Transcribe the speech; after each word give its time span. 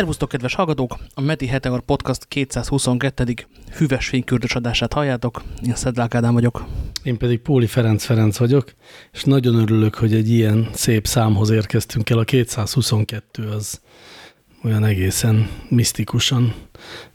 Szervusztok, 0.00 0.28
kedves 0.28 0.54
hallgatók! 0.54 0.98
A 1.14 1.20
Meti 1.20 1.46
Heteor 1.46 1.80
Podcast 1.80 2.28
222. 2.28 3.34
hüves 3.76 4.08
fénykürdös 4.08 4.54
adását 4.54 4.92
halljátok. 4.92 5.42
Én 5.66 5.74
Szedlák 5.74 6.14
Ádám 6.14 6.32
vagyok. 6.32 6.64
Én 7.02 7.18
pedig 7.18 7.38
Póli 7.38 7.66
Ferenc 7.66 8.04
Ferenc 8.04 8.36
vagyok, 8.36 8.72
és 9.12 9.24
nagyon 9.24 9.54
örülök, 9.54 9.94
hogy 9.94 10.14
egy 10.14 10.30
ilyen 10.30 10.68
szép 10.72 11.06
számhoz 11.06 11.50
érkeztünk 11.50 12.10
el. 12.10 12.18
A 12.18 12.24
222 12.24 13.48
az 13.48 13.80
olyan 14.64 14.84
egészen 14.84 15.48
misztikusan, 15.68 16.54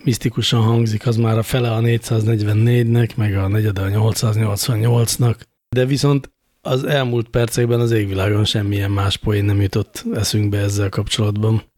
misztikusan 0.03 0.61
hangzik, 0.61 1.07
az 1.07 1.15
már 1.15 1.37
a 1.37 1.43
fele 1.43 1.71
a 1.71 1.79
444-nek, 1.79 3.15
meg 3.15 3.37
a 3.37 3.47
negyede 3.47 3.81
a 3.81 3.87
888-nak, 3.87 5.35
de 5.69 5.85
viszont 5.85 6.31
az 6.61 6.83
elmúlt 6.83 7.29
percekben 7.29 7.79
az 7.79 7.91
égvilágon 7.91 8.45
semmilyen 8.45 8.91
más 8.91 9.17
poén 9.17 9.45
nem 9.45 9.61
jutott 9.61 10.05
eszünkbe 10.13 10.57
ezzel 10.57 10.89
kapcsolatban. 10.89 11.73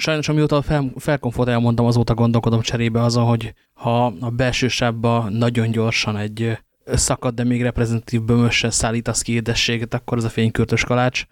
Sajnos 0.00 0.28
amióta 0.28 0.62
fel, 0.62 0.92
felkomfort 0.96 1.48
elmondtam, 1.48 1.86
azóta 1.86 2.14
gondolkodom 2.14 2.60
cserébe 2.60 3.02
azon, 3.02 3.24
hogy 3.24 3.54
ha 3.72 4.06
a 4.20 4.30
belső 4.30 4.68
sábba 4.68 5.28
nagyon 5.28 5.70
gyorsan 5.70 6.16
egy 6.16 6.58
szakad, 6.84 7.34
de 7.34 7.44
még 7.44 7.62
reprezentatív 7.62 8.22
bömössel 8.22 8.70
szállítasz 8.70 9.22
ki 9.22 9.32
édességet, 9.32 9.94
akkor 9.94 10.18
ez 10.18 10.24
a 10.24 10.28
fénykürtös 10.28 10.84
kalács. 10.84 11.24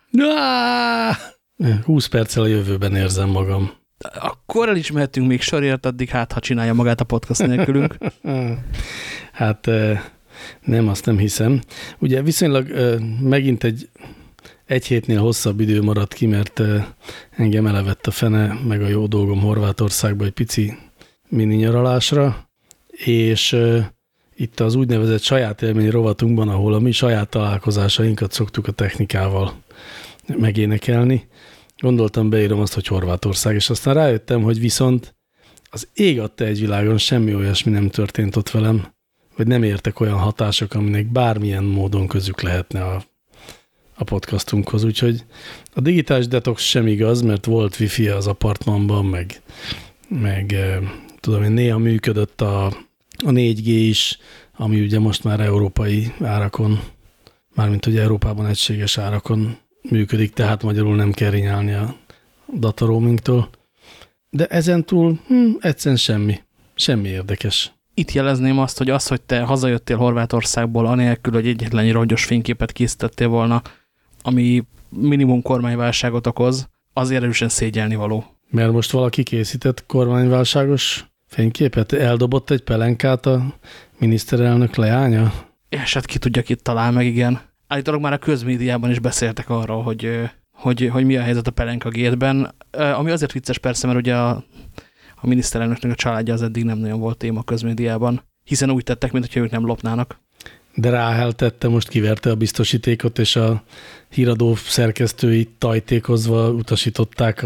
20 1.85 2.07
perccel 2.07 2.43
a 2.43 2.47
jövőben 2.47 2.97
érzem 2.97 3.29
magam. 3.29 3.71
Akkor 4.21 4.69
el 4.69 4.77
is 4.77 4.91
mehetünk 4.91 5.27
még 5.29 5.41
sorért, 5.41 5.87
addig 5.87 6.09
hát, 6.09 6.33
ha 6.33 6.41
csinálja 6.41 6.75
magát 6.75 7.01
a 7.01 7.05
podcast 7.05 7.47
nélkülünk. 7.47 7.97
hát 9.33 9.71
nem, 10.61 10.89
azt 10.89 11.07
nem 11.07 11.19
hiszem. 11.19 11.61
Ugye 11.99 12.23
viszonylag 12.23 12.67
megint 13.21 13.65
egy 13.65 13.89
egy 14.67 14.87
hétnél 14.87 15.21
hosszabb 15.21 15.61
idő 15.61 15.83
maradt 15.83 16.15
ki, 16.15 16.27
mert 16.27 16.63
engem 17.31 17.67
elevett 17.67 18.07
a 18.07 18.11
fene, 18.11 18.59
meg 18.69 18.83
a 18.83 18.89
jó 18.89 19.07
dolgom 19.07 19.41
Horvátországba 19.41 20.25
egy 20.25 20.33
pici 20.33 20.79
mini 21.29 21.55
nyaralásra, 21.55 22.49
és 22.91 23.57
itt 24.37 24.61
az 24.61 24.75
úgynevezett 24.75 25.23
saját 25.23 25.63
élmény 25.63 25.91
rovatunkban, 25.91 26.49
ahol 26.49 26.75
a 26.75 26.79
mi 26.79 26.93
saját 26.93 27.29
találkozásainkat 27.29 28.33
szoktuk 28.33 28.67
a 28.67 28.73
technikával 28.73 29.63
megénekelni, 30.37 31.29
gondoltam 31.79 32.31
beírom 32.31 32.61
azt, 32.61 32.75
hogy 32.75 32.87
Horvátország, 32.87 33.55
és 33.55 33.71
aztán 33.71 33.95
rájöttem, 33.95 34.43
hogy 34.43 34.61
viszont 34.61 35.15
az 35.71 35.89
ég 35.95 36.21
adta 36.21 36.45
egy 36.45 36.61
világon 36.61 36.99
semmi 36.99 37.35
olyasmi 37.35 37.73
nem 37.73 37.89
történt 37.89 38.37
ott 38.37 38.51
velem, 38.51 38.95
vagy 39.37 39.47
nem 39.47 39.63
értek 39.63 40.01
olyan 40.01 40.19
hatások, 40.19 40.75
aminek 40.75 41.13
bármilyen 41.13 41.65
módon 41.65 42.07
közük 42.07 42.41
lehetne 42.41 42.85
a 42.85 43.05
a 43.97 44.05
podcastunkhoz, 44.05 44.85
úgyhogy 44.85 45.25
a 45.75 45.81
digitális 45.81 46.29
detox 46.29 46.63
sem 46.63 46.87
igaz, 46.87 47.23
mert 47.23 47.45
volt 47.45 47.81
wifi 47.81 48.09
az 48.09 48.27
apartmanban, 48.27 49.05
meg, 49.05 49.41
meg 50.09 50.53
eh, 50.53 50.79
tudom 51.21 51.43
én, 51.43 51.53
néha 51.53 51.79
működött 51.79 52.41
a, 52.41 52.67
a 53.25 53.31
4G 53.31 53.67
is, 53.67 54.19
ami 54.57 54.81
ugye 54.81 54.99
most 54.99 55.25
már 55.25 55.41
európai 55.41 56.13
árakon, 56.21 56.81
mármint 57.55 57.85
hogy 57.85 57.97
Európában 57.97 58.47
egységes 58.47 58.99
árakon 58.99 59.57
működik, 59.91 60.33
tehát 60.33 60.63
magyarul 60.63 60.97
nem 60.97 61.13
kell 61.13 61.31
rinyálni 61.31 61.73
a 61.73 61.97
data 62.55 62.87
roamingtól. 62.87 63.49
De 64.31 64.47
ezen 64.47 64.85
túl 64.85 65.19
hm, 65.27 65.51
egyszerűen 65.61 65.97
semmi. 65.97 66.41
Semmi 66.75 67.09
érdekes. 67.09 67.73
Itt 67.95 68.13
jelezném 68.13 68.59
azt, 68.59 68.79
hogy 68.79 68.91
az, 68.91 69.07
hogy 69.07 69.21
te 69.21 69.41
hazajöttél 69.41 69.97
Horvátországból, 69.97 70.87
anélkül, 70.87 71.33
hogy 71.33 71.47
egyetlen 71.47 71.93
rongyos 71.93 72.25
fényképet 72.25 72.73
készítettél 72.73 73.29
volna, 73.29 73.63
ami 74.27 74.65
minimum 74.89 75.43
kormányválságot 75.43 76.27
okoz, 76.27 76.69
azért 76.93 77.23
erősen 77.23 77.49
szégyelni 77.49 77.95
való. 77.95 78.25
Mert 78.51 78.73
most 78.73 78.91
valaki 78.91 79.23
készített 79.23 79.87
kormányválságos 79.87 81.07
fényképet? 81.27 81.93
Eldobott 81.93 82.51
egy 82.51 82.63
pelenkát 82.63 83.27
a 83.27 83.55
miniszterelnök 83.99 84.75
leánya? 84.75 85.33
És 85.69 85.95
hát 85.95 86.07
ki 86.07 86.19
tudja, 86.19 86.43
kit 86.43 86.63
talál 86.63 86.93
meg, 86.93 87.07
igen. 87.07 87.41
Állítólag 87.67 88.01
már 88.01 88.13
a 88.13 88.19
közmédiában 88.19 88.91
is 88.91 88.99
beszéltek 88.99 89.51
arról, 89.51 89.83
hogy, 89.83 90.31
hogy, 90.53 90.89
hogy 90.93 91.05
mi 91.05 91.17
a 91.17 91.23
helyzet 91.23 91.47
a 91.47 91.51
pelenka 91.51 91.89
gétben, 91.89 92.55
ami 92.71 93.11
azért 93.11 93.33
vicces 93.33 93.59
persze, 93.59 93.87
mert 93.87 93.99
ugye 93.99 94.17
a, 94.17 94.45
a 95.15 95.27
miniszterelnöknek 95.27 95.93
a 95.93 95.95
családja 95.95 96.35
az 96.35 96.43
eddig 96.43 96.65
nem 96.65 96.79
nagyon 96.79 97.01
volt 97.01 97.19
téma 97.19 97.41
a 97.41 97.43
közmédiában, 97.43 98.23
hiszen 98.45 98.71
úgy 98.71 98.85
tettek, 98.85 99.13
mintha 99.13 99.41
ők 99.41 99.51
nem 99.51 99.67
lopnának 99.67 100.21
de 100.77 100.91
ráheltette, 100.91 101.69
most 101.69 101.89
kiverte 101.89 102.31
a 102.31 102.35
biztosítékot, 102.35 103.19
és 103.19 103.37
a 103.37 103.63
híradó 104.09 104.55
szerkesztői 104.55 105.49
tajtékozva 105.59 106.51
utasították 106.51 107.45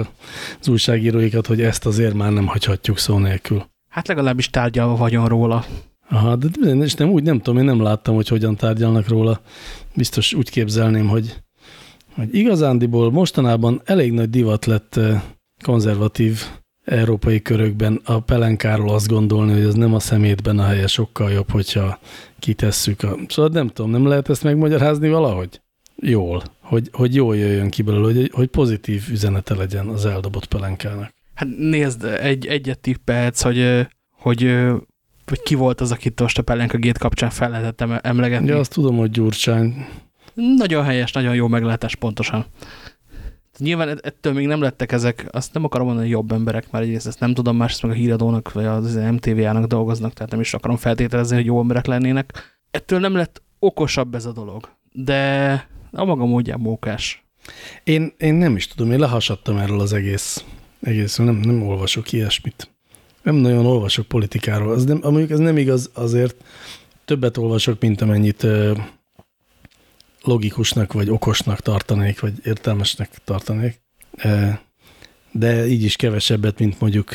az 0.60 0.68
újságíróikat, 0.68 1.46
hogy 1.46 1.62
ezt 1.62 1.86
azért 1.86 2.14
már 2.14 2.32
nem 2.32 2.46
hagyhatjuk 2.46 2.98
szó 2.98 3.18
nélkül. 3.18 3.64
Hát 3.88 4.08
legalábbis 4.08 4.50
tárgyalva 4.50 4.96
vagyon 4.96 5.28
róla. 5.28 5.64
Aha, 6.08 6.36
de 6.36 6.70
és 6.70 6.94
nem 6.94 7.08
úgy, 7.08 7.22
nem 7.22 7.36
tudom, 7.36 7.58
én 7.58 7.64
nem 7.64 7.82
láttam, 7.82 8.14
hogy 8.14 8.28
hogyan 8.28 8.56
tárgyalnak 8.56 9.08
róla. 9.08 9.40
Biztos 9.94 10.32
úgy 10.32 10.50
képzelném, 10.50 11.08
hogy, 11.08 11.42
hogy 12.14 12.34
igazándiból 12.34 13.10
mostanában 13.10 13.80
elég 13.84 14.12
nagy 14.12 14.30
divat 14.30 14.66
lett 14.66 14.96
eh, 14.96 15.22
konzervatív 15.62 16.42
európai 16.84 17.42
körökben 17.42 18.00
a 18.04 18.20
pelenkáról 18.20 18.94
azt 18.94 19.08
gondolni, 19.08 19.52
hogy 19.52 19.62
ez 19.62 19.74
nem 19.74 19.94
a 19.94 20.00
szemétben 20.00 20.58
a 20.58 20.64
helye 20.64 20.86
sokkal 20.86 21.30
jobb, 21.30 21.50
hogyha 21.50 21.98
kitesszük. 22.38 23.02
A... 23.02 23.16
Szóval 23.28 23.50
nem 23.52 23.68
tudom, 23.68 23.90
nem 23.90 24.06
lehet 24.06 24.28
ezt 24.28 24.42
megmagyarázni 24.42 25.08
valahogy? 25.08 25.60
Jól. 25.96 26.42
Hogy, 26.60 26.88
hogy 26.92 27.14
jól 27.14 27.36
jöjjön 27.36 27.70
ki 27.70 27.82
belőle, 27.82 28.12
hogy, 28.12 28.30
hogy 28.34 28.48
pozitív 28.48 29.02
üzenete 29.10 29.54
legyen 29.54 29.86
az 29.86 30.06
eldobott 30.06 30.46
pelenkának. 30.46 31.14
Hát 31.34 31.48
nézd, 31.58 32.04
egy, 32.04 32.46
egyet 32.46 32.78
tippelhetsz, 32.78 33.42
hogy, 33.42 33.86
hogy, 34.10 34.56
hogy 35.26 35.42
ki 35.42 35.54
volt 35.54 35.80
az, 35.80 35.92
akit 35.92 36.20
most 36.20 36.38
a 36.38 36.42
pelenka 36.42 36.76
gét 36.76 36.98
kapcsán 36.98 37.30
fel 37.30 37.50
lehetett 37.50 37.90
emlegetni. 38.02 38.48
Ja, 38.48 38.58
azt 38.58 38.72
tudom, 38.72 38.96
hogy 38.96 39.10
Gyurcsány. 39.10 39.86
Nagyon 40.34 40.84
helyes, 40.84 41.12
nagyon 41.12 41.34
jó 41.34 41.48
meglátás 41.48 41.94
pontosan. 41.94 42.44
Nyilván 43.60 43.98
ettől 44.02 44.32
még 44.32 44.46
nem 44.46 44.60
lettek 44.60 44.92
ezek, 44.92 45.26
azt 45.30 45.54
nem 45.54 45.64
akarom 45.64 45.86
mondani 45.86 46.08
jobb 46.08 46.32
emberek, 46.32 46.70
mert 46.70 46.84
egyrészt 46.84 47.06
ezt 47.06 47.20
nem 47.20 47.34
tudom, 47.34 47.56
másrészt 47.56 47.82
meg 47.82 47.90
a 47.90 47.94
híradónak, 47.94 48.52
vagy 48.52 48.64
az 48.64 48.94
MTV-ának 48.94 49.64
dolgoznak, 49.64 50.12
tehát 50.12 50.30
nem 50.30 50.40
is 50.40 50.54
akarom 50.54 50.76
feltételezni, 50.76 51.36
hogy 51.36 51.44
jó 51.44 51.60
emberek 51.60 51.86
lennének. 51.86 52.58
Ettől 52.70 52.98
nem 52.98 53.14
lett 53.14 53.42
okosabb 53.58 54.14
ez 54.14 54.24
a 54.24 54.32
dolog, 54.32 54.68
de 54.92 55.50
a 55.90 56.04
maga 56.04 56.24
módján 56.24 56.60
mókás. 56.60 57.24
Én, 57.84 58.12
én 58.18 58.34
nem 58.34 58.56
is 58.56 58.66
tudom, 58.66 58.92
én 58.92 58.98
lehasadtam 58.98 59.56
erről 59.56 59.80
az 59.80 59.92
egész, 59.92 60.44
egész 60.80 61.16
nem, 61.16 61.34
nem 61.34 61.62
olvasok 61.62 62.12
ilyesmit. 62.12 62.70
Nem 63.22 63.34
nagyon 63.34 63.66
olvasok 63.66 64.06
politikáról. 64.06 64.72
Az 64.72 64.84
nem, 64.84 64.98
amelyik 65.02 65.30
ez 65.30 65.38
nem 65.38 65.56
igaz, 65.56 65.90
azért 65.94 66.36
többet 67.04 67.36
olvasok, 67.36 67.80
mint 67.80 68.00
amennyit 68.00 68.46
logikusnak, 70.22 70.92
vagy 70.92 71.10
okosnak 71.10 71.60
tartanék, 71.60 72.20
vagy 72.20 72.32
értelmesnek 72.44 73.10
tartanék. 73.24 73.80
De 75.32 75.66
így 75.66 75.82
is 75.82 75.96
kevesebbet, 75.96 76.58
mint 76.58 76.80
mondjuk, 76.80 77.14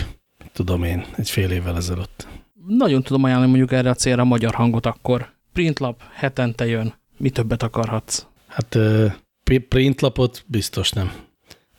tudom 0.53 0.83
én, 0.83 1.05
egy 1.16 1.29
fél 1.29 1.51
évvel 1.51 1.75
ezelőtt. 1.75 2.27
Nagyon 2.67 3.03
tudom 3.03 3.23
ajánlani 3.23 3.49
mondjuk 3.49 3.71
erre 3.71 3.89
a 3.89 3.93
célra 3.93 4.21
a 4.21 4.25
magyar 4.25 4.53
hangot 4.53 4.85
akkor. 4.85 5.33
Printlap 5.53 6.01
hetente 6.13 6.66
jön. 6.66 6.93
Mi 7.17 7.29
többet 7.29 7.63
akarhatsz? 7.63 8.25
Hát 8.47 8.77
printlapot 9.67 10.43
biztos 10.47 10.91
nem. 10.91 11.11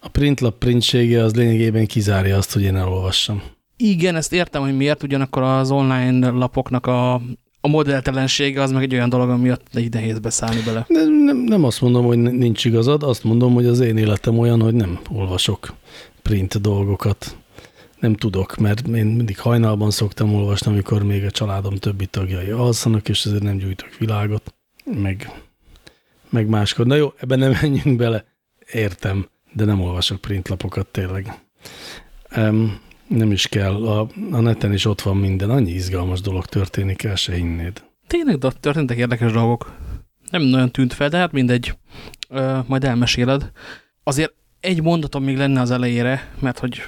A 0.01 0.09
printlap 0.09 0.59
printsége 0.59 1.23
az 1.23 1.35
lényegében 1.35 1.87
kizárja 1.87 2.37
azt, 2.37 2.53
hogy 2.53 2.63
én 2.63 2.77
elolvassam. 2.77 3.43
Igen, 3.77 4.17
ezt 4.17 4.33
értem, 4.33 4.63
hogy 4.63 4.77
miért, 4.77 5.03
ugyanakkor 5.03 5.43
az 5.43 5.71
online 5.71 6.29
lapoknak 6.29 6.87
a 6.87 7.23
a 7.67 7.69
modelltelensége 7.69 8.63
az 8.63 8.71
meg 8.71 8.83
egy 8.83 8.95
olyan 8.95 9.09
dolog, 9.09 9.31
amiatt 9.31 9.75
egy 9.75 9.93
nehéz 9.93 10.19
beszállni 10.19 10.63
bele. 10.63 10.87
De 10.89 11.05
nem, 11.05 11.37
nem 11.37 11.65
azt 11.65 11.81
mondom, 11.81 12.05
hogy 12.05 12.19
nincs 12.19 12.65
igazad, 12.65 13.03
azt 13.03 13.25
mondom, 13.25 13.55
hogy 13.55 13.67
az 13.67 13.81
én 13.81 13.97
életem 13.97 14.39
olyan, 14.39 14.61
hogy 14.61 14.75
nem 14.75 15.01
olvasok 15.11 15.75
print 16.23 16.61
dolgokat. 16.61 17.37
Nem 18.01 18.15
tudok, 18.15 18.57
mert 18.57 18.87
én 18.87 19.07
mindig 19.07 19.39
hajnalban 19.39 19.91
szoktam 19.91 20.35
olvasni, 20.35 20.71
amikor 20.71 21.03
még 21.03 21.25
a 21.25 21.31
családom 21.31 21.75
többi 21.75 22.07
tagjai 22.07 22.51
alszanak, 22.51 23.09
és 23.09 23.25
ezért 23.25 23.43
nem 23.43 23.57
gyújtok 23.57 23.97
világot, 23.99 24.55
meg, 24.85 25.31
meg 26.31 26.49
máskor. 26.49 26.87
Na 26.87 26.95
jó, 26.95 27.13
ebben 27.17 27.39
nem 27.39 27.55
menjünk 27.61 27.97
bele. 27.97 28.25
Értem, 28.73 29.29
de 29.53 29.65
nem 29.65 29.81
olvasok 29.81 30.21
printlapokat 30.21 30.87
tényleg. 30.87 31.41
Um, 32.37 32.81
nem 33.09 33.33
is 33.33 33.47
kell. 33.47 33.87
A, 33.87 34.09
a 34.31 34.41
neten 34.41 34.73
is 34.73 34.85
ott 34.85 35.01
van 35.01 35.17
minden. 35.17 35.51
Annyi 35.51 35.71
izgalmas 35.71 36.21
dolog 36.21 36.47
történik, 36.47 37.03
el 37.03 37.17
se 37.17 37.35
hinnéd. 37.35 37.83
Tényleg 38.07 38.39
de 38.39 38.51
történtek 38.51 38.97
érdekes 38.97 39.33
dolgok. 39.33 39.77
Nem 40.31 40.43
nagyon 40.43 40.71
tűnt 40.71 40.93
fel, 40.93 41.09
de 41.09 41.17
hát 41.17 41.33
mindegy. 41.33 41.79
Ö, 42.29 42.59
majd 42.67 42.85
elmeséled. 42.85 43.51
Azért 44.03 44.35
egy 44.61 44.83
mondatom 44.83 45.25
még 45.25 45.37
lenne 45.37 45.61
az 45.61 45.71
elejére, 45.71 46.33
mert 46.41 46.59
hogy 46.59 46.83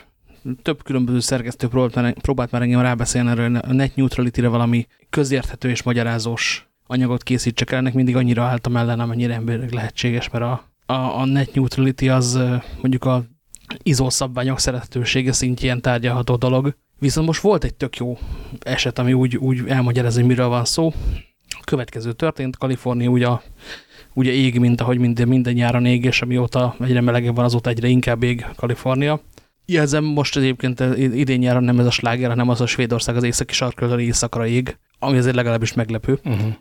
több 0.63 0.83
különböző 0.83 1.21
szerkesztő 1.21 1.69
próbált 1.69 1.95
már, 1.95 2.13
próbált 2.13 2.51
már 2.51 2.63
engem 2.63 2.81
rábeszélni 2.81 3.31
erről, 3.31 3.57
a 3.57 3.73
net 3.73 3.97
neutrality-re 3.97 4.49
valami 4.49 4.87
közérthető 5.11 5.69
és 5.69 5.83
magyarázós 5.83 6.69
anyagot 6.87 7.23
készítsek 7.23 7.71
el, 7.71 7.79
ennek 7.79 7.95
mindig 7.95 8.17
annyira 8.17 8.43
álltam 8.43 8.77
ellen, 8.77 9.01
amennyire 9.01 9.35
emberek 9.35 9.73
lehetséges, 9.73 10.31
mert 10.31 10.45
a, 10.45 10.65
a, 10.87 11.21
a 11.21 11.25
net 11.25 11.55
neutrality 11.55 12.09
az 12.09 12.39
mondjuk 12.81 13.05
a 13.05 13.25
izószabványok 13.83 14.59
szerethetősége 14.59 15.33
szintjén 15.33 15.81
tárgyalható 15.81 16.37
dolog. 16.37 16.75
Viszont 16.99 17.27
most 17.27 17.41
volt 17.41 17.65
egy 17.65 17.75
tök 17.75 17.97
jó 17.97 18.19
eset, 18.61 18.99
ami 18.99 19.13
úgy, 19.13 19.37
úgy 19.37 19.63
elmagyaráz, 19.67 20.15
hogy 20.15 20.25
miről 20.25 20.49
van 20.49 20.65
szó. 20.65 20.93
A 21.49 21.65
következő 21.65 22.13
történt, 22.13 22.57
Kalifornia 22.57 23.09
ugye, 23.09 23.29
ugye 24.15 24.33
ég, 24.33 24.59
mint 24.59 24.81
ahogy 24.81 24.99
minden, 24.99 25.29
minden 25.29 25.53
nyáron 25.53 25.85
ég, 25.85 26.05
és 26.05 26.23
amióta 26.23 26.77
egyre 26.81 27.01
melegebb 27.01 27.35
van, 27.35 27.45
azóta 27.45 27.71
egyre 27.71 27.89
inkább 27.89 28.23
ég 28.23 28.47
Kalifornia. 28.57 29.21
Jelzem, 29.67 30.05
most 30.05 30.37
egyébként 30.37 30.81
idén 30.97 31.39
nyáron 31.39 31.65
nem 31.65 31.79
ez 31.79 31.87
a 31.87 31.91
sláger, 31.91 32.29
hanem 32.29 32.49
az 32.49 32.61
a 32.61 32.67
Svédország 32.67 33.17
az 33.17 33.23
északi 33.23 33.55
sarköltől 33.55 33.99
északra 33.99 34.47
ég, 34.47 34.79
ami 34.99 35.19
azért 35.19 35.35
legalábbis 35.35 35.73
meglepő. 35.73 36.19
Uh. 36.25 36.41
-huh. 36.41 36.53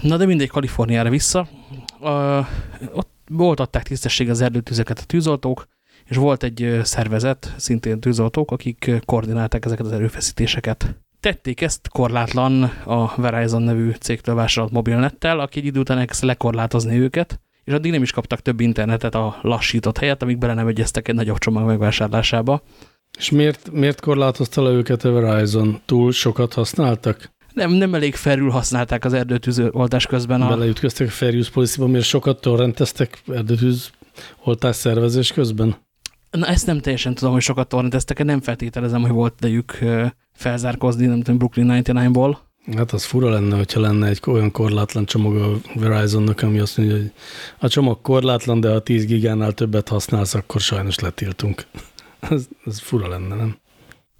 Na 0.00 0.16
de 0.16 0.26
mindegy, 0.26 0.48
Kaliforniára 0.48 1.10
vissza. 1.10 1.48
Uh, 2.00 2.46
ott 2.92 3.10
oltatták 3.36 3.82
tisztesség 3.82 4.30
az 4.30 4.40
erdőtüzeket 4.40 4.98
a 4.98 5.04
tűzoltók, 5.04 5.66
és 6.04 6.16
volt 6.16 6.42
egy 6.42 6.80
szervezet, 6.82 7.54
szintén 7.56 8.00
tűzoltók, 8.00 8.50
akik 8.50 8.90
koordinálták 9.04 9.64
ezeket 9.64 9.86
az 9.86 9.92
erőfeszítéseket. 9.92 10.96
Tették 11.20 11.60
ezt 11.60 11.88
korlátlan 11.88 12.62
a 12.84 13.14
Verizon 13.16 13.62
nevű 13.62 13.90
cégtől 13.90 14.34
vásárolt 14.34 14.72
mobilnettel, 14.72 15.40
aki 15.40 15.58
egy 15.58 15.64
idő 15.64 15.80
után 15.80 15.98
elkezdte 15.98 16.26
lekorlátozni 16.26 16.98
őket, 16.98 17.40
és 17.64 17.72
addig 17.72 17.90
nem 17.90 18.02
is 18.02 18.10
kaptak 18.10 18.40
több 18.40 18.60
internetet 18.60 19.14
a 19.14 19.38
lassított 19.42 19.98
helyet, 19.98 20.22
amíg 20.22 20.38
bele 20.38 20.54
nem 20.54 20.66
egyeztek 20.66 21.08
egy 21.08 21.14
nagyobb 21.14 21.38
csomag 21.38 21.66
megvásárlásába. 21.66 22.62
És 23.18 23.30
miért, 23.30 23.70
miért 23.70 24.00
korlátozta 24.00 24.62
le 24.62 24.70
őket 24.70 25.04
a 25.04 25.12
Verizon? 25.12 25.80
Túl 25.84 26.12
sokat 26.12 26.52
használtak? 26.52 27.30
Nem, 27.52 27.70
nem 27.70 27.94
elég 27.94 28.14
felül 28.14 28.50
használták 28.50 29.04
az 29.04 29.12
erdőtűz 29.12 29.62
oltás 29.70 30.06
közben. 30.06 30.42
A... 30.42 30.48
Beleütköztek 30.48 31.06
a 31.06 31.10
Fair 31.10 31.34
Use 31.34 31.50
policy 31.50 31.82
miért 31.82 32.04
sokat 32.04 32.40
torrenteztek 32.40 33.22
erdőtűz 33.26 33.90
oltás 34.44 34.76
szervezés 34.76 35.32
közben? 35.32 35.76
Na 36.32 36.46
ezt 36.46 36.66
nem 36.66 36.80
teljesen 36.80 37.14
tudom, 37.14 37.32
hogy 37.32 37.42
sokat 37.42 37.68
torrenteztek, 37.68 38.24
nem 38.24 38.40
feltételezem, 38.40 39.00
hogy 39.00 39.10
volt 39.10 39.34
idejük 39.38 39.78
felzárkozni, 40.32 41.06
nem 41.06 41.18
tudom, 41.22 41.38
Brooklyn 41.38 41.82
99-ból. 41.84 42.36
Hát 42.76 42.92
az 42.92 43.04
fura 43.04 43.30
lenne, 43.30 43.56
hogyha 43.56 43.80
lenne 43.80 44.06
egy 44.06 44.20
olyan 44.26 44.50
korlátlan 44.50 45.04
csomag 45.04 45.36
a 45.36 45.60
Verizonnak, 45.74 46.42
ami 46.42 46.58
azt 46.58 46.76
mondja, 46.76 46.96
hogy 46.96 47.12
a 47.58 47.68
csomag 47.68 48.00
korlátlan, 48.02 48.60
de 48.60 48.70
ha 48.70 48.80
10 48.80 49.04
gigánál 49.04 49.52
többet 49.52 49.88
használsz, 49.88 50.34
akkor 50.34 50.60
sajnos 50.60 50.98
letiltunk. 50.98 51.66
ez, 52.20 52.46
ez 52.66 52.80
fura 52.80 53.08
lenne, 53.08 53.34
nem? 53.34 53.56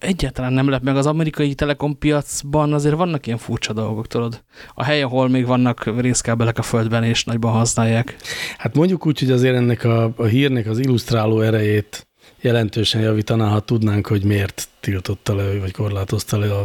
Egyáltalán 0.02 0.52
nem 0.52 0.68
lep 0.68 0.82
meg 0.82 0.96
az 0.96 1.06
amerikai 1.06 1.54
telekompiacban, 1.54 2.72
azért 2.72 2.94
vannak 2.94 3.26
ilyen 3.26 3.38
furcsa 3.38 3.72
dolgok, 3.72 4.06
tudod. 4.06 4.42
A 4.74 4.84
hely, 4.84 5.02
ahol 5.02 5.28
még 5.28 5.46
vannak 5.46 6.00
részkábelek 6.00 6.58
a 6.58 6.62
földben, 6.62 7.04
és 7.04 7.24
nagyban 7.24 7.52
használják. 7.52 8.16
Hát 8.58 8.74
mondjuk 8.74 9.06
úgy, 9.06 9.18
hogy 9.18 9.30
azért 9.30 9.54
ennek 9.54 9.84
a, 9.84 10.12
a 10.16 10.24
hírnek 10.24 10.66
az 10.66 10.78
illusztráló 10.78 11.40
erejét 11.40 12.06
jelentősen 12.40 13.00
javítaná, 13.00 13.48
ha 13.48 13.60
tudnánk, 13.60 14.06
hogy 14.06 14.24
miért 14.24 14.68
tiltotta 14.80 15.34
le, 15.34 15.58
vagy 15.58 15.72
korlátozta 15.72 16.38
le 16.38 16.54
a 16.54 16.64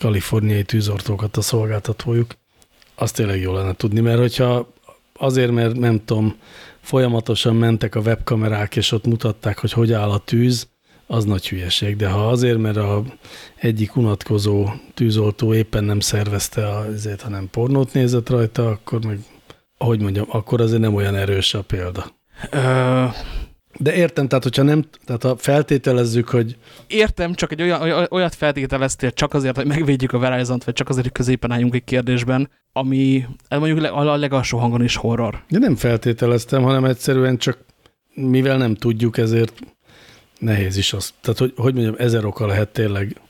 kaliforniai 0.00 0.62
tűzortókat 0.62 1.36
a 1.36 1.40
szolgáltatójuk. 1.40 2.34
Azt 2.94 3.14
tényleg 3.14 3.40
jó 3.40 3.52
lenne 3.52 3.72
tudni, 3.72 4.00
mert 4.00 4.18
hogyha 4.18 4.72
azért, 5.14 5.50
mert 5.50 5.78
nem 5.78 6.04
tudom, 6.04 6.36
folyamatosan 6.80 7.56
mentek 7.56 7.94
a 7.94 8.00
webkamerák, 8.00 8.76
és 8.76 8.92
ott 8.92 9.06
mutatták, 9.06 9.58
hogy 9.58 9.72
hogy 9.72 9.92
áll 9.92 10.10
a 10.10 10.18
tűz, 10.18 10.70
az 11.12 11.24
nagy 11.24 11.48
hülyeség. 11.48 11.96
De 11.96 12.08
ha 12.08 12.28
azért, 12.28 12.58
mert 12.58 12.76
a 12.76 13.02
egyik 13.56 13.96
unatkozó 13.96 14.68
tűzoltó 14.94 15.54
éppen 15.54 15.84
nem 15.84 16.00
szervezte 16.00 16.68
azért, 16.68 17.20
hanem 17.20 17.48
pornót 17.50 17.92
nézett 17.92 18.28
rajta, 18.28 18.68
akkor 18.68 19.04
meg, 19.04 19.18
ahogy 19.78 20.00
mondjam, 20.00 20.26
akkor 20.28 20.60
azért 20.60 20.80
nem 20.80 20.94
olyan 20.94 21.14
erős 21.14 21.54
a 21.54 21.62
példa. 21.62 22.06
Ö... 22.50 23.04
De 23.78 23.94
értem, 23.94 24.28
tehát 24.28 24.44
hogyha 24.44 24.62
nem, 24.62 24.84
tehát 25.04 25.22
ha 25.22 25.36
feltételezzük, 25.36 26.28
hogy... 26.28 26.56
Értem, 26.86 27.34
csak 27.34 27.52
egy 27.52 27.62
olyan, 27.62 28.06
olyat 28.10 28.34
feltételeztél 28.34 29.12
csak 29.12 29.34
azért, 29.34 29.56
hogy 29.56 29.66
megvédjük 29.66 30.12
a 30.12 30.18
Verizon-t, 30.18 30.64
vagy 30.64 30.74
csak 30.74 30.88
azért, 30.88 31.04
hogy 31.04 31.14
középen 31.14 31.50
álljunk 31.50 31.74
egy 31.74 31.84
kérdésben, 31.84 32.50
ami 32.72 33.26
hát 33.48 33.58
mondjuk 33.58 33.84
a 33.84 34.16
legalsó 34.16 34.58
hangon 34.58 34.84
is 34.84 34.96
horror. 34.96 35.42
De 35.48 35.58
nem 35.58 35.76
feltételeztem, 35.76 36.62
hanem 36.62 36.84
egyszerűen 36.84 37.36
csak 37.36 37.58
mivel 38.14 38.56
nem 38.56 38.74
tudjuk, 38.74 39.18
ezért 39.18 39.60
nehéz 40.42 40.76
is 40.76 40.92
az. 40.92 41.12
Tehát, 41.20 41.38
hogy, 41.38 41.52
hogy 41.56 41.74
mondjam, 41.74 41.94
ezer 41.98 42.24
oka 42.24 42.46
lehet 42.46 42.68
tényleg, 42.68 43.20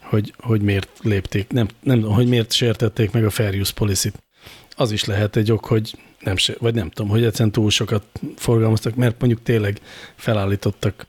hogy, 0.00 0.34
hogy 0.38 0.62
miért 0.62 0.88
lépték, 1.02 1.50
nem, 1.50 1.68
nem, 1.82 2.02
hogy 2.02 2.28
miért 2.28 2.52
sértették 2.52 3.10
meg 3.10 3.24
a 3.24 3.30
Fair 3.30 3.60
Use 3.60 3.72
Policy-t. 3.74 4.22
Az 4.76 4.90
is 4.90 5.04
lehet 5.04 5.36
egy 5.36 5.52
ok, 5.52 5.64
hogy 5.64 5.98
nem, 6.20 6.36
vagy 6.58 6.74
nem 6.74 6.90
tudom, 6.90 7.10
hogy 7.10 7.24
egyszerűen 7.24 7.52
túl 7.52 7.70
sokat 7.70 8.02
forgalmaztak, 8.36 8.94
mert 8.94 9.20
mondjuk 9.20 9.42
tényleg 9.42 9.80
felállítottak 10.16 11.06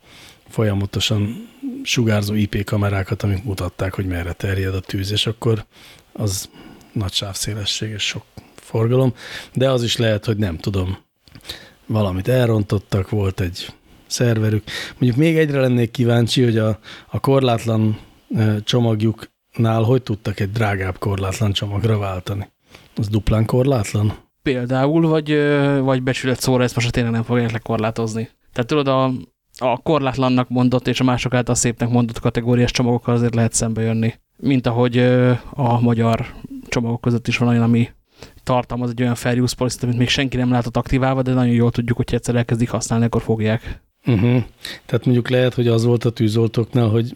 folyamatosan 0.49 1.49
sugárzó 1.83 2.33
IP 2.33 2.63
kamerákat, 2.63 3.23
amik 3.23 3.43
mutatták, 3.43 3.93
hogy 3.93 4.05
merre 4.05 4.33
terjed 4.33 4.75
a 4.75 4.79
tűz, 4.79 5.11
és 5.11 5.27
akkor 5.27 5.65
az 6.11 6.49
nagy 6.91 7.13
sávszélesség 7.13 7.89
és 7.89 8.03
sok 8.03 8.23
forgalom, 8.55 9.13
de 9.53 9.69
az 9.69 9.83
is 9.83 9.97
lehet, 9.97 10.25
hogy 10.25 10.37
nem 10.37 10.57
tudom, 10.57 10.97
valamit 11.85 12.27
elrontottak, 12.27 13.09
volt 13.09 13.39
egy 13.39 13.73
szerverük. 14.07 14.63
Mondjuk 14.97 15.15
még 15.15 15.37
egyre 15.37 15.59
lennék 15.59 15.91
kíváncsi, 15.91 16.43
hogy 16.43 16.57
a, 16.57 16.79
a 17.07 17.19
korlátlan 17.19 17.99
csomagjuknál 18.63 19.81
hogy 19.81 20.01
tudtak 20.01 20.39
egy 20.39 20.51
drágább 20.51 20.97
korlátlan 20.97 21.51
csomagra 21.51 21.97
váltani. 21.97 22.49
Az 22.95 23.07
duplán 23.07 23.45
korlátlan? 23.45 24.13
Például, 24.41 25.07
vagy, 25.07 25.37
vagy 25.81 26.03
becsület 26.03 26.39
szóra 26.39 26.63
ezt 26.63 26.75
most 26.75 26.91
tényleg 26.91 27.11
nem 27.11 27.23
fogják 27.23 27.51
lekorlátozni. 27.51 28.29
Tehát 28.53 28.69
tudod, 28.69 28.87
a, 28.87 29.11
a 29.57 29.77
korlátlannak 29.77 30.49
mondott 30.49 30.87
és 30.87 30.99
a 30.99 31.03
mások 31.03 31.33
által 31.33 31.55
szépnek 31.55 31.89
mondott 31.89 32.19
kategóriás 32.19 32.71
csomagokkal 32.71 33.13
azért 33.15 33.35
lehet 33.35 33.53
szembe 33.53 33.81
jönni. 33.81 34.13
Mint 34.37 34.67
ahogy 34.67 34.97
a 35.49 35.81
magyar 35.81 36.25
csomagok 36.67 37.01
között 37.01 37.27
is 37.27 37.37
van 37.37 37.49
olyan, 37.49 37.63
ami 37.63 37.89
tartalmaz 38.43 38.89
egy 38.89 39.01
olyan 39.01 39.15
fair 39.15 39.41
use 39.41 39.55
policy 39.55 39.77
amit 39.81 39.97
még 39.97 40.09
senki 40.09 40.37
nem 40.37 40.51
látott 40.51 40.77
aktiválva, 40.77 41.21
de 41.21 41.33
nagyon 41.33 41.53
jól 41.53 41.71
tudjuk, 41.71 41.97
hogy 41.97 42.13
egyszer 42.13 42.35
elkezdik 42.35 42.69
használni, 42.69 43.05
akkor 43.05 43.21
fogják. 43.21 43.81
Uh 44.07 44.19
-huh. 44.19 44.43
Tehát 44.85 45.05
mondjuk 45.05 45.29
lehet, 45.29 45.53
hogy 45.53 45.67
az 45.67 45.83
volt 45.83 46.05
a 46.05 46.09
tűzoltóknál, 46.09 46.87
hogy 46.87 47.13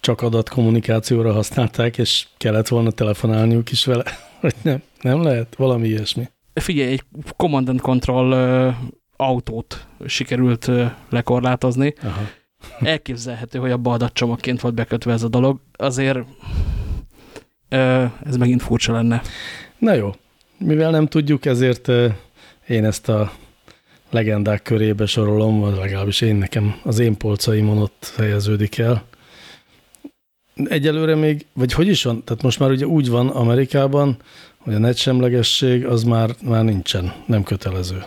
csak 0.00 0.22
adatkommunikációra 0.22 1.32
használták, 1.32 1.98
és 1.98 2.26
kellett 2.36 2.68
volna 2.68 2.90
telefonálniuk 2.90 3.70
is 3.70 3.84
vele, 3.84 4.04
hogy 4.40 4.54
nem, 4.62 4.82
nem 5.00 5.22
lehet, 5.22 5.54
valami 5.56 5.88
ilyesmi. 5.88 6.28
Figyelj, 6.54 6.92
egy 6.92 7.02
Command 7.36 7.68
and 7.68 7.80
Control 7.80 8.32
uh, 8.32 8.74
autót 9.16 9.86
sikerült 10.06 10.66
uh, 10.66 10.90
lekorlátozni. 11.08 11.94
Aha. 12.02 12.22
Elképzelhető, 12.92 13.58
hogy 13.58 13.70
abba 13.70 13.92
adatcsomagként 13.92 14.60
volt 14.60 14.74
bekötve 14.74 15.12
ez 15.12 15.22
a 15.22 15.28
dolog. 15.28 15.60
Azért 15.76 16.18
uh, 17.70 18.10
ez 18.24 18.36
megint 18.36 18.62
furcsa 18.62 18.92
lenne. 18.92 19.22
Na 19.78 19.92
jó, 19.92 20.14
mivel 20.58 20.90
nem 20.90 21.06
tudjuk, 21.06 21.44
ezért 21.44 21.88
én 22.68 22.84
ezt 22.84 23.08
a 23.08 23.32
legendák 24.14 24.62
körébe 24.62 25.06
sorolom, 25.06 25.60
vagy 25.60 25.76
legalábbis 25.76 26.20
én 26.20 26.36
nekem 26.36 26.80
az 26.82 26.98
én 26.98 27.16
polcaimon 27.16 27.78
ott 27.78 28.12
helyeződik 28.16 28.78
el. 28.78 29.04
Egyelőre 30.64 31.14
még, 31.14 31.46
vagy 31.52 31.72
hogy 31.72 31.88
is 31.88 32.02
van, 32.02 32.24
tehát 32.24 32.42
most 32.42 32.58
már 32.58 32.70
ugye 32.70 32.86
úgy 32.86 33.08
van 33.08 33.28
Amerikában, 33.28 34.16
hogy 34.58 34.74
a 34.74 34.78
netsemlegesség 34.78 35.86
az 35.86 36.02
már, 36.02 36.30
már 36.42 36.64
nincsen, 36.64 37.12
nem 37.26 37.42
kötelező. 37.42 38.04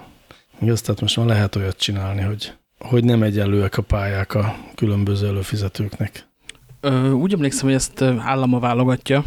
Igaz, 0.62 0.82
tehát 0.82 1.02
most 1.02 1.18
már 1.18 1.26
lehet 1.26 1.56
olyat 1.56 1.78
csinálni, 1.78 2.22
hogy, 2.22 2.54
hogy 2.80 3.04
nem 3.04 3.24
egyenlőek 3.24 3.78
a 3.78 3.82
pályák 3.82 4.34
a 4.34 4.56
különböző 4.76 5.28
előfizetőknek. 5.28 6.28
Ö, 6.80 7.10
úgy 7.12 7.34
emlékszem, 7.34 7.66
hogy 7.66 7.76
ezt 7.76 8.02
állama 8.02 8.60
válogatja, 8.60 9.24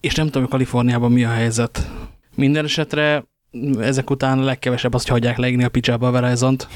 és 0.00 0.14
nem 0.14 0.26
tudom, 0.26 0.42
hogy 0.42 0.50
Kaliforniában 0.50 1.12
mi 1.12 1.24
a 1.24 1.30
helyzet. 1.30 1.90
Minden 2.34 2.64
esetre 2.64 3.24
ezek 3.80 4.10
után 4.10 4.38
a 4.38 4.44
legkevesebb 4.44 4.94
azt, 4.94 5.08
hogy 5.08 5.18
hagyják 5.18 5.38
leégni 5.38 5.64
a 5.64 5.68
picsába 5.68 6.08
a 6.08 6.10
Verizon-t. 6.10 6.68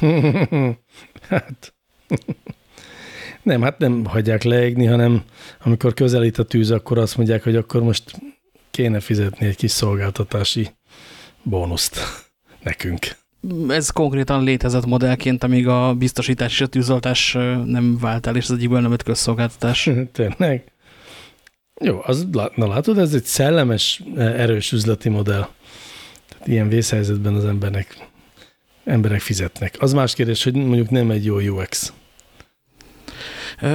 hát 1.28 1.74
nem, 3.42 3.62
hát 3.62 3.78
nem 3.78 4.04
hagyják 4.04 4.42
leégni, 4.42 4.84
hanem 4.84 5.22
amikor 5.64 5.94
közelít 5.94 6.38
a 6.38 6.42
tűz, 6.42 6.70
akkor 6.70 6.98
azt 6.98 7.16
mondják, 7.16 7.42
hogy 7.42 7.56
akkor 7.56 7.82
most 7.82 8.20
kéne 8.70 9.00
fizetni 9.00 9.46
egy 9.46 9.56
kis 9.56 9.70
szolgáltatási 9.70 10.68
bónuszt 11.42 12.00
nekünk. 12.62 13.06
Ez 13.68 13.90
konkrétan 13.90 14.42
létezett 14.42 14.86
modellként, 14.86 15.44
amíg 15.44 15.68
a 15.68 15.94
biztosítás 15.94 16.52
és 16.52 16.60
a 16.60 16.66
tűzoltás 16.66 17.32
nem 17.64 17.98
vált 18.00 18.26
el, 18.26 18.36
és 18.36 18.44
az 18.44 18.50
egyikből 18.50 18.80
nem 18.80 18.90
lett 18.90 19.02
közszolgáltatás. 19.02 19.90
Tényleg? 20.12 20.72
Jó, 21.80 22.00
az, 22.04 22.26
na 22.54 22.66
látod, 22.66 22.98
ez 22.98 23.14
egy 23.14 23.24
szellemes, 23.24 24.02
erős 24.16 24.72
üzleti 24.72 25.08
modell. 25.08 25.48
Ilyen 26.44 26.68
vészhelyzetben 26.68 27.34
az 27.34 27.44
embernek, 27.44 28.08
emberek 28.84 29.20
fizetnek. 29.20 29.76
Az 29.78 29.92
más 29.92 30.14
kérdés, 30.14 30.44
hogy 30.44 30.54
mondjuk 30.54 30.90
nem 30.90 31.10
egy 31.10 31.24
jó 31.24 31.38
UX. 31.38 31.92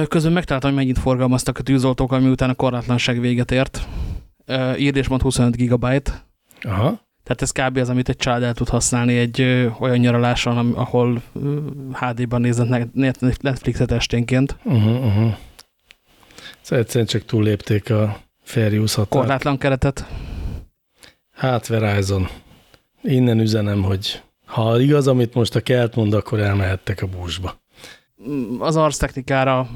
Közben 0.08 0.32
megtaláltam, 0.32 0.70
hogy 0.70 0.78
mennyit 0.78 0.98
forgalmaztak 0.98 1.58
a 1.58 1.62
tűzoltók, 1.62 2.12
ami 2.12 2.28
után 2.28 2.50
a 2.50 2.54
korlátlanság 2.54 3.20
véget 3.20 3.50
ért. 3.50 3.86
Írdésmond 4.76 5.22
25 5.22 5.56
gigabyte. 5.56 6.24
Aha. 6.62 7.08
Tehát 7.22 7.42
ez 7.42 7.50
kb. 7.50 7.76
az, 7.76 7.88
amit 7.88 8.08
egy 8.08 8.16
család 8.16 8.42
el 8.42 8.54
tud 8.54 8.68
használni 8.68 9.16
egy 9.16 9.40
ö, 9.40 9.68
olyan 9.78 9.98
nyaraláson, 9.98 10.72
ahol 10.72 11.22
HD-ban 11.92 12.40
néznek 12.40 12.92
Netflixet 13.40 13.90
esténként. 13.92 14.56
Uh 14.62 14.82
-huh, 14.82 15.04
uh 15.04 15.14
-huh. 15.14 15.34
Szóval 16.60 16.84
egyszerűen 16.84 17.06
csak 17.06 17.24
túllépték 17.24 17.90
a 17.90 18.20
fair 18.42 18.78
use 18.78 18.96
határt. 18.96 19.08
Korlátlan 19.08 19.58
keretet. 19.58 20.06
Hát 21.32 21.66
Verizon. 21.66 22.28
Innen 23.02 23.40
üzenem, 23.40 23.82
hogy 23.82 24.22
ha 24.46 24.80
igaz, 24.80 25.06
amit 25.06 25.34
most 25.34 25.54
a 25.54 25.60
kelt 25.60 25.94
mond, 25.94 26.14
akkor 26.14 26.40
elmehettek 26.40 27.02
a 27.02 27.06
búzsba. 27.06 27.60
Az 28.58 28.76
arctechnikára 28.76 29.68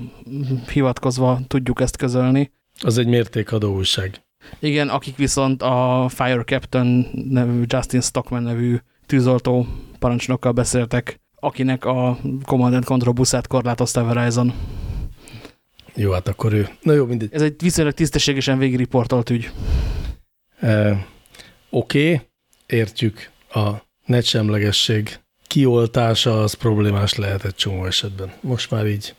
hivatkozva 0.73 1.41
tudjuk 1.47 1.81
ezt 1.81 1.97
közölni. 1.97 2.53
Az 2.81 2.99
egy 2.99 3.07
mértékadó 3.07 3.75
újság. 3.75 4.23
Igen, 4.59 4.89
akik 4.89 5.17
viszont 5.17 5.63
a 5.63 6.07
Fire 6.09 6.43
Captain 6.45 7.09
nevű, 7.29 7.63
Justin 7.67 8.01
Stockman 8.01 8.43
nevű 8.43 8.77
tűzoltó 9.07 9.67
parancsnokkal 9.99 10.53
beszéltek, 10.53 11.21
akinek 11.35 11.85
a 11.85 12.19
Command 12.45 12.85
Control 12.85 13.15
buszát 13.15 13.47
korlátozta 13.47 14.05
Verizon. 14.05 14.53
Jó, 15.95 16.11
hát 16.11 16.29
akkor 16.29 16.53
ő. 16.53 16.69
Na 16.83 16.93
jó, 16.93 17.05
mindegy. 17.07 17.29
Ez 17.33 17.43
egy 17.43 17.55
viszonylag 17.63 17.95
tisztességesen 17.95 18.59
végigriportolt 18.59 19.31
ügy. 19.31 19.51
E, 20.61 21.07
Oké, 21.71 22.13
okay, 22.13 22.27
értjük 22.75 23.31
a 23.51 23.71
netsemlegesség 24.07 25.19
kioltása 25.47 26.43
az 26.43 26.55
problémás 26.55 27.15
lehet 27.15 27.45
egy 27.45 27.55
csomó 27.55 27.85
esetben. 27.85 28.33
Most 28.41 28.71
már 28.71 28.87
így, 28.87 29.15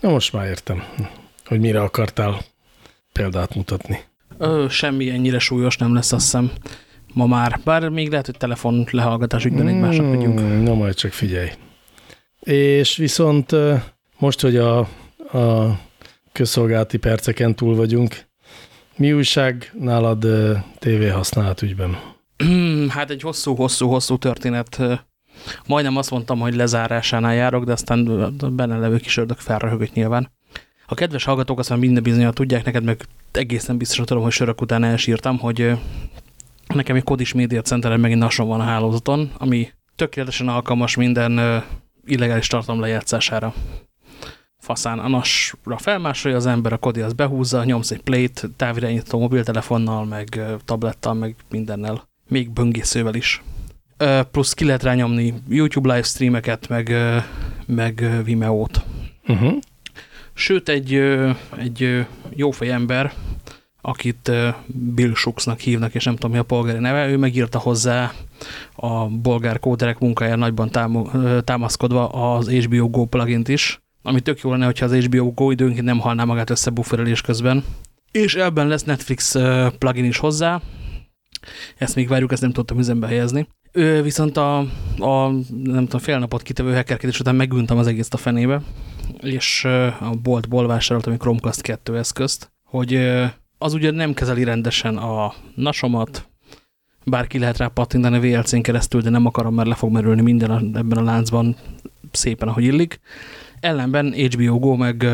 na 0.00 0.10
most 0.10 0.32
már 0.32 0.46
értem, 0.46 0.84
hogy 1.44 1.60
mire 1.60 1.82
akartál 1.82 2.40
példát 3.12 3.54
mutatni. 3.54 4.00
Ö, 4.38 4.66
semmi 4.68 5.10
ennyire 5.10 5.38
súlyos 5.38 5.76
nem 5.76 5.94
lesz, 5.94 6.12
azt 6.12 6.24
hiszem, 6.24 6.50
ma 7.12 7.26
már. 7.26 7.60
Bár 7.64 7.88
még 7.88 8.10
lehet, 8.10 8.26
hogy 8.26 8.36
telefon 8.36 8.86
lehallgatás 8.90 9.44
ügyben 9.44 9.66
hmm, 9.66 9.74
egymásnak 9.74 10.14
vagyunk. 10.14 10.62
Na 10.62 10.74
majd 10.74 10.94
csak 10.94 11.12
figyelj. 11.12 11.50
És 12.40 12.96
viszont 12.96 13.54
most, 14.18 14.40
hogy 14.40 14.56
a, 14.56 14.78
a 15.38 15.78
közszolgálati 16.32 16.98
perceken 16.98 17.54
túl 17.54 17.74
vagyunk, 17.74 18.28
mi 18.96 19.12
újság 19.12 19.72
nálad 19.78 20.26
TV 20.78 21.10
használat 21.12 21.62
ügyben? 21.62 21.98
Hát 22.88 23.10
egy 23.10 23.22
hosszú-hosszú-hosszú 23.22 24.18
történet. 24.18 24.80
Majdnem 25.66 25.96
azt 25.96 26.10
mondtam, 26.10 26.38
hogy 26.38 26.54
lezárásánál 26.54 27.34
járok, 27.34 27.64
de 27.64 27.72
aztán 27.72 28.32
benne 28.52 28.78
levő 28.78 28.96
kis 28.96 29.16
ördög 29.16 29.38
felröhögött 29.38 29.92
nyilván. 29.92 30.32
A 30.86 30.94
kedves 30.94 31.24
hallgatók 31.24 31.58
azt 31.58 31.68
már 31.68 31.78
minden 31.78 32.02
bizonyal 32.02 32.32
tudják, 32.32 32.64
neked 32.64 32.84
meg 32.84 33.04
egészen 33.32 33.76
biztosan 33.76 34.04
tudom, 34.04 34.22
hogy 34.22 34.32
sörök 34.32 34.60
után 34.60 34.84
elsírtam, 34.84 35.38
hogy 35.38 35.72
nekem 36.74 36.96
egy 36.96 37.02
Kodis 37.02 37.32
Media 37.32 37.62
Centeren 37.62 38.00
megint 38.00 38.20
nason 38.20 38.48
van 38.48 38.60
a 38.60 38.64
hálózaton, 38.64 39.30
ami 39.38 39.68
tökéletesen 39.96 40.48
alkalmas 40.48 40.96
minden 40.96 41.62
illegális 42.06 42.46
tartalom 42.46 42.80
lejátszására. 42.80 43.54
Faszán 44.58 44.98
a 44.98 45.08
nasra 45.08 45.78
felmásolja 45.78 46.36
az 46.36 46.46
ember, 46.46 46.72
a 46.72 46.78
Kodi 46.78 47.00
az 47.00 47.12
behúzza, 47.12 47.64
nyomsz 47.64 47.90
egy 47.90 48.02
plate, 48.02 48.48
távirányító 48.56 49.18
mobiltelefonnal, 49.18 50.04
meg 50.04 50.40
tablettal, 50.64 51.14
meg 51.14 51.36
mindennel 51.50 52.08
még 52.30 52.50
böngészővel 52.50 53.14
is. 53.14 53.42
Plusz 54.30 54.52
ki 54.52 54.64
lehet 54.64 54.82
rányomni 54.82 55.34
YouTube 55.48 55.94
livestreameket, 55.94 56.68
meg, 56.68 56.94
meg 57.66 58.22
Vimeo-t. 58.24 58.82
Uh 59.26 59.38
-huh. 59.38 59.52
Sőt, 60.34 60.68
egy, 60.68 60.94
egy 61.58 62.06
jófej 62.34 62.70
ember, 62.70 63.12
akit 63.80 64.30
Bill 64.66 65.14
Schuxnak 65.14 65.60
hívnak, 65.60 65.94
és 65.94 66.04
nem 66.04 66.14
tudom 66.14 66.30
mi 66.30 66.38
a 66.38 66.42
polgári 66.42 66.78
neve, 66.78 67.08
ő 67.08 67.16
megírta 67.16 67.58
hozzá 67.58 68.12
a 68.74 69.06
bolgár 69.06 69.58
kóderek 69.58 69.98
munkájára 69.98 70.36
nagyban 70.36 70.70
támaszkodva 71.44 72.08
az 72.08 72.50
HBO 72.50 72.88
Go 72.88 73.04
plugin 73.04 73.42
is, 73.46 73.80
ami 74.02 74.20
tök 74.20 74.40
jó 74.40 74.50
lenne, 74.50 74.64
hogyha 74.64 74.84
az 74.84 74.94
HBO 74.94 75.32
Go 75.32 75.50
időnként 75.50 75.84
nem 75.84 75.98
halná 75.98 76.24
magát 76.24 76.50
össze 76.50 76.70
bufferelés 76.70 77.20
közben. 77.20 77.64
És 78.10 78.34
ebben 78.34 78.66
lesz 78.66 78.84
Netflix 78.84 79.36
plugin 79.78 80.04
is 80.04 80.18
hozzá, 80.18 80.60
ezt 81.78 81.94
még 81.94 82.08
várjuk, 82.08 82.32
ezt 82.32 82.42
nem 82.42 82.52
tudtam 82.52 82.78
üzembe 82.78 83.06
helyezni. 83.06 83.48
Ő 83.72 84.02
viszont 84.02 84.36
a, 84.36 84.58
a 84.98 85.30
nem 85.62 85.84
tudom, 85.84 86.00
fél 86.00 86.18
napot 86.18 86.42
kitevő 86.42 86.74
hackerkedés 86.74 87.20
után 87.20 87.34
megüntam 87.34 87.78
az 87.78 87.86
egész 87.86 88.08
a 88.10 88.16
fenébe, 88.16 88.62
és 89.20 89.64
a 90.00 90.14
boltból 90.22 90.66
vásároltam 90.66 91.12
egy 91.12 91.18
Chromecast 91.18 91.60
2 91.60 91.96
eszközt, 91.96 92.52
hogy 92.64 92.94
az 93.58 93.74
ugye 93.74 93.90
nem 93.90 94.14
kezeli 94.14 94.44
rendesen 94.44 94.96
a 94.96 95.34
nasomat, 95.54 96.28
bárki 97.04 97.38
lehet 97.38 97.56
rá 97.56 97.66
pattintani 97.66 98.30
VLC-n 98.30 98.60
keresztül, 98.60 99.00
de 99.00 99.10
nem 99.10 99.26
akarom, 99.26 99.54
mert 99.54 99.68
le 99.68 99.74
fog 99.74 99.92
merülni 99.92 100.22
minden 100.22 100.50
ebben 100.76 100.98
a 100.98 101.02
láncban 101.02 101.56
szépen, 102.10 102.48
ahogy 102.48 102.64
illik. 102.64 103.00
Ellenben 103.60 104.12
HBO 104.12 104.58
Go, 104.58 104.76
meg, 104.76 105.06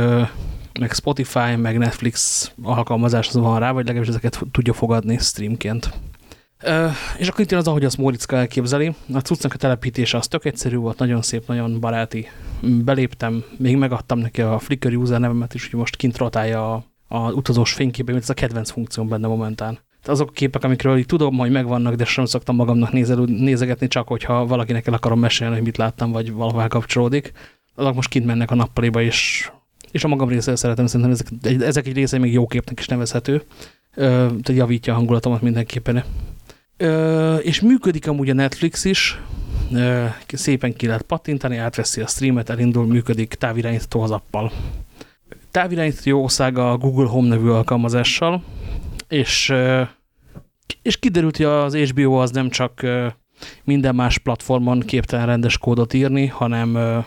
meg 0.80 0.92
Spotify, 0.92 1.56
meg 1.56 1.78
Netflix 1.78 2.50
alkalmazás 2.62 3.28
az 3.28 3.34
van 3.34 3.58
rá, 3.58 3.72
vagy 3.72 3.84
legalábbis 3.84 4.08
ezeket 4.08 4.40
tudja 4.50 4.72
fogadni 4.72 5.18
streamként. 5.18 5.90
Uh, 6.62 6.90
és 7.18 7.28
akkor 7.28 7.40
itt 7.40 7.50
jön 7.50 7.60
az, 7.60 7.68
ahogy 7.68 7.84
azt 7.84 7.98
Móriczka 7.98 8.36
elképzeli. 8.36 8.94
A 9.14 9.18
cuccnak 9.18 9.52
a 9.52 9.56
telepítése 9.56 10.16
az 10.16 10.28
tök 10.28 10.44
egyszerű 10.44 10.76
volt, 10.76 10.98
nagyon 10.98 11.22
szép, 11.22 11.46
nagyon 11.46 11.80
baráti. 11.80 12.26
Beléptem, 12.60 13.44
még 13.56 13.76
megadtam 13.76 14.18
neki 14.18 14.42
a 14.42 14.58
Flickr 14.58 14.94
user 14.94 15.20
nevemet 15.20 15.54
is, 15.54 15.70
hogy 15.70 15.78
most 15.78 15.96
kint 15.96 16.16
rotálja 16.16 16.74
a, 16.74 16.84
a 17.08 17.32
utazós 17.32 17.72
fényképe, 17.72 18.10
mint 18.10 18.22
ez 18.22 18.30
a 18.30 18.34
kedvenc 18.34 18.70
funkció 18.70 19.04
benne 19.04 19.26
momentán. 19.26 19.74
Tehát 19.74 20.20
azok 20.20 20.28
a 20.28 20.32
képek, 20.32 20.64
amikről 20.64 20.98
így 20.98 21.06
tudom, 21.06 21.36
hogy 21.36 21.50
megvannak, 21.50 21.94
de 21.94 22.04
sem 22.04 22.24
szoktam 22.24 22.56
magamnak 22.56 22.92
nézel, 22.92 23.16
nézegetni, 23.16 23.88
csak 23.88 24.08
hogyha 24.08 24.46
valakinek 24.46 24.86
el 24.86 24.94
akarom 24.94 25.18
mesélni, 25.18 25.54
hogy 25.54 25.64
mit 25.64 25.76
láttam, 25.76 26.12
vagy 26.12 26.32
valahová 26.32 26.66
kapcsolódik. 26.66 27.32
Azok 27.74 27.94
most 27.94 28.08
kint 28.08 28.26
mennek 28.26 28.50
a 28.50 28.54
nappaliba, 28.54 29.02
és, 29.02 29.50
és 29.90 30.04
a 30.04 30.08
magam 30.08 30.28
részéről 30.28 30.56
szeretem, 30.56 30.86
szerintem 30.86 31.10
ezek, 31.10 31.62
ezek 31.62 31.86
egy 31.86 31.94
része 31.94 32.18
még 32.18 32.32
jó 32.32 32.46
képnek 32.46 32.78
is 32.78 32.86
nevezhető. 32.86 33.42
Tehát 33.96 34.48
javítja 34.48 34.92
a 34.92 34.96
hangulatomat 34.96 35.42
mindenképpen. 35.42 36.04
Ö, 36.76 37.36
és 37.36 37.60
működik 37.60 38.08
amúgy 38.08 38.30
a 38.30 38.34
Netflix 38.34 38.84
is, 38.84 39.20
ö, 39.72 40.04
szépen 40.26 40.74
ki 40.74 40.86
lehet 40.86 41.02
pattintani, 41.02 41.56
átveszi 41.56 42.00
a 42.00 42.06
streamet, 42.06 42.50
elindul, 42.50 42.86
működik 42.86 43.34
távirányító 43.34 44.00
az 44.00 44.10
appal. 44.10 44.52
Távirányító 45.50 46.00
jószága 46.04 46.70
a 46.70 46.76
Google 46.76 47.08
Home 47.08 47.28
nevű 47.28 47.48
alkalmazással, 47.48 48.44
és, 49.08 49.48
ö, 49.48 49.82
és 50.82 50.96
kiderült, 50.96 51.36
hogy 51.36 51.46
az 51.46 51.74
HBO 51.74 52.12
az 52.12 52.30
nem 52.30 52.50
csak 52.50 52.82
ö, 52.82 53.06
minden 53.64 53.94
más 53.94 54.18
platformon 54.18 54.80
képtelen 54.80 55.26
rendes 55.26 55.58
kódot 55.58 55.92
írni, 55.92 56.26
hanem, 56.26 56.74
ö, 56.74 56.98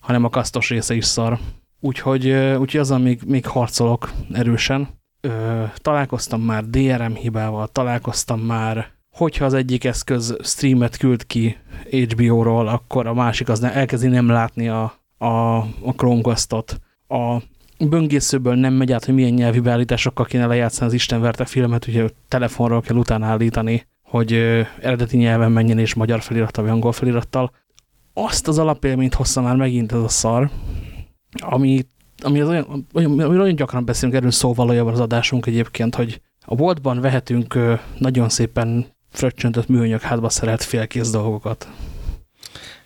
hanem 0.00 0.24
a 0.24 0.28
kasztos 0.28 0.68
része 0.68 0.94
is 0.94 1.04
szar. 1.04 1.38
Úgyhogy, 1.80 2.30
úgyhogy 2.30 2.80
azon 2.80 3.00
még, 3.00 3.20
még 3.26 3.46
harcolok 3.46 4.12
erősen 4.32 4.88
ö, 5.26 5.64
találkoztam 5.76 6.40
már 6.40 6.64
DRM 6.64 7.14
hibával, 7.14 7.68
találkoztam 7.68 8.40
már, 8.40 8.90
hogyha 9.10 9.44
az 9.44 9.54
egyik 9.54 9.84
eszköz 9.84 10.36
streamet 10.42 10.96
küld 10.96 11.26
ki 11.26 11.56
HBO-ról, 11.90 12.68
akkor 12.68 13.06
a 13.06 13.14
másik 13.14 13.48
az 13.48 13.62
elkezdi 13.62 14.08
nem 14.08 14.28
látni 14.28 14.68
a, 14.68 14.94
a, 15.18 15.56
a 15.56 15.92
Chromecast-ot. 15.96 16.80
A 17.08 17.36
böngészőből 17.78 18.54
nem 18.54 18.72
megy 18.72 18.92
át, 18.92 19.04
hogy 19.04 19.14
milyen 19.14 19.32
nyelvi 19.32 19.60
beállításokkal 19.60 20.26
kéne 20.26 20.46
lejátszani 20.46 20.86
az 20.86 20.94
Istenverte 20.94 21.44
filmet, 21.44 21.86
ugye 21.86 22.08
telefonról 22.28 22.80
kell 22.80 22.96
utána 22.96 23.26
állítani, 23.26 23.86
hogy 24.02 24.32
ö, 24.32 24.60
eredeti 24.80 25.16
nyelven 25.16 25.52
menjen 25.52 25.78
és 25.78 25.94
magyar 25.94 26.20
felirattal 26.20 26.64
vagy 26.64 26.72
angol 26.72 26.92
felirattal. 26.92 27.52
Azt 28.14 28.48
az 28.48 28.58
alapélményt 28.58 29.14
hozza 29.14 29.40
már 29.40 29.56
megint 29.56 29.92
ez 29.92 30.02
a 30.02 30.08
szar, 30.08 30.50
amit 31.38 31.88
ami 32.22 32.40
az 32.40 32.48
olyan, 32.48 32.86
olyan, 32.94 33.20
olyan 33.20 33.54
gyakran 33.54 33.84
beszélünk 33.84 34.16
erről 34.16 34.30
szó 34.30 34.54
valójában 34.54 34.92
az 34.92 35.00
adásunk 35.00 35.46
egyébként, 35.46 35.94
hogy 35.94 36.20
a 36.46 36.54
boltban 36.54 37.00
vehetünk 37.00 37.58
nagyon 37.98 38.28
szépen 38.28 38.86
fröccsöntött 39.10 39.68
műanyag 39.68 40.00
hátba 40.00 40.28
szerelt 40.28 40.62
félkész 40.62 41.10
dolgokat. 41.10 41.68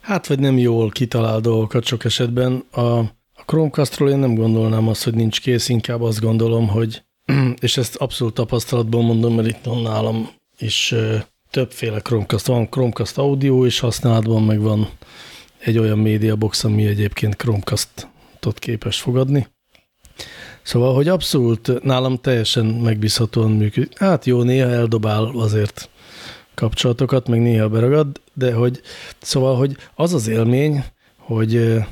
Hát, 0.00 0.26
vagy 0.26 0.38
nem 0.38 0.58
jól 0.58 0.90
kitalál 0.90 1.40
dolgokat 1.40 1.84
sok 1.84 2.04
esetben. 2.04 2.64
A, 2.70 2.80
a 2.80 3.42
Chromecastról 3.46 4.10
én 4.10 4.18
nem 4.18 4.34
gondolnám 4.34 4.88
azt, 4.88 5.04
hogy 5.04 5.14
nincs 5.14 5.40
kész, 5.40 5.68
inkább 5.68 6.02
azt 6.02 6.20
gondolom, 6.20 6.68
hogy, 6.68 7.02
és 7.60 7.76
ezt 7.76 7.96
abszolút 7.96 8.34
tapasztalatból 8.34 9.02
mondom, 9.02 9.34
mert 9.34 9.48
itt 9.48 9.82
nálam 9.82 10.28
is 10.58 10.94
többféle 11.50 12.00
Chromecast 12.00 12.46
van. 12.46 12.68
Chromecast 12.68 13.18
audio 13.18 13.64
is 13.64 13.80
használatban, 13.80 14.42
meg 14.42 14.60
van 14.60 14.88
egy 15.58 15.78
olyan 15.78 15.98
médiabox, 15.98 16.64
ami 16.64 16.86
egyébként 16.86 17.36
Chromecast 17.36 18.08
adatot 18.40 18.58
képes 18.58 19.00
fogadni. 19.00 19.46
Szóval, 20.62 20.94
hogy 20.94 21.08
abszolút 21.08 21.82
nálam 21.82 22.16
teljesen 22.16 22.64
megbízhatóan 22.64 23.50
működik. 23.50 23.98
Hát 23.98 24.24
jó, 24.24 24.42
néha 24.42 24.68
eldobál 24.68 25.24
azért 25.34 25.88
kapcsolatokat, 26.54 27.28
meg 27.28 27.40
néha 27.40 27.68
beragad, 27.68 28.20
de 28.34 28.52
hogy 28.52 28.80
szóval, 29.20 29.56
hogy 29.56 29.76
az 29.94 30.14
az 30.14 30.28
élmény, 30.28 30.84
hogy 31.16 31.82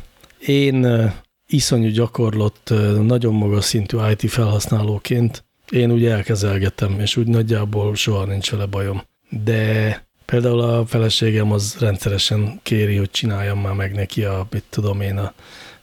én 0.46 0.86
iszonyú 1.46 1.88
gyakorlott, 1.88 2.72
nagyon 3.02 3.34
magas 3.34 3.64
szintű 3.64 3.98
IT 4.10 4.30
felhasználóként 4.30 5.44
én 5.70 5.92
úgy 5.92 6.04
elkezelgetem, 6.04 7.00
és 7.00 7.16
úgy 7.16 7.26
nagyjából 7.26 7.94
soha 7.94 8.24
nincs 8.24 8.50
vele 8.50 8.66
bajom. 8.66 9.02
de 9.44 10.06
például 10.24 10.60
a 10.60 10.86
feleségem 10.86 11.52
az 11.52 11.76
rendszeresen 11.78 12.60
kéri, 12.62 12.96
hogy 12.96 13.10
csináljam 13.10 13.60
már 13.60 13.72
meg 13.72 13.94
neki 13.94 14.24
a, 14.24 14.46
mit 14.50 14.64
tudom 14.70 15.00
én, 15.00 15.16
a 15.18 15.34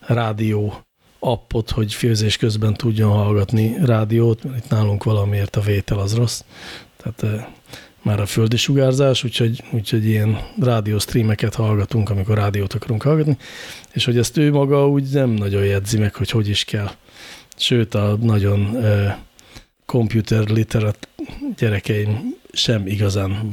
rádió 0.08 0.86
appot, 1.20 1.70
hogy 1.70 1.94
főzés 1.94 2.38
közben 2.38 2.74
tudjon 2.74 3.12
hallgatni 3.12 3.78
rádiót, 3.86 4.44
mert 4.44 4.58
itt 4.58 4.70
nálunk 4.70 5.04
valamiért 5.04 5.56
a 5.56 5.62
vétel 5.62 6.00
az 6.00 6.16
rossz. 6.16 6.42
Tehát 6.98 7.48
már 8.02 8.20
a 8.20 8.26
földi 8.26 8.58
sugárzás, 8.58 9.24
úgyhogy, 9.24 9.64
úgyhogy 9.72 10.06
ilyen 10.06 10.40
rádióstreameket 10.62 11.56
hallgatunk, 11.56 12.10
amikor 12.10 12.36
rádiót 12.36 12.74
akarunk 12.74 13.02
hallgatni, 13.02 13.38
és 13.94 14.06
hogy 14.06 14.18
ezt 14.18 14.38
ő 14.38 14.52
maga 14.52 14.90
úgy 14.90 15.10
nem 15.12 15.30
nagyon 15.30 15.66
jegyzi 15.66 15.98
meg, 15.98 16.16
hogy 16.16 16.30
hogy 16.30 16.48
is 16.48 16.64
kell. 16.64 16.92
Sőt, 17.58 17.94
a 17.94 18.18
nagyon 18.22 18.60
uh, 18.60 19.08
computer 19.86 20.48
literat 20.50 21.08
gyerekeim 21.58 22.36
sem 22.52 22.88
igazán 22.88 23.52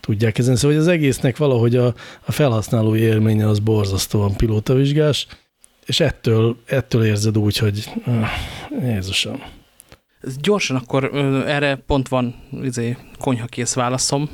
tudják 0.00 0.32
kezelni. 0.32 0.58
Szóval 0.58 0.76
hogy 0.76 0.86
az 0.86 0.92
egésznek 0.92 1.36
valahogy 1.36 1.76
a, 1.76 1.94
a 2.24 2.32
felhasználó 2.32 2.96
élménye 2.96 3.48
az 3.48 3.58
borzasztóan 3.58 4.36
pilótavizsgás, 4.36 5.26
és 5.86 6.00
ettől, 6.00 6.56
ettől 6.66 7.04
érzed 7.04 7.38
úgy, 7.38 7.56
hogy 7.56 7.92
uh, 8.06 8.26
Jézusom. 8.82 9.42
Gyorsan 10.40 10.76
akkor 10.76 11.04
erre 11.46 11.76
pont 11.76 12.08
van 12.08 12.34
izé, 12.62 12.96
konyhakész 13.18 13.74
válaszom. 13.74 14.28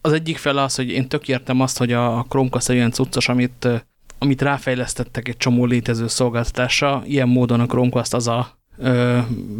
Az 0.00 0.12
egyik 0.12 0.38
fele 0.38 0.62
az, 0.62 0.74
hogy 0.74 0.90
én 0.90 1.08
tök 1.08 1.28
értem 1.28 1.60
azt, 1.60 1.78
hogy 1.78 1.92
a 1.92 2.26
Chromecast 2.28 2.68
egy 2.68 2.76
olyan 2.76 2.90
cuccos, 2.90 3.28
amit, 3.28 3.68
amit 4.18 4.42
ráfejlesztettek 4.42 5.28
egy 5.28 5.36
csomó 5.36 5.64
létező 5.64 6.08
szolgáltatásra. 6.08 7.02
Ilyen 7.04 7.28
módon 7.28 7.60
a 7.60 7.66
Chromecast 7.66 8.14
az 8.14 8.28
a 8.28 8.58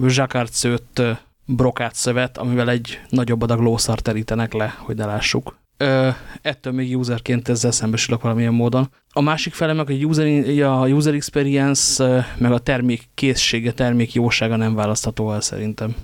zsákárt 0.07 0.53
szőtt 0.53 1.03
brokát 1.45 1.95
szövet, 1.95 2.39
amivel 2.39 2.71
egy 2.71 3.01
nagyobb 3.09 3.43
adag 3.43 3.61
lószar 3.61 4.01
terítenek 4.01 4.53
le, 4.53 4.75
hogy 4.79 4.97
ne 4.97 5.05
lássuk. 5.05 5.59
Ö, 5.77 6.09
ettől 6.43 6.73
még 6.73 6.99
userként 6.99 7.49
ezzel 7.49 7.71
szembesülök 7.71 8.23
valamilyen 8.23 8.55
módon. 8.55 8.91
A 9.13 9.21
másik 9.21 9.53
fele 9.53 9.73
meg 9.73 9.91
a 9.91 9.93
user, 9.93 10.63
a 10.63 10.89
user 10.89 11.15
experience, 11.15 12.27
meg 12.39 12.53
a 12.53 12.59
termék 12.59 13.09
készsége, 13.15 13.73
termék 13.73 14.13
jósága 14.13 14.57
nem 14.57 14.75
választható 14.75 15.33
el 15.33 15.41
szerintem. 15.41 15.95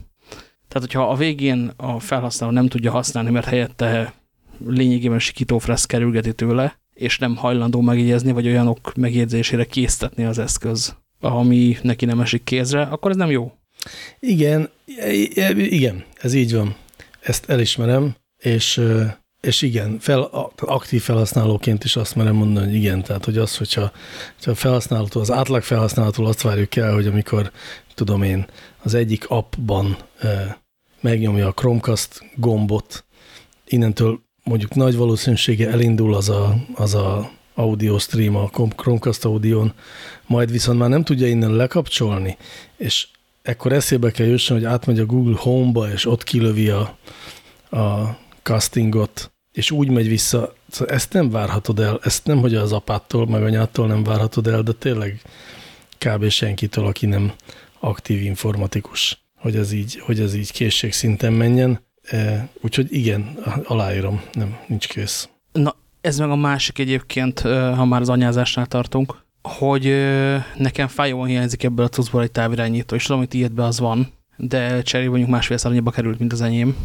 Tehát, 0.69 0.93
hogyha 0.93 1.11
a 1.11 1.15
végén 1.15 1.73
a 1.77 2.01
felhasználó 2.01 2.53
nem 2.53 2.69
tudja 2.69 2.91
használni, 2.91 3.31
mert 3.31 3.47
helyette 3.47 4.15
lényegében 4.67 5.19
sikítófresz 5.19 5.85
kerülgeti 5.85 6.35
tőle, 6.35 6.79
és 6.95 7.19
nem 7.19 7.37
hajlandó 7.37 7.81
megjegyezni, 7.81 8.33
vagy 8.33 8.47
olyanok 8.47 8.95
megjegyzésére 8.95 9.65
késztetni 9.65 10.25
az 10.25 10.39
eszköz, 10.39 10.97
ami 11.21 11.77
neki 11.83 12.05
nem 12.05 12.21
esik 12.21 12.45
kézre, 12.45 12.83
akkor 12.83 13.11
ez 13.11 13.17
nem 13.17 13.31
jó. 13.31 13.53
Igen, 14.21 14.71
igen, 15.55 16.05
ez 16.15 16.35
így 16.35 16.55
van. 16.55 16.77
Ezt 17.21 17.51
elismerem, 17.51 18.15
és 18.39 18.81
és 19.41 19.63
igen, 19.63 19.99
fel, 19.99 20.21
aktív 20.57 21.03
felhasználóként 21.03 21.85
is 21.85 21.97
azt 21.97 22.15
merem 22.15 22.35
mondani, 22.35 22.67
hogy 22.67 22.75
igen, 22.75 23.03
tehát 23.03 23.25
hogy 23.25 23.39
az, 23.39 23.57
hogyha, 23.57 23.93
hogyha 24.35 24.51
a 24.51 24.55
felhasználótól, 24.55 25.23
az 25.23 25.31
átlag 25.31 25.63
felhasználótól 25.63 26.27
azt 26.27 26.43
várjuk 26.43 26.77
el, 26.77 26.95
hogy 26.95 27.07
amikor, 27.07 27.51
tudom 27.95 28.23
én, 28.23 28.47
az 28.83 28.95
egyik 28.95 29.29
appban 29.29 29.97
e, 30.19 30.61
megnyomja 31.01 31.47
a 31.47 31.53
Chromecast 31.53 32.21
gombot, 32.35 33.05
innentől 33.67 34.21
mondjuk 34.43 34.75
nagy 34.75 34.97
valószínűsége 34.97 35.71
elindul 35.71 36.15
az 36.15 36.29
a, 36.29 36.57
az 36.75 36.95
a 36.95 37.31
audio 37.55 37.99
stream 37.99 38.37
a 38.37 38.51
Chromecast 38.77 39.25
audión, 39.25 39.73
majd 40.27 40.51
viszont 40.51 40.79
már 40.79 40.89
nem 40.89 41.05
tudja 41.05 41.27
innen 41.27 41.53
lekapcsolni, 41.55 42.37
és 42.77 43.07
ekkor 43.43 43.73
eszébe 43.73 44.11
kell 44.11 44.27
jusson, 44.27 44.57
hogy 44.57 44.67
átmegy 44.67 44.99
a 44.99 45.07
Google 45.07 45.37
Home-ba, 45.39 45.91
és 45.93 46.07
ott 46.07 46.23
kilövi 46.23 46.69
a, 46.69 46.97
a 47.71 48.17
castingot, 48.47 49.33
és 49.53 49.71
úgy 49.71 49.89
megy 49.91 50.09
vissza, 50.09 50.55
szóval 50.69 50.95
ezt 50.95 51.13
nem 51.13 51.31
várhatod 51.31 51.81
el, 51.81 52.01
ezt 52.03 52.27
nem, 52.27 52.39
hogy 52.39 52.55
az 52.55 52.73
apától, 52.73 53.27
meg 53.27 53.43
anyától 53.43 53.87
nem 53.87 54.03
várhatod 54.03 54.47
el, 54.47 54.63
de 54.63 54.73
tényleg 54.73 55.21
kb. 55.99 56.29
senkitől, 56.29 56.87
aki 56.87 57.07
nem 57.07 57.33
aktív 57.81 58.23
informatikus, 58.23 59.25
hogy 59.37 59.57
ez 59.57 59.73
így, 59.73 59.99
hogy 59.99 60.21
ez 60.21 60.35
így 60.35 60.53
készségszinten 60.53 61.33
menjen. 61.33 61.81
E, 62.03 62.49
úgyhogy 62.61 62.95
igen, 62.95 63.39
aláírom, 63.65 64.23
nem, 64.33 64.59
nincs 64.67 64.89
kész. 64.89 65.29
Na, 65.53 65.75
ez 66.01 66.19
meg 66.19 66.31
a 66.31 66.37
másik 66.37 66.79
egyébként, 66.79 67.41
ha 67.41 67.85
már 67.85 68.01
az 68.01 68.09
anyázásnál 68.09 68.67
tartunk, 68.67 69.17
hogy 69.43 69.85
nekem 70.57 70.89
fájóan 70.89 71.29
hiányzik 71.29 71.63
ebből 71.63 71.85
a 71.85 71.89
cuccból 71.89 72.23
egy 72.23 72.33
távirányító, 72.33 72.95
és 72.95 73.03
tudom, 73.03 73.19
hogy 73.19 73.29
tiédben 73.29 73.67
az 73.67 73.81
van, 73.81 74.13
de 74.37 74.83
cserébe 74.83 75.11
mondjuk 75.11 75.31
másfél 75.31 75.57
annyiba 75.63 75.91
került, 75.91 76.19
mint 76.19 76.33
az 76.33 76.41
enyém 76.41 76.77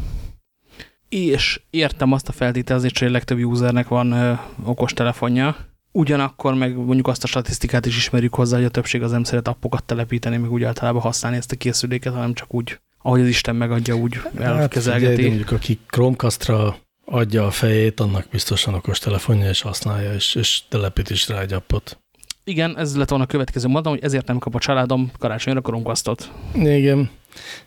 és 1.11 1.61
értem 1.69 2.11
azt 2.11 2.27
a 2.27 2.31
feltételezést, 2.31 2.99
hogy 2.99 3.07
a 3.07 3.11
legtöbb 3.11 3.43
usernek 3.43 3.87
van 3.87 4.11
ö, 4.11 4.33
okos 4.63 4.93
telefonja, 4.93 5.55
ugyanakkor 5.91 6.53
meg 6.53 6.75
mondjuk 6.75 7.07
azt 7.07 7.23
a 7.23 7.27
statisztikát 7.27 7.85
is 7.85 7.97
ismerjük 7.97 8.35
hozzá, 8.35 8.55
hogy 8.55 8.65
a 8.65 8.69
többség 8.69 9.03
az 9.03 9.11
nem 9.11 9.23
szeret 9.23 9.47
appokat 9.47 9.83
telepíteni, 9.83 10.37
meg 10.37 10.51
úgy 10.51 10.63
általában 10.63 11.01
használni 11.01 11.37
ezt 11.37 11.51
a 11.51 11.55
készüléket, 11.55 12.13
hanem 12.13 12.33
csak 12.33 12.53
úgy, 12.53 12.79
ahogy 13.01 13.21
az 13.21 13.27
Isten 13.27 13.55
megadja, 13.55 13.95
úgy 13.95 14.21
elkezelgeti. 14.39 15.21
Hát 15.21 15.29
mondjuk 15.29 15.51
aki 15.51 15.79
Chromecastra 15.87 16.75
adja 17.05 17.45
a 17.45 17.51
fejét, 17.51 17.99
annak 17.99 18.27
biztosan 18.31 18.73
okos 18.73 18.99
telefonja, 18.99 19.49
és 19.49 19.61
használja, 19.61 20.13
és, 20.13 20.35
és 20.35 20.61
telepít 20.69 21.09
is 21.09 21.27
rá 21.27 21.39
egy 21.39 21.53
appot. 21.53 21.99
Igen, 22.43 22.77
ez 22.77 22.95
lett 22.95 23.09
volna 23.09 23.23
a 23.23 23.27
következő 23.27 23.67
mondom, 23.67 23.93
hogy 23.93 24.03
ezért 24.03 24.27
nem 24.27 24.37
kap 24.37 24.55
a 24.55 24.59
családom 24.59 25.11
karácsonyra 25.19 25.61
Chromecastot. 25.61 26.31
Igen. 26.53 27.09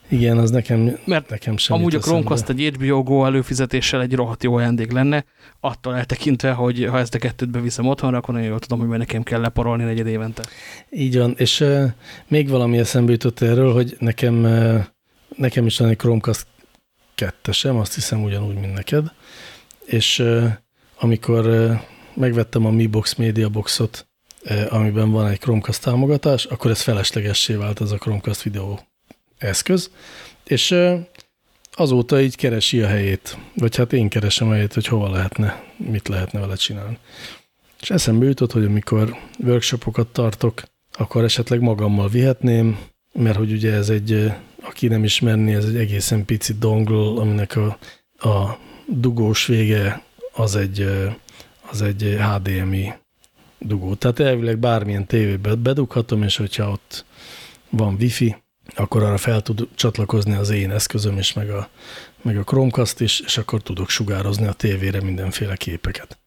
Igen, 0.08 0.38
az 0.38 0.50
nekem, 0.50 0.98
Mert 1.04 1.28
nekem 1.28 1.56
sem 1.56 1.76
amúgy 1.76 1.94
a 1.94 1.98
Chromecast 1.98 2.48
egy 2.48 2.72
HBO 2.76 3.02
Go 3.02 3.24
előfizetéssel 3.24 4.02
egy 4.02 4.14
rohadt 4.14 4.42
jó 4.42 4.54
ajándék 4.54 4.92
lenne, 4.92 5.24
attól 5.60 5.96
eltekintve, 5.96 6.52
hogy 6.52 6.84
ha 6.84 6.98
ezt 6.98 7.14
a 7.14 7.18
kettőt 7.18 7.50
beviszem 7.50 7.86
otthonra, 7.86 8.16
akkor 8.16 8.34
nagyon 8.34 8.48
jól 8.48 8.58
tudom, 8.58 8.88
hogy 8.88 8.98
nekem 8.98 9.22
kell 9.22 9.40
leporolni 9.40 9.84
negyed 9.84 10.06
évente. 10.06 10.42
Így 10.90 11.18
van, 11.18 11.34
és 11.36 11.60
uh, 11.60 11.84
még 12.28 12.48
valami 12.48 12.78
eszembe 12.78 13.12
jutott 13.12 13.40
erről, 13.40 13.72
hogy 13.72 13.96
nekem, 13.98 14.44
uh, 14.44 14.84
nekem 15.36 15.66
is 15.66 15.78
van 15.78 15.88
egy 15.88 15.96
Chromecast 15.96 16.46
kettesem, 17.14 17.76
azt 17.76 17.94
hiszem 17.94 18.22
ugyanúgy, 18.22 18.54
mint 18.54 18.74
neked, 18.74 19.12
és 19.84 20.18
uh, 20.18 20.44
amikor 20.98 21.46
uh, 21.46 21.80
megvettem 22.14 22.66
a 22.66 22.70
Mi 22.70 22.86
Box 22.86 23.14
Media 23.14 23.48
Boxot, 23.48 24.06
amiben 24.68 25.10
van 25.10 25.26
egy 25.26 25.38
Chromecast 25.38 25.82
támogatás, 25.82 26.44
akkor 26.44 26.70
ez 26.70 26.80
feleslegessé 26.80 27.54
vált 27.54 27.78
az 27.78 27.92
a 27.92 27.96
Chromecast 27.96 28.42
videó 28.42 28.80
eszköz, 29.38 29.90
és 30.44 30.74
azóta 31.72 32.20
így 32.20 32.36
keresi 32.36 32.80
a 32.80 32.86
helyét, 32.86 33.38
vagy 33.54 33.76
hát 33.76 33.92
én 33.92 34.08
keresem 34.08 34.48
a 34.48 34.52
helyét, 34.52 34.74
hogy 34.74 34.86
hova 34.86 35.10
lehetne, 35.10 35.62
mit 35.76 36.08
lehetne 36.08 36.40
vele 36.40 36.54
csinálni. 36.54 36.98
És 37.80 37.90
eszembe 37.90 38.24
jutott, 38.24 38.52
hogy 38.52 38.64
amikor 38.64 39.16
workshopokat 39.38 40.06
tartok, 40.06 40.62
akkor 40.92 41.24
esetleg 41.24 41.60
magammal 41.60 42.08
vihetném, 42.08 42.78
mert 43.12 43.36
hogy 43.36 43.52
ugye 43.52 43.72
ez 43.72 43.88
egy, 43.88 44.32
aki 44.62 44.88
nem 44.88 45.04
ismerni, 45.04 45.54
ez 45.54 45.64
egy 45.64 45.76
egészen 45.76 46.24
pici 46.24 46.54
dongle, 46.58 47.20
aminek 47.20 47.56
a, 47.56 47.78
a 48.28 48.58
dugós 48.86 49.46
vége 49.46 50.02
az 50.32 50.56
egy, 50.56 50.88
az 51.70 51.82
egy 51.82 52.16
HDMI 52.18 52.92
dugó. 53.58 53.94
Tehát 53.94 54.20
elvileg 54.20 54.58
bármilyen 54.58 55.06
tévébe 55.06 55.54
bedughatom, 55.54 56.22
és 56.22 56.36
hogyha 56.36 56.70
ott 56.70 57.04
van 57.70 57.96
wifi, 58.00 58.36
akkor 58.74 59.02
arra 59.02 59.16
fel 59.16 59.40
tud 59.40 59.68
csatlakozni 59.74 60.34
az 60.34 60.50
én 60.50 60.70
eszközöm 60.70 61.18
is, 61.18 61.32
meg 61.32 61.50
a, 61.50 61.68
meg 62.22 62.38
a 62.38 62.42
Chromecast 62.42 63.00
is, 63.00 63.20
és 63.20 63.38
akkor 63.38 63.62
tudok 63.62 63.88
sugározni 63.88 64.46
a 64.46 64.52
tévére 64.52 65.02
mindenféle 65.02 65.56
képeket. 65.56 66.18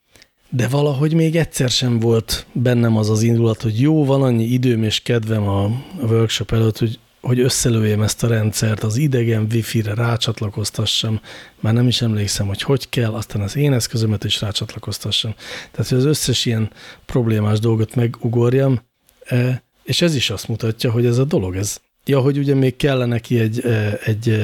De 0.49 0.67
valahogy 0.67 1.13
még 1.13 1.35
egyszer 1.35 1.69
sem 1.69 1.99
volt 1.99 2.45
bennem 2.51 2.97
az 2.97 3.09
az 3.09 3.21
indulat, 3.21 3.61
hogy 3.61 3.81
jó, 3.81 4.05
van 4.05 4.21
annyi 4.23 4.43
időm 4.43 4.83
és 4.83 4.99
kedvem 4.99 5.47
a, 5.47 5.63
a 5.63 5.71
workshop 6.01 6.51
előtt, 6.51 6.77
hogy, 6.77 6.99
hogy 7.21 7.39
összelőjem 7.39 8.01
ezt 8.01 8.23
a 8.23 8.27
rendszert, 8.27 8.83
az 8.83 8.97
idegen 8.97 9.47
wifi-re 9.51 9.93
rácsatlakoztassam, 9.93 11.21
már 11.59 11.73
nem 11.73 11.87
is 11.87 12.01
emlékszem, 12.01 12.47
hogy 12.47 12.61
hogy 12.61 12.89
kell, 12.89 13.13
aztán 13.13 13.41
az 13.41 13.55
én 13.55 13.73
eszközömet 13.73 14.23
is 14.23 14.41
rácsatlakoztassam. 14.41 15.33
Tehát, 15.71 15.89
hogy 15.89 15.97
az 15.97 16.05
összes 16.05 16.45
ilyen 16.45 16.71
problémás 17.05 17.59
dolgot 17.59 17.95
megugorjam, 17.95 18.81
e, 19.25 19.63
és 19.83 20.01
ez 20.01 20.15
is 20.15 20.29
azt 20.29 20.47
mutatja, 20.47 20.91
hogy 20.91 21.05
ez 21.05 21.17
a 21.17 21.23
dolog, 21.23 21.55
ez, 21.55 21.81
Ja, 22.07 22.19
hogy 22.19 22.37
ugye 22.37 22.55
még 22.55 22.75
kellene 22.75 23.05
neki 23.05 23.39
egy, 23.39 23.65
egy 24.03 24.41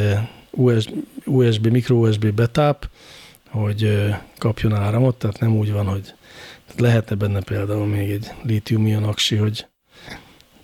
USB, 1.25 1.67
micro 1.67 2.07
USB 2.07 2.31
betáp, 2.31 2.89
hogy 3.49 4.09
kapjon 4.37 4.73
áramot, 4.73 5.15
tehát 5.15 5.39
nem 5.39 5.55
úgy 5.55 5.71
van, 5.71 5.85
hogy 5.85 6.13
lehetne 6.77 7.15
benne 7.15 7.41
például 7.41 7.85
még 7.85 8.09
egy 8.09 8.31
lítium 8.43 9.03
aksi, 9.03 9.35
hogy 9.35 9.67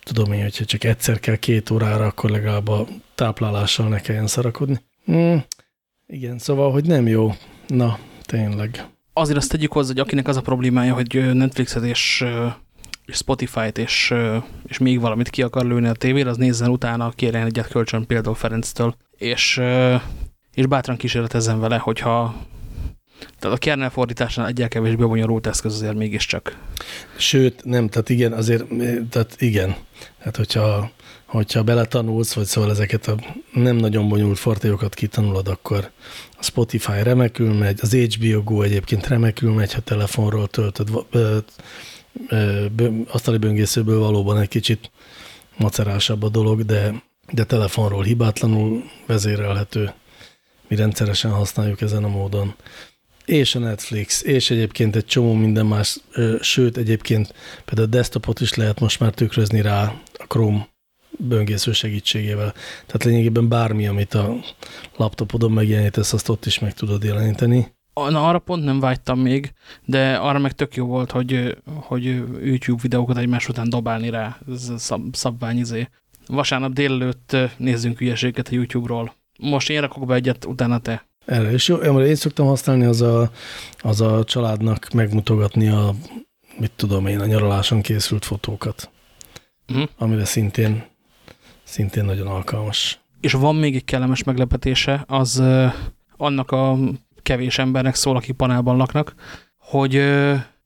tudom 0.03 0.31
én, 0.31 0.41
hogyha 0.41 0.65
csak 0.65 0.83
egyszer 0.83 1.19
kell 1.19 1.35
két 1.35 1.69
órára, 1.69 2.05
akkor 2.05 2.29
legalább 2.29 2.67
a 2.67 2.87
táplálással 3.15 3.87
ne 3.87 3.99
kelljen 3.99 4.27
szarakodni. 4.27 4.79
Hmm, 5.05 5.43
igen, 6.07 6.37
szóval, 6.37 6.71
hogy 6.71 6.85
nem 6.85 7.07
jó. 7.07 7.33
Na, 7.67 7.99
tényleg. 8.21 8.85
Azért 9.13 9.37
azt 9.37 9.51
tegyük 9.51 9.71
hozzá, 9.71 9.87
hogy 9.87 9.99
akinek 9.99 10.27
az 10.27 10.37
a 10.37 10.41
problémája, 10.41 10.93
hogy 10.93 11.33
Netflixet 11.33 11.83
és 11.83 12.25
és 13.09 13.15
Spotify-t 13.15 13.77
és, 13.77 14.13
és 14.65 14.77
még 14.77 14.99
valamit 14.99 15.29
ki 15.29 15.41
akar 15.41 15.65
lőni 15.65 15.87
a 15.87 15.93
tévére, 15.93 16.29
az 16.29 16.37
nézzen 16.37 16.69
utána, 16.69 17.09
kérjen 17.09 17.45
egyet 17.45 17.67
kölcsön 17.67 18.05
például 18.05 18.35
Ferenctől, 18.35 18.95
és, 19.17 19.61
és 20.53 20.65
bátran 20.65 20.97
kísérletezzen 20.97 21.59
vele, 21.59 21.77
hogyha 21.77 22.35
tehát 23.39 23.57
a 23.57 23.59
kernel 23.59 23.89
fordításnál 23.89 24.47
egyel 24.47 24.67
kevésbé 24.67 25.03
bonyolult 25.03 25.47
eszköz 25.47 25.73
azért 25.73 25.95
mégiscsak. 25.95 26.57
Sőt, 27.17 27.63
nem, 27.63 27.87
tehát 27.87 28.09
igen, 28.09 28.33
azért, 28.33 28.65
tehát 29.09 29.35
igen. 29.37 29.75
Tehát 30.17 30.35
hogyha, 30.35 30.91
hogyha 31.25 31.63
beletanulsz, 31.63 32.33
vagy 32.33 32.45
szóval 32.45 32.69
ezeket 32.69 33.07
a 33.07 33.15
nem 33.53 33.75
nagyon 33.75 34.09
bonyolult 34.09 34.39
fortéjokat 34.39 34.93
kitanulod, 34.93 35.47
akkor 35.47 35.91
a 36.37 36.43
Spotify 36.43 37.03
remekül 37.03 37.53
megy, 37.53 37.79
az 37.81 37.93
HBO 37.93 38.43
Go 38.43 38.61
egyébként 38.61 39.07
remekül 39.07 39.53
megy, 39.53 39.73
ha 39.73 39.79
telefonról 39.79 40.47
töltöd, 40.47 40.89
asztali 43.07 43.37
böngészőből 43.37 43.99
valóban 43.99 44.37
egy 44.37 44.47
kicsit 44.47 44.91
macerásabb 45.57 46.23
a 46.23 46.29
dolog, 46.29 46.65
de, 46.65 47.03
de 47.31 47.43
telefonról 47.43 48.03
hibátlanul 48.03 48.83
vezérelhető. 49.05 49.93
Mi 50.67 50.75
rendszeresen 50.75 51.31
használjuk 51.31 51.81
ezen 51.81 52.03
a 52.03 52.07
módon 52.07 52.55
és 53.25 53.55
a 53.55 53.59
Netflix, 53.59 54.23
és 54.23 54.49
egyébként 54.49 54.95
egy 54.95 55.05
csomó 55.05 55.33
minden 55.33 55.65
más, 55.65 55.97
sőt 56.39 56.77
egyébként 56.77 57.33
például 57.65 57.87
a 57.87 57.91
desktopot 57.91 58.39
is 58.39 58.53
lehet 58.53 58.79
most 58.79 58.99
már 58.99 59.13
tükrözni 59.13 59.61
rá 59.61 59.83
a 60.13 60.25
Chrome 60.27 60.67
böngésző 61.17 61.71
segítségével. 61.71 62.53
Tehát 62.85 63.03
lényegében 63.03 63.47
bármi, 63.47 63.87
amit 63.87 64.13
a 64.13 64.39
laptopodon 64.95 65.51
megjelenítesz, 65.51 66.13
azt 66.13 66.29
ott 66.29 66.45
is 66.45 66.59
meg 66.59 66.73
tudod 66.73 67.03
jeleníteni. 67.03 67.77
Na, 67.93 68.27
arra 68.27 68.39
pont 68.39 68.63
nem 68.63 68.79
vágytam 68.79 69.19
még, 69.19 69.53
de 69.85 70.15
arra 70.15 70.39
meg 70.39 70.51
tök 70.51 70.75
jó 70.75 70.85
volt, 70.85 71.11
hogy, 71.11 71.57
hogy 71.65 72.03
YouTube 72.43 72.81
videókat 72.81 73.17
egymás 73.17 73.49
után 73.49 73.69
dobálni 73.69 74.09
rá, 74.09 74.37
ez 74.51 74.71
szab, 74.77 75.15
szabványizé. 75.15 75.89
Vasárnap 76.27 76.73
délelőtt 76.73 77.35
nézzünk 77.57 78.01
ügyességet 78.01 78.47
a 78.47 78.53
YouTube-ról. 78.53 79.13
Most 79.39 79.69
én 79.69 79.81
rakok 79.81 80.05
be 80.05 80.13
egyet, 80.13 80.45
utána 80.45 80.79
te. 80.79 81.07
Erre 81.25 81.53
is 81.53 81.67
jó. 81.67 81.75
Én 81.77 82.15
szoktam 82.15 82.45
használni, 82.45 82.85
az 82.85 83.01
a, 83.01 83.31
az 83.79 84.01
a 84.01 84.23
családnak 84.23 84.89
megmutogatni 84.93 85.67
a, 85.67 85.93
mit 86.57 86.71
tudom 86.75 87.07
én, 87.07 87.19
a 87.19 87.25
nyaraláson 87.25 87.81
készült 87.81 88.25
fotókat. 88.25 88.89
Uh. 89.69 89.75
-huh. 89.77 89.89
Amire 89.97 90.25
szintén, 90.25 90.83
szintén 91.63 92.05
nagyon 92.05 92.27
alkalmas. 92.27 92.99
És 93.19 93.31
van 93.31 93.55
még 93.55 93.75
egy 93.75 93.85
kellemes 93.85 94.23
meglepetése, 94.23 95.03
az 95.07 95.43
annak 96.17 96.51
a 96.51 96.77
kevés 97.29 97.57
embernek 97.57 97.95
szól, 97.95 98.15
aki 98.15 98.31
panelban 98.31 98.77
laknak, 98.77 99.13
hogy 99.57 100.03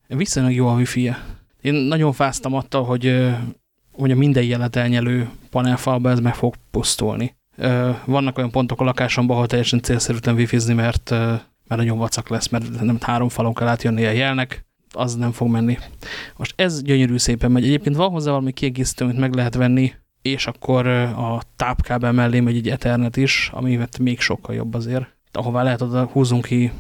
viszonylag 0.08 0.54
jó 0.54 0.67
a 0.67 0.76
wifi 0.76 1.08
-e. 1.08 1.23
Én 1.62 1.73
nagyon 1.73 2.13
fáztam 2.13 2.54
attól, 2.54 2.84
hogy, 2.84 3.32
hogy 3.91 4.12
a 4.12 4.15
minden 4.15 4.43
jelet 4.43 4.76
elnyelő 4.76 5.30
panelfalba 5.49 6.10
ez 6.10 6.19
meg 6.19 6.36
fog 6.36 6.56
pusztulni. 6.71 7.36
Vannak 8.06 8.38
olyan 8.38 8.52
pontok 8.52 8.82
a 8.82 8.84
lakásomban, 8.84 9.36
ahol 9.36 9.47
teljesen 9.47 9.82
célszerűtlen 9.82 10.36
wifizni, 10.36 10.73
mert, 10.73 11.10
mert 11.10 11.41
nagyon 11.67 11.97
vacak 11.97 12.30
lesz, 12.30 12.47
mert 12.47 12.82
nem 12.82 12.97
három 13.02 13.30
falon 13.30 13.54
kell 13.54 13.67
átjönni 13.67 14.06
a 14.06 14.12
jelnek, 14.12 14.65
az 14.91 15.15
nem 15.15 15.32
fog 15.32 15.47
menni. 15.47 15.78
Most 16.38 16.54
ez 16.58 16.82
gyönyörű 16.82 17.17
szépen 17.17 17.52
megy. 17.52 17.63
Egyébként 17.63 17.95
van 17.95 18.10
hozzá 18.10 18.30
valami 18.30 18.52
kiegészítő, 18.52 19.06
amit 19.06 19.19
meg 19.19 19.34
lehet 19.34 19.56
venni, 19.56 19.93
és 20.21 20.47
akkor 20.47 20.88
a 20.88 21.41
tápkábel 21.56 22.12
mellé 22.12 22.39
megy 22.39 22.56
egy 22.56 22.69
Ethernet 22.69 23.17
is, 23.17 23.49
ami 23.54 23.80
még 23.99 24.19
sokkal 24.19 24.56
jobb 24.56 24.73
azért. 24.73 25.21
Ahová 25.36 25.63
lehet, 25.63 25.82
oda 25.82 26.06
húzunk 26.06 26.46
ki 26.46 26.72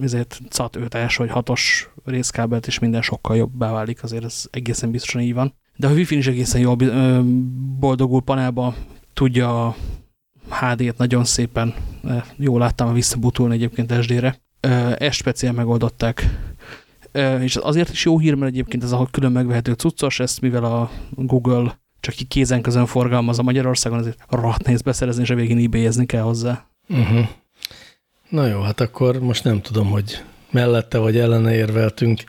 ezért 0.00 0.40
CAT 0.48 0.76
5 0.76 0.92
vagy 0.92 1.30
6-os 1.34 1.60
részkábelt, 2.04 2.66
és 2.66 2.78
minden 2.78 3.02
sokkal 3.02 3.36
jobbá 3.36 3.72
válik, 3.72 4.02
azért 4.02 4.24
ez 4.24 4.44
egészen 4.50 4.90
biztosan 4.90 5.20
így 5.20 5.34
van. 5.34 5.54
De 5.76 5.86
a 5.86 5.92
Wi-Fi 5.92 6.16
is 6.16 6.26
egészen 6.26 6.60
jól 6.60 6.76
boldogul 7.78 8.22
panelba 8.22 8.74
tudja 9.12 9.66
a 9.66 9.76
HD-t 10.48 10.98
nagyon 10.98 11.24
szépen, 11.24 11.74
jól 12.36 12.58
láttam 12.58 12.92
visszabutulni 12.92 13.54
egyébként 13.54 14.02
SD-re. 14.02 14.40
Ezt 14.98 15.16
speciál 15.16 15.52
megoldották. 15.52 16.24
És 17.40 17.56
azért 17.56 17.90
is 17.90 18.04
jó 18.04 18.18
hír, 18.18 18.34
mert 18.34 18.52
egyébként 18.52 18.82
ez 18.82 18.92
a 18.92 19.08
külön 19.10 19.32
megvehető 19.32 19.72
cuccos, 19.72 20.20
ezt 20.20 20.40
mivel 20.40 20.64
a 20.64 20.90
Google 21.10 21.78
csak 22.00 22.14
ki 22.14 22.24
kézen 22.24 22.62
közön 22.62 22.86
forgalmaz 22.86 23.38
a 23.38 23.42
Magyarországon, 23.42 23.98
azért 23.98 24.24
rohadt 24.28 24.66
néz 24.66 24.82
beszerezni, 24.82 25.22
és 25.22 25.30
a 25.30 25.34
végén 25.34 25.64
ebay 25.64 26.06
kell 26.06 26.22
hozzá. 26.22 26.66
Uh 26.88 27.08
-huh. 27.08 27.28
Na 28.28 28.46
jó, 28.46 28.60
hát 28.60 28.80
akkor 28.80 29.18
most 29.18 29.44
nem 29.44 29.62
tudom, 29.62 29.90
hogy 29.90 30.22
mellette 30.50 30.98
vagy 30.98 31.18
ellene 31.18 31.54
érveltünk. 31.54 32.24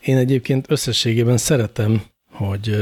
Én 0.00 0.16
egyébként 0.16 0.70
összességében 0.70 1.36
szeretem, 1.36 2.02
hogy 2.30 2.76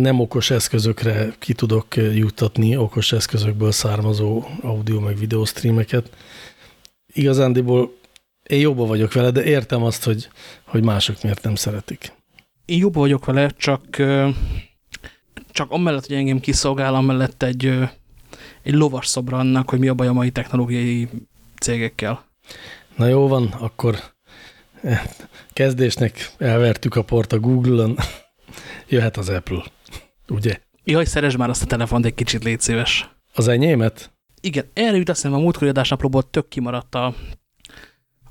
nem 0.00 0.20
okos 0.20 0.50
eszközökre 0.50 1.34
ki 1.38 1.52
tudok 1.52 1.96
juttatni 1.96 2.76
okos 2.76 3.12
eszközökből 3.12 3.72
származó 3.72 4.44
audio 4.60 5.00
meg 5.00 5.18
videó 5.18 5.44
streameket. 5.44 6.10
Igazándiból 7.12 7.94
én 8.42 8.60
jobban 8.60 8.88
vagyok 8.88 9.12
vele, 9.12 9.30
de 9.30 9.44
értem 9.44 9.82
azt, 9.82 10.04
hogy, 10.04 10.28
hogy 10.64 10.84
mások 10.84 11.22
miért 11.22 11.42
nem 11.42 11.54
szeretik. 11.54 12.12
Én 12.64 12.78
jobban 12.78 13.02
vagyok 13.02 13.24
vele, 13.24 13.50
csak, 13.56 13.84
csak 15.50 15.70
amellett, 15.70 16.06
hogy 16.06 16.16
engem 16.16 16.40
kiszolgál, 16.40 16.94
amellett 16.94 17.42
egy, 17.42 17.66
egy 18.62 18.74
lovas 18.74 19.06
szobra 19.06 19.38
annak, 19.38 19.70
hogy 19.70 19.78
mi 19.78 19.88
a 19.88 19.94
baj 19.94 20.06
a 20.06 20.12
mai 20.12 20.30
technológiai 20.30 21.08
cégekkel. 21.62 22.24
Na 22.96 23.06
jó 23.06 23.28
van, 23.28 23.46
akkor 23.46 23.98
eh, 24.82 25.02
kezdésnek 25.52 26.30
elvertük 26.38 26.94
a 26.94 27.02
port 27.02 27.32
a 27.32 27.38
Google-on 27.38 27.96
jöhet 28.88 29.16
az 29.16 29.28
Apple, 29.28 29.62
ugye? 30.28 30.58
Jaj, 30.84 31.04
szeresd 31.04 31.38
már 31.38 31.48
azt 31.48 31.62
a 31.62 31.66
telefont 31.66 32.04
egy 32.04 32.14
kicsit, 32.14 32.44
légy 32.44 32.60
szíves. 32.60 33.10
Az 33.34 33.48
enyémet? 33.48 34.10
Igen, 34.40 34.64
erre 34.72 34.96
jut 34.96 35.08
hiszem, 35.08 35.34
a 35.34 35.38
múltkori 35.38 35.70
adásnaplóból 35.70 36.30
tök 36.30 36.48
kimaradt 36.48 36.94
a, 36.94 37.14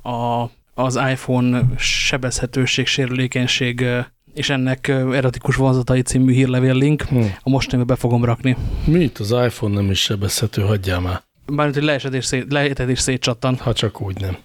a, 0.09 0.49
az 0.73 0.95
iPhone 0.95 1.61
sebezhetőség, 1.77 2.87
sérülékenység 2.87 3.85
és 4.33 4.49
ennek 4.49 4.87
erotikus 4.87 5.55
vonzatai 5.55 6.01
című 6.01 6.33
hírlevél 6.33 6.75
link. 6.75 7.01
Hmm. 7.01 7.35
A 7.41 7.49
mostani 7.49 7.83
be 7.83 7.95
fogom 7.95 8.25
rakni. 8.25 8.57
Mit? 8.85 9.19
Az 9.19 9.31
iPhone 9.31 9.73
nem 9.73 9.91
is 9.91 10.01
sebezhető, 10.01 10.61
hagyjál 10.61 10.99
már. 10.99 11.23
Bármint, 11.55 11.77
hogy 11.77 11.83
leesett 11.83 12.13
és, 12.13 12.25
szét, 12.25 12.51
lehetett 12.51 12.89
és 12.89 12.99
szétcsattan. 12.99 13.57
Ha 13.57 13.73
csak 13.73 14.01
úgy 14.01 14.19
nem. 14.19 14.37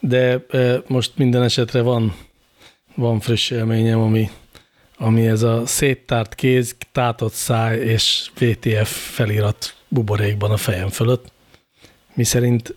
De 0.00 0.44
e, 0.50 0.82
most 0.86 1.12
minden 1.16 1.42
esetre 1.42 1.80
van, 1.80 2.16
van 2.94 3.20
friss 3.20 3.50
élményem, 3.50 4.00
ami 4.00 4.30
ami 5.02 5.26
ez 5.26 5.42
a 5.42 5.66
széttárt 5.66 6.34
kéz, 6.34 6.76
tátott 6.92 7.32
száj 7.32 7.78
és 7.78 8.30
VTF 8.38 9.14
felirat 9.14 9.74
buborékban 9.88 10.50
a 10.50 10.56
fejem 10.56 10.88
fölött, 10.88 11.32
mi 12.14 12.24
szerint 12.24 12.74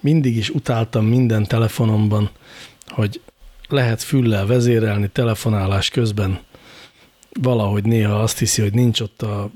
mindig 0.00 0.36
is 0.36 0.50
utáltam 0.50 1.04
minden 1.04 1.44
telefonomban, 1.44 2.30
hogy 2.86 3.20
lehet 3.68 4.02
füllel 4.02 4.46
vezérelni 4.46 5.08
telefonálás 5.08 5.88
közben, 5.90 6.40
valahogy 7.40 7.84
néha 7.84 8.22
azt 8.22 8.38
hiszi, 8.38 8.62
hogy 8.62 8.74
nincs 8.74 9.00
ott 9.00 9.22
a 9.22 9.50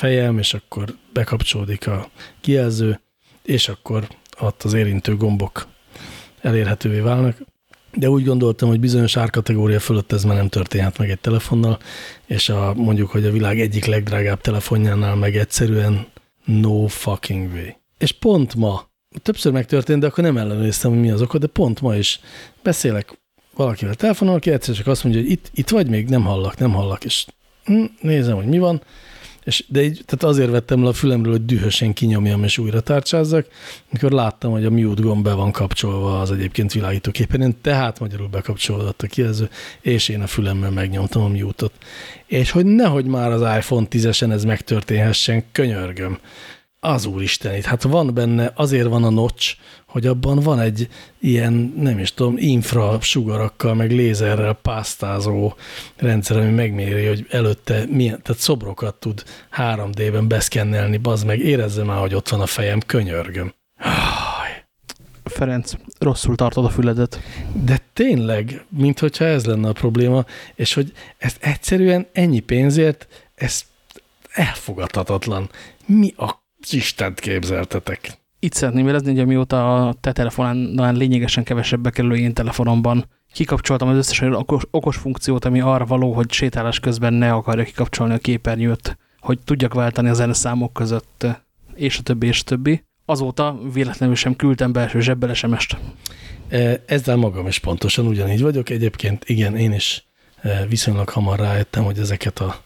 fejem, 0.00 0.38
és 0.38 0.54
akkor 0.54 0.94
bekapcsolódik 1.12 1.86
a 1.86 2.10
kijelző, 2.40 3.00
és 3.42 3.68
akkor 3.68 4.08
ott 4.40 4.62
az 4.62 4.72
érintő 4.72 5.16
gombok 5.16 5.66
elérhetővé 6.40 7.00
válnak 7.00 7.36
de 7.92 8.10
úgy 8.10 8.24
gondoltam, 8.24 8.68
hogy 8.68 8.80
bizonyos 8.80 9.16
árkategória 9.16 9.80
fölött 9.80 10.12
ez 10.12 10.24
már 10.24 10.36
nem 10.36 10.48
történhet 10.48 10.98
meg 10.98 11.10
egy 11.10 11.20
telefonnal, 11.20 11.78
és 12.26 12.48
a, 12.48 12.74
mondjuk, 12.74 13.10
hogy 13.10 13.24
a 13.24 13.30
világ 13.30 13.60
egyik 13.60 13.84
legdrágább 13.84 14.40
telefonjánál 14.40 15.14
meg 15.14 15.36
egyszerűen 15.36 16.06
no 16.44 16.86
fucking 16.86 17.52
way. 17.52 17.68
És 17.98 18.12
pont 18.12 18.54
ma, 18.54 18.88
többször 19.22 19.52
megtörtént, 19.52 20.00
de 20.00 20.06
akkor 20.06 20.24
nem 20.24 20.36
ellenőriztem, 20.36 20.90
hogy 20.90 21.00
mi 21.00 21.10
az 21.10 21.22
oka, 21.22 21.38
de 21.38 21.46
pont 21.46 21.80
ma 21.80 21.96
is 21.96 22.20
beszélek 22.62 23.18
valakivel 23.54 23.94
telefonon, 23.94 24.34
aki 24.34 24.50
egyszer 24.50 24.74
csak 24.74 24.86
azt 24.86 25.04
mondja, 25.04 25.22
hogy 25.22 25.30
itt, 25.30 25.50
itt 25.54 25.68
vagy 25.68 25.88
még, 25.88 26.08
nem 26.08 26.22
hallak, 26.22 26.58
nem 26.58 26.72
hallak, 26.72 27.04
és 27.04 27.26
hm, 27.64 27.84
nézem, 28.00 28.36
hogy 28.36 28.46
mi 28.46 28.58
van, 28.58 28.82
és, 29.44 29.64
de 29.68 29.82
így, 29.82 30.02
tehát 30.06 30.34
azért 30.34 30.50
vettem 30.50 30.82
le 30.82 30.88
a 30.88 30.92
fülemről, 30.92 31.32
hogy 31.32 31.44
dühösen 31.44 31.92
kinyomjam 31.92 32.44
és 32.44 32.58
újra 32.58 32.80
tárcsázzak, 32.80 33.46
mikor 33.90 34.10
láttam, 34.10 34.50
hogy 34.50 34.64
a 34.64 34.70
mute 34.70 35.02
gomb 35.02 35.24
be 35.24 35.32
van 35.32 35.52
kapcsolva 35.52 36.20
az 36.20 36.30
egyébként 36.30 36.72
világító 36.72 37.10
képernyőn, 37.10 37.60
tehát 37.60 38.00
magyarul 38.00 38.28
bekapcsolódott 38.28 39.02
a 39.02 39.06
kijelző, 39.06 39.48
és 39.80 40.08
én 40.08 40.20
a 40.20 40.26
fülemmel 40.26 40.70
megnyomtam 40.70 41.22
a 41.22 41.28
mute-ot. 41.28 41.72
És 42.26 42.50
hogy 42.50 42.66
nehogy 42.66 43.04
már 43.04 43.30
az 43.30 43.40
iPhone 43.40 43.86
10-esen 43.90 44.32
ez 44.32 44.44
megtörténhessen, 44.44 45.44
könyörgöm 45.52 46.18
az 46.80 47.06
úristenit, 47.06 47.64
hát 47.64 47.82
van 47.82 48.14
benne, 48.14 48.52
azért 48.54 48.88
van 48.88 49.04
a 49.04 49.10
notch, 49.10 49.56
hogy 49.90 50.06
abban 50.06 50.38
van 50.38 50.60
egy 50.60 50.88
ilyen, 51.18 51.74
nem 51.76 51.98
is 51.98 52.14
tudom, 52.14 52.34
infra 52.36 53.00
sugarakkal, 53.00 53.74
meg 53.74 53.90
lézerrel 53.90 54.52
pásztázó 54.52 55.54
rendszer, 55.96 56.36
ami 56.36 56.50
megméri, 56.50 57.06
hogy 57.06 57.26
előtte 57.30 57.84
milyen, 57.88 58.22
tehát 58.22 58.42
szobrokat 58.42 58.94
tud 58.94 59.24
3D-ben 59.56 60.28
beszkennelni, 60.28 60.96
bazd 60.96 61.26
meg, 61.26 61.38
érezze 61.38 61.84
már, 61.84 61.98
hogy 62.00 62.14
ott 62.14 62.28
van 62.28 62.40
a 62.40 62.46
fejem, 62.46 62.80
könyörgöm. 62.86 63.52
Ferenc, 65.24 65.72
rosszul 65.98 66.36
tartod 66.36 66.64
a 66.64 66.68
füledet. 66.68 67.20
De 67.64 67.78
tényleg, 67.92 68.64
mintha 68.68 69.24
ez 69.24 69.44
lenne 69.46 69.68
a 69.68 69.72
probléma, 69.72 70.24
és 70.54 70.74
hogy 70.74 70.92
ezt 71.18 71.44
egyszerűen 71.44 72.06
ennyi 72.12 72.40
pénzért, 72.40 73.06
ez 73.34 73.62
elfogadhatatlan. 74.30 75.50
Mi 75.86 76.14
a 76.16 76.38
Istent 76.70 77.20
képzeltetek. 77.20 78.19
Itt 78.40 78.52
szeretném 78.52 78.88
érezni, 78.88 79.10
hogy 79.10 79.20
amióta 79.20 79.86
a 79.86 79.92
te 79.92 80.12
telefonán 80.12 80.94
lényegesen 80.94 81.44
kevesebbe 81.44 81.90
kerülő 81.90 82.16
én 82.16 82.34
telefonomban 82.34 83.04
kikapcsoltam 83.32 83.88
az 83.88 83.96
összes 83.96 84.20
okos, 84.20 84.62
okos 84.70 84.96
funkciót, 84.96 85.44
ami 85.44 85.60
arra 85.60 85.84
való, 85.84 86.12
hogy 86.12 86.32
sétálás 86.32 86.80
közben 86.80 87.12
ne 87.12 87.32
akarja 87.32 87.64
kikapcsolni 87.64 88.14
a 88.14 88.18
képernyőt, 88.18 88.98
hogy 89.20 89.38
tudjak 89.44 89.74
váltani 89.74 90.08
a 90.08 90.14
zeneszámok 90.14 90.72
között, 90.72 91.26
és 91.74 91.98
a 91.98 92.02
többi, 92.02 92.26
és 92.26 92.40
a 92.40 92.44
többi. 92.44 92.84
Azóta 93.04 93.58
véletlenül 93.72 94.14
sem 94.14 94.36
küldtem 94.36 94.72
belső 94.72 95.00
zsebbel 95.00 95.34
SMS-t. 95.34 95.76
Ezzel 96.86 97.16
magam 97.16 97.46
is 97.46 97.58
pontosan 97.58 98.06
ugyanígy 98.06 98.42
vagyok. 98.42 98.70
Egyébként 98.70 99.24
igen, 99.26 99.56
én 99.56 99.72
is 99.72 100.06
viszonylag 100.68 101.08
hamar 101.08 101.38
rájöttem, 101.38 101.84
hogy 101.84 101.98
ezeket 101.98 102.38
a, 102.38 102.60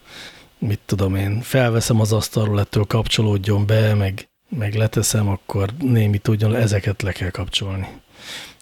mit 0.59 0.79
tudom 0.85 1.15
én, 1.15 1.41
felveszem 1.41 1.99
az 1.99 2.13
asztalról, 2.13 2.59
ettől 2.59 2.83
kapcsolódjon 2.83 3.65
be, 3.65 3.93
meg, 3.93 4.29
meg 4.49 4.73
leteszem, 4.73 5.27
akkor 5.27 5.69
némi 5.79 6.17
tudjon, 6.17 6.55
ezeket 6.55 7.01
le 7.01 7.11
kell 7.11 7.29
kapcsolni. 7.29 7.87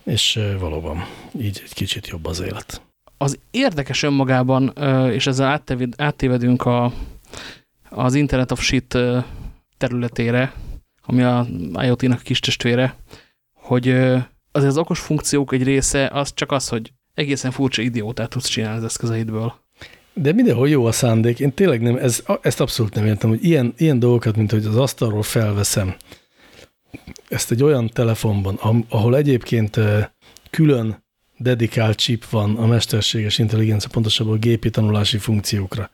És 0.04 0.40
valóban 0.60 1.06
így 1.40 1.62
egy 1.64 1.74
kicsit 1.74 2.08
jobb 2.08 2.26
az 2.26 2.40
élet. 2.40 2.82
Az 3.18 3.40
érdekes 3.52 4.04
önmagában, 4.04 4.74
és 5.12 5.28
ezzel 5.28 5.62
áttévedünk 5.98 6.66
a, 6.66 6.94
az 7.90 8.16
Internet 8.16 8.52
of 8.52 8.62
Shit 8.62 8.98
területére, 9.78 10.54
ami 11.02 11.24
a 11.24 11.48
IoT-nak 11.74 12.22
kis 12.22 12.40
testvére, 12.40 12.96
hogy 13.54 13.90
azért 14.52 14.72
az 14.72 14.78
okos 14.78 15.00
funkciók 15.00 15.54
egy 15.54 15.64
része 15.64 16.08
az 16.08 16.34
csak 16.34 16.52
az, 16.52 16.68
hogy 16.68 16.94
egészen 17.14 17.52
furcsa 17.52 17.82
idiótát 17.82 18.30
tudsz 18.30 18.48
csinálni 18.48 18.78
az 18.78 18.84
eszközeidből. 18.84 19.63
De 20.14 20.34
mindenhol 20.34 20.70
jó 20.70 20.86
a 20.86 20.92
szándék. 20.92 21.40
Én 21.40 21.54
tényleg 21.54 21.82
nem, 21.82 21.96
ez, 21.96 22.24
ezt 22.42 22.60
abszolút 22.60 22.96
nem 22.96 23.06
értem, 23.06 23.30
hogy 23.30 23.46
ilyen, 23.46 23.74
ilyen 23.78 24.00
dolgokat, 24.00 24.36
mint 24.36 24.52
hogy 24.52 24.66
az 24.66 24.78
asztalról 24.78 25.24
felveszem, 25.24 25.96
ezt 27.30 27.52
egy 27.52 27.64
olyan 27.64 27.90
telefonban, 27.94 28.60
ahol 28.90 29.16
egyébként 29.16 29.80
külön 30.50 31.04
dedikált 31.38 31.98
chip 31.98 32.30
van 32.30 32.56
a 32.56 32.66
mesterséges 32.66 33.38
intelligencia, 33.38 33.90
pontosabban 33.90 34.34
a 34.34 34.38
gépi 34.38 34.70
tanulási 34.70 35.18
funkciókra. 35.18 35.90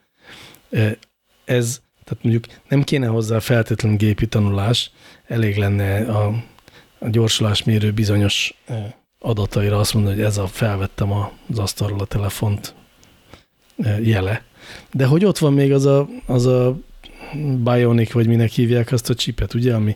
Ez, 1.45 1.81
tehát 2.03 2.23
mondjuk 2.23 2.45
nem 2.67 2.83
kéne 2.83 3.07
hozzá 3.07 3.39
feltétlenül 3.39 3.97
gépi 3.97 4.27
tanulás, 4.27 4.91
elég 5.27 5.57
lenne 5.57 6.05
a, 6.11 6.43
a 6.99 7.09
gyorsulásmérő 7.09 7.91
bizonyos 7.91 8.53
adataira 9.19 9.79
azt 9.79 9.93
mondani, 9.93 10.15
hogy 10.15 10.25
ez 10.25 10.37
a 10.37 10.47
felvettem 10.47 11.11
az 11.11 11.59
asztalról 11.59 11.99
a 11.99 12.05
telefont 12.05 12.75
jele. 14.03 14.43
De 14.91 15.05
hogy 15.05 15.25
ott 15.25 15.37
van 15.37 15.53
még 15.53 15.73
az 15.73 15.85
a, 15.85 16.07
az 16.25 16.45
a 16.45 16.77
Bionic, 17.63 18.11
vagy 18.11 18.27
minek 18.27 18.49
hívják 18.49 18.91
azt 18.91 19.09
a 19.09 19.15
csipet, 19.15 19.53
ugye, 19.53 19.73
ami, 19.73 19.95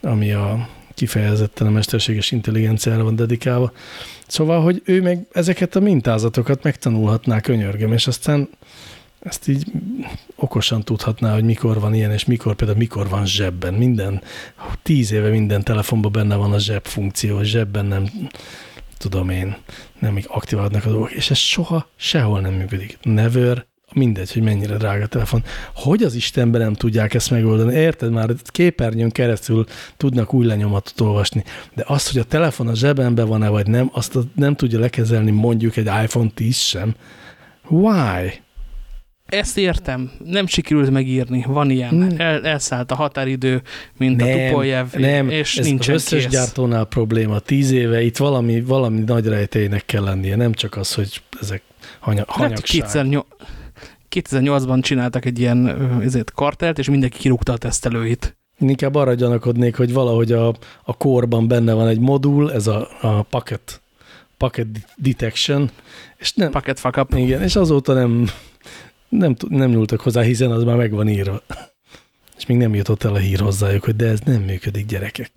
ami 0.00 0.32
a 0.32 0.68
kifejezetten 0.94 1.66
a 1.66 1.70
mesterséges 1.70 2.30
intelligenciára 2.30 3.02
van 3.02 3.16
dedikálva. 3.16 3.72
Szóval, 4.26 4.62
hogy 4.62 4.82
ő 4.84 5.02
meg 5.02 5.26
ezeket 5.32 5.76
a 5.76 5.80
mintázatokat 5.80 6.62
megtanulhatná 6.62 7.40
könyörgöm, 7.40 7.92
és 7.92 8.06
aztán 8.06 8.48
ezt 9.20 9.48
így 9.48 9.66
okosan 10.36 10.82
tudhatná, 10.82 11.34
hogy 11.34 11.44
mikor 11.44 11.80
van 11.80 11.94
ilyen, 11.94 12.10
és 12.10 12.24
mikor 12.24 12.54
például 12.54 12.78
mikor 12.78 13.08
van 13.08 13.26
zsebben. 13.26 13.74
Minden, 13.74 14.22
tíz 14.82 15.12
éve 15.12 15.28
minden 15.28 15.62
telefonban 15.62 16.12
benne 16.12 16.36
van 16.36 16.52
a 16.52 16.58
zseb 16.58 16.86
funkció, 16.86 17.42
zsebben 17.42 17.86
nem 17.86 18.08
tudom 18.98 19.30
én, 19.30 19.56
nem 19.98 20.18
aktiválnak 20.26 20.84
a 20.84 20.90
dolgok, 20.90 21.10
és 21.10 21.30
ez 21.30 21.36
soha 21.36 21.88
sehol 21.96 22.40
nem 22.40 22.52
működik. 22.52 22.98
Never, 23.02 23.66
mindegy, 23.92 24.32
hogy 24.32 24.42
mennyire 24.42 24.76
drága 24.76 25.04
a 25.04 25.06
telefon. 25.06 25.44
Hogy 25.74 26.02
az 26.02 26.14
Istenben 26.14 26.60
nem 26.60 26.74
tudják 26.74 27.14
ezt 27.14 27.30
megoldani? 27.30 27.74
Érted 27.74 28.10
már, 28.10 28.30
képernyőn 28.46 29.10
keresztül 29.10 29.66
tudnak 29.96 30.34
új 30.34 30.46
lenyomatot 30.46 31.00
olvasni, 31.00 31.44
de 31.74 31.84
azt, 31.86 32.12
hogy 32.12 32.20
a 32.20 32.24
telefon 32.24 32.68
a 32.68 32.74
zsebemben 32.74 33.26
van-e 33.26 33.48
vagy 33.48 33.66
nem, 33.66 33.90
azt 33.92 34.18
nem 34.34 34.54
tudja 34.54 34.78
lekezelni 34.78 35.30
mondjuk 35.30 35.76
egy 35.76 35.90
iPhone 36.02 36.30
10 36.34 36.56
sem. 36.56 36.94
Why? 37.68 38.44
Ezt 39.26 39.58
értem, 39.58 40.10
nem 40.24 40.46
sikerült 40.46 40.90
megírni, 40.90 41.44
van 41.46 41.70
ilyen. 41.70 41.88
Hmm. 41.88 42.08
El, 42.18 42.44
elszállt 42.44 42.90
a 42.90 42.94
határidő, 42.94 43.62
mint 43.96 44.16
nem, 44.16 44.28
a 44.28 44.46
Tupoljev, 44.46 44.86
nem, 44.92 45.28
és 45.28 45.56
ez 45.56 45.66
nincsen 45.66 45.94
az 45.94 46.02
összes 46.02 46.22
kész. 46.22 46.32
gyártónál 46.32 46.84
probléma. 46.84 47.38
Tíz 47.38 47.70
éve 47.70 48.02
itt 48.02 48.16
valami, 48.16 48.60
valami 48.60 49.00
nagy 49.00 49.26
rejtélynek 49.26 49.84
kell 49.86 50.02
lennie, 50.02 50.36
nem 50.36 50.52
csak 50.52 50.76
az, 50.76 50.94
hogy 50.94 51.22
ezek 51.40 51.62
hanya, 51.98 52.18
hát 52.18 52.30
hanyagság. 52.30 52.90
Hát 52.90 53.26
2008-ban 54.10 54.82
csináltak 54.82 55.24
egy 55.24 55.38
ilyen 55.38 56.00
ezért 56.02 56.32
kartelt, 56.32 56.78
és 56.78 56.88
mindenki 56.88 57.18
kirúgta 57.18 57.52
a 57.52 57.56
tesztelőit. 57.56 58.36
Inkább 58.58 58.94
arra 58.94 59.14
gyanakodnék, 59.14 59.76
hogy 59.76 59.92
valahogy 59.92 60.32
a, 60.32 60.48
a 60.84 60.96
korban 60.96 61.48
benne 61.48 61.72
van 61.72 61.88
egy 61.88 61.98
modul, 61.98 62.52
ez 62.52 62.66
a, 62.66 62.88
a 63.00 63.22
packet, 63.22 63.80
packet 64.36 64.66
detection, 64.96 65.70
és 66.16 66.32
nem, 66.32 66.50
packet 66.50 66.80
fuck 66.80 66.96
up. 66.96 67.14
Igen, 67.14 67.42
és 67.42 67.56
azóta 67.56 67.92
nem, 67.92 68.28
nem, 69.08 69.36
nem 69.48 69.70
nyúltak 69.70 70.00
hozzá, 70.00 70.22
hiszen 70.22 70.50
az 70.50 70.62
már 70.62 70.76
meg 70.76 70.90
van 70.90 71.08
írva. 71.08 71.42
És 72.36 72.46
még 72.46 72.56
nem 72.56 72.74
jutott 72.74 73.04
el 73.04 73.14
a 73.14 73.18
hír 73.18 73.40
hozzájuk, 73.40 73.84
hogy 73.84 73.96
de 73.96 74.06
ez 74.06 74.20
nem 74.20 74.42
működik, 74.42 74.86
gyerekek. 74.86 75.32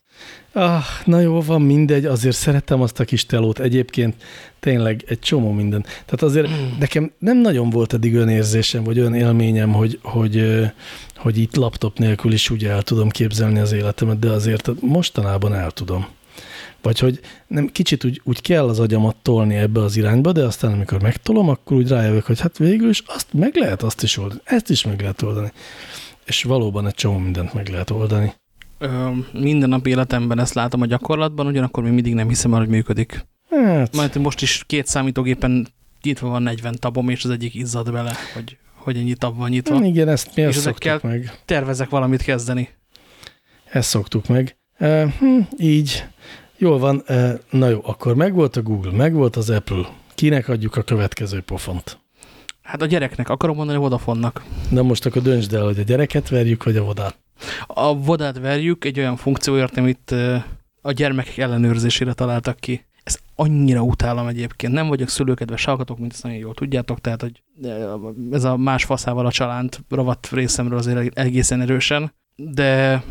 Ah, 0.53 0.84
na 1.05 1.19
jó, 1.19 1.41
van 1.41 1.62
mindegy, 1.62 2.05
azért 2.05 2.36
szerettem 2.36 2.82
azt 2.82 2.99
a 2.99 3.05
kis 3.05 3.25
telót. 3.25 3.60
Egyébként 3.60 4.15
tényleg 4.60 5.03
egy 5.08 5.19
csomó 5.19 5.51
minden. 5.51 5.82
Tehát 5.82 6.21
azért 6.21 6.49
nekem 6.79 7.12
nem 7.19 7.38
nagyon 7.38 7.69
volt 7.69 7.93
eddig 7.93 8.15
olyan 8.15 8.29
érzésem, 8.29 8.84
vagy 8.84 8.99
olyan 8.99 9.15
élményem, 9.15 9.71
hogy, 9.71 9.99
hogy, 10.01 10.63
hogy 11.15 11.38
itt 11.38 11.55
laptop 11.55 11.97
nélkül 11.97 12.32
is 12.32 12.49
úgy 12.49 12.65
el 12.65 12.82
tudom 12.82 13.10
képzelni 13.10 13.60
az 13.60 13.71
életemet, 13.71 14.19
de 14.19 14.29
azért 14.29 14.71
mostanában 14.82 15.53
el 15.53 15.71
tudom. 15.71 16.08
Vagy 16.82 17.00
hogy 17.00 17.20
nem, 17.48 17.68
kicsit 17.68 18.06
úgy, 18.06 18.22
úgy 18.24 18.42
kell 18.42 18.68
az 18.68 18.80
agyamat 18.80 19.15
tolni 19.22 19.56
ebbe 19.56 19.82
az 19.82 19.98
irányba, 19.98 20.32
de 20.32 20.44
aztán 20.44 20.72
amikor 20.72 21.02
megtolom, 21.02 21.50
akkor 21.50 21.78
úgy 21.78 21.88
rájövök, 21.88 22.26
hogy 22.26 22.39
hát 22.39 22.58
végül 22.58 22.89
is 22.89 23.04
azt 23.08 23.34
meg 23.34 23.56
lehet 23.56 23.84
azt 23.84 24.04
is 24.04 24.18
oldani, 24.18 24.42
ezt 24.44 24.70
is 24.70 24.84
meg 24.84 25.02
lehet 25.02 25.22
oldani. 25.22 25.52
És 26.26 26.44
valóban 26.44 26.88
egy 26.88 26.94
csomó 26.94 27.18
mindent 27.18 27.54
meg 27.54 27.68
lehet 27.68 27.89
oldani. 27.89 28.34
Ö, 28.78 29.10
minden 29.34 29.70
nap 29.70 29.88
életemben 29.88 30.39
ezt 30.39 30.54
látom 30.54 30.82
a 30.82 30.86
gyakorlatban, 30.86 31.48
ugyanakkor 31.48 31.84
még 31.84 31.92
mindig 31.92 32.13
nem 32.13 32.28
hiszem 32.28 32.54
el, 32.54 32.60
hogy 32.60 32.68
működik. 32.68 33.26
Hát. 33.50 33.96
Majd 33.96 34.15
most 34.15 34.42
is 34.42 34.63
két 34.68 34.88
számítógépen 34.88 35.68
nyitva 36.02 36.30
van 36.30 36.42
40 36.42 36.76
tabom, 36.80 37.10
és 37.10 37.24
az 37.24 37.30
egyik 37.30 37.56
izzad 37.56 37.92
bele, 37.92 38.13
hogy, 38.34 38.58
hogy 38.74 38.98
ennyi 38.98 39.13
tab 39.13 39.38
van 39.38 39.50
nyitva. 39.50 39.86
Igen, 39.86 40.08
ezt 40.08 40.36
mi 40.36 40.42
ezt 40.42 40.60
szoktuk 40.60 41.02
meg. 41.02 41.39
tervezek 41.46 41.89
valamit 41.89 42.22
kezdeni. 42.22 42.70
Ezt 43.72 43.89
szoktuk 43.89 44.28
meg. 44.28 44.58
Uh, 44.80 45.13
hm, 45.13 45.39
így. 45.58 46.06
Jól 46.62 46.80
van. 46.80 47.04
Uh, 47.08 47.32
na 47.50 47.67
jó, 47.67 47.80
akkor 47.84 48.15
megvolt 48.15 48.56
a 48.56 48.62
Google, 48.62 48.91
megvolt 48.91 49.36
az 49.36 49.50
Apple. 49.50 49.89
Kinek 50.15 50.48
adjuk 50.48 50.76
a 50.76 50.82
következő 50.82 51.41
pofont? 51.41 52.00
Hát 52.62 52.82
a 52.82 52.86
gyereknek, 52.86 53.30
akarom 53.30 53.56
mondani 53.56 53.78
a 53.78 53.82
Vodafone-nak. 53.82 54.43
Na 54.69 54.82
most 54.82 55.06
akkor 55.06 55.22
döntsd 55.22 55.54
el, 55.54 55.63
hogy 55.63 55.80
a 55.80 55.84
gyereket 55.84 56.30
verjük, 56.30 56.63
vagy 56.63 56.78
a 56.78 56.84
vodát. 56.84 57.17
A 57.67 57.95
vodát 57.95 58.39
verjük 58.39 58.86
egy 58.86 59.00
olyan 59.00 59.15
funkcióért, 59.15 59.78
amit 59.78 60.15
a 60.82 60.91
gyermekek 60.91 61.38
ellenőrzésére 61.38 62.13
találtak 62.13 62.60
ki. 62.60 62.86
Ez 63.04 63.19
annyira 63.36 63.82
utálom 63.82 64.28
egyébként. 64.28 64.74
Nem 64.74 64.88
vagyok 64.88 65.10
szülőkedves 65.10 65.65
hallgatók, 65.65 66.00
mint 66.00 66.13
ezt 66.13 66.24
nagyon 66.24 66.38
jól 66.38 66.54
tudjátok, 66.54 67.02
tehát 67.02 67.22
hogy 67.22 67.43
ez 68.32 68.43
a 68.43 68.58
más 68.58 68.84
faszával 68.84 69.26
a 69.26 69.32
csalánt 69.32 69.84
rovat 69.89 70.30
részemről 70.32 70.78
azért 70.78 71.17
egészen 71.17 71.62
erősen, 71.62 72.13
de, 72.36 73.04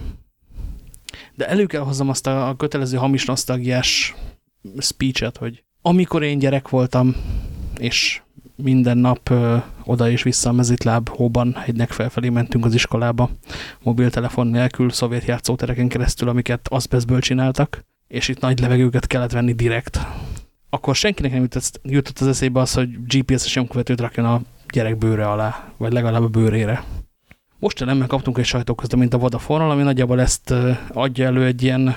de 1.39 1.49
elő 1.49 1.67
kell 1.67 1.81
hozzam 1.81 2.09
azt 2.09 2.27
a, 2.27 2.49
a 2.49 2.57
kötelező 2.57 2.97
hamis 2.97 3.25
nosztalgiás 3.25 4.15
speechet, 4.79 5.37
hogy 5.37 5.63
amikor 5.83 6.23
én 6.23 6.39
gyerek 6.39 6.69
voltam, 6.69 7.17
és 7.77 8.23
minden 8.57 8.99
nap 8.99 9.31
ö, 9.31 9.57
oda 9.85 10.11
és 10.11 10.23
vissza 10.23 10.49
a 10.49 10.53
mezitláb 10.53 11.09
hóban 11.09 11.55
hegynek 11.55 11.91
felfelé 11.91 12.29
mentünk 12.29 12.65
az 12.65 12.75
iskolába, 12.75 13.31
mobiltelefon 13.83 14.47
nélkül, 14.47 14.91
szovjet 14.91 15.25
játszótereken 15.25 15.89
keresztül, 15.89 16.29
amiket 16.29 16.69
azbeszből 16.71 17.21
csináltak, 17.21 17.85
és 18.09 18.29
itt 18.29 18.41
nagy 18.41 18.61
levegőket 18.61 19.07
kellett 19.07 19.33
venni 19.33 19.53
direkt. 19.53 19.99
Akkor 20.71 20.97
senkinek 20.97 21.33
nem 21.33 21.49
jutott 21.83 22.19
az 22.19 22.27
eszébe 22.27 22.61
az, 22.61 22.75
hogy 22.75 22.89
GPS-es 23.07 23.55
nyomkövetőt 23.55 24.01
rakjon 24.01 24.27
a 24.27 24.41
gyerek 24.73 24.99
bőre 24.99 25.31
alá, 25.31 25.73
vagy 25.77 25.93
legalább 25.93 26.23
a 26.23 26.29
bőrére. 26.29 26.85
Most 27.61 27.85
nem 27.85 28.07
kaptunk 28.07 28.39
egy 28.39 28.45
sajtóközleményt 28.45 29.15
a 29.15 29.19
vodafone 29.19 29.65
ami 29.65 29.83
nagyjából 29.83 30.21
ezt 30.21 30.55
adja 30.89 31.27
elő 31.27 31.45
egy 31.45 31.63
ilyen 31.63 31.97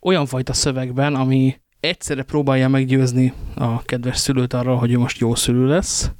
olyan 0.00 0.26
fajta 0.26 0.52
szövegben, 0.52 1.14
ami 1.14 1.60
egyszerre 1.80 2.22
próbálja 2.22 2.68
meggyőzni 2.68 3.32
a 3.54 3.82
kedves 3.82 4.16
szülőt 4.16 4.52
arról, 4.52 4.76
hogy 4.76 4.92
ő 4.92 4.98
most 4.98 5.18
jó 5.18 5.34
szülő 5.34 5.66
lesz, 5.66 6.10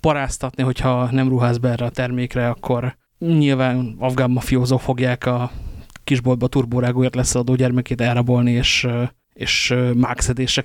paráztatni, 0.00 0.62
hogyha 0.62 1.10
nem 1.10 1.28
ruház 1.28 1.58
be 1.58 1.68
erre 1.68 1.84
a 1.84 1.90
termékre, 1.90 2.48
akkor 2.48 2.96
nyilván 3.18 3.96
afgán 3.98 4.30
mafiózók 4.30 4.80
fogják 4.80 5.26
a 5.26 5.50
kisboltba 6.04 6.46
turbórágóért 6.46 7.14
lesz 7.14 7.34
adó 7.34 7.54
gyermekét 7.54 8.00
elrabolni, 8.00 8.50
és, 8.50 8.86
és 9.32 9.74
mákszedésre 9.94 10.62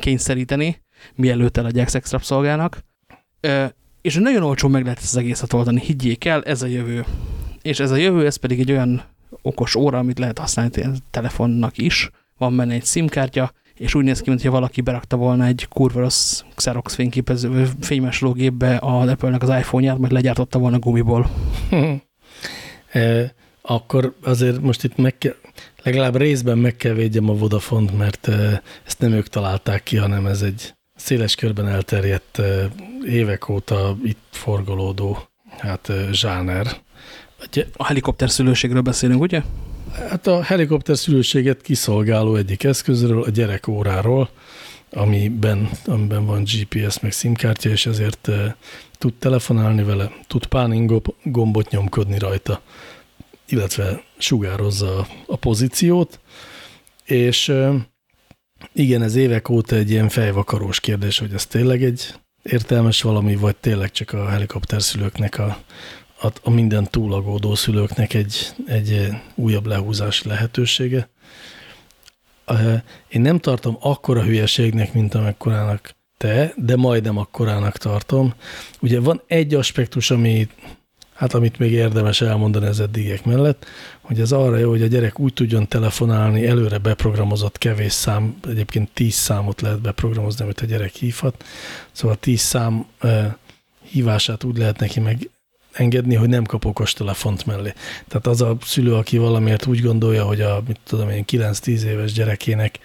kényszeríteni, 0.00 0.82
mielőtt 1.14 1.56
eladják 1.56 1.88
szexrapszolgának. 1.88 2.84
És 4.02 4.14
nagyon 4.14 4.42
olcsó 4.42 4.68
meg 4.68 4.82
lehet 4.82 4.98
ezt 4.98 5.14
az 5.14 5.16
egészet 5.16 5.52
oldani, 5.52 5.80
higgyék 5.80 6.24
el, 6.24 6.42
ez 6.42 6.62
a 6.62 6.66
jövő. 6.66 7.04
És 7.62 7.80
ez 7.80 7.90
a 7.90 7.96
jövő, 7.96 8.26
ez 8.26 8.36
pedig 8.36 8.60
egy 8.60 8.70
olyan 8.70 9.02
okos 9.42 9.74
óra, 9.74 9.98
amit 9.98 10.18
lehet 10.18 10.38
használni 10.38 10.82
telefonnak 11.10 11.78
is, 11.78 12.10
van 12.38 12.56
benne 12.56 12.74
egy 12.74 12.84
SIM-kártya, 12.84 13.52
és 13.74 13.94
úgy 13.94 14.04
néz 14.04 14.20
ki, 14.20 14.28
mintha 14.28 14.50
valaki 14.50 14.80
berakta 14.80 15.16
volna 15.16 15.44
egy 15.44 15.66
kurva 15.68 16.00
rossz 16.00 16.42
Xerox 16.54 16.94
fényképező 16.94 17.68
fénymásológépbe 17.80 18.78
az 18.80 19.08
Apple-nek 19.08 19.42
az 19.42 19.48
iPhone-ját, 19.48 19.98
majd 19.98 20.12
legyártotta 20.12 20.58
volna 20.58 20.78
gumiból. 20.78 21.30
e, 22.92 23.34
akkor 23.62 24.14
azért 24.22 24.60
most 24.60 24.84
itt 24.84 24.96
meg 24.96 25.18
kell, 25.18 25.34
legalább 25.82 26.16
részben 26.16 26.58
meg 26.58 26.76
kell 26.76 26.92
védjem 26.92 27.28
a 27.28 27.34
vodafont, 27.34 27.98
mert 27.98 28.28
ezt 28.86 28.98
nem 28.98 29.12
ők 29.12 29.28
találták 29.28 29.82
ki, 29.82 29.96
hanem 29.96 30.26
ez 30.26 30.42
egy 30.42 30.74
széles 31.00 31.34
körben 31.34 31.68
elterjedt 31.68 32.40
évek 33.06 33.48
óta 33.48 33.96
itt 34.04 34.28
forgolódó 34.30 35.18
hát, 35.58 35.92
zsáner. 36.12 36.66
A 37.76 37.84
helikopter 37.84 38.30
szülőségről 38.30 38.80
beszélünk, 38.80 39.20
ugye? 39.20 39.42
Hát 40.08 40.26
a 40.26 40.42
helikopter 40.42 40.96
szülőséget 40.96 41.62
kiszolgáló 41.62 42.36
egyik 42.36 42.64
eszközről, 42.64 43.22
a 43.22 43.30
gyerekóráról, 43.30 44.30
amiben, 44.90 45.70
amiben 45.86 46.26
van 46.26 46.42
GPS 46.42 47.00
meg 47.00 47.12
SIM-kártya, 47.12 47.68
és 47.68 47.86
ezért 47.86 48.28
e, 48.28 48.56
tud 48.98 49.14
telefonálni 49.14 49.82
vele, 49.82 50.12
tud 50.26 50.46
páning 50.46 51.02
gombot 51.22 51.70
nyomkodni 51.70 52.18
rajta, 52.18 52.60
illetve 53.48 54.02
sugározza 54.18 54.98
a, 54.98 55.06
a 55.26 55.36
pozíciót, 55.36 56.20
és 57.04 57.48
e, 57.48 57.72
igen, 58.72 59.02
ez 59.02 59.14
évek 59.14 59.48
óta 59.48 59.76
egy 59.76 59.90
ilyen 59.90 60.08
fejvakarós 60.08 60.80
kérdés, 60.80 61.18
hogy 61.18 61.32
ez 61.32 61.46
tényleg 61.46 61.82
egy 61.82 62.14
értelmes 62.42 63.02
valami, 63.02 63.36
vagy 63.36 63.56
tényleg 63.56 63.90
csak 63.90 64.12
a 64.12 64.28
helikopter 64.28 64.82
szülőknek 64.82 65.38
a 65.38 65.58
a, 66.22 66.32
a 66.42 66.50
minden 66.50 66.88
túlagódó 66.90 67.54
szülőknek 67.54 68.14
egy, 68.14 68.48
egy 68.66 69.08
újabb 69.34 69.66
lehúzási 69.66 70.28
lehetősége. 70.28 71.08
Én 73.08 73.20
nem 73.20 73.38
tartom 73.38 73.76
akkora 73.80 74.22
hülyeségnek, 74.22 74.92
mint 74.92 75.14
amekkorának 75.14 75.94
te, 76.16 76.52
de 76.56 76.76
majdnem 76.76 77.16
akkorának 77.16 77.76
tartom. 77.76 78.34
Ugye 78.80 79.00
van 79.00 79.22
egy 79.26 79.54
aspektus, 79.54 80.10
ami, 80.10 80.48
hát 81.20 81.34
amit 81.34 81.58
még 81.58 81.72
érdemes 81.72 82.20
elmondani 82.20 82.66
az 82.66 82.80
eddigek 82.80 83.24
mellett, 83.24 83.66
hogy 84.00 84.20
ez 84.20 84.32
arra 84.32 84.56
jó, 84.56 84.70
hogy 84.70 84.82
a 84.82 84.86
gyerek 84.86 85.18
úgy 85.18 85.32
tudjon 85.32 85.68
telefonálni, 85.68 86.46
előre 86.46 86.78
beprogramozott 86.78 87.58
kevés 87.58 87.92
szám, 87.92 88.38
egyébként 88.48 88.90
tíz 88.92 89.14
számot 89.14 89.60
lehet 89.60 89.80
beprogramozni, 89.80 90.44
amit 90.44 90.60
a 90.60 90.66
gyerek 90.66 90.92
hívhat, 90.92 91.44
szóval 91.92 92.16
tíz 92.16 92.40
szám 92.40 92.86
hívását 93.82 94.44
úgy 94.44 94.58
lehet 94.58 94.78
neki 94.78 95.00
meg 95.00 95.30
engedni, 95.72 96.14
hogy 96.14 96.28
nem 96.28 96.44
kap 96.44 96.64
okostelefont 96.64 97.46
mellé. 97.46 97.72
Tehát 98.08 98.26
az 98.26 98.40
a 98.40 98.56
szülő, 98.64 98.94
aki 98.94 99.18
valamiért 99.18 99.66
úgy 99.66 99.82
gondolja, 99.82 100.24
hogy 100.24 100.40
a, 100.40 100.62
mit 100.66 100.80
tudom 100.84 101.10
én, 101.10 101.24
9-10 101.26 101.66
éves 101.82 102.12
gyerekének 102.12 102.78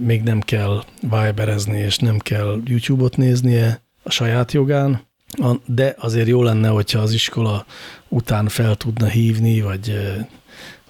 még 0.00 0.22
nem 0.22 0.40
kell 0.40 0.84
Viberezni, 1.00 1.78
és 1.78 1.96
nem 1.96 2.18
kell 2.18 2.60
YouTube-ot 2.64 3.16
néznie 3.16 3.82
a 4.02 4.10
saját 4.10 4.52
jogán, 4.52 5.06
de 5.64 5.94
azért 5.98 6.28
jó 6.28 6.42
lenne, 6.42 6.68
hogyha 6.68 6.98
az 6.98 7.12
iskola 7.12 7.66
után 8.08 8.48
fel 8.48 8.76
tudna 8.76 9.06
hívni, 9.06 9.60
vagy, 9.60 9.90
eh, 9.90 10.26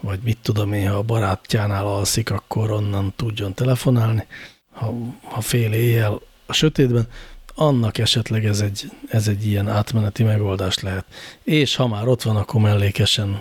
vagy 0.00 0.18
mit 0.22 0.38
tudom 0.42 0.72
én, 0.72 0.88
ha 0.88 0.96
a 0.96 1.02
barátjánál 1.02 1.86
alszik, 1.86 2.30
akkor 2.30 2.70
onnan 2.70 3.12
tudjon 3.16 3.54
telefonálni. 3.54 4.26
Ha, 4.72 4.94
ha 5.22 5.40
fél 5.40 5.72
éjjel 5.72 6.20
a 6.46 6.52
sötétben, 6.52 7.08
annak 7.54 7.98
esetleg 7.98 8.44
ez 8.44 8.60
egy, 8.60 8.90
ez 9.08 9.28
egy 9.28 9.46
ilyen 9.46 9.68
átmeneti 9.68 10.22
megoldás 10.22 10.78
lehet. 10.78 11.04
És 11.42 11.76
ha 11.76 11.86
már 11.86 12.08
ott 12.08 12.22
van, 12.22 12.36
akkor 12.36 12.60
mellékesen 12.60 13.40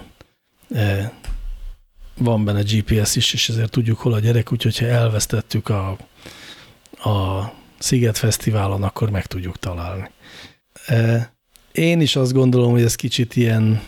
e, 0.76 1.13
van 2.18 2.46
benne 2.46 2.62
GPS 2.62 3.15
is, 3.15 3.34
és 3.34 3.50
ezért 3.50 3.72
tudjuk, 3.72 4.00
hol 4.00 4.13
a 4.13 4.20
gyerek, 4.20 4.52
úgyhogy 4.52 4.78
ha 4.78 4.86
elvesztettük 4.86 5.70
a, 5.70 5.98
a 7.10 7.52
Sziget 7.78 8.18
Fesztiválon, 8.18 8.84
akkor 8.84 9.10
meg 9.10 9.26
tudjuk 9.26 9.60
találni. 9.60 10.10
Én 11.71 12.02
is 12.02 12.15
azt 12.15 12.34
gondolom, 12.34 12.71
hogy 12.71 12.82
ez 12.82 12.95
kicsit 12.95 13.36
ilyen 13.36 13.82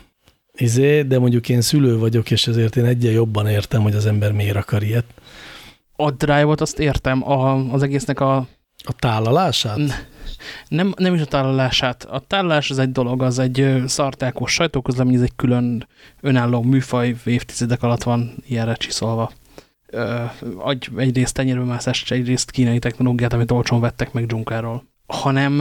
izé, 0.57 1.01
de 1.01 1.19
mondjuk 1.19 1.49
én 1.49 1.61
szülő 1.61 1.97
vagyok, 1.97 2.31
és 2.31 2.47
ezért 2.47 2.75
én 2.75 2.85
egyen 2.85 3.11
jobban 3.11 3.47
értem, 3.47 3.81
hogy 3.81 3.95
az 3.95 4.05
ember 4.05 4.31
miért 4.31 4.55
akar 4.55 4.83
ilyet. 4.83 5.05
A 5.95 6.11
drive-ot 6.11 6.61
azt 6.61 6.79
értem, 6.79 7.29
a, 7.29 7.71
az 7.73 7.83
egésznek 7.83 8.19
a... 8.19 8.35
A 8.83 8.93
tálalását? 8.99 9.79
Nem, 10.67 10.93
nem 10.97 11.13
is 11.13 11.21
a 11.21 11.25
tálalását. 11.25 12.03
A 12.03 12.19
tálalás 12.19 12.69
az 12.69 12.79
egy 12.79 12.91
dolog, 12.91 13.21
az 13.21 13.39
egy 13.39 13.83
szartákos 13.85 14.53
sajtóközlemény, 14.53 15.15
ez 15.15 15.21
egy 15.21 15.35
külön 15.35 15.87
önálló 16.21 16.61
műfaj, 16.61 17.15
évtizedek 17.25 17.83
alatt 17.83 18.03
van 18.03 18.35
ilyenre 18.47 18.75
csiszolva. 18.75 19.31
Adj 20.57 20.87
egyrészt 20.97 21.33
tenyérbemászást, 21.33 22.11
egyrészt 22.11 22.51
kínai 22.51 22.79
technológiát, 22.79 23.33
amit 23.33 23.51
olcsón 23.51 23.79
vettek 23.79 24.13
meg 24.13 24.25
dzsunkáról. 24.25 24.83
Hanem, 25.07 25.57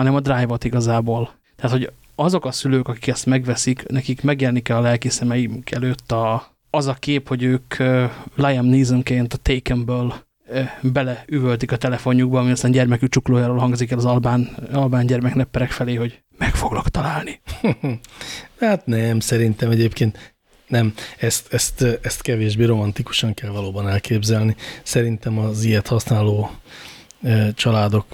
hanem 0.00 0.14
a 0.14 0.20
drive-ot 0.20 0.64
igazából. 0.64 1.30
Tehát, 1.56 1.76
hogy 1.76 1.92
azok 2.14 2.44
a 2.44 2.52
szülők, 2.52 2.88
akik 2.88 3.06
ezt 3.06 3.26
megveszik, 3.26 3.88
nekik 3.88 4.22
megjelenik 4.22 4.68
-e 4.68 4.76
a 4.76 4.80
lelki 4.80 5.08
szemeim 5.08 5.62
előtt 5.70 6.12
a, 6.12 6.56
az 6.70 6.86
a 6.86 6.94
kép, 6.94 7.28
hogy 7.28 7.42
ők 7.42 7.76
Liam 8.34 8.66
Neesonként 8.66 9.32
a 9.32 9.36
Takenből 9.36 10.14
beleüvöltik 10.80 11.72
a 11.72 11.76
telefonjukba, 11.76 12.38
ami 12.38 12.50
aztán 12.50 12.70
gyermekük 12.70 13.10
csuklójáról 13.10 13.58
hangzik 13.58 13.90
el 13.90 13.98
az 13.98 14.04
albán, 14.04 14.56
albán 14.72 15.06
gyermeknepperek 15.06 15.70
felé, 15.70 15.94
hogy 15.94 16.22
meg 16.38 16.54
foglak 16.54 16.88
találni. 16.88 17.40
hát 18.60 18.86
nem, 18.86 19.20
szerintem 19.20 19.70
egyébként 19.70 20.34
nem, 20.66 20.94
ezt, 21.18 21.52
ezt, 21.52 21.98
ezt 22.02 22.22
kevésbé 22.22 22.64
romantikusan 22.64 23.34
kell 23.34 23.50
valóban 23.50 23.88
elképzelni. 23.88 24.56
Szerintem 24.82 25.38
az 25.38 25.64
ilyet 25.64 25.86
használó 25.86 26.50
családok 27.54 28.04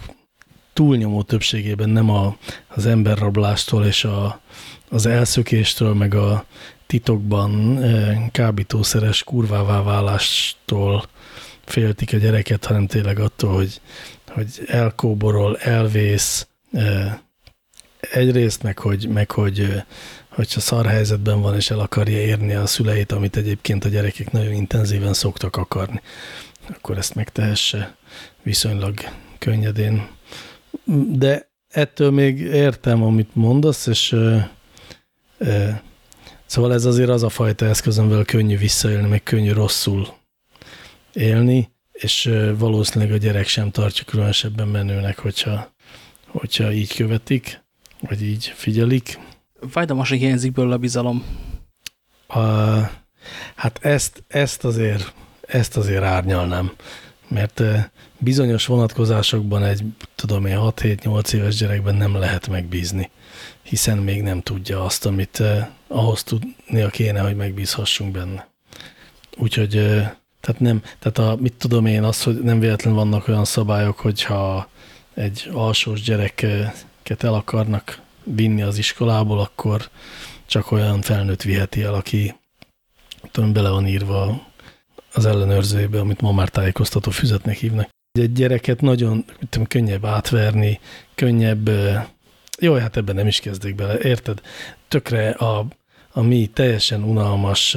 túlnyomó 0.77 1.23
többségében 1.23 1.89
nem 1.89 2.11
a, 2.11 2.37
az 2.69 2.87
emberrablástól 2.87 3.85
és 3.85 4.05
a, 4.05 4.41
az 4.89 5.07
elszökéstől, 5.07 5.95
meg 5.95 6.15
a 6.15 6.45
titokban 6.87 7.81
kábítószeres 8.33 9.25
kurvává 9.25 9.83
válástól 9.83 11.05
féltik 11.65 12.13
a 12.13 12.17
gyereket, 12.17 12.65
hanem 12.65 12.87
tényleg 12.87 13.19
attól, 13.19 13.55
hogy, 13.55 13.81
hogy 14.27 14.63
elkóborol, 14.67 15.57
elvész, 15.57 16.47
egyrészt, 18.01 18.63
meg 18.63 18.79
hogy, 18.79 19.09
meg 19.09 19.31
hogy 19.31 19.83
hogyha 20.29 20.61
szar 20.61 20.87
helyzetben 20.87 21.41
van, 21.41 21.55
és 21.55 21.71
el 21.71 21.81
akarja 21.81 22.19
érni 22.19 22.55
a 22.55 22.67
szüleit, 22.67 23.13
amit 23.13 23.37
egyébként 23.37 23.85
a 23.85 23.89
gyerekek 23.89 24.31
nagyon 24.31 24.53
intenzíven 24.53 25.15
szoktak 25.15 25.57
akarni, 25.57 26.01
akkor 26.69 26.99
ezt 26.99 27.15
megtehesse 27.15 27.97
viszonylag 28.43 28.95
könnyedén. 29.39 30.16
De 31.09 31.51
ettől 31.69 32.11
még 32.11 32.41
értem, 32.41 33.03
amit 33.03 33.35
mondasz, 33.35 33.87
és 33.87 34.13
e, 34.13 34.51
e, 35.39 35.83
szóval 36.47 36.73
ez 36.73 36.85
azért 36.85 37.09
az 37.09 37.23
a 37.23 37.29
fajta 37.29 37.67
eszköz, 37.67 37.99
amivel 37.99 38.25
könnyű 38.25 38.57
visszaélni, 38.57 39.09
meg 39.09 39.23
könnyű 39.23 39.53
rosszul 39.53 40.09
élni, 41.13 41.71
és 41.93 42.31
valószínűleg 42.59 43.15
a 43.15 43.17
gyerek 43.17 43.47
sem 43.47 43.71
tartja 43.71 44.05
különösebben 44.05 44.69
menőnek, 44.69 45.19
hogyha, 45.19 45.73
hogyha 46.27 46.73
így 46.73 46.95
követik, 46.95 47.65
vagy 48.01 48.23
így 48.23 48.53
figyelik. 48.57 49.19
Vajdamosan 49.73 50.19
hiányzik 50.19 50.53
belőle 50.53 50.75
a 50.75 50.79
bizalom. 50.79 51.25
A, 52.27 52.41
hát 53.55 53.79
ezt, 53.81 54.25
ezt, 54.29 54.65
azért, 54.65 55.15
ezt 55.41 55.77
azért 55.77 56.03
árnyalnám, 56.03 56.73
mert 57.29 57.63
bizonyos 58.19 58.67
vonatkozásokban 58.67 59.63
egy, 59.63 59.83
tudom 60.15 60.47
én, 60.47 60.57
6-7-8 60.61 61.33
éves 61.33 61.57
gyerekben 61.57 61.95
nem 61.95 62.17
lehet 62.17 62.49
megbízni, 62.49 63.11
hiszen 63.63 63.99
még 63.99 64.23
nem 64.23 64.43
tudja 64.43 64.85
azt, 64.85 65.07
amit 65.07 65.43
ahhoz 65.87 66.23
tudnia 66.23 66.89
kéne, 66.89 67.21
hogy 67.21 67.37
megbízhassunk 67.37 68.13
benne. 68.13 68.49
Úgyhogy 69.37 69.71
tehát 70.41 70.61
nem, 70.61 70.83
tehát 70.99 71.19
a, 71.19 71.37
mit 71.41 71.55
tudom 71.55 71.87
én, 71.87 72.03
az, 72.03 72.23
hogy 72.23 72.43
nem 72.43 72.61
véletlen 72.61 72.95
vannak 72.95 73.29
olyan 73.29 73.45
szabályok, 73.45 73.99
hogyha 73.99 74.69
egy 75.15 75.51
alsós 75.53 76.01
gyereket 76.03 77.25
el 77.25 77.35
akarnak 77.35 78.01
vinni 78.25 78.63
az 78.63 78.79
iskolából, 78.79 79.41
akkor 79.41 79.89
csak 80.47 80.71
olyan 80.71 81.01
felnőtt 81.01 81.43
viheti 81.43 81.83
el, 81.83 81.95
aki 81.95 82.35
tudom, 83.31 83.53
bele 83.53 83.71
van 83.71 83.87
írva 83.87 84.47
az 85.13 85.27
ellenőrzőjébe, 85.27 86.01
amit 86.01 86.21
ma 86.21 86.33
már 86.33 86.49
tájékoztató 86.49 87.11
füzetnek 87.11 87.57
hívnak. 87.57 87.89
Egy 88.19 88.33
gyereket 88.33 88.81
nagyon 88.81 89.25
tudom, 89.49 89.67
könnyebb 89.67 90.05
átverni, 90.05 90.81
könnyebb, 91.15 91.71
jó, 92.61 92.75
hát 92.75 92.97
ebben 92.97 93.15
nem 93.15 93.27
is 93.27 93.41
kezdek 93.41 93.75
bele, 93.75 93.99
érted? 93.99 94.41
Tökre 94.89 95.31
a, 95.31 95.67
a 96.11 96.23
mi 96.23 96.51
teljesen 96.53 97.03
unalmas 97.03 97.77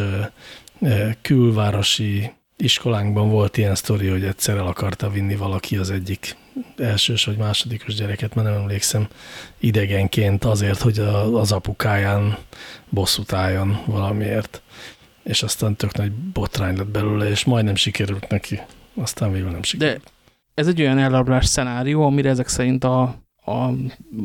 külvárosi 1.22 2.32
iskolánkban 2.58 3.30
volt 3.30 3.58
ilyen 3.58 3.76
sztori, 3.76 4.08
hogy 4.08 4.24
egyszer 4.24 4.58
el 4.58 4.68
akarta 4.68 5.10
vinni 5.10 5.36
valaki 5.36 5.78
az 5.78 5.90
egyik 5.90 6.36
elsős 6.78 7.26
vagy 7.26 7.38
másodikos 7.38 7.94
gyereket, 7.94 8.36
mert 8.36 8.48
nem 8.48 8.58
emlékszem, 8.58 9.08
idegenként 9.58 10.44
azért, 10.44 10.80
hogy 10.80 11.00
az 11.34 11.52
apukáján 11.52 12.38
bosszút 12.90 13.34
álljon 13.34 13.82
valamiért. 13.86 14.62
És 15.24 15.44
aztán 15.44 15.76
tök 15.76 15.98
nagy 15.98 16.12
botrány 16.12 16.78
lett 16.78 16.88
belőle, 16.88 17.30
és 17.30 17.44
majdnem 17.44 17.76
sikerült 17.76 18.30
neki. 18.30 18.60
Aztán 18.96 19.32
végül 19.32 19.50
nem 19.50 19.64
sikerült. 19.64 20.02
De 20.04 20.10
ez 20.60 20.68
egy 20.68 20.82
olyan 20.82 20.98
elrablás 20.98 21.46
szenárió, 21.46 22.06
amire 22.06 22.30
ezek 22.30 22.48
szerint 22.48 22.84
a, 22.84 23.02
a 23.46 23.70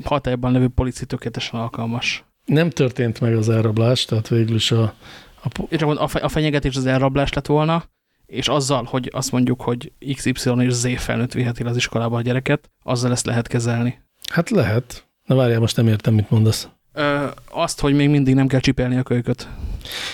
hatályban 0.05 0.53
levő 0.53 0.68
polici 0.68 1.07
tökéletesen 1.07 1.61
alkalmas. 1.61 2.24
Nem 2.45 2.70
történt 2.70 3.20
meg 3.20 3.37
az 3.37 3.49
elrablás, 3.49 4.05
tehát 4.05 4.28
végül 4.28 4.55
is 4.55 4.70
a... 4.70 4.95
A, 5.43 5.85
a, 5.85 6.09
a 6.22 6.28
fenyegetés 6.28 6.76
az 6.76 6.87
elrablás 6.87 7.32
lett 7.32 7.47
volna, 7.47 7.85
és 8.26 8.49
azzal, 8.49 8.85
hogy 8.85 9.11
azt 9.12 9.32
mondjuk, 9.32 9.61
hogy 9.62 9.93
XY 10.14 10.51
és 10.59 10.72
Z 10.72 10.99
felnőtt 11.01 11.32
viheti 11.32 11.62
az 11.62 11.76
iskolába 11.76 12.16
a 12.16 12.22
gyereket, 12.22 12.70
azzal 12.82 13.11
ezt 13.11 13.26
lehet 13.26 13.49
kezelni. 13.49 13.99
Hát 14.30 14.51
lehet. 14.51 15.07
Na 15.24 15.35
várjál, 15.35 15.61
most 15.61 15.76
nem 15.76 15.89
értem, 15.89 16.14
mit 16.14 16.30
mondasz. 16.30 16.68
Ö, 16.93 17.26
azt, 17.51 17.80
hogy 17.80 17.95
még 17.95 18.09
mindig 18.09 18.35
nem 18.35 18.47
kell 18.47 18.61
csipelni 18.61 18.97
a 18.97 19.03
kölyköt. 19.03 19.49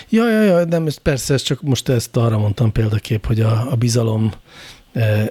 Ja, 0.09 0.31
ja, 0.31 0.43
ja, 0.43 0.65
nem, 0.65 0.87
ez 0.87 0.97
persze, 0.97 1.35
ez 1.35 1.43
csak 1.43 1.63
most 1.63 1.89
ezt 1.89 2.17
arra 2.17 2.39
mondtam 2.39 2.73
példakép, 2.73 3.27
hogy 3.27 3.41
a, 3.41 3.71
a 3.71 3.75
bizalom 3.75 4.33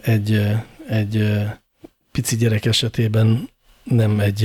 egy, 0.02 0.42
egy 0.90 1.32
pici 2.12 2.36
gyerek 2.36 2.66
esetében 2.66 3.50
nem 3.84 4.20
egy, 4.20 4.38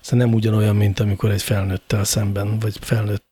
szóval 0.00 0.26
nem 0.26 0.34
ugyanolyan, 0.34 0.76
mint 0.76 1.00
amikor 1.00 1.30
egy 1.30 1.42
felnőttel 1.42 2.04
szemben, 2.04 2.58
vagy 2.58 2.76
felnőtt 2.80 3.24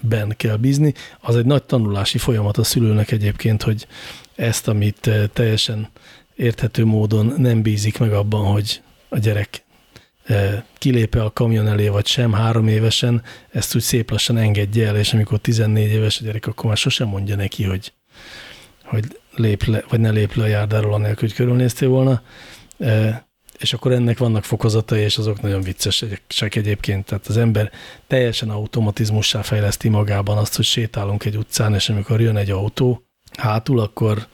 ben 0.00 0.34
kell 0.36 0.56
bízni. 0.56 0.94
Az 1.20 1.36
egy 1.36 1.44
nagy 1.44 1.62
tanulási 1.62 2.18
folyamat 2.18 2.56
a 2.56 2.64
szülőnek 2.64 3.10
egyébként, 3.10 3.62
hogy 3.62 3.86
ezt, 4.34 4.68
amit 4.68 5.10
teljesen 5.32 5.88
érthető 6.36 6.84
módon 6.84 7.34
nem 7.36 7.62
bízik 7.62 7.98
meg 7.98 8.12
abban, 8.12 8.44
hogy 8.44 8.82
a 9.08 9.18
gyerek 9.18 9.64
kilépe 10.78 11.22
a 11.22 11.32
kamion 11.32 11.68
elé, 11.68 11.88
vagy 11.88 12.06
sem 12.06 12.32
három 12.32 12.68
évesen, 12.68 13.22
ezt 13.50 13.74
úgy 13.74 13.82
szép 13.82 14.10
lassan 14.10 14.36
engedje 14.36 14.86
el, 14.86 14.96
és 14.96 15.12
amikor 15.12 15.38
14 15.38 15.90
éves 15.90 16.20
a 16.20 16.24
gyerek, 16.24 16.46
akkor 16.46 16.64
már 16.64 16.76
sosem 16.76 17.08
mondja 17.08 17.36
neki, 17.36 17.64
hogy, 17.64 17.92
hogy 18.84 19.20
lép 19.34 19.64
le, 19.64 19.84
vagy 19.88 20.00
ne 20.00 20.10
lép 20.10 20.34
le 20.34 20.44
a 20.44 20.46
járdáról, 20.46 20.94
anélkül, 20.94 21.28
hogy 21.28 21.36
körülnéztél 21.36 21.88
volna. 21.88 22.22
És 23.58 23.72
akkor 23.72 23.92
ennek 23.92 24.18
vannak 24.18 24.44
fokozatai, 24.44 25.00
és 25.00 25.18
azok 25.18 25.40
nagyon 25.40 25.62
viccesek 25.62 26.54
egyébként. 26.54 27.04
Tehát 27.04 27.26
az 27.26 27.36
ember 27.36 27.70
teljesen 28.06 28.50
automatizmussá 28.50 29.42
fejleszti 29.42 29.88
magában 29.88 30.38
azt, 30.38 30.56
hogy 30.56 30.64
sétálunk 30.64 31.24
egy 31.24 31.36
utcán, 31.36 31.74
és 31.74 31.88
amikor 31.88 32.20
jön 32.20 32.36
egy 32.36 32.50
autó 32.50 33.02
hátul, 33.38 33.80
akkor, 33.80 34.26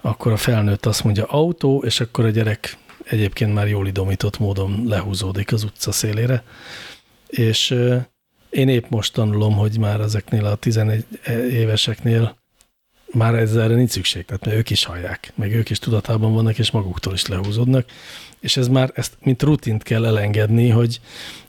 akkor 0.00 0.32
a 0.32 0.36
felnőtt 0.36 0.86
azt 0.86 1.04
mondja 1.04 1.24
autó, 1.24 1.82
és 1.84 2.00
akkor 2.00 2.24
a 2.24 2.30
gyerek 2.30 2.78
egyébként 3.04 3.54
már 3.54 3.68
jól 3.68 3.86
idomított 3.86 4.38
módon 4.38 4.82
lehúzódik 4.84 5.52
az 5.52 5.64
utca 5.64 5.92
szélére. 5.92 6.42
És 7.26 7.70
én 8.50 8.68
épp 8.68 8.88
most 8.88 9.12
tanulom, 9.12 9.54
hogy 9.56 9.78
már 9.78 10.00
ezeknél 10.00 10.44
a 10.44 10.54
11 10.54 11.04
éveseknél 11.50 12.36
már 13.16 13.34
ezzel 13.34 13.68
nincs 13.68 13.90
szükség, 13.90 14.24
tehát 14.24 14.44
mert 14.44 14.56
ők 14.56 14.70
is 14.70 14.84
hallják, 14.84 15.32
meg 15.34 15.54
ők 15.54 15.70
is 15.70 15.78
tudatában 15.78 16.32
vannak, 16.32 16.58
és 16.58 16.70
maguktól 16.70 17.12
is 17.12 17.26
lehúzódnak, 17.26 17.88
és 18.40 18.56
ez 18.56 18.68
már 18.68 18.90
ezt 18.94 19.16
mint 19.20 19.42
rutint 19.42 19.82
kell 19.82 20.06
elengedni, 20.06 20.68
hogy 20.68 21.00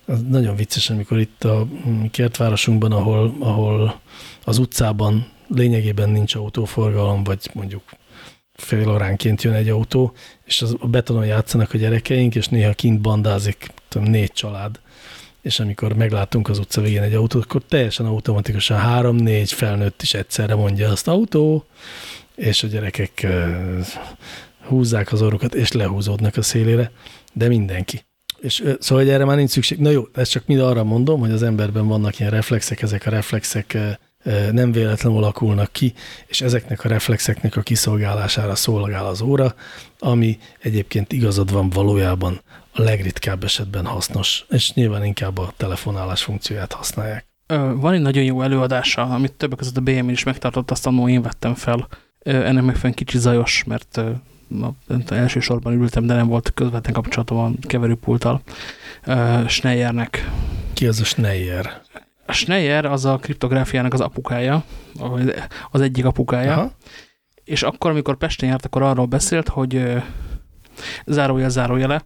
az 0.05 0.21
nagyon 0.29 0.55
vicces, 0.55 0.89
amikor 0.89 1.19
itt 1.19 1.43
a 1.43 1.67
kertvárosunkban, 2.11 2.91
ahol, 2.91 3.35
ahol 3.39 3.99
az 4.43 4.57
utcában 4.57 5.31
lényegében 5.47 6.09
nincs 6.09 6.35
autóforgalom, 6.35 7.23
vagy 7.23 7.49
mondjuk 7.53 7.83
fél 8.53 8.89
óránként 8.89 9.41
jön 9.41 9.53
egy 9.53 9.69
autó, 9.69 10.13
és 10.45 10.61
az, 10.61 10.75
a 10.79 10.87
betonon 10.87 11.25
játszanak 11.25 11.73
a 11.73 11.77
gyerekeink, 11.77 12.35
és 12.35 12.47
néha 12.47 12.73
kint 12.73 13.01
bandázik 13.01 13.67
tudom, 13.87 14.07
négy 14.07 14.31
család, 14.31 14.79
és 15.47 15.59
amikor 15.59 15.93
meglátunk 15.93 16.49
az 16.49 16.59
utca 16.59 16.81
végén 16.81 17.01
egy 17.01 17.13
autót, 17.13 17.43
akkor 17.43 17.61
teljesen 17.69 18.05
automatikusan 18.05 18.77
három-négy 18.77 19.51
felnőtt 19.51 20.01
is 20.01 20.13
egyszerre 20.13 20.55
mondja 20.55 20.89
azt 20.89 21.07
autó, 21.07 21.65
és 22.35 22.63
a 22.63 22.67
gyerekek 22.67 23.27
húzzák 24.65 25.11
az 25.11 25.21
orrukat, 25.21 25.55
és 25.55 25.71
lehúzódnak 25.71 26.37
a 26.37 26.41
szélére, 26.41 26.91
de 27.33 27.47
mindenki. 27.47 28.05
És 28.39 28.63
szóval 28.79 29.03
hogy 29.03 29.13
erre 29.13 29.25
már 29.25 29.37
nincs 29.37 29.49
szükség. 29.49 29.79
Na 29.79 29.89
jó, 29.89 30.03
ezt 30.13 30.31
csak 30.31 30.45
mind 30.45 30.59
arra 30.59 30.83
mondom, 30.83 31.19
hogy 31.19 31.31
az 31.31 31.43
emberben 31.43 31.87
vannak 31.87 32.19
ilyen 32.19 32.31
reflexek, 32.31 32.81
ezek 32.81 33.05
a 33.05 33.09
reflexek 33.09 33.77
nem 34.51 34.71
véletlenül 34.71 35.17
alakulnak 35.17 35.71
ki, 35.71 35.93
és 36.25 36.41
ezeknek 36.41 36.83
a 36.83 36.87
reflexeknek 36.87 37.55
a 37.55 37.61
kiszolgálására 37.61 38.55
szolgál 38.55 39.05
az 39.05 39.21
óra, 39.21 39.55
ami 39.99 40.37
egyébként 40.59 41.13
igazad 41.13 41.51
van 41.51 41.69
valójában 41.69 42.41
a 42.77 42.81
legritkább 42.81 43.43
esetben 43.43 43.85
hasznos, 43.85 44.45
és 44.49 44.73
nyilván 44.73 45.05
inkább 45.05 45.37
a 45.37 45.53
telefonálás 45.57 46.23
funkcióját 46.23 46.73
használják. 46.73 47.25
Van 47.75 47.93
egy 47.93 48.01
nagyon 48.01 48.23
jó 48.23 48.41
előadása, 48.41 49.01
amit 49.01 49.33
többek 49.33 49.57
között 49.57 49.77
a 49.77 49.81
BM 49.81 50.09
is 50.09 50.23
megtartott, 50.23 50.71
azt 50.71 50.87
annól 50.87 51.09
én 51.09 51.21
vettem 51.21 51.53
fel. 51.53 51.87
Ennek 52.19 52.63
megfelelően 52.63 52.93
kicsi 52.93 53.17
zajos, 53.17 53.63
mert 53.63 54.01
elsősorban 55.07 55.73
ültem, 55.73 56.05
de 56.05 56.13
nem 56.13 56.27
volt 56.27 56.51
közvetlen 56.53 56.93
kapcsolatom 56.93 57.37
a 57.37 57.51
keverőpulttal. 57.61 58.41
Schneyernek. 59.47 60.31
Ki 60.73 60.87
az 60.87 60.99
a 60.99 61.03
Schneyer? 61.03 61.81
A 62.25 62.31
Schneyer 62.31 62.85
az 62.85 63.05
a 63.05 63.15
kriptográfiának 63.15 63.93
az 63.93 64.01
apukája, 64.01 64.63
az 65.71 65.81
egyik 65.81 66.05
apukája. 66.05 66.53
Aha. 66.53 66.71
És 67.43 67.63
akkor, 67.63 67.91
amikor 67.91 68.17
Pesten 68.17 68.49
járt, 68.49 68.65
akkor 68.65 68.81
arról 68.81 69.05
beszélt, 69.05 69.47
hogy 69.47 69.93
zárójel, 71.05 71.49
zárójele, 71.49 72.05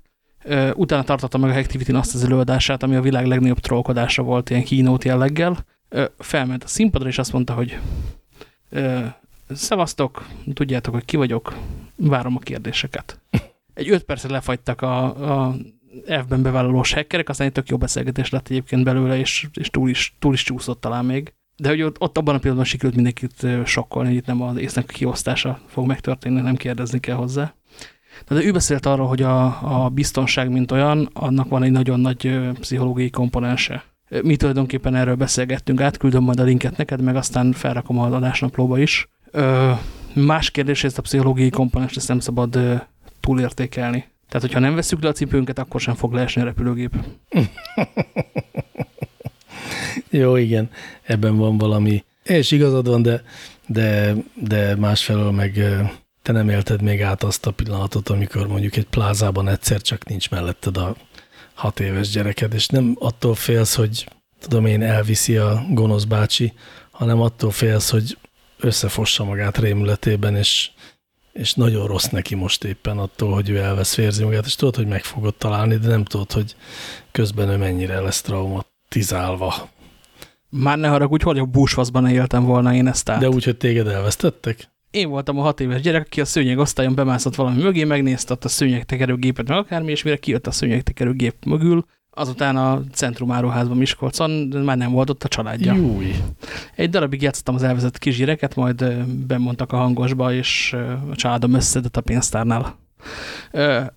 utána 0.75 1.03
tartotta 1.03 1.37
meg 1.37 1.49
a 1.49 1.59
Activity 1.59 1.91
azt 1.91 2.15
az 2.15 2.23
előadását, 2.23 2.83
ami 2.83 2.95
a 2.95 3.01
világ 3.01 3.25
legnagyobb 3.25 3.59
trollkodása 3.59 4.23
volt, 4.23 4.49
ilyen 4.49 4.63
keynote 4.63 5.09
jelleggel. 5.09 5.65
Felment 6.17 6.63
a 6.63 6.67
színpadra, 6.67 7.07
és 7.07 7.17
azt 7.17 7.33
mondta, 7.33 7.53
hogy 7.53 7.79
szevasztok, 9.49 10.27
tudjátok, 10.53 10.93
hogy 10.93 11.05
ki 11.05 11.17
vagyok, 11.17 11.57
várom 11.95 12.35
a 12.35 12.39
kérdéseket. 12.39 13.19
Egy 13.73 13.89
öt 13.89 14.03
percre 14.03 14.29
lefagytak 14.29 14.81
a, 14.81 15.03
a 15.47 15.55
F-ben 16.05 16.41
bevállalós 16.41 16.93
hackerek, 16.93 17.29
aztán 17.29 17.47
egy 17.47 17.53
tök 17.53 17.69
jó 17.69 17.77
beszélgetés 17.77 18.29
lett 18.29 18.47
egyébként 18.49 18.83
belőle, 18.83 19.17
és, 19.17 19.47
és 19.53 19.69
túl, 19.69 19.89
is, 19.89 20.15
túl 20.19 20.33
is 20.33 20.43
csúszott 20.43 20.81
talán 20.81 21.05
még. 21.05 21.33
De 21.55 21.69
hogy 21.69 21.81
ott, 21.81 21.95
ott 21.99 22.17
abban 22.17 22.35
a 22.35 22.37
pillanatban 22.37 22.69
sikerült 22.69 22.95
mindenkit 22.95 23.47
sokkolni, 23.65 24.07
hogy 24.09 24.17
itt 24.17 24.25
nem 24.25 24.41
az 24.41 24.57
észnek 24.57 24.85
kiosztása 24.85 25.59
fog 25.67 25.85
megtörténni, 25.85 26.41
nem 26.41 26.55
kérdezni 26.55 26.99
kell 26.99 27.15
hozzá. 27.15 27.53
De 28.27 28.43
ő 28.43 28.51
beszélt 28.51 28.85
arról, 28.85 29.07
hogy 29.07 29.21
a, 29.21 29.45
a 29.85 29.89
biztonság, 29.89 30.49
mint 30.49 30.71
olyan, 30.71 31.09
annak 31.13 31.49
van 31.49 31.63
egy 31.63 31.71
nagyon 31.71 31.99
nagy 31.99 32.39
pszichológiai 32.59 33.09
komponense. 33.09 33.83
Mi 34.23 34.35
tulajdonképpen 34.35 34.95
erről 34.95 35.15
beszélgettünk, 35.15 35.81
átküldöm 35.81 36.23
majd 36.23 36.39
a 36.39 36.43
linket 36.43 36.77
neked, 36.77 37.01
meg 37.01 37.15
aztán 37.15 37.51
felrakom 37.51 37.99
a 37.99 38.05
adásnaplóba 38.05 38.79
is. 38.79 39.09
Ö, 39.31 39.71
más 40.13 40.51
kérdés, 40.51 40.83
ezt 40.83 40.97
a 40.97 41.01
pszichológiai 41.01 41.49
komponens 41.49 41.95
ezt 41.95 42.07
nem 42.07 42.19
szabad 42.19 42.55
ö, 42.55 42.75
túlértékelni. 43.19 44.05
Tehát, 44.29 44.47
hogyha 44.47 44.59
nem 44.59 44.75
veszük 44.75 45.03
le 45.03 45.09
a 45.09 45.11
cipőnket, 45.11 45.59
akkor 45.59 45.81
sem 45.81 45.95
fog 45.95 46.13
leesni 46.13 46.41
a 46.41 46.45
repülőgép. 46.45 46.95
Jó, 50.09 50.35
igen, 50.35 50.69
ebben 51.03 51.37
van 51.37 51.57
valami. 51.57 52.03
És 52.23 52.51
igazad 52.51 52.87
van, 52.87 53.01
de, 53.01 53.23
de, 53.67 54.15
de 54.33 54.75
másfelől 54.75 55.31
meg 55.31 55.59
te 56.21 56.31
nem 56.31 56.49
élted 56.49 56.81
még 56.81 57.01
át 57.01 57.23
azt 57.23 57.45
a 57.45 57.51
pillanatot, 57.51 58.09
amikor 58.09 58.47
mondjuk 58.47 58.75
egy 58.75 58.87
plázában 58.87 59.47
egyszer 59.47 59.81
csak 59.81 60.05
nincs 60.05 60.29
melletted 60.29 60.77
a 60.77 60.95
hat 61.53 61.79
éves 61.79 62.09
gyereked, 62.09 62.53
és 62.53 62.67
nem 62.67 62.95
attól 62.99 63.35
félsz, 63.35 63.75
hogy 63.75 64.07
tudom 64.39 64.65
én, 64.65 64.83
elviszi 64.83 65.37
a 65.37 65.65
gonosz 65.69 66.03
bácsi, 66.03 66.53
hanem 66.91 67.21
attól 67.21 67.51
félsz, 67.51 67.89
hogy 67.89 68.17
összefossa 68.59 69.23
magát 69.23 69.57
rémületében, 69.57 70.35
és, 70.35 70.71
és 71.33 71.53
nagyon 71.53 71.87
rossz 71.87 72.07
neki 72.07 72.35
most 72.35 72.63
éppen 72.63 72.97
attól, 72.97 73.33
hogy 73.33 73.49
ő 73.49 73.57
elvesz 73.57 73.93
férzi 73.93 74.23
magát, 74.23 74.45
és 74.45 74.55
tudod, 74.55 74.75
hogy 74.75 74.87
meg 74.87 75.03
fogod 75.03 75.35
találni, 75.35 75.77
de 75.77 75.87
nem 75.87 76.03
tudod, 76.03 76.31
hogy 76.31 76.55
közben 77.11 77.49
ő 77.49 77.57
mennyire 77.57 77.99
lesz 77.99 78.21
traumatizálva. 78.21 79.69
Már 80.49 80.77
ne 80.77 80.87
haragudj, 80.87 81.23
hogy 81.23 81.39
a 81.39 81.45
búsvaszban 81.45 82.07
éltem 82.07 82.43
volna 82.43 82.73
én 82.73 82.87
ezt 82.87 83.09
át. 83.09 83.19
De 83.19 83.29
úgy, 83.29 83.43
hogy 83.43 83.57
téged 83.57 83.87
elvesztettek? 83.87 84.70
Én 84.91 85.09
voltam 85.09 85.39
a 85.39 85.41
hat 85.41 85.59
éves 85.59 85.81
gyerek, 85.81 86.05
aki 86.05 86.21
a 86.21 86.25
szőnyeg 86.25 86.57
osztályon 86.57 86.95
bemászott 86.95 87.35
valami 87.35 87.61
mögé, 87.61 87.83
megnézte 87.83 88.33
ott 88.33 88.45
a 88.45 88.49
szőnyegtekerőgépet, 88.49 89.47
meg 89.47 89.57
akármi, 89.57 89.91
és 89.91 90.03
mire 90.03 90.17
kijött 90.17 90.47
a 90.47 90.51
szőnyegtekerőgép 90.51 91.45
mögül, 91.45 91.85
azután 92.09 92.57
a 92.57 92.81
Centrum 92.91 93.31
Áruházban 93.31 93.77
Miskolcon 93.77 94.31
már 94.65 94.77
nem 94.77 94.91
volt 94.91 95.09
ott 95.09 95.23
a 95.23 95.27
családja. 95.27 95.73
Júj. 95.73 96.15
Egy 96.75 96.89
darabig 96.89 97.21
játszottam 97.21 97.55
az 97.55 97.63
elvezett 97.63 97.97
kisgyereket, 97.97 98.55
majd 98.55 98.93
bemondtak 99.05 99.71
a 99.71 99.77
hangosba, 99.77 100.33
és 100.33 100.75
a 101.11 101.15
családom 101.15 101.53
összedett 101.53 101.97
a 101.97 102.01
pénztárnál. 102.01 102.79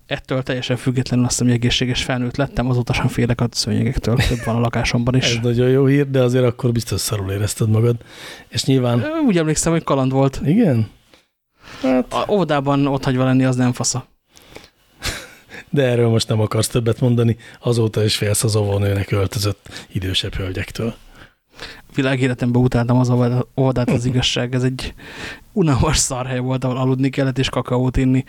Ettől 0.05 0.43
teljesen 0.43 0.77
függetlenül 0.77 1.25
azt, 1.25 1.39
hogy 1.39 1.51
egészséges 1.51 2.03
felnőtt 2.03 2.35
lettem, 2.35 2.69
azóta 2.69 2.93
sem 2.93 3.07
félek 3.07 3.41
a 3.41 3.47
szőnyegektől, 3.51 4.15
több 4.15 4.43
van 4.45 4.55
a 4.55 4.59
lakásomban 4.59 5.15
is. 5.15 5.35
Ez 5.35 5.43
nagyon 5.43 5.69
jó 5.69 5.85
hír, 5.85 6.09
de 6.09 6.21
azért 6.21 6.45
akkor 6.45 6.71
biztos 6.71 7.01
szarul 7.01 7.31
érezted 7.31 7.69
magad. 7.69 7.95
És 8.47 8.65
nyilván... 8.65 9.05
Úgy 9.27 9.37
emlékszem, 9.37 9.71
hogy 9.71 9.83
kaland 9.83 10.11
volt. 10.11 10.41
Igen? 10.45 10.89
Hát... 11.81 12.13
A 12.13 12.25
óvodában 12.29 12.87
ott 12.87 13.03
hagyva 13.03 13.23
lenni, 13.23 13.45
az 13.45 13.55
nem 13.55 13.73
fasza. 13.73 14.07
de 15.69 15.83
erről 15.83 16.09
most 16.09 16.27
nem 16.27 16.39
akarsz 16.39 16.67
többet 16.67 16.99
mondani, 16.99 17.37
azóta 17.59 18.03
is 18.03 18.15
félsz 18.15 18.43
az 18.43 18.55
óvónőnek 18.55 19.11
öltözött 19.11 19.69
idősebb 19.91 20.35
hölgyektől. 20.35 20.95
Világéletemben 21.95 22.61
utáltam 22.61 22.99
az 22.99 23.09
oldalt 23.53 23.89
az 23.89 24.05
igazság, 24.05 24.53
ez 24.53 24.63
egy 24.63 24.93
unalmas 25.53 25.97
szarhely 25.97 26.39
volt, 26.39 26.63
ahol 26.63 26.77
aludni 26.77 27.09
kellett 27.09 27.37
és 27.37 27.49
kakaót 27.49 27.97
inni. 27.97 28.23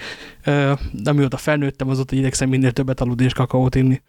De 0.93 1.13
mióta 1.13 1.37
felnőttem, 1.37 1.89
azóta 1.89 2.17
igyekszem 2.17 2.49
minél 2.49 2.73
többet 2.73 3.01
aludni 3.01 3.25
és 3.25 3.33
kakaót 3.33 3.75
inni. 3.75 4.03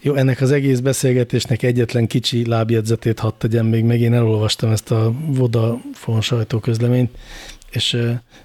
Jó, 0.00 0.14
ennek 0.14 0.40
az 0.40 0.50
egész 0.50 0.78
beszélgetésnek 0.78 1.62
egyetlen 1.62 2.06
kicsi 2.06 2.46
lábjegyzetét 2.46 3.18
hadd 3.18 3.32
tegyem 3.38 3.66
még 3.66 3.84
meg. 3.84 4.00
Én 4.00 4.14
elolvastam 4.14 4.70
ezt 4.70 4.90
a 4.90 5.12
Vodafone 5.26 6.20
sajtóközleményt, 6.20 7.10
és 7.70 7.96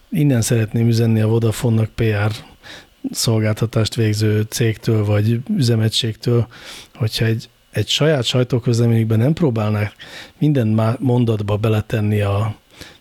innen 0.10 0.42
szeretném 0.42 0.88
üzenni 0.88 1.22
a 1.22 1.28
Vodafone-nak 1.28 1.90
PR 1.90 2.32
szolgáltatást 3.12 3.96
végző 3.96 4.42
cégtől 4.42 5.06
vagy 5.06 5.40
üzemegységtől, 5.56 6.48
hogyha 6.94 7.26
egy, 7.26 7.50
egy 7.74 7.88
saját 7.88 8.24
sajtóközleményükben 8.24 9.20
nem 9.20 9.34
próbálnák 9.34 9.94
minden 10.38 10.98
mondatba 11.00 11.58
beletenni 11.58 12.22
a 12.22 12.56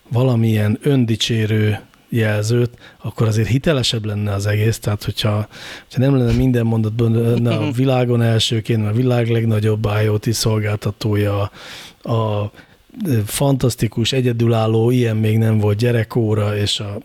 valamilyen 0.08 0.78
öndicsérő 0.82 1.78
jelzőt, 2.08 2.70
akkor 3.02 3.26
azért 3.26 3.48
hitelesebb 3.48 4.04
lenne 4.04 4.32
az 4.32 4.46
egész, 4.46 4.78
tehát 4.78 5.04
hogyha, 5.04 5.48
hogyha 5.82 6.00
nem 6.00 6.16
lenne 6.16 6.32
minden 6.32 6.66
mondatban 6.66 7.46
a 7.46 7.70
világon 7.82 8.22
elsőként, 8.22 8.86
a 8.86 8.92
világ 8.92 9.28
legnagyobb 9.28 9.88
IoT 10.02 10.32
szolgáltatója, 10.32 11.50
a 12.02 12.50
fantasztikus, 13.26 14.12
egyedülálló, 14.12 14.90
ilyen 14.90 15.16
még 15.16 15.38
nem 15.38 15.58
volt 15.58 15.78
gyerekóra, 15.78 16.56
és 16.56 16.80
a, 16.80 16.98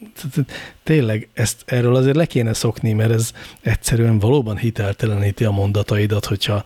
tényleg 0.84 1.30
ezt, 1.34 1.64
erről 1.66 1.96
azért 1.96 2.16
le 2.16 2.26
kéne 2.26 2.54
szokni, 2.54 2.94
mert 2.94 3.12
ez 3.12 3.32
egyszerűen 3.62 4.20
valóban 4.20 4.58
hitelteleníti 4.58 5.44
a 5.46 5.52
mondataidat, 5.52 6.26
hogyha 6.26 6.64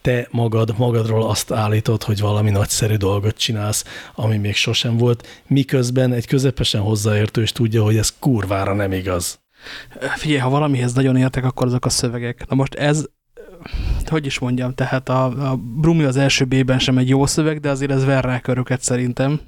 te 0.00 0.28
magad, 0.30 0.74
magadról 0.78 1.28
azt 1.28 1.52
állítod, 1.52 2.02
hogy 2.02 2.20
valami 2.20 2.50
nagyszerű 2.50 2.94
dolgot 2.94 3.36
csinálsz, 3.36 3.84
ami 4.14 4.36
még 4.36 4.54
sosem 4.54 4.96
volt, 4.96 5.42
miközben 5.46 6.12
egy 6.12 6.26
közepesen 6.26 6.80
hozzáértő 6.80 7.42
is 7.42 7.52
tudja, 7.52 7.82
hogy 7.82 7.96
ez 7.96 8.18
kurvára 8.18 8.74
nem 8.74 8.92
igaz. 8.92 9.40
Figyelj, 10.16 10.40
ha 10.40 10.48
valamihez 10.48 10.92
nagyon 10.92 11.16
értek, 11.16 11.44
akkor 11.44 11.66
azok 11.66 11.84
a 11.84 11.88
szövegek. 11.88 12.44
Na 12.48 12.54
most 12.54 12.74
ez, 12.74 13.04
hogy 14.06 14.26
is 14.26 14.38
mondjam, 14.38 14.74
tehát 14.74 15.08
a, 15.08 15.50
a 15.50 15.56
Brumi 15.56 16.04
az 16.04 16.16
első 16.16 16.44
B-ben 16.44 16.78
sem 16.78 16.98
egy 16.98 17.08
jó 17.08 17.26
szöveg, 17.26 17.60
de 17.60 17.70
azért 17.70 17.90
ez 17.90 18.04
ver 18.04 18.24
rá 18.24 18.40
köröket 18.40 18.82
szerintem. 18.82 19.40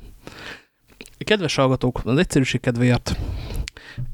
Kedves 1.19 1.55
hallgatók, 1.55 2.01
az 2.05 2.19
egyszerűség 2.19 2.61
kedvéért 2.61 3.17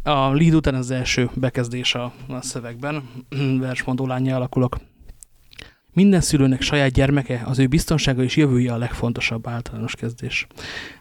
a 0.03 0.35
lead 0.35 0.55
után 0.55 0.75
az 0.75 0.91
első 0.91 1.31
bekezdés 1.35 1.95
a, 1.95 2.13
a 2.29 2.43
szövegben, 2.43 3.09
versmondó 3.61 4.07
lányja 4.07 4.37
alakulok. 4.37 4.79
Minden 5.97 6.21
szülőnek 6.21 6.61
saját 6.61 6.91
gyermeke, 6.91 7.43
az 7.45 7.59
ő 7.59 7.67
biztonsága 7.67 8.23
és 8.23 8.37
jövője 8.37 8.73
a 8.73 8.77
legfontosabb 8.77 9.49
általános 9.49 9.95
kezdés. 9.95 10.47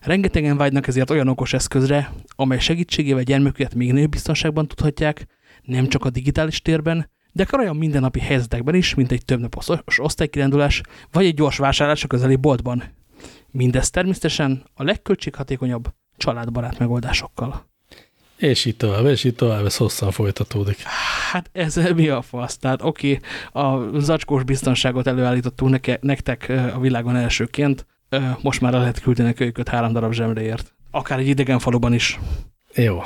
Rengetegen 0.02 0.58
vágynak 0.58 0.88
ezért 0.88 1.10
olyan 1.10 1.28
okos 1.28 1.54
eszközre, 1.54 2.14
amely 2.36 2.60
segítségével 2.60 3.24
gyermeküket 3.24 3.76
még 3.76 3.94
nőbb 3.94 4.10
biztonságban 4.10 4.68
tudhatják, 4.68 5.26
nem 5.64 5.88
csak 5.88 6.06
a 6.06 6.10
digitális 6.10 6.62
térben, 6.62 7.10
de 7.32 7.44
akár 7.44 7.60
olyan 7.60 7.76
mindennapi 7.76 8.20
helyzetekben 8.20 8.76
is, 8.76 8.94
mint 8.94 9.12
egy 9.12 9.26
többnapos 9.26 9.68
osztálykirándulás, 9.98 10.82
vagy 11.12 11.26
egy 11.26 11.36
gyors 11.36 11.58
vásárlás 11.58 12.04
a 12.04 12.08
közeli 12.08 12.36
boltban. 12.36 12.84
Mindez 13.52 13.90
természetesen 13.90 14.64
a 14.74 14.84
legköltséghatékonyabb, 14.84 15.94
családbarát 16.18 16.80
megoldásokkal. 16.80 17.66
És 18.38 18.66
itt 18.66 18.78
tovább, 18.78 19.06
és 19.06 19.24
itt 19.24 19.38
tovább, 19.38 19.66
ez 19.66 19.78
hosszan 19.78 20.12
folytatódik. 20.12 20.78
Hát 21.32 21.50
ez 21.54 21.76
mi 21.96 22.08
a 22.08 22.22
fasz? 22.22 22.58
Tehát 22.58 22.82
oké, 22.82 23.20
okay, 23.52 23.64
a 23.64 24.00
zacskós 24.00 24.44
biztonságot 24.44 25.08
előállítottunk 25.08 25.72
neke, 25.72 25.98
nektek 26.02 26.54
a 26.76 26.80
világon 26.80 27.16
elsőként, 27.16 27.86
most 28.42 28.62
már 28.62 28.72
lehet 28.72 29.02
küldeni 29.02 29.30
a 29.30 29.34
kölyköt 29.34 29.70
három 29.70 29.94
darab 29.94 30.14
zsemléért. 30.14 30.74
Akár 30.92 31.20
egy 31.20 31.28
idegen 31.28 31.60
faluban 31.60 31.94
is. 31.94 32.20
Jó. 32.74 33.04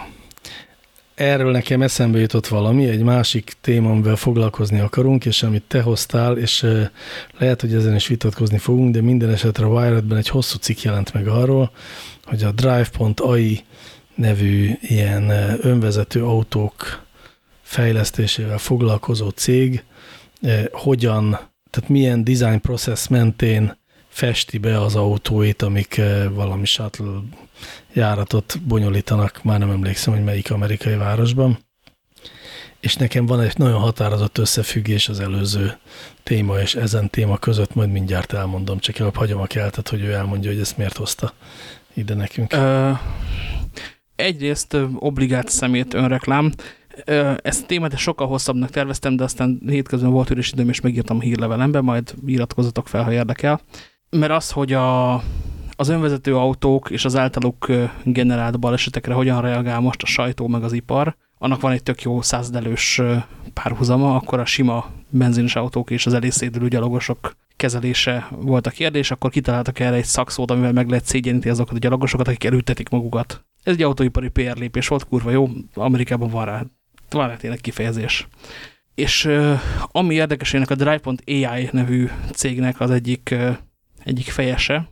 Erről 1.16 1.52
nekem 1.52 1.82
eszembe 1.82 2.20
jutott 2.20 2.48
valami, 2.48 2.88
egy 2.88 3.04
másik 3.04 3.54
téma, 3.62 3.90
amivel 3.90 4.16
foglalkozni 4.16 4.80
akarunk, 4.80 5.26
és 5.26 5.44
amit 5.44 5.64
te 5.68 5.82
hoztál, 5.82 6.38
és 6.38 6.66
lehet, 7.38 7.62
hogy 7.62 7.74
ezen 7.74 7.96
is 7.96 8.08
vitatkozni 8.08 8.58
fogunk, 8.58 8.94
de 8.94 9.02
minden 9.02 9.30
esetre 9.30 9.66
a 9.66 9.70
Wired-ben 9.70 10.18
egy 10.18 10.30
hosszú 10.30 10.58
cikk 10.58 10.82
jelent 10.82 11.14
meg 11.14 11.28
arról, 11.28 11.72
hogy 12.24 12.44
a 12.44 12.52
Drive.ai 12.52 13.64
nevű 14.20 14.72
ilyen 14.82 15.30
önvezető 15.62 16.26
autók 16.26 17.06
fejlesztésével 17.62 18.58
foglalkozó 18.58 19.30
cég 19.30 19.84
hogyan, 20.72 21.30
tehát 21.70 21.90
milyen 21.90 22.24
design 22.24 22.62
process 22.62 23.08
mentén 23.08 23.78
festi 24.08 24.58
be 24.58 24.82
az 24.82 24.96
autóit, 24.96 25.62
amik 25.62 26.02
valami 26.32 26.66
shuttle 26.66 27.20
járatot 27.94 28.62
bonyolítanak, 28.62 29.44
már 29.44 29.60
nem 29.60 29.70
emlékszem, 29.70 30.14
hogy 30.14 30.24
melyik 30.24 30.52
amerikai 30.52 30.96
városban. 30.96 31.60
És 32.80 32.96
nekem 32.96 33.26
van 33.26 33.42
egy 33.42 33.58
nagyon 33.58 33.80
határozott 33.80 34.38
összefüggés 34.38 35.10
az 35.10 35.20
előző 35.20 35.78
téma 36.24 36.60
és 36.60 36.76
ezen 36.76 37.10
téma 37.10 37.38
között, 37.38 37.76
majd 37.76 37.92
mindjárt 37.92 38.34
elmondom, 38.34 38.80
csak 38.80 39.00
előbb 39.00 39.16
hagyom 39.16 39.42
a 39.42 39.46
keltet, 39.46 39.90
hogy 39.90 40.02
ő 40.02 40.14
elmondja, 40.14 40.52
hogy 40.52 40.60
ezt 40.60 40.78
miért 40.78 40.98
hozta 40.98 41.34
ide 41.94 42.14
nekünk. 42.14 42.54
Uh, 42.54 43.00
egyrészt 44.20 44.78
obligát 44.96 45.50
szemét 45.50 45.94
önreklám. 45.94 46.52
Ezt 47.42 47.64
a 47.64 47.66
témát 47.66 47.98
sokkal 47.98 48.28
hosszabbnak 48.28 48.70
terveztem, 48.70 49.16
de 49.16 49.24
aztán 49.24 49.62
hétközben 49.68 50.12
volt 50.12 50.30
üres 50.30 50.52
időm, 50.52 50.70
és 50.70 50.82
megírtam 50.82 51.18
a 51.18 51.22
hírlevelembe, 51.22 51.82
majd 51.82 52.14
iratkozatok 52.26 52.88
fel, 52.88 53.04
ha 53.04 53.12
érdekel. 53.12 53.62
Mert 54.10 54.32
az, 54.32 54.52
hogy 54.52 54.74
a, 54.74 55.14
az 55.76 55.90
önvezető 55.90 56.36
autók 56.36 56.90
és 56.90 57.06
az 57.06 57.16
általuk 57.16 57.68
generált 58.04 58.60
balesetekre 58.60 59.14
hogyan 59.14 59.42
reagál 59.42 59.80
most 59.80 60.02
a 60.02 60.06
sajtó 60.06 60.48
meg 60.48 60.64
az 60.64 60.74
ipar, 60.74 61.16
annak 61.38 61.62
van 61.62 61.72
egy 61.72 61.84
tök 61.84 62.02
jó 62.02 62.22
századelős 62.22 63.02
párhuzama, 63.54 64.16
akkor 64.16 64.40
a 64.40 64.46
sima 64.46 64.90
benzines 65.10 65.56
autók 65.56 65.90
és 65.90 66.06
az 66.06 66.14
elészédülő 66.14 66.68
gyalogosok 66.68 67.36
kezelése 67.60 68.28
volt 68.32 68.68
a 68.68 68.70
kérdés, 68.70 69.12
akkor 69.12 69.30
kitaláltak 69.30 69.80
erre 69.80 69.96
egy 69.96 70.06
szakszót, 70.06 70.52
amivel 70.52 70.72
meg 70.72 70.90
lehet 70.90 71.06
szégyeníteni 71.06 71.52
azokat 71.52 71.76
a 71.76 71.80
gyalogosokat, 71.80 72.28
akik 72.28 72.44
elültetik 72.44 72.90
magukat. 72.90 73.46
Ez 73.64 73.74
egy 73.74 73.82
autóipari 73.82 74.30
PR 74.30 74.58
lépés 74.58 74.88
volt, 74.88 75.08
kurva 75.08 75.32
jó, 75.32 75.50
Amerikában 75.74 76.30
van 76.30 76.46
rá, 76.46 76.64
van 77.10 77.28
rá 77.28 77.36
tényleg 77.36 77.60
kifejezés. 77.60 78.28
És 78.96 79.30
ami 79.82 80.14
érdekes, 80.14 80.54
ennek 80.54 80.70
a 80.70 80.76
Drive.ai 80.76 81.70
nevű 81.72 82.10
cégnek 82.34 82.80
az 82.80 82.92
egyik, 82.92 83.36
egyik 84.04 84.30
fejese 84.30 84.90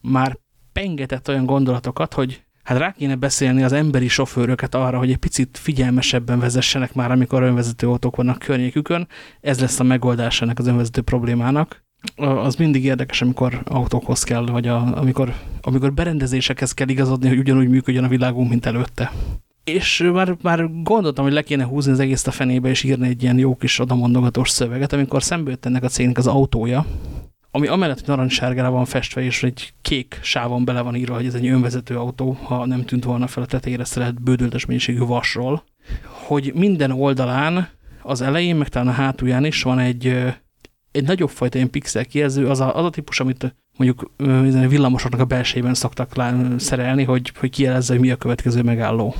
már 0.00 0.38
pengetett 0.72 1.28
olyan 1.28 1.46
gondolatokat, 1.46 2.14
hogy 2.14 2.42
hát 2.62 2.78
rá 2.78 2.92
kéne 2.92 3.14
beszélni 3.14 3.62
az 3.62 3.72
emberi 3.72 4.08
sofőröket 4.08 4.74
arra, 4.74 4.98
hogy 4.98 5.10
egy 5.10 5.16
picit 5.16 5.58
figyelmesebben 5.58 6.38
vezessenek 6.38 6.94
már, 6.94 7.10
amikor 7.10 7.42
önvezető 7.42 7.88
autók 7.88 8.16
vannak 8.16 8.38
környékükön. 8.38 9.08
Ez 9.40 9.60
lesz 9.60 9.80
a 9.80 9.84
megoldás 9.84 10.42
ennek 10.42 10.58
az 10.58 10.66
önvezető 10.66 11.00
problémának 11.00 11.84
az 12.16 12.54
mindig 12.54 12.84
érdekes, 12.84 13.22
amikor 13.22 13.62
autókhoz 13.64 14.22
kell, 14.22 14.46
vagy 14.46 14.66
a, 14.66 14.98
amikor, 14.98 15.34
amikor 15.60 15.92
berendezésekhez 15.92 16.72
kell 16.72 16.88
igazodni, 16.88 17.28
hogy 17.28 17.38
ugyanúgy 17.38 17.68
működjön 17.68 18.04
a 18.04 18.08
világunk, 18.08 18.48
mint 18.48 18.66
előtte. 18.66 19.12
És 19.64 20.08
már, 20.12 20.36
már 20.42 20.82
gondoltam, 20.82 21.24
hogy 21.24 21.32
le 21.32 21.42
kéne 21.42 21.64
húzni 21.64 21.92
az 21.92 22.00
egész 22.00 22.26
a 22.26 22.30
fenébe, 22.30 22.68
és 22.68 22.82
írni 22.82 23.08
egy 23.08 23.22
ilyen 23.22 23.38
jó 23.38 23.56
kis 23.56 23.78
odamondogatós 23.78 24.50
szöveget, 24.50 24.92
amikor 24.92 25.22
szembe 25.22 25.50
jött 25.50 25.66
ennek 25.66 25.82
a 25.82 25.88
cégnek 25.88 26.18
az 26.18 26.26
autója, 26.26 26.86
ami 27.56 27.66
amellett, 27.66 27.98
hogy 27.98 28.08
narancssárgára 28.08 28.70
van 28.70 28.84
festve, 28.84 29.22
és 29.22 29.42
egy 29.42 29.72
kék 29.82 30.18
sávon 30.22 30.64
bele 30.64 30.80
van 30.80 30.94
írva, 30.94 31.14
hogy 31.14 31.26
ez 31.26 31.34
egy 31.34 31.46
önvezető 31.46 31.96
autó, 31.96 32.38
ha 32.42 32.66
nem 32.66 32.84
tűnt 32.84 33.04
volna 33.04 33.26
fel 33.26 33.42
a 33.42 33.46
tetejére 33.46 33.84
szeret 33.84 34.22
bődöltes 34.22 34.66
mennyiségű 34.66 34.98
vasról, 34.98 35.64
hogy 36.26 36.52
minden 36.54 36.90
oldalán, 36.90 37.68
az 38.02 38.20
elején, 38.20 38.56
meg 38.56 38.68
talán 38.68 38.88
a 38.88 38.92
hátulján 38.92 39.44
is 39.44 39.62
van 39.62 39.78
egy 39.78 40.34
egy 40.96 41.06
nagyobb 41.06 41.28
fajta 41.28 41.56
ilyen 41.56 41.70
pixel 41.70 42.04
kijelző, 42.04 42.48
az 42.48 42.60
a, 42.60 42.76
az 42.76 42.84
a 42.84 42.90
típus, 42.90 43.20
amit 43.20 43.56
mondjuk 43.76 44.10
villamosoknak 44.68 45.20
a 45.20 45.24
belsejében 45.24 45.74
szoktak 45.74 46.12
szerelni, 46.56 47.04
hogy, 47.04 47.32
hogy 47.38 47.50
kijelezze, 47.50 47.92
hogy 47.92 48.02
mi 48.02 48.10
a 48.10 48.16
következő 48.16 48.62
megálló. 48.62 49.14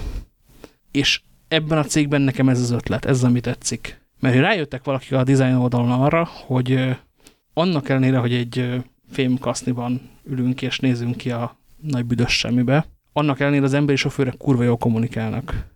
És 0.90 1.20
ebben 1.48 1.78
a 1.78 1.84
cégben 1.84 2.20
nekem 2.20 2.48
ez 2.48 2.60
az 2.60 2.70
ötlet, 2.70 3.04
ez 3.04 3.16
az, 3.16 3.24
ami 3.24 3.40
tetszik. 3.40 4.00
Mert 4.20 4.36
rájöttek 4.36 4.84
valaki 4.84 5.14
a 5.14 5.24
design 5.24 5.54
oldalon 5.54 5.90
arra, 5.90 6.28
hogy 6.46 6.96
annak 7.52 7.88
ellenére, 7.88 8.18
hogy 8.18 8.32
egy 8.32 8.82
fémkaszniban 9.10 10.00
ülünk 10.24 10.62
és 10.62 10.78
nézünk 10.78 11.16
ki 11.16 11.30
a 11.30 11.56
nagy 11.82 12.04
büdös 12.04 12.38
semmibe, 12.38 12.86
annak 13.12 13.40
ellenére 13.40 13.64
az 13.64 13.74
emberi 13.74 13.96
sofőrek 13.96 14.36
kurva 14.36 14.62
jól 14.62 14.76
kommunikálnak. 14.76 15.66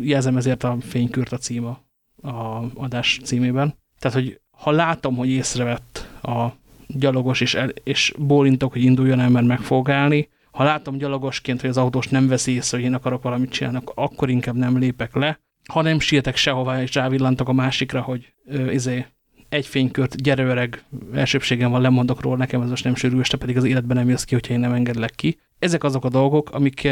Jelzem 0.00 0.36
ezért 0.36 0.64
a 0.64 0.76
fénykürt 0.80 1.32
a 1.32 1.36
címa 1.36 1.80
a 2.22 2.64
adás 2.74 3.20
címében. 3.24 3.74
Tehát, 3.98 4.16
hogy 4.16 4.40
ha 4.60 4.70
látom, 4.70 5.16
hogy 5.16 5.28
észrevett 5.28 6.08
a 6.22 6.46
gyalogos, 6.86 7.40
és, 7.40 7.54
el, 7.54 7.68
és 7.82 8.14
bólintok, 8.18 8.72
hogy 8.72 8.82
induljon 8.82 9.20
el, 9.20 9.28
mert 9.28 9.46
meg 9.46 9.60
fog 9.60 9.90
állni, 9.90 10.28
ha 10.50 10.64
látom 10.64 10.96
gyalogosként, 10.96 11.60
hogy 11.60 11.70
az 11.70 11.76
autós 11.76 12.08
nem 12.08 12.28
veszi 12.28 12.52
észre, 12.52 12.76
hogy 12.76 12.86
én 12.86 12.94
akarok 12.94 13.22
valamit 13.22 13.50
csinálni, 13.50 13.78
akkor 13.94 14.30
inkább 14.30 14.56
nem 14.56 14.78
lépek 14.78 15.14
le. 15.14 15.40
ha 15.72 15.82
nem 15.82 16.00
sietek 16.00 16.36
sehová, 16.36 16.82
és 16.82 16.94
rávillantok 16.94 17.48
a 17.48 17.52
másikra, 17.52 18.00
hogy 18.00 18.32
ö, 18.46 18.70
izé, 18.70 19.06
egy 19.48 19.66
fénykört, 19.66 20.22
gyere 20.22 20.42
öreg, 20.42 20.84
elsőbségem 21.14 21.70
van, 21.70 21.80
lemondok 21.80 22.20
róla, 22.20 22.36
nekem 22.36 22.62
ez 22.62 22.68
most 22.68 22.84
nem 22.84 22.94
sérül, 22.94 23.22
te 23.22 23.36
pedig 23.36 23.56
az 23.56 23.64
életben 23.64 23.96
nem 23.96 24.08
jössz 24.08 24.24
ki, 24.24 24.34
hogyha 24.34 24.52
én 24.52 24.60
nem 24.60 24.72
engedlek 24.72 25.14
ki. 25.14 25.38
Ezek 25.58 25.84
azok 25.84 26.04
a 26.04 26.08
dolgok, 26.08 26.50
amik, 26.50 26.88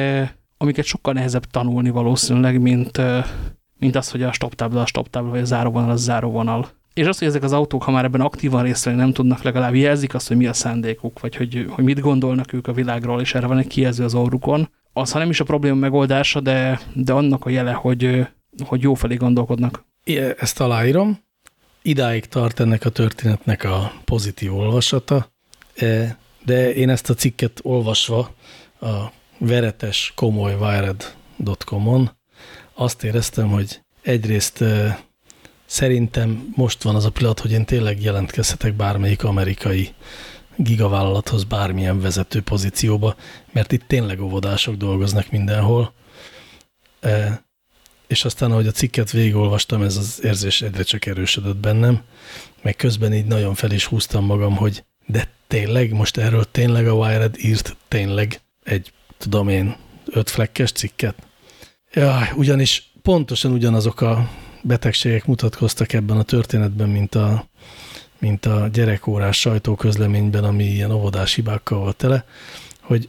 amiket 0.57 0.85
sokkal 0.85 1.13
nehezebb 1.13 1.45
tanulni 1.45 1.91
valószínűleg, 1.91 2.61
mint, 2.61 3.01
mint 3.79 3.97
az, 3.97 4.11
hogy 4.11 4.23
a 4.23 4.33
stop 4.33 4.55
tábla 4.55 4.81
a 4.81 4.87
stop 4.87 5.11
tábla, 5.11 5.31
vagy 5.31 5.41
a 5.41 5.45
záróvonal 5.45 5.91
a 5.91 5.97
záróvonal. 5.97 6.69
És 6.99 7.07
az, 7.07 7.19
hogy 7.19 7.29
ezek 7.29 7.43
az 7.43 7.53
autók, 7.53 7.83
ha 7.83 7.91
már 7.91 8.05
ebben 8.05 8.21
aktívan 8.21 8.63
részt 8.63 8.85
venni 8.85 8.97
nem 8.97 9.13
tudnak, 9.13 9.43
legalább 9.43 9.75
jelzik 9.75 10.15
azt, 10.15 10.29
hogy 10.29 10.37
mi 10.37 10.47
a 10.47 10.53
szándékuk, 10.53 11.21
vagy 11.21 11.37
hogy, 11.37 11.67
hogy 11.69 11.85
mit 11.85 12.01
gondolnak 12.01 12.53
ők 12.53 12.67
a 12.67 12.73
világról, 12.73 13.21
és 13.21 13.35
erre 13.35 13.47
van 13.47 13.59
egy 13.59 13.67
kijelző 13.67 14.05
az 14.05 14.15
orrukon, 14.15 14.71
az, 14.93 15.13
ha 15.13 15.19
nem 15.19 15.31
is 15.31 15.41
a 15.41 15.45
probléma 15.45 15.77
megoldása, 15.77 16.41
de, 16.41 16.81
de 16.95 17.13
annak 17.13 17.45
a 17.45 17.51
jele, 17.51 17.73
hogy, 17.73 18.27
hogy 18.65 18.83
jó 18.83 18.95
felé 18.95 19.15
gondolkodnak. 19.15 19.85
Ezt 20.39 20.61
aláírom. 20.61 21.19
Idáig 21.83 22.27
tart 22.27 22.61
ennek 22.61 22.85
a 22.85 22.91
történetnek 22.91 23.65
a 23.65 23.93
pozitív 24.05 24.55
olvasata, 24.55 25.33
e, 25.77 26.19
de 26.45 26.75
én 26.75 26.89
ezt 26.89 27.11
a 27.11 27.15
cikket 27.15 27.61
olvasva 27.63 28.35
a 28.81 29.13
veretes 29.39 30.13
komoly 30.17 30.55
wired.com-on 30.55 32.11
azt 32.75 33.05
éreztem, 33.05 33.49
hogy 33.49 33.81
egyrészt 34.03 34.63
e, 34.63 35.07
szerintem 35.69 36.53
most 36.57 36.83
van 36.83 36.95
az 36.95 37.05
a 37.05 37.11
pillanat, 37.11 37.41
hogy 37.41 37.53
én 37.53 37.65
tényleg 37.65 38.03
jelentkezhetek 38.03 38.75
bármelyik 38.75 39.25
amerikai 39.25 39.95
gigavállalathoz 40.57 41.45
bármilyen 41.45 42.01
vezető 42.01 42.43
pozícióba, 42.43 43.17
mert 43.53 43.73
itt 43.73 43.85
tényleg 43.87 44.21
óvodások 44.21 44.77
dolgoznak 44.77 45.31
mindenhol. 45.31 45.93
E, 47.01 47.45
és 48.07 48.25
aztán, 48.25 48.51
ahogy 48.51 48.67
a 48.67 48.71
cikket 48.71 49.11
végigolvastam, 49.11 49.83
ez 49.83 49.97
az 49.97 50.21
érzés 50.23 50.63
egyre 50.63 50.83
csak 50.83 51.07
erősödött 51.07 51.57
bennem, 51.57 52.03
meg 52.63 52.77
közben 52.77 53.15
így 53.15 53.27
nagyon 53.27 53.55
fel 53.55 53.71
is 53.71 53.85
húztam 53.85 54.25
magam, 54.25 54.57
hogy 54.57 54.85
de 55.07 55.29
tényleg, 55.47 55.93
most 55.93 56.17
erről 56.17 56.45
tényleg 56.51 56.89
a 56.89 56.93
Wired 56.93 57.35
írt 57.39 57.77
tényleg 57.89 58.41
egy, 58.63 58.93
tudom 59.19 59.49
én, 59.49 59.77
öt 60.07 60.31
flekkes 60.31 60.73
cikket? 60.73 61.15
Jaj, 61.93 62.31
ugyanis 62.35 62.91
pontosan 63.03 63.53
ugyanazok 63.53 64.01
a 64.01 64.31
betegségek 64.63 65.27
mutatkoztak 65.27 65.93
ebben 65.93 66.17
a 66.17 66.23
történetben, 66.23 66.89
mint 66.89 67.15
a, 67.15 67.49
mint 68.19 68.47
a 68.47 68.69
gyerekórás 68.73 69.41
sajtóközleményben, 69.41 70.45
ami 70.45 70.65
ilyen 70.65 70.91
óvodás 70.91 71.35
hibákkal 71.35 71.79
volt 71.79 71.97
tele, 71.97 72.25
hogy 72.81 73.09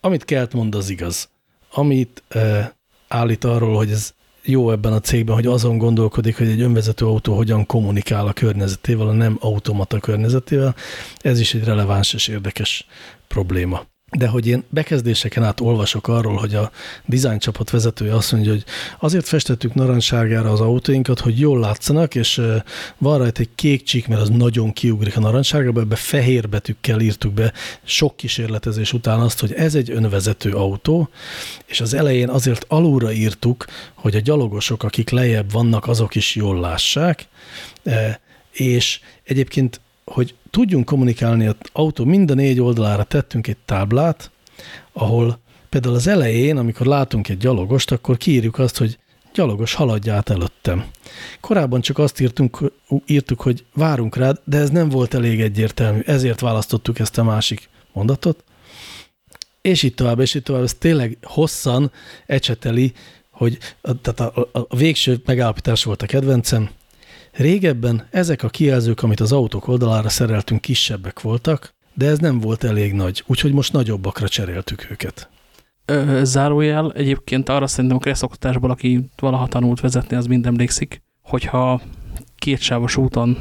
amit 0.00 0.24
Kelt 0.24 0.52
mond, 0.52 0.74
az 0.74 0.90
igaz. 0.90 1.28
Amit 1.72 2.22
e, 2.28 2.74
állít 3.08 3.44
arról, 3.44 3.76
hogy 3.76 3.90
ez 3.90 4.14
jó 4.42 4.70
ebben 4.70 4.92
a 4.92 5.00
cégben, 5.00 5.34
hogy 5.34 5.46
azon 5.46 5.78
gondolkodik, 5.78 6.36
hogy 6.36 6.48
egy 6.48 6.60
önvezető 6.60 7.06
autó 7.06 7.36
hogyan 7.36 7.66
kommunikál 7.66 8.26
a 8.26 8.32
környezetével, 8.32 9.08
a 9.08 9.12
nem 9.12 9.36
automata 9.40 9.98
környezetével, 9.98 10.74
ez 11.18 11.40
is 11.40 11.54
egy 11.54 11.64
releváns 11.64 12.12
és 12.12 12.28
érdekes 12.28 12.86
probléma 13.28 13.89
de 14.10 14.26
hogy 14.26 14.46
én 14.46 14.64
bekezdéseken 14.68 15.44
át 15.44 15.60
olvasok 15.60 16.08
arról, 16.08 16.36
hogy 16.36 16.54
a 16.54 16.70
design 17.06 17.38
csapat 17.38 17.70
vezetője 17.70 18.14
azt 18.14 18.32
mondja, 18.32 18.50
hogy 18.50 18.64
azért 18.98 19.28
festettük 19.28 19.74
narancságára 19.74 20.50
az 20.50 20.60
autóinkat, 20.60 21.20
hogy 21.20 21.38
jól 21.38 21.58
látszanak, 21.58 22.14
és 22.14 22.42
van 22.98 23.18
rajta 23.18 23.40
egy 23.40 23.48
kék 23.54 23.82
csík, 23.82 24.08
mert 24.08 24.20
az 24.20 24.28
nagyon 24.28 24.72
kiugrik 24.72 25.16
a 25.16 25.20
narancságába, 25.20 25.80
ebbe 25.80 25.96
fehér 25.96 26.48
betűkkel 26.48 27.00
írtuk 27.00 27.32
be 27.32 27.52
sok 27.84 28.16
kísérletezés 28.16 28.92
után 28.92 29.20
azt, 29.20 29.40
hogy 29.40 29.52
ez 29.52 29.74
egy 29.74 29.90
önvezető 29.90 30.52
autó, 30.52 31.08
és 31.66 31.80
az 31.80 31.94
elején 31.94 32.28
azért 32.28 32.64
alulra 32.68 33.12
írtuk, 33.12 33.64
hogy 33.94 34.16
a 34.16 34.20
gyalogosok, 34.20 34.82
akik 34.82 35.10
lejjebb 35.10 35.52
vannak, 35.52 35.86
azok 35.86 36.14
is 36.14 36.34
jól 36.34 36.60
lássák, 36.60 37.26
és 38.52 39.00
egyébként 39.24 39.80
hogy 40.10 40.34
tudjunk 40.50 40.84
kommunikálni, 40.84 41.46
az 41.46 41.54
autó 41.72 42.04
mind 42.04 42.30
a 42.30 42.34
négy 42.34 42.60
oldalára 42.60 43.04
tettünk 43.04 43.46
egy 43.46 43.56
táblát, 43.64 44.30
ahol 44.92 45.38
például 45.68 45.94
az 45.94 46.06
elején, 46.06 46.56
amikor 46.56 46.86
látunk 46.86 47.28
egy 47.28 47.36
gyalogost, 47.36 47.92
akkor 47.92 48.16
kiírjuk 48.16 48.58
azt, 48.58 48.78
hogy 48.78 48.98
gyalogos, 49.34 49.74
haladj 49.74 50.10
át 50.10 50.30
előttem. 50.30 50.84
Korábban 51.40 51.80
csak 51.80 51.98
azt 51.98 52.20
írtunk, 52.20 52.72
írtuk, 53.06 53.40
hogy 53.40 53.64
várunk 53.74 54.16
rád, 54.16 54.40
de 54.44 54.58
ez 54.58 54.70
nem 54.70 54.88
volt 54.88 55.14
elég 55.14 55.40
egyértelmű, 55.40 56.00
ezért 56.00 56.40
választottuk 56.40 56.98
ezt 56.98 57.18
a 57.18 57.24
másik 57.24 57.68
mondatot. 57.92 58.44
És 59.60 59.82
itt 59.82 59.96
tovább, 59.96 60.20
és 60.20 60.34
itt 60.34 60.44
tovább, 60.44 60.62
ez 60.62 60.74
tényleg 60.74 61.18
hosszan 61.22 61.92
ecseteli, 62.26 62.92
hogy 63.30 63.58
tehát 64.02 64.20
a, 64.20 64.48
a, 64.52 64.66
a 64.68 64.76
végső 64.76 65.20
megállapítás 65.24 65.84
volt 65.84 66.02
a 66.02 66.06
kedvencem, 66.06 66.70
Régebben 67.32 68.06
ezek 68.10 68.42
a 68.42 68.48
kijelzők, 68.48 69.02
amit 69.02 69.20
az 69.20 69.32
autók 69.32 69.68
oldalára 69.68 70.08
szereltünk, 70.08 70.60
kisebbek 70.60 71.20
voltak, 71.20 71.74
de 71.94 72.06
ez 72.06 72.18
nem 72.18 72.40
volt 72.40 72.64
elég 72.64 72.92
nagy, 72.92 73.24
úgyhogy 73.26 73.52
most 73.52 73.72
nagyobbakra 73.72 74.28
cseréltük 74.28 74.90
őket. 74.90 75.30
Ö, 75.84 76.20
zárójel, 76.24 76.92
egyébként 76.92 77.48
arra 77.48 77.66
szerintem 77.66 77.98
a 77.98 78.00
kresszoktatásból, 78.00 78.70
aki 78.70 79.10
valaha 79.16 79.46
tanult 79.46 79.80
vezetni, 79.80 80.16
az 80.16 80.26
mind 80.26 80.46
emlékszik, 80.46 81.02
hogyha 81.22 81.80
kétsávos 82.36 82.96
úton 82.96 83.38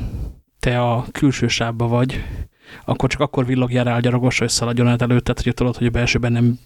te 0.59 0.81
a 0.81 1.05
külső 1.11 1.47
sávba 1.47 1.87
vagy, 1.87 2.23
akkor 2.85 3.09
csak 3.09 3.21
akkor 3.21 3.45
villogjál 3.45 3.83
rá 3.83 3.95
a 3.95 3.99
gyarogos, 3.99 4.39
hogy 4.39 4.49
szaladjon 4.49 4.87
át 4.87 5.01
előtted, 5.01 5.41
hogy 5.41 5.53
tudod, 5.53 5.77
hogy 5.77 5.87
a 5.87 5.89
belsőben 5.89 6.31
nem 6.31 6.59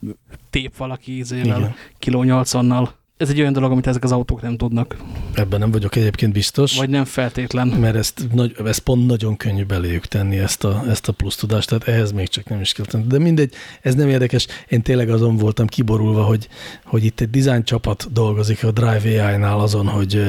tép 0.49 0.77
valaki 0.77 1.17
ízével, 1.17 1.75
kiló 1.99 2.23
80-nal 2.25 2.89
ez 3.17 3.29
egy 3.29 3.39
olyan 3.39 3.53
dolog, 3.53 3.71
amit 3.71 3.87
ezek 3.87 4.03
az 4.03 4.11
autók 4.11 4.41
nem 4.41 4.57
tudnak. 4.57 4.95
Ebben 5.33 5.59
nem 5.59 5.71
vagyok 5.71 5.95
egyébként 5.95 6.33
biztos. 6.33 6.77
Vagy 6.77 6.89
nem 6.89 7.05
feltétlen. 7.05 7.67
Mert 7.67 7.95
ezt, 7.95 8.27
nagy, 8.31 8.55
ezt 8.65 8.79
pont 8.79 9.07
nagyon 9.07 9.37
könnyű 9.37 9.63
beléjük 9.63 10.05
tenni, 10.05 10.37
ezt 10.37 10.63
a, 10.63 10.83
ezt 10.89 11.07
a 11.07 11.11
plusz 11.11 11.35
tudást, 11.35 11.69
tehát 11.69 11.87
ehhez 11.87 12.11
még 12.11 12.27
csak 12.27 12.49
nem 12.49 12.61
is 12.61 12.73
kell 12.73 12.85
tenni. 12.85 13.07
De 13.07 13.19
mindegy, 13.19 13.53
ez 13.81 13.95
nem 13.95 14.09
érdekes. 14.09 14.47
Én 14.67 14.81
tényleg 14.81 15.09
azon 15.09 15.37
voltam 15.37 15.67
kiborulva, 15.67 16.23
hogy, 16.23 16.47
hogy 16.85 17.05
itt 17.05 17.19
egy 17.19 17.29
design 17.29 17.63
csapat 17.63 18.11
dolgozik 18.11 18.63
a 18.63 18.71
Drive 18.71 19.25
AI-nál 19.25 19.59
azon, 19.59 19.87
hogy, 19.87 20.23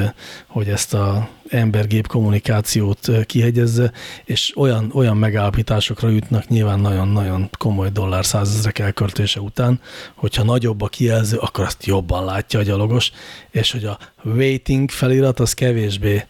hogy 0.47 0.69
ezt 0.69 0.95
a 0.95 1.29
embergép 1.49 2.07
kommunikációt 2.07 3.11
kihegyezze, 3.27 3.93
és 4.25 4.53
olyan, 4.57 4.91
olyan 4.95 5.17
megállapításokra 5.17 6.09
jutnak 6.09 6.49
nyilván 6.49 6.81
nagyon-nagyon 6.81 7.49
komoly 7.59 7.91
dollár 7.91 8.25
százezrek 8.25 8.79
elköltése 8.79 9.41
után, 9.41 9.81
hogyha 10.15 10.43
nagyobb 10.43 10.83
a 10.83 10.89
kijelző, 10.89 11.37
akkor 11.37 11.65
azt 11.65 11.87
jobban 11.87 12.25
látja 12.25 12.59
a 12.59 12.63
gyalogos, 12.63 13.13
és 13.51 13.73
hogy 13.73 13.85
a 13.85 13.99
waiting 14.25 14.91
felirat 14.91 15.41
az 15.41 15.53
kevésbé 15.53 16.25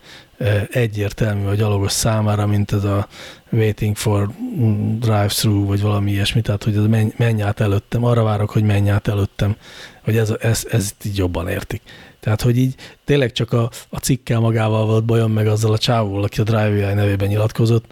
egyértelmű 0.71 1.47
a 1.47 1.55
gyalogos 1.55 1.93
számára, 1.93 2.47
mint 2.47 2.73
ez 2.73 2.85
a 2.85 3.09
waiting 3.53 3.97
for 3.97 4.31
mm, 4.61 4.99
drive-through, 4.99 5.67
vagy 5.67 5.81
valami 5.81 6.11
ilyesmi, 6.11 6.41
tehát 6.41 6.65
hogy 6.65 6.77
ez 6.77 6.87
menj, 6.87 7.13
menj 7.17 7.43
át 7.43 7.61
előttem, 7.61 8.05
arra 8.05 8.23
várok, 8.23 8.51
hogy 8.51 8.63
menj 8.63 8.91
át 8.91 9.09
előttem, 9.09 9.57
hogy 10.03 10.17
ez, 10.17 10.33
ez, 10.41 10.67
ez 10.71 10.91
így 11.05 11.17
jobban 11.17 11.49
értik. 11.49 11.83
Tehát, 12.25 12.43
hogy 12.43 12.59
így 12.59 12.75
tényleg 13.05 13.33
csak 13.33 13.53
a, 13.53 13.71
a 13.89 13.99
cikkel 13.99 14.41
magával 14.41 14.87
volt 14.87 15.05
bajom, 15.05 15.33
meg 15.33 15.47
azzal 15.47 15.73
a 15.73 15.79
csávóval, 15.79 16.23
aki 16.23 16.41
a 16.41 16.45
Drive 16.45 16.95
nevében 16.95 17.29
nyilatkozott, 17.29 17.85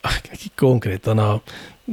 aki 0.00 0.48
konkrétan 0.56 1.18
a, 1.18 1.42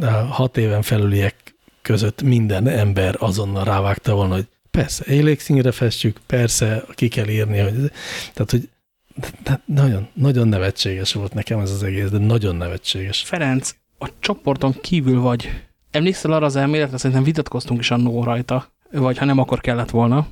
a 0.02 0.06
hat 0.08 0.58
éven 0.58 0.82
felüliek 0.82 1.56
között 1.82 2.22
minden 2.22 2.68
ember 2.68 3.16
azonnal 3.20 3.64
rávágta 3.64 4.14
volna, 4.14 4.34
hogy 4.34 4.48
persze, 4.72 5.04
élékszínre 5.06 5.72
festjük, 5.72 6.18
persze, 6.26 6.84
ki 6.94 7.08
kell 7.08 7.28
írni, 7.28 7.60
hogy, 7.60 7.92
tehát, 8.34 8.52
hogy 8.52 8.70
nagyon, 9.66 10.08
nagyon 10.14 10.48
nevetséges 10.48 11.14
volt 11.14 11.34
nekem 11.34 11.60
ez 11.60 11.72
az 11.72 11.84
egész, 11.84 12.10
de 12.10 12.18
nagyon 12.18 12.56
nevetséges. 12.56 13.22
Ferenc, 13.22 13.76
a 13.98 14.10
csoporton 14.20 14.74
kívül 14.82 15.22
vagy. 15.22 15.50
Emlékszel 15.92 16.34
arra 16.34 16.46
az 16.46 16.56
elméletre, 16.56 16.98
szerintem 16.98 17.26
vitatkoztunk 17.26 17.80
is 17.80 17.92
annó 17.92 18.24
rajta, 18.24 18.74
vagy 18.92 19.18
ha 19.18 19.26
nem, 19.26 19.38
akkor 19.38 19.62
kellett 19.62 19.90
volna, 19.90 20.28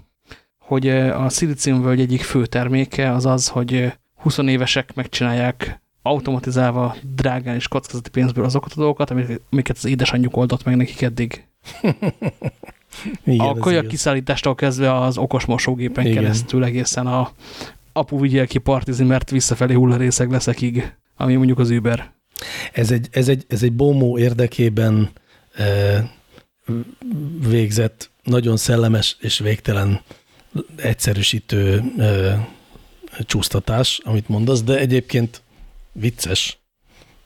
hogy 0.68 0.90
a 0.90 1.30
szilíciumvölgy 1.30 2.00
egyik 2.00 2.22
fő 2.22 2.46
terméke 2.46 3.12
az 3.12 3.26
az, 3.26 3.48
hogy 3.48 3.94
20 4.16 4.38
évesek 4.38 4.96
megcsinálják 4.96 5.82
automatizálva 6.02 6.96
drágán 7.16 7.56
és 7.56 7.68
kockázati 7.68 8.10
pénzből 8.10 8.46
azokat 8.46 8.72
a 8.72 8.76
dolgokat, 8.76 9.14
amiket 9.52 9.78
az 9.78 9.86
édesanyjuk 9.86 10.38
oldott 10.38 10.64
meg 10.64 10.76
nekik 10.76 11.02
eddig. 11.02 11.48
Igen, 13.26 13.46
a 13.46 13.54
kajak 13.54 13.88
kiszállítástól 13.88 14.56
kezdve 14.56 14.96
az 14.96 15.18
okos 15.18 15.46
mosógépen 15.46 16.06
Igen. 16.06 16.22
keresztül 16.22 16.64
egészen 16.64 17.08
a 17.08 17.32
apu 17.94 18.20
vigyel 18.20 18.48
ki 18.48 18.58
partizni, 18.58 19.06
mert 19.06 19.30
visszafelé 19.30 19.74
hullarészeg 19.74 20.32
leszekig, 20.32 20.94
ami 21.18 21.36
mondjuk 21.36 21.60
az 21.60 21.70
Uber. 21.70 22.12
Ez 22.74 22.92
egy, 22.92 23.08
ez 23.12 23.28
egy, 23.28 23.46
ez 23.48 23.64
egy 23.64 23.74
bomó 23.74 24.18
érdekében 24.18 25.10
e, 25.56 26.10
végzett, 27.48 28.10
nagyon 28.24 28.58
szellemes 28.58 29.18
és 29.20 29.40
végtelen 29.40 30.02
egyszerűsítő 30.76 31.84
ö, 31.98 32.32
csúsztatás, 33.20 34.00
amit 34.04 34.30
mondasz, 34.30 34.64
de 34.64 34.78
egyébként 34.78 35.42
vicces. 35.92 36.58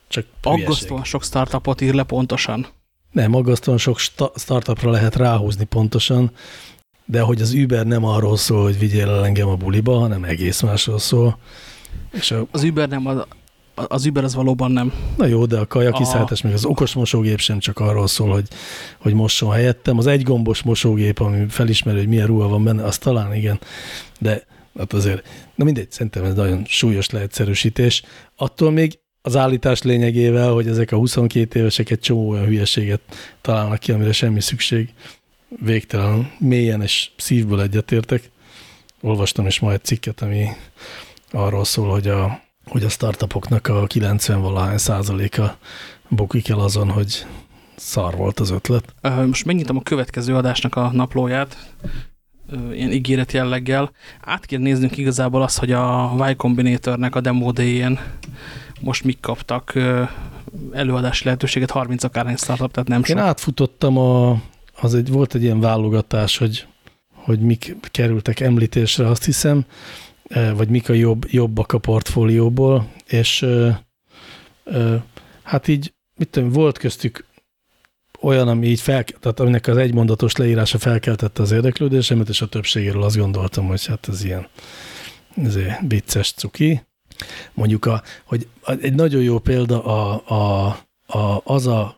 Csak 0.08 0.26
Aggasztóan 0.42 1.04
sok 1.04 1.24
startupot 1.24 1.80
ír 1.80 1.94
le 1.94 2.02
pontosan. 2.02 2.66
Nem, 3.10 3.34
aggasztóan 3.34 3.78
sok 3.78 3.98
startupra 4.36 4.90
lehet 4.90 5.16
ráhúzni 5.16 5.64
pontosan, 5.64 6.30
de 7.04 7.20
hogy 7.20 7.40
az 7.40 7.52
Uber 7.52 7.86
nem 7.86 8.04
arról 8.04 8.36
szól, 8.36 8.62
hogy 8.62 8.78
vigyél 8.78 9.08
el 9.08 9.24
engem 9.24 9.48
a 9.48 9.56
buliba, 9.56 9.98
hanem 9.98 10.24
egész 10.24 10.60
másról 10.60 10.98
szól. 10.98 11.38
És 12.12 12.30
a... 12.30 12.46
Az 12.50 12.62
Uber 12.62 12.88
nem, 12.88 13.06
az, 13.06 13.26
az 13.74 14.06
Uber 14.06 14.24
az 14.24 14.34
valóban 14.34 14.70
nem. 14.70 14.92
Na 15.16 15.26
jó, 15.26 15.46
de 15.46 15.58
a 15.58 15.66
kajakiszállítás, 15.66 16.42
meg 16.42 16.52
az 16.52 16.64
okos 16.64 16.94
mosógép 16.94 17.38
sem 17.38 17.58
csak 17.58 17.78
arról 17.78 18.06
szól, 18.06 18.30
hogy, 18.30 18.48
hogy 18.98 19.14
mosson 19.14 19.52
helyettem. 19.52 19.98
Az 19.98 20.06
egy 20.06 20.22
gombos 20.22 20.62
mosógép, 20.62 21.20
ami 21.20 21.48
felismerő, 21.48 21.98
hogy 21.98 22.08
milyen 22.08 22.26
ruha 22.26 22.48
van 22.48 22.64
benne, 22.64 22.84
az 22.84 22.98
talán 22.98 23.34
igen, 23.34 23.60
de 24.18 24.46
hát 24.78 24.92
azért, 24.92 25.26
na 25.54 25.64
mindegy, 25.64 25.90
szerintem 25.90 26.24
ez 26.24 26.34
nagyon 26.34 26.64
súlyos 26.66 27.10
leegyszerűsítés. 27.10 28.02
Attól 28.36 28.70
még 28.70 28.98
az 29.22 29.36
állítás 29.36 29.82
lényegével, 29.82 30.52
hogy 30.52 30.68
ezek 30.68 30.92
a 30.92 30.96
22 30.96 31.58
évesek 31.58 31.90
egy 31.90 32.00
csomó 32.00 32.28
olyan 32.28 32.46
hülyeséget 32.46 33.00
találnak 33.40 33.78
ki, 33.78 33.92
amire 33.92 34.12
semmi 34.12 34.40
szükség. 34.40 34.88
Végtelen, 35.48 36.32
mélyen 36.38 36.82
és 36.82 37.10
szívből 37.16 37.60
egyetértek. 37.60 38.30
Olvastam 39.00 39.46
is 39.46 39.60
majd 39.60 39.74
egy 39.74 39.84
cikket, 39.84 40.22
ami 40.22 40.46
arról 41.30 41.64
szól, 41.64 41.90
hogy 41.90 42.08
a, 42.08 42.40
hogy 42.66 42.84
a 42.84 42.88
startupoknak 42.88 43.68
a 43.68 43.86
90-valahány 43.86 44.76
százaléka 44.76 45.56
bukik 46.08 46.48
el 46.48 46.58
azon, 46.58 46.90
hogy 46.90 47.26
szar 47.76 48.16
volt 48.16 48.40
az 48.40 48.50
ötlet. 48.50 48.94
Most 49.26 49.44
megnyitom 49.44 49.76
a 49.76 49.82
következő 49.82 50.36
adásnak 50.36 50.76
a 50.76 50.90
naplóját, 50.92 51.72
ilyen 52.72 52.92
ígéret 52.92 53.32
jelleggel. 53.32 53.92
Át 54.20 54.46
kell 54.46 54.60
néznünk 54.60 54.96
igazából 54.96 55.42
azt, 55.42 55.58
hogy 55.58 55.72
a 55.72 56.14
Y 56.28 56.34
Combinatornek 56.36 57.14
a 57.14 57.20
demo 57.20 57.52
most 58.80 59.04
mik 59.04 59.20
kaptak 59.20 59.78
előadási 60.72 61.24
lehetőséget, 61.24 61.70
30 61.70 62.04
akárhány 62.04 62.36
startup, 62.36 62.72
tehát 62.72 62.88
nem 62.88 63.04
sok. 63.04 63.16
Én 63.16 63.22
átfutottam, 63.22 63.98
a, 63.98 64.40
az 64.80 64.94
egy, 64.94 65.08
volt 65.08 65.34
egy 65.34 65.42
ilyen 65.42 65.60
válogatás, 65.60 66.36
hogy, 66.36 66.66
hogy 67.14 67.40
mik 67.40 67.76
kerültek 67.90 68.40
említésre, 68.40 69.06
azt 69.06 69.24
hiszem, 69.24 69.64
vagy 70.54 70.68
mik 70.68 70.88
a 70.88 70.92
jobb, 70.92 71.24
jobbak 71.30 71.72
a 71.72 71.78
portfólióból, 71.78 72.92
és 73.06 73.46
hát 75.42 75.68
így, 75.68 75.94
mit 76.16 76.28
tudom, 76.28 76.50
volt 76.50 76.78
köztük 76.78 77.24
olyan, 78.20 78.48
ami 78.48 78.66
így 78.66 78.80
fel, 78.80 79.04
tehát 79.04 79.40
aminek 79.40 79.66
az 79.66 79.76
egymondatos 79.76 80.36
leírása 80.36 80.78
felkeltette 80.78 81.42
az 81.42 81.50
érdeklődésemet, 81.50 82.28
és 82.28 82.40
a 82.40 82.48
többségéről 82.48 83.02
azt 83.02 83.16
gondoltam, 83.16 83.66
hogy 83.66 83.86
hát 83.86 84.08
ez 84.08 84.24
ilyen 84.24 84.46
ez 85.36 85.58
vicces 85.88 86.32
cuki. 86.32 86.82
Mondjuk, 87.54 87.84
a, 87.84 88.02
hogy 88.24 88.48
egy 88.80 88.94
nagyon 88.94 89.22
jó 89.22 89.38
példa 89.38 89.84
a, 89.84 90.22
a, 90.26 90.66
a, 91.18 91.40
az 91.44 91.66
a 91.66 91.96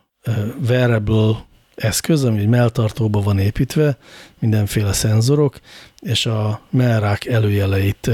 wearable 0.67 1.45
eszköz, 1.75 2.23
ami 2.23 2.39
egy 2.39 2.47
melltartóba 2.47 3.21
van 3.21 3.39
építve, 3.39 3.97
mindenféle 4.39 4.93
szenzorok, 4.93 5.59
és 5.99 6.25
a 6.25 6.61
mellrák 6.69 7.25
előjeleit 7.25 8.09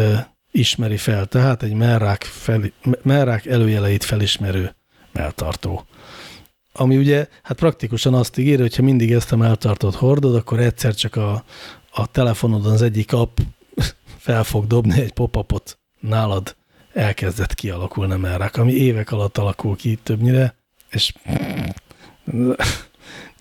ismeri 0.51 0.97
fel. 0.97 1.26
Tehát 1.26 1.64
egy 1.64 1.74
mellrák, 1.74 2.24
fel, 2.24 2.62
mellrák 3.01 3.45
előjeleit 3.45 4.03
felismerő 4.03 4.76
melltartó. 5.12 5.86
Ami 6.74 6.97
ugye, 6.97 7.28
hát 7.43 7.57
praktikusan 7.57 8.14
azt 8.14 8.38
ígéri, 8.38 8.62
hogyha 8.62 8.84
mindig 8.84 9.12
ezt 9.12 9.32
a 9.32 9.36
melltartót 9.36 9.95
hordod, 9.95 10.36
akkor 10.36 10.59
egyszer 10.59 10.93
csak 10.93 11.16
a, 11.16 11.43
a 11.91 12.07
telefonodon 12.07 12.72
az 12.72 12.82
egyik 12.82 13.14
app 13.14 13.38
fel 14.18 14.43
fog 14.43 14.68
dobni 14.68 15.01
egy 15.01 15.14
pop-upot 15.14 15.78
nálad 15.99 16.55
elkezdett 16.93 17.53
kialakulni 17.53 18.16
merrák, 18.16 18.57
ami 18.57 18.74
évek 18.74 19.12
alatt 19.12 19.38
alakul 19.38 19.76
ki 19.76 19.99
többnyire, 20.03 20.55
és 20.89 21.14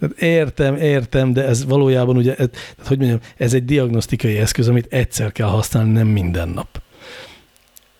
tehát 0.01 0.21
értem, 0.21 0.77
értem, 0.77 1.33
de 1.33 1.45
ez 1.45 1.65
valójában 1.65 2.17
ugye, 2.17 2.35
tehát 2.35 2.55
hogy 2.87 2.99
mondjam, 2.99 3.21
ez 3.37 3.55
egy 3.55 3.65
diagnosztikai 3.65 4.37
eszköz, 4.37 4.69
amit 4.69 4.93
egyszer 4.93 5.33
kell 5.33 5.49
használni, 5.49 5.93
nem 5.93 6.07
minden 6.07 6.49
nap. 6.49 6.83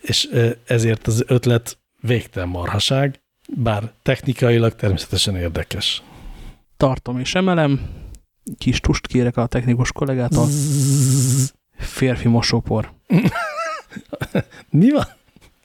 És 0.01 0.29
ezért 0.67 1.07
az 1.07 1.25
ötlet 1.27 1.79
végtelen 2.01 2.49
marhaság, 2.49 3.21
bár 3.57 3.93
technikailag 4.03 4.75
természetesen 4.75 5.37
érdekes. 5.37 6.03
Tartom 6.77 7.19
és 7.19 7.35
emelem, 7.35 7.81
kis 8.59 8.81
tust 8.81 9.07
kérek 9.07 9.37
a 9.37 9.47
technikus 9.47 9.93
kollégától. 9.93 10.47
Férfi 11.77 12.29
mosópor. 12.29 12.93
Mi 14.71 14.91
van? 14.91 15.07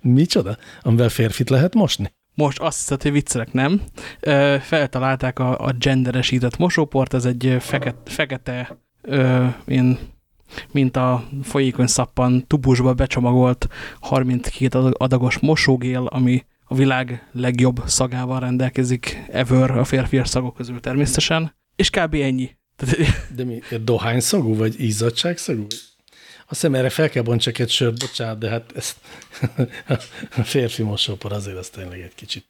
Micsoda? 0.02 0.58
Amivel 0.82 1.10
férfit 1.10 1.50
lehet 1.50 1.74
mosni? 1.74 2.14
Most 2.36 2.60
azt 2.60 2.78
hiszed, 2.78 3.02
hogy 3.02 3.12
viccelek, 3.12 3.54
nem? 3.54 3.82
Feltalálták 4.60 5.40
a, 5.40 5.60
a 5.60 5.72
genderesített 5.80 6.58
mosóport, 6.58 7.14
ez 7.14 7.26
egy 7.26 7.56
fekete, 7.60 8.12
fekete 8.12 8.78
ö, 9.02 9.46
én, 9.68 9.98
mint 10.72 10.98
a 10.98 11.28
folyékony 11.44 11.88
szappan 11.88 12.48
tubusba 12.48 12.94
becsomagolt 12.94 13.68
32 14.00 14.80
adagos 14.80 15.40
mosógél, 15.40 16.06
ami 16.06 16.46
a 16.66 16.76
világ 16.76 17.30
legjobb 17.32 17.82
szagával 17.86 18.40
rendelkezik 18.40 19.24
ever 19.32 19.72
a 19.72 19.84
férfias 19.84 20.30
szagok 20.30 20.56
közül 20.56 20.80
természetesen, 20.80 21.56
és 21.76 21.90
kb. 21.90 22.14
ennyi. 22.14 22.50
De 23.36 23.44
mi, 23.44 23.60
dohány 23.84 24.20
szagú, 24.20 24.56
vagy 24.56 24.82
izzadság 24.82 25.38
szagú? 25.38 25.68
Azt 26.48 26.62
hiszem 26.62 26.76
erre 26.76 26.90
fel 26.90 27.10
kell 27.10 27.24
bontsak 27.24 27.60
egy 27.60 27.70
sört, 27.70 28.00
bocsánat, 28.00 28.38
de 28.38 28.50
hát 28.50 28.72
ezt 28.76 28.98
a 30.38 30.44
férfi 30.44 30.84
mosópor 30.84 31.32
azért 31.32 31.58
az 31.58 31.70
tényleg 31.70 32.00
egy 32.00 32.16
kicsit. 32.16 32.46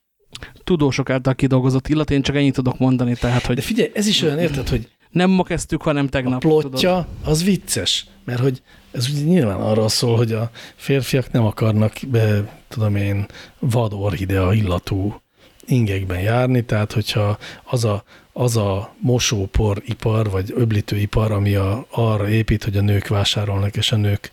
Tudósok 0.64 1.10
által 1.10 1.36
kidolgozott 1.36 1.88
illat, 1.88 2.12
én 2.12 2.22
csak 2.22 2.36
ennyit 2.36 2.54
tudok 2.54 2.78
mondani, 2.78 3.16
tehát, 3.16 3.46
hogy... 3.46 3.56
De 3.56 3.62
figyelj, 3.62 3.92
ez 3.94 4.08
is 4.08 4.22
olyan, 4.22 4.40
érted, 4.40 4.70
hogy... 4.70 4.90
Nem 5.10 5.30
ma 5.30 5.44
kezdtük, 5.44 5.82
hanem 5.82 6.08
tegnap. 6.08 6.46
A 6.46 6.48
plotja 6.48 6.70
tudod. 6.70 7.06
az 7.24 7.44
vicces, 7.44 8.06
mert 8.24 8.40
hogy 8.40 8.62
ez 8.92 9.10
ugye 9.10 9.24
nyilván 9.24 9.60
arról 9.62 9.90
szól, 9.90 10.18
hogy 10.18 10.32
a 10.32 10.52
férfiak 10.76 11.32
nem 11.32 11.46
akarnak, 11.46 11.94
be, 12.08 12.60
tudom 12.68 12.96
én, 12.96 13.26
vad 13.60 13.94
orhidea 13.94 14.54
illatú 14.54 15.22
ingekben 15.68 16.20
járni, 16.20 16.66
tehát 16.66 16.92
hogyha 16.92 17.38
az 17.64 17.86
a 17.86 18.04
az 18.38 18.58
a 18.58 18.96
mosóporipar, 19.00 20.30
vagy 20.30 20.54
öblítőipar, 20.56 21.32
ami 21.32 21.56
a, 21.56 21.86
arra 21.90 22.30
épít, 22.30 22.64
hogy 22.64 22.78
a 22.78 22.82
nők 22.82 23.08
vásárolnak, 23.08 23.76
és 23.76 23.92
a 23.92 23.96
nők 23.96 24.32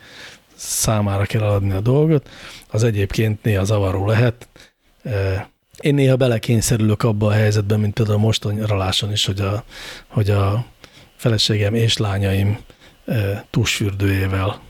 számára 0.55 1.25
kell 1.25 1.43
adni 1.43 1.73
a 1.73 1.81
dolgot, 1.81 2.29
az 2.69 2.85
egyébként 2.85 3.43
néha 3.43 3.65
zavaró 3.65 4.07
lehet. 4.07 4.49
Én 5.81 5.95
néha 5.95 6.17
belekényszerülök 6.17 7.03
abba 7.03 7.27
a 7.27 7.33
helyzetben, 7.33 7.81
mint 7.81 7.95
például 7.95 8.19
most 8.19 8.45
raláson 8.45 9.13
is, 9.13 9.27
hogy 9.27 9.41
a, 9.41 9.65
hogy 10.09 10.31
a 10.31 10.65
feleségem 11.17 11.75
és 11.75 11.97
lányaim 11.97 12.59
tusfürdőjével 13.51 14.61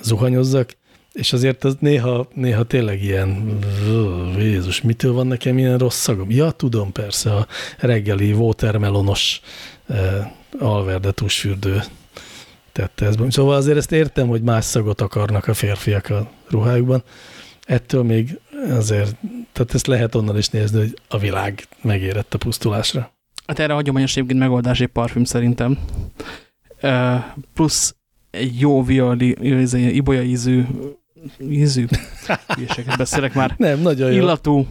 zuhanyozzak, 0.00 0.76
és 1.16 1.32
azért 1.32 1.64
az 1.64 1.76
néha, 1.80 2.28
néha 2.34 2.62
tényleg 2.62 3.02
ilyen, 3.02 3.58
Jézus, 4.38 4.82
mitől 4.82 5.12
van 5.12 5.26
nekem 5.26 5.58
ilyen 5.58 5.78
rossz 5.78 6.00
szagom? 6.00 6.30
Ja, 6.30 6.50
tudom, 6.50 6.92
persze, 6.92 7.34
a 7.34 7.46
reggeli 7.78 8.32
watermelonos 8.32 9.40
eh, 9.86 10.30
alverdetus 10.58 11.40
fürdő 11.40 11.82
tette 12.72 13.06
ezt. 13.06 13.18
Szóval 13.28 13.56
azért 13.56 13.76
ezt 13.76 13.92
értem, 13.92 14.28
hogy 14.28 14.42
más 14.42 14.64
szagot 14.64 15.00
akarnak 15.00 15.46
a 15.46 15.54
férfiak 15.54 16.10
a 16.10 16.30
ruhájukban. 16.48 17.02
Ettől 17.66 18.02
még 18.02 18.38
azért, 18.70 19.16
tehát 19.52 19.74
ezt 19.74 19.86
lehet 19.86 20.14
onnan 20.14 20.38
is 20.38 20.48
nézni, 20.48 20.78
hogy 20.78 20.98
a 21.08 21.18
világ 21.18 21.68
megérett 21.82 22.34
a 22.34 22.38
pusztulásra. 22.38 23.12
Hát 23.46 23.58
erre 23.58 23.72
hagyományos 23.72 24.16
egyébként 24.16 24.38
megoldás 24.38 24.80
egy 24.80 24.86
parfüm 24.86 25.24
szerintem. 25.24 25.78
Uh, 26.82 27.24
plusz 27.54 27.94
egy 28.30 28.60
jó 28.60 28.84
violi, 28.84 29.36
ibolya 29.94 30.22
ízű 30.22 30.64
ízű, 31.40 31.86
hülyeséget 32.54 32.96
beszélek 32.96 33.34
már. 33.34 33.54
Nem, 33.56 33.80
nagyon 33.80 34.10
jó. 34.10 34.16
Illatú, 34.16 34.66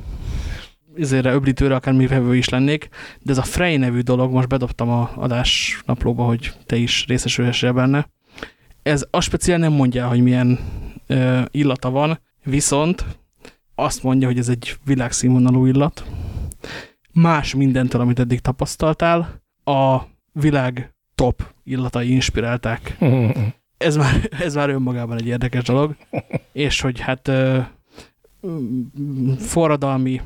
izére, 0.96 1.34
öblítőre, 1.34 1.76
akár 1.76 1.94
művevő 1.94 2.36
is 2.36 2.50
lennék, 2.50 2.90
de 3.22 3.32
ez 3.32 3.38
a 3.38 3.44
Frey 3.44 3.78
nevű 3.78 4.00
dolog, 4.00 4.32
most 4.32 4.48
bedobtam 4.48 4.90
a 4.90 5.12
adás 5.16 5.82
naplóba, 5.86 6.24
hogy 6.24 6.54
te 6.66 6.76
is 6.76 7.06
részesülhessél 7.08 7.72
benne. 7.72 8.10
Ez 8.84 9.06
a 9.12 9.22
speciál 9.22 9.58
nem 9.58 9.74
mondja, 9.74 10.08
hogy 10.08 10.22
milyen 10.22 10.60
ö, 11.08 11.42
illata 11.52 11.90
van, 11.90 12.20
viszont 12.44 13.06
azt 13.76 14.04
mondja, 14.04 14.28
hogy 14.28 14.38
ez 14.38 14.50
egy 14.50 14.78
világszínvonalú 14.86 15.66
illat. 15.66 16.06
Más 17.12 17.56
mindentől, 17.56 18.02
amit 18.02 18.20
eddig 18.20 18.40
tapasztaltál, 18.40 19.42
a 19.64 20.02
világ 20.32 20.96
top 21.16 21.54
illatai 21.64 22.12
inspirálták 22.12 22.98
ez 23.78 23.96
már, 23.96 24.30
ez 24.40 24.56
már 24.56 24.70
önmagában 24.70 25.18
egy 25.18 25.28
érdekes 25.28 25.64
dolog, 25.64 25.96
és 26.52 26.82
hogy 26.82 27.00
hát 27.00 27.32
forradalmi, 29.38 30.22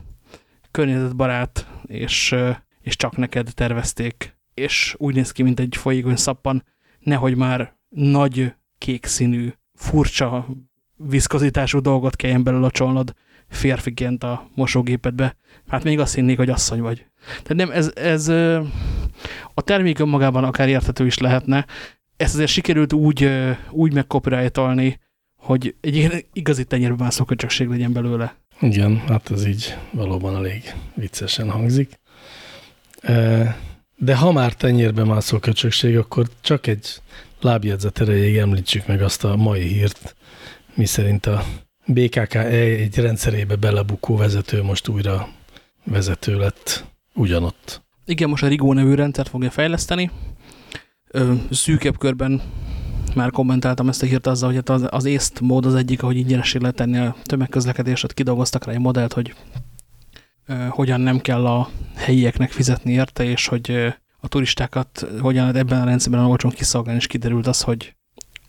környezetbarát, 0.72 1.68
és, 1.86 2.36
és 2.82 2.96
csak 2.96 3.18
neked 3.18 3.50
tervezték, 3.54 4.38
és 4.54 4.96
úgy 4.98 5.16
néz 5.16 5.32
ki, 5.32 5.44
mint 5.44 5.60
egy 5.60 5.76
folyékony 5.76 6.16
szappan, 6.16 6.64
nehogy 7.00 7.36
már 7.36 7.74
nagy 7.90 8.54
kék 8.78 9.06
színű, 9.06 9.54
furcsa 9.74 10.48
viszkozitású 10.96 11.80
dolgot 11.80 12.16
kelljen 12.16 12.44
belelocsolnod 12.44 13.14
férfiként 13.50 14.24
a 14.24 14.50
mosógépedbe. 14.56 15.36
Hát 15.68 15.84
még 15.84 16.00
azt 16.00 16.16
hinnék, 16.16 16.38
hogy 16.38 16.50
asszony 16.50 16.82
vagy. 16.82 17.06
Tehát 17.26 17.56
nem, 17.56 17.72
ez, 17.72 17.92
ez 17.96 18.28
a 19.54 19.62
termék 19.62 20.00
önmagában 20.00 20.44
akár 20.44 20.70
érthető 20.70 21.06
is 21.06 21.18
lehetne, 21.18 21.66
ezt 22.20 22.34
azért 22.34 22.50
sikerült 22.50 22.94
úgy, 22.94 23.30
úgy 23.70 23.94
megcopyrightolni, 23.94 25.00
hogy 25.36 25.76
egy 25.82 25.96
ilyen 25.96 26.12
igazi 26.34 26.64
tenyérbe 26.64 27.04
mászó 27.04 27.26
köcsökség 27.26 27.68
legyen 27.68 27.94
belőle. 27.94 28.36
Igen, 28.60 28.98
hát 28.98 29.32
ez 29.32 29.46
így 29.46 29.76
valóban 29.92 30.36
elég 30.36 30.74
viccesen 30.94 31.50
hangzik. 31.50 32.00
De 33.96 34.16
ha 34.16 34.32
már 34.32 34.54
tenyérbe 34.54 35.04
mászó 35.04 35.40
köcsökség, 35.40 35.98
akkor 35.98 36.28
csak 36.42 36.68
egy 36.68 37.02
lábjegyzet 37.42 38.02
erejéig 38.02 38.38
említsük 38.38 38.88
meg 38.88 39.02
azt 39.02 39.24
a 39.24 39.36
mai 39.36 39.62
hírt, 39.68 40.16
miszerint 40.74 41.26
a 41.26 41.44
BKK 41.86 42.36
egy 42.36 42.96
rendszerébe 42.98 43.56
belebukó 43.56 44.16
vezető 44.16 44.64
most 44.64 44.88
újra 44.88 45.30
vezető 45.84 46.38
lett 46.38 46.86
ugyanott. 47.14 47.82
Igen, 48.06 48.30
most 48.30 48.44
a 48.44 48.48
Rigó 48.48 48.74
nevű 48.74 48.94
rendszert 48.94 49.30
fogja 49.30 49.50
fejleszteni. 49.50 50.12
Ö, 51.12 51.34
szűkebb 51.52 51.98
körben 51.98 52.42
már 53.16 53.32
kommentáltam 53.32 53.90
ezt 53.90 54.04
a 54.04 54.06
hírt 54.06 54.28
azzal, 54.28 54.48
hogy 54.48 54.58
hát 54.58 54.70
az, 54.70 54.88
az 54.90 55.06
észt 55.06 55.40
mód 55.40 55.66
az 55.66 55.76
egyik, 55.76 56.04
ahogy 56.04 56.18
ingyenesé 56.18 56.58
lehet 56.58 56.76
tenni 56.76 56.98
a 56.98 57.16
tömegközlekedést, 57.24 58.04
ott 58.04 58.14
kidolgoztak 58.14 58.66
rá 58.66 58.72
egy 58.72 58.80
modellt, 58.80 59.14
hogy 59.14 59.34
ö, 60.46 60.54
hogyan 60.54 61.02
nem 61.02 61.20
kell 61.20 61.46
a 61.46 61.70
helyieknek 61.96 62.52
fizetni 62.52 62.92
érte, 62.92 63.24
és 63.24 63.48
hogy 63.48 63.72
ö, 63.72 63.88
a 64.20 64.28
turistákat 64.28 65.08
hogyan 65.22 65.56
ebben 65.56 65.82
a 65.82 65.86
rendszerben 65.86 66.26
olcsón 66.26 66.52
kiszolgálni, 66.52 67.00
és 67.00 67.08
kiderült 67.08 67.48
az, 67.48 67.62
hogy, 67.62 67.96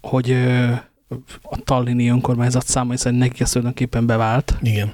hogy 0.01 0.31
ö, 0.31 0.73
a 1.43 1.57
Tallini 1.65 2.09
önkormányzat 2.09 2.67
száma, 2.67 2.91
hiszen 2.91 3.15
neki 3.15 3.43
ez 3.43 3.51
tulajdonképpen 3.51 4.07
bevált. 4.07 4.57
Igen. 4.63 4.93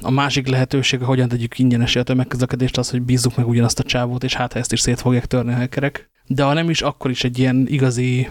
A 0.00 0.10
másik 0.10 0.46
lehetőség, 0.48 1.00
hogyan 1.00 1.28
tegyük 1.28 1.58
ingyenesé 1.58 1.98
a 1.98 2.02
tömegközlekedést, 2.02 2.78
az, 2.78 2.90
hogy 2.90 3.02
bízzuk 3.02 3.36
meg 3.36 3.48
ugyanazt 3.48 3.78
a 3.78 3.82
csávót, 3.82 4.24
és 4.24 4.34
hát 4.34 4.54
ezt 4.54 4.72
is 4.72 4.80
szét 4.80 5.00
fogják 5.00 5.26
törni 5.26 5.52
a 5.52 5.56
hackerek. 5.56 6.10
De 6.26 6.42
ha 6.42 6.52
nem 6.52 6.70
is, 6.70 6.82
akkor 6.82 7.10
is 7.10 7.24
egy 7.24 7.38
ilyen 7.38 7.66
igazi 7.68 8.28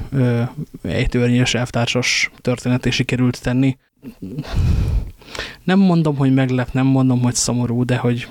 ejtőernyős 0.83 1.53
elvtársas 1.53 2.31
történeté 2.41 2.89
sikerült 2.89 3.41
tenni. 3.41 3.77
Nem 5.63 5.79
mondom, 5.79 6.15
hogy 6.15 6.33
meglep, 6.33 6.71
nem 6.71 6.85
mondom, 6.85 7.21
hogy 7.21 7.35
szomorú, 7.35 7.83
de 7.83 7.97
hogy, 7.97 8.27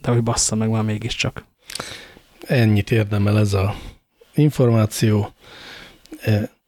de 0.00 0.10
hogy 0.10 0.22
bassza 0.22 0.54
meg 0.54 0.68
már 0.68 0.82
mégiscsak. 0.82 1.44
Ennyit 2.46 2.90
érdemel 2.90 3.38
ez 3.38 3.52
a 3.52 3.74
információ. 4.34 5.32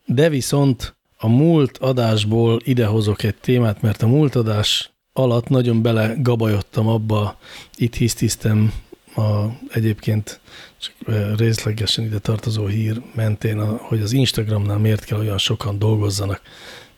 De 0.04 0.28
viszont 0.28 0.96
a 1.18 1.28
múlt 1.28 1.78
adásból 1.78 2.60
idehozok 2.64 3.22
egy 3.22 3.34
témát, 3.34 3.82
mert 3.82 4.02
a 4.02 4.06
múlt 4.06 4.34
adás 4.34 4.90
alatt 5.18 5.48
nagyon 5.48 5.82
bele 5.82 6.14
gabajottam 6.18 6.88
abba, 6.88 7.38
itt 7.76 7.94
hisztisztem 7.94 8.72
a, 9.14 9.44
egyébként 9.68 10.40
csak 10.78 10.94
részlegesen 11.36 12.04
ide 12.04 12.18
tartozó 12.18 12.66
hír 12.66 13.02
mentén, 13.14 13.78
hogy 13.78 14.02
az 14.02 14.12
Instagramnál 14.12 14.78
miért 14.78 15.04
kell 15.04 15.18
olyan 15.18 15.38
sokan 15.38 15.78
dolgozzanak, 15.78 16.40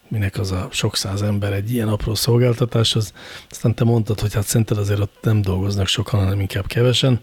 minek 0.08 0.38
az 0.38 0.52
a 0.52 0.68
sok 0.70 0.96
száz 0.96 1.22
ember 1.22 1.52
egy 1.52 1.72
ilyen 1.72 1.88
apró 1.88 2.14
szolgáltatáshoz. 2.14 3.12
Aztán 3.50 3.74
te 3.74 3.84
mondtad, 3.84 4.20
hogy 4.20 4.34
hát 4.34 4.46
szerinted 4.46 4.78
azért 4.78 5.00
ott 5.00 5.18
nem 5.20 5.42
dolgoznak 5.42 5.86
sokan, 5.86 6.20
hanem 6.20 6.40
inkább 6.40 6.66
kevesen. 6.66 7.20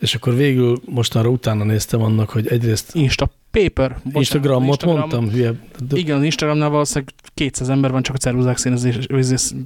És 0.00 0.14
akkor 0.14 0.34
végül 0.34 0.80
mostanra 0.84 1.28
utána 1.28 1.64
néztem 1.64 2.02
annak, 2.02 2.30
hogy 2.30 2.46
egyrészt... 2.46 2.94
Insta 2.94 3.30
Paper. 3.50 3.90
Bocsánat, 3.90 4.14
Instagramot 4.14 4.68
Instagram, 4.68 4.98
mondtam, 4.98 5.30
hülye. 5.30 5.52
De... 5.88 5.96
Igen, 5.96 6.16
az 6.16 6.24
Instagramnál 6.24 6.68
valószínűleg 6.68 7.12
200 7.34 7.68
ember 7.68 7.90
van 7.90 8.02
csak 8.02 8.14
a 8.14 8.18
ceruzák 8.18 8.56
színezés, 8.56 8.96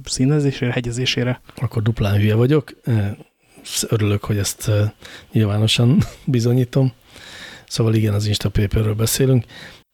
színezésére, 0.03 0.71
hegyezésére. 0.71 1.41
Akkor 1.55 1.81
duplán 1.81 2.15
hülye 2.15 2.35
vagyok. 2.35 2.75
Örülök, 3.89 4.23
hogy 4.23 4.37
ezt 4.37 4.71
nyilvánosan 5.31 5.97
bizonyítom. 6.25 6.93
Szóval 7.67 7.93
igen, 7.93 8.13
az 8.13 8.27
Instapaperről 8.27 8.93
beszélünk. 8.93 9.45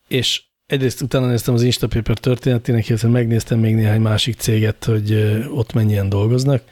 És 0.08 0.42
egyrészt 0.66 1.02
utána 1.02 1.28
néztem 1.28 1.54
az 1.54 1.62
Instapaper 1.62 2.18
történetének, 2.18 2.90
illetve 2.90 3.08
megnéztem 3.08 3.60
még 3.60 3.76
néhány 3.76 4.02
másik 4.02 4.36
céget, 4.36 4.84
hogy 4.84 5.14
ott 5.54 5.74
mennyien 5.74 6.10
dolgoznak 6.10 6.64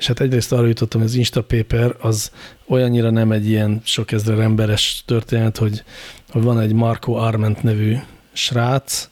és 0.00 0.06
hát 0.06 0.20
egyrészt 0.20 0.52
arra 0.52 0.66
jutottam, 0.66 1.00
hogy 1.00 1.10
az 1.10 1.16
Instapaper 1.16 1.96
az 1.98 2.30
olyannyira 2.66 3.10
nem 3.10 3.32
egy 3.32 3.48
ilyen 3.48 3.80
sok 3.84 4.12
ezer 4.12 4.38
emberes 4.38 5.02
történet, 5.06 5.56
hogy, 5.56 5.82
hogy 6.30 6.42
van 6.42 6.60
egy 6.60 6.72
Marco 6.72 7.12
Arment 7.12 7.62
nevű 7.62 7.96
srác, 8.32 9.08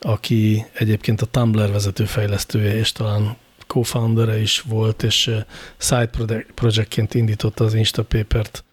aki 0.00 0.64
egyébként 0.72 1.20
a 1.20 1.26
Tumblr 1.26 1.70
vezető 1.70 2.04
fejlesztője, 2.04 2.76
és 2.76 2.92
talán 2.92 3.36
co-foundere 3.66 4.40
is 4.40 4.60
volt, 4.60 5.02
és 5.02 5.30
side 5.78 6.10
projectként 6.54 7.14
indította 7.14 7.64
az 7.64 7.74
Instapaper-t, 7.74 8.64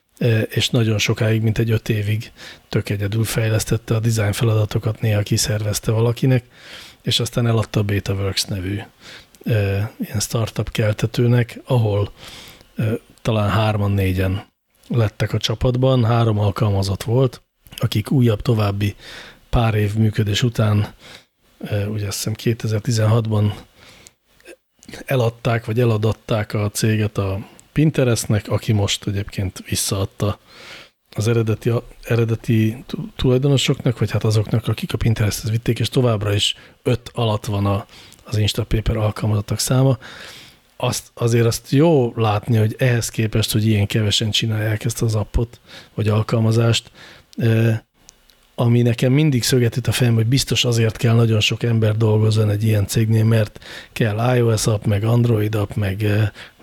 és 0.49 0.70
nagyon 0.70 0.97
sokáig, 0.97 1.41
mint 1.41 1.57
egy 1.57 1.72
öt 1.72 1.89
évig 1.89 2.32
tök 2.70 2.89
egyedül 2.89 3.24
fejlesztette 3.24 3.95
a 3.95 3.99
design 3.99 4.32
feladatokat, 4.32 5.01
néha 5.01 5.22
kiszervezte 5.22 5.91
valakinek, 5.91 6.43
és 7.01 7.20
aztán 7.20 7.47
eladta 7.47 7.80
a 7.80 7.84
Betaworks 7.84 8.43
nevű 8.43 8.80
ilyen 9.46 10.20
startup 10.20 10.72
keltetőnek, 10.72 11.60
ahol 11.66 12.12
talán 13.22 13.50
hárman, 13.50 13.92
négyen 13.92 14.48
lettek 14.88 15.34
a 15.34 15.38
csapatban, 15.38 16.06
három 16.06 16.40
alkalmazott 16.40 17.04
volt, 17.04 17.42
akik 17.78 18.12
újabb 18.12 18.42
további 18.42 18.96
pár 19.50 19.74
év 19.74 19.94
működés 19.96 20.44
után, 20.44 20.94
ugye 21.70 22.08
azt 22.08 22.24
hiszem 22.24 22.34
2016-ban 22.38 23.54
eladták, 25.06 25.66
vagy 25.66 25.80
eladatták 25.80 26.54
a 26.54 26.70
céget 26.70 27.18
a 27.18 27.48
Pinterestnek, 27.72 28.48
aki 28.48 28.72
most 28.72 29.08
egyébként 29.08 29.64
visszaadta 29.70 30.40
az 31.16 31.28
eredeti, 31.28 31.72
eredeti 32.04 32.84
tulajdonosoknak, 33.16 34.00
vagy 34.00 34.12
hát 34.12 34.24
azoknak, 34.24 34.68
akik 34.68 34.94
a 34.94 34.98
Pinteresthez 34.98 35.50
vitték, 35.50 35.80
és 35.80 35.90
továbbra 35.90 36.34
is 36.34 36.56
öt 36.84 37.12
alatt 37.14 37.46
van 37.46 37.66
a, 37.66 37.86
az 38.30 38.38
Instapaper 38.38 38.98
alkalmazottak 38.98 39.60
száma. 39.60 39.98
Azt, 40.78 41.12
azért 41.14 41.46
azt 41.46 41.72
jó 41.72 42.14
látni, 42.16 42.58
hogy 42.58 42.76
ehhez 42.78 43.10
képest, 43.10 43.52
hogy 43.52 43.68
ilyen 43.68 43.86
kevesen 43.86 44.32
csinálják 44.32 44.86
ezt 44.86 45.02
az 45.02 45.16
appot, 45.16 45.60
vagy 45.94 46.08
alkalmazást, 46.08 46.92
ami 48.56 48.82
nekem 48.82 49.12
mindig 49.12 49.44
szögetít 49.44 49.88
a 49.88 49.92
fejem, 49.92 50.14
hogy 50.14 50.26
biztos 50.26 50.66
azért 50.66 50.98
kell 50.98 51.16
nagyon 51.16 51.40
sok 51.40 51.64
ember 51.64 51.98
dolgozni 51.98 52.52
egy 52.52 52.64
ilyen 52.64 52.88
cégnél, 52.88 53.24
mert 53.24 53.60
kell 53.94 54.36
iOS 54.36 54.68
app, 54.68 54.86
meg 54.86 55.04
Android 55.04 55.56
app, 55.56 55.74
meg 55.74 56.06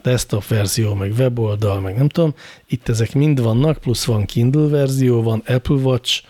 desktop 0.03 0.47
verzió, 0.47 0.95
meg 0.95 1.13
weboldal, 1.19 1.81
meg 1.81 1.97
nem 1.97 2.09
tudom. 2.09 2.35
Itt 2.67 2.89
ezek 2.89 3.15
mind 3.15 3.43
vannak, 3.43 3.79
plusz 3.79 4.05
van 4.05 4.25
Kindle 4.25 4.69
verzió, 4.69 5.23
van 5.23 5.43
Apple 5.47 5.75
Watch 5.75 6.23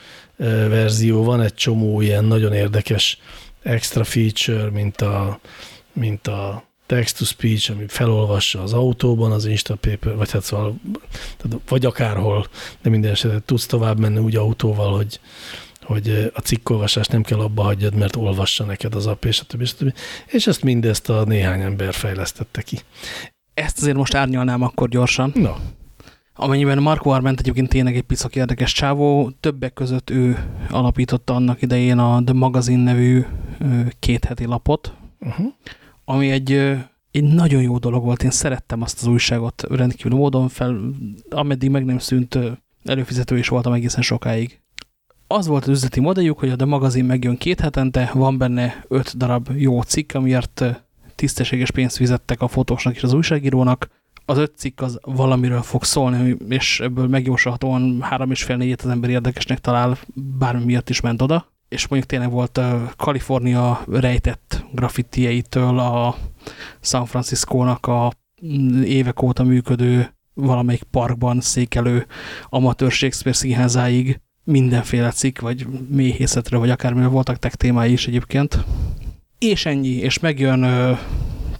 verzió, 0.69 1.25
van 1.25 1.41
egy 1.41 1.55
csomó 1.55 2.01
ilyen 2.01 2.25
nagyon 2.25 2.53
érdekes 2.53 3.19
extra 3.67 4.05
feature, 4.05 4.71
mint 4.71 5.01
a, 5.01 5.41
mint 5.93 6.27
a 6.27 6.65
text-to-speech, 6.87 7.71
ami 7.71 7.85
felolvassa 7.89 8.63
az 8.63 8.73
autóban 8.73 9.33
az 9.33 9.45
Instapaper, 9.45 10.17
vagy 10.17 10.31
hát 10.31 10.43
szóval, 10.43 10.81
vagy 11.69 11.87
akárhol, 11.87 12.47
de 12.83 12.91
minden 12.91 13.11
esetre 13.11 13.41
tudsz 13.45 13.67
tovább 13.67 13.99
menni 13.99 14.19
úgy 14.19 14.37
autóval, 14.37 14.97
hogy, 14.97 15.21
hogy 15.83 16.31
a 16.35 16.41
cikkolvasást 16.41 17.13
nem 17.13 17.23
kell 17.23 17.41
abba 17.41 17.63
hagyjad, 17.63 17.95
mert 17.95 18.17
olvassa 18.17 18.65
neked 18.65 18.95
az 18.95 19.07
app, 19.07 19.25
és 19.25 19.41
a 19.41 19.45
többi, 19.45 19.63
és, 19.63 19.73
a 19.73 19.77
többi. 19.77 19.93
és 20.27 20.47
ezt 20.47 20.63
mindezt 20.63 21.09
a 21.09 21.25
néhány 21.25 21.61
ember 21.61 21.95
fejlesztette 21.95 22.63
ki. 22.63 22.79
Ezt 23.55 23.79
azért 23.79 23.97
most 23.97 24.15
árnyalnám 24.15 24.63
akkor 24.63 24.89
gyorsan. 24.89 25.33
No. 25.35 25.55
Amennyiben 26.37 26.83
Marco 26.83 27.11
Arment 27.11 27.39
egyébként 27.39 27.69
tényleg 27.69 27.97
egy 27.97 28.03
piszak 28.03 28.37
érdekes 28.37 28.73
csávó, 28.73 29.31
többek 29.41 29.73
között 29.73 30.11
ő 30.11 30.51
alapította 30.71 31.35
annak 31.35 31.63
idején 31.63 31.99
a 31.99 32.23
The 32.25 32.35
Magazine 32.35 32.83
nevű 32.83 33.25
két 33.99 34.25
heti 34.25 34.45
lapot, 34.45 34.95
uh 35.21 35.35
-huh. 35.35 35.47
ami 36.05 36.31
egy, 36.31 36.53
egy 37.11 37.23
nagyon 37.23 37.63
jó 37.63 37.79
dolog 37.79 38.05
volt. 38.05 38.23
Én 38.23 38.31
szerettem 38.31 38.83
azt 38.83 39.01
az 39.01 39.07
újságot 39.07 39.65
rendkívül 39.71 40.19
módon 40.19 40.49
fel, 40.49 40.81
ameddig 41.31 41.71
meg 41.71 41.85
nem 41.85 41.99
szűnt 41.99 42.39
előfizető 42.85 43.39
is 43.39 43.49
voltam 43.49 43.73
egészen 43.73 44.03
sokáig. 44.03 44.61
Az 45.27 45.47
volt 45.47 45.63
az 45.63 45.69
üzleti 45.69 46.01
modelljük, 46.01 46.39
hogy 46.39 46.51
a 46.51 46.57
The 46.57 46.67
magazin 46.67 47.05
megjön 47.05 47.37
két 47.37 47.61
hetente, 47.61 48.11
van 48.15 48.39
benne 48.39 48.85
öt 48.89 49.17
darab 49.17 49.49
jó 49.55 49.83
cikk, 49.83 50.15
amiért 50.15 50.65
tisztességes 51.15 51.71
pénzt 51.71 51.97
fizettek 51.97 52.41
a 52.41 52.49
fotósnak 52.49 52.95
és 52.95 53.03
az 53.03 53.13
újságírónak. 53.13 53.89
Az 54.29 54.39
öt 54.39 54.57
cikk 54.57 54.81
az 54.81 54.99
valamiről 55.03 55.63
fog 55.63 55.85
szólni, 55.85 56.37
és 56.49 56.81
ebből 56.81 57.07
megjósolhatóan 57.07 58.03
három 58.03 58.31
és 58.31 58.43
fél 58.43 58.57
négyet 58.57 58.83
az 58.83 58.91
ember 58.91 59.11
érdekesnek 59.11 59.59
talál, 59.59 59.99
bármi 60.15 60.65
miatt 60.65 60.91
is 60.91 61.01
ment 61.01 61.23
oda 61.23 61.55
és 61.69 61.87
mondjuk 61.87 62.11
tényleg 62.11 62.31
volt 62.31 62.59
a 62.59 62.93
Kalifornia 62.97 63.85
rejtett 63.91 64.65
graffitieitől 64.73 65.79
a 65.79 66.17
San 66.81 67.07
Francisco-nak 67.07 67.87
a 67.87 68.13
évek 68.85 69.23
óta 69.23 69.45
működő 69.45 70.15
valamelyik 70.35 70.83
parkban 70.83 71.41
székelő 71.41 72.07
amatőr 72.49 72.91
Shakespeare 72.91 73.39
színházáig 73.39 74.21
mindenféle 74.45 75.11
cikk, 75.11 75.41
vagy 75.41 75.67
méhészetre, 75.89 76.57
vagy 76.57 76.71
akármilyen 76.71 77.11
voltak 77.11 77.37
tech 77.37 77.55
témái 77.55 77.93
is 77.93 78.07
egyébként. 78.07 78.65
És 79.39 79.67
ennyi, 79.67 79.89
és 79.89 80.19
megjön 80.19 80.67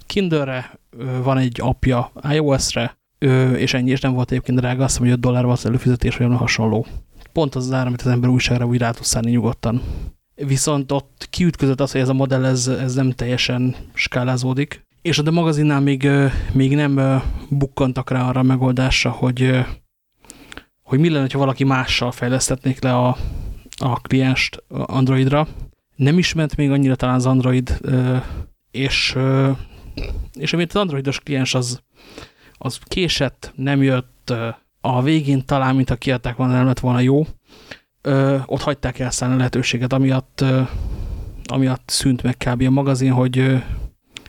Kindle-re, 0.05 0.57
uh, 0.57 0.77
van 1.23 1.37
egy 1.37 1.59
apja 1.61 2.11
iOS-re, 2.31 2.97
és 3.55 3.73
ennyi, 3.73 3.89
és 3.89 4.01
nem 4.01 4.13
volt 4.13 4.31
egyébként 4.31 4.59
drága, 4.59 4.83
azt 4.83 4.99
mondom, 4.99 5.15
hogy 5.15 5.25
5 5.25 5.31
dollár 5.31 5.45
volt 5.45 5.57
az 5.57 5.65
előfizetés, 5.65 6.17
vagy 6.17 6.37
hasonló 6.37 6.85
pont 7.37 7.55
az 7.55 7.65
az 7.65 7.73
ár, 7.73 7.87
amit 7.87 8.01
az 8.01 8.07
ember 8.07 8.29
újságra 8.29 8.65
úgy 8.65 8.77
rá 8.77 8.91
tud 8.91 9.23
nyugodtan. 9.23 9.81
Viszont 10.35 10.91
ott 10.91 11.27
kiütközött 11.29 11.81
az, 11.81 11.91
hogy 11.91 12.01
ez 12.01 12.09
a 12.09 12.13
modell 12.13 12.45
ez, 12.45 12.67
ez 12.67 12.93
nem 12.93 13.11
teljesen 13.11 13.75
skálázódik, 13.93 14.85
és 15.01 15.17
a 15.17 15.31
magazinnál 15.31 15.79
még, 15.79 16.09
még 16.51 16.75
nem 16.75 17.21
bukkantak 17.49 18.09
rá 18.09 18.27
arra 18.27 18.39
a 18.39 18.43
megoldásra, 18.43 19.09
hogy, 19.11 19.65
hogy 20.81 20.99
mi 20.99 21.09
lenne, 21.09 21.27
ha 21.31 21.37
valaki 21.37 21.63
mással 21.63 22.11
fejlesztetnék 22.11 22.81
le 22.81 22.95
a, 22.95 23.17
a 23.77 24.01
klienst 24.01 24.63
Androidra. 24.69 25.47
Nem 25.95 26.17
ismert 26.17 26.55
még 26.55 26.71
annyira 26.71 26.95
talán 26.95 27.15
az 27.15 27.25
Android, 27.25 27.79
és, 28.71 29.17
és 30.33 30.53
amit 30.53 30.73
az 30.73 30.81
Androidos 30.81 31.19
kliens 31.19 31.53
az, 31.53 31.81
az 32.53 32.79
késett, 32.83 33.53
nem 33.55 33.83
jött, 33.83 34.33
a 34.81 35.01
végén 35.01 35.45
talán, 35.45 35.75
mint 35.75 35.89
ha 35.89 35.95
kiadták 35.95 36.35
volna, 36.35 36.53
nem 36.53 36.65
lett 36.65 36.79
volna 36.79 36.99
jó, 36.99 37.27
ott 38.45 38.61
hagyták 38.61 38.99
elszállni 38.99 39.35
a 39.35 39.37
lehetőséget, 39.37 39.93
amiatt, 39.93 40.43
amiatt 41.45 41.89
szűnt 41.89 42.23
meg 42.23 42.37
kb. 42.37 42.61
a 42.61 42.69
magazin, 42.69 43.11
hogy, 43.11 43.63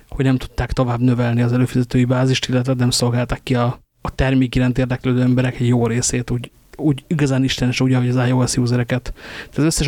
hogy 0.09 0.25
nem 0.25 0.37
tudták 0.37 0.73
tovább 0.73 1.01
növelni 1.01 1.43
az 1.43 1.53
előfizetői 1.53 2.05
bázist, 2.05 2.49
illetve 2.49 2.75
nem 2.75 2.91
szolgálták 2.91 3.43
ki 3.43 3.55
a, 3.55 3.81
a 4.01 4.15
termék 4.15 4.55
iránt 4.55 4.79
érdeklődő 4.79 5.21
emberek 5.21 5.61
egy 5.61 5.67
jó 5.67 5.87
részét 5.87 6.31
úgy, 6.31 6.51
úgy 6.77 7.05
igazán 7.07 7.45
istenes, 7.45 7.81
úgy, 7.81 7.93
ahogy 7.93 8.09
az 8.09 8.27
iOS 8.29 8.57
usereket. 8.57 9.13
Tehát 9.37 9.59
az 9.59 9.65
összes, 9.65 9.87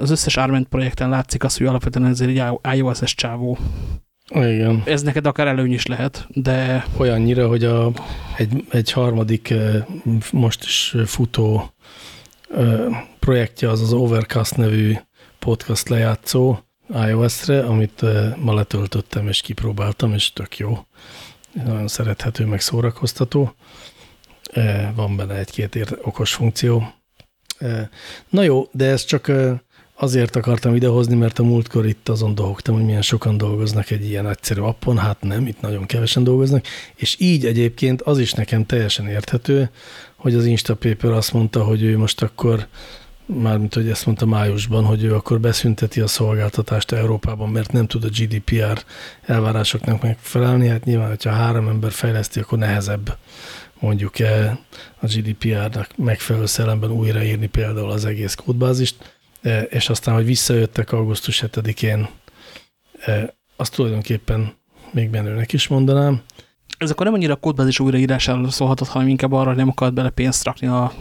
az 0.00 0.10
összes 0.10 0.36
Arment 0.36 0.68
projekten 0.68 1.08
látszik 1.08 1.44
az, 1.44 1.56
hogy 1.56 1.66
alapvetően 1.66 2.06
ez 2.06 2.20
egy 2.20 2.42
iOS-es 2.74 3.14
csávó. 3.14 3.58
Igen. 4.30 4.82
Ez 4.84 5.02
neked 5.02 5.26
akár 5.26 5.46
előny 5.46 5.72
is 5.72 5.86
lehet, 5.86 6.26
de... 6.28 6.86
Olyannyira, 6.96 7.48
hogy 7.48 7.64
a, 7.64 7.92
egy, 8.36 8.64
egy 8.70 8.92
harmadik 8.92 9.54
most 10.32 10.64
is 10.64 10.94
futó 11.06 11.74
projektje 13.18 13.70
az 13.70 13.80
az 13.80 13.92
Overcast 13.92 14.56
nevű 14.56 14.94
podcast 15.38 15.88
lejátszó 15.88 16.58
iOS-re, 17.08 17.60
amit 17.60 18.04
ma 18.36 18.54
letöltöttem 18.54 19.28
és 19.28 19.40
kipróbáltam, 19.40 20.12
és 20.12 20.32
tök 20.32 20.58
jó. 20.58 20.78
Nagyon 21.52 21.88
szerethető, 21.88 22.44
meg 22.44 22.60
szórakoztató. 22.60 23.54
Van 24.94 25.16
benne 25.16 25.34
egy-két 25.34 25.98
okos 26.02 26.34
funkció. 26.34 26.92
Na 28.28 28.42
jó, 28.42 28.68
de 28.72 28.86
ez 28.86 29.04
csak 29.04 29.32
azért 30.02 30.36
akartam 30.36 30.74
idehozni, 30.74 31.14
mert 31.14 31.38
a 31.38 31.42
múltkor 31.42 31.86
itt 31.86 32.08
azon 32.08 32.34
dolgoztam, 32.34 32.74
hogy 32.74 32.84
milyen 32.84 33.02
sokan 33.02 33.36
dolgoznak 33.36 33.90
egy 33.90 34.04
ilyen 34.04 34.28
egyszerű 34.28 34.60
appon, 34.60 34.98
hát 34.98 35.20
nem, 35.20 35.46
itt 35.46 35.60
nagyon 35.60 35.86
kevesen 35.86 36.24
dolgoznak, 36.24 36.64
és 36.94 37.16
így 37.18 37.46
egyébként 37.46 38.02
az 38.02 38.18
is 38.18 38.32
nekem 38.32 38.66
teljesen 38.66 39.08
érthető, 39.08 39.70
hogy 40.16 40.34
az 40.34 40.44
Instapaper 40.44 41.10
azt 41.10 41.32
mondta, 41.32 41.64
hogy 41.64 41.82
ő 41.82 41.98
most 41.98 42.22
akkor, 42.22 42.66
mármint 43.26 43.74
hogy 43.74 43.88
ezt 43.88 44.06
mondta 44.06 44.26
májusban, 44.26 44.84
hogy 44.84 45.04
ő 45.04 45.14
akkor 45.14 45.40
beszünteti 45.40 46.00
a 46.00 46.06
szolgáltatást 46.06 46.92
Európában, 46.92 47.48
mert 47.48 47.72
nem 47.72 47.86
tud 47.86 48.04
a 48.04 48.08
GDPR 48.08 48.84
elvárásoknak 49.26 50.02
megfelelni. 50.02 50.68
Hát 50.68 50.84
nyilván, 50.84 51.08
hogyha 51.08 51.30
három 51.30 51.68
ember 51.68 51.90
fejleszti, 51.90 52.40
akkor 52.40 52.58
nehezebb 52.58 53.16
mondjuk 53.80 54.18
-e 54.18 54.58
a 55.00 55.06
GDPR-nak 55.06 55.96
megfelelő 55.96 56.46
szellemben 56.46 56.90
újraírni 56.90 57.46
például 57.46 57.90
az 57.90 58.04
egész 58.04 58.34
kódbázist, 58.34 59.18
és 59.68 59.88
aztán, 59.88 60.14
hogy 60.14 60.24
visszajöttek 60.24 60.92
augusztus 60.92 61.44
7-én, 61.46 62.08
e, 63.00 63.34
azt 63.56 63.74
tulajdonképpen 63.74 64.54
még 64.92 65.10
menőnek 65.10 65.52
is 65.52 65.68
mondanám, 65.68 66.22
ez 66.78 66.90
akkor 66.90 67.06
nem 67.06 67.14
annyira 67.14 67.32
a 67.32 67.36
kódbázis 67.36 67.80
újraírásáról 67.80 68.50
szólhatott, 68.50 68.88
hanem 68.88 69.08
inkább 69.08 69.32
arra, 69.32 69.48
hogy 69.48 69.56
nem 69.56 69.68
akart 69.68 69.94
bele 69.94 70.10
pénzt 70.10 70.44
rakni 70.44 70.66
a, 70.66 70.92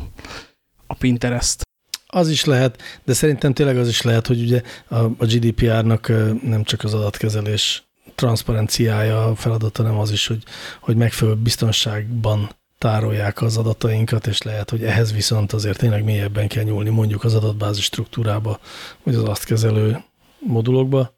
a 0.88 0.94
Pinterest. 0.94 1.62
Az 2.08 2.30
is 2.30 2.46
lehet, 2.46 2.82
de 3.04 3.14
szerintem 3.14 3.54
tényleg 3.54 3.78
az 3.78 3.88
is 3.88 4.02
lehet, 4.02 4.28
hogy 4.28 4.42
ugye 4.42 4.62
a, 4.88 4.96
a 4.96 5.26
GDPR-nak 5.26 6.08
nem 6.44 6.64
csak 6.64 6.84
az 6.84 6.94
adatkezelés 6.94 7.84
transzparenciája 8.16 9.26
a 9.26 9.36
feladata, 9.36 9.84
hanem 9.84 10.00
az 10.00 10.12
is, 10.12 10.28
hogy, 10.28 10.44
hogy 10.80 10.96
megfelelő 10.96 11.38
biztonságban 11.38 12.50
tárolják 12.80 13.42
az 13.42 13.58
adatainkat, 13.58 14.28
és 14.28 14.42
lehet, 14.42 14.70
hogy 14.70 14.84
ehhez 14.84 15.14
viszont 15.14 15.54
azért 15.54 15.78
tényleg 15.78 16.04
mélyebben 16.04 16.48
kell 16.48 16.64
nyúlni 16.64 16.90
mondjuk 16.90 17.24
az 17.24 17.34
adatbázis 17.36 17.84
struktúrába, 17.84 18.60
vagy 19.04 19.16
az 19.16 19.24
azt 19.24 19.46
kezelő 19.46 20.04
modulokba. 20.40 21.18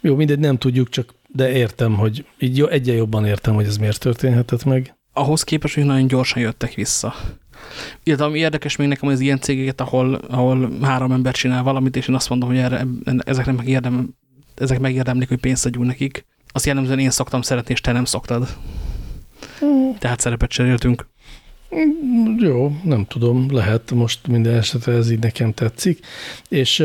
Jó, 0.00 0.14
mindegy, 0.14 0.38
nem 0.38 0.56
tudjuk, 0.56 0.88
csak 0.88 1.14
de 1.28 1.52
értem, 1.52 1.94
hogy 1.94 2.26
így 2.38 2.60
egyen 2.60 2.96
jobban 2.96 3.26
értem, 3.26 3.54
hogy 3.54 3.66
ez 3.66 3.76
miért 3.76 4.00
történhetett 4.00 4.64
meg. 4.64 4.96
Ahhoz 5.12 5.42
képest, 5.42 5.74
hogy 5.74 5.84
nagyon 5.84 6.06
gyorsan 6.06 6.42
jöttek 6.42 6.74
vissza. 6.74 7.14
Illetve 8.02 8.24
ami 8.24 8.38
érdekes 8.38 8.76
még 8.76 8.88
nekem, 8.88 9.08
az 9.08 9.20
ilyen 9.20 9.40
cégeket, 9.40 9.80
ahol, 9.80 10.14
ahol 10.14 10.70
három 10.82 11.12
ember 11.12 11.34
csinál 11.34 11.62
valamit, 11.62 11.96
és 11.96 12.08
én 12.08 12.14
azt 12.14 12.28
mondom, 12.28 12.48
hogy 12.48 12.58
erre, 12.58 12.86
ezek, 13.18 13.46
nem 13.46 13.54
megérdem, 13.54 14.14
ezek 14.54 14.80
megérdemlik, 14.80 15.28
hogy 15.28 15.40
pénzt 15.40 15.66
adjunk 15.66 15.86
nekik. 15.86 16.26
Azt 16.52 16.66
jellemzően 16.66 16.98
én 16.98 17.10
szoktam 17.10 17.42
szeretni, 17.42 17.72
és 17.72 17.80
te 17.80 17.92
nem 17.92 18.04
szoktad. 18.04 18.56
Mm. 19.64 19.90
Tehát 19.98 20.20
szerepet 20.20 20.50
cseréltünk. 20.50 21.06
Jó, 22.38 22.76
nem 22.82 23.04
tudom, 23.04 23.46
lehet, 23.50 23.90
most 23.90 24.26
minden 24.26 24.54
esetre 24.54 24.92
ez 24.92 25.10
így 25.10 25.18
nekem 25.18 25.52
tetszik. 25.52 26.06
És 26.48 26.78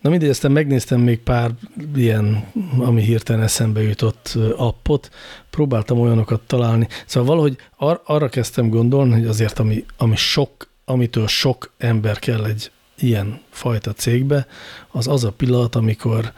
na 0.00 0.10
mindegy, 0.10 0.28
aztán 0.28 0.52
megnéztem 0.52 1.00
még 1.00 1.18
pár 1.18 1.50
ilyen, 1.96 2.44
ami 2.78 3.02
hirtelen 3.02 3.42
eszembe 3.42 3.82
jutott 3.82 4.38
appot, 4.56 5.10
próbáltam 5.50 6.00
olyanokat 6.00 6.40
találni. 6.40 6.88
Szóval 7.06 7.28
valahogy 7.28 7.56
ar 7.76 8.00
arra 8.04 8.28
kezdtem 8.28 8.68
gondolni, 8.68 9.12
hogy 9.12 9.26
azért, 9.26 9.58
ami, 9.58 9.84
ami 9.96 10.16
sok, 10.16 10.68
amitől 10.84 11.26
sok 11.26 11.72
ember 11.78 12.18
kell 12.18 12.44
egy 12.44 12.70
ilyen 12.98 13.40
fajta 13.50 13.92
cégbe, 13.92 14.46
az 14.90 15.08
az 15.08 15.24
a 15.24 15.32
pillanat, 15.32 15.74
amikor 15.74 16.32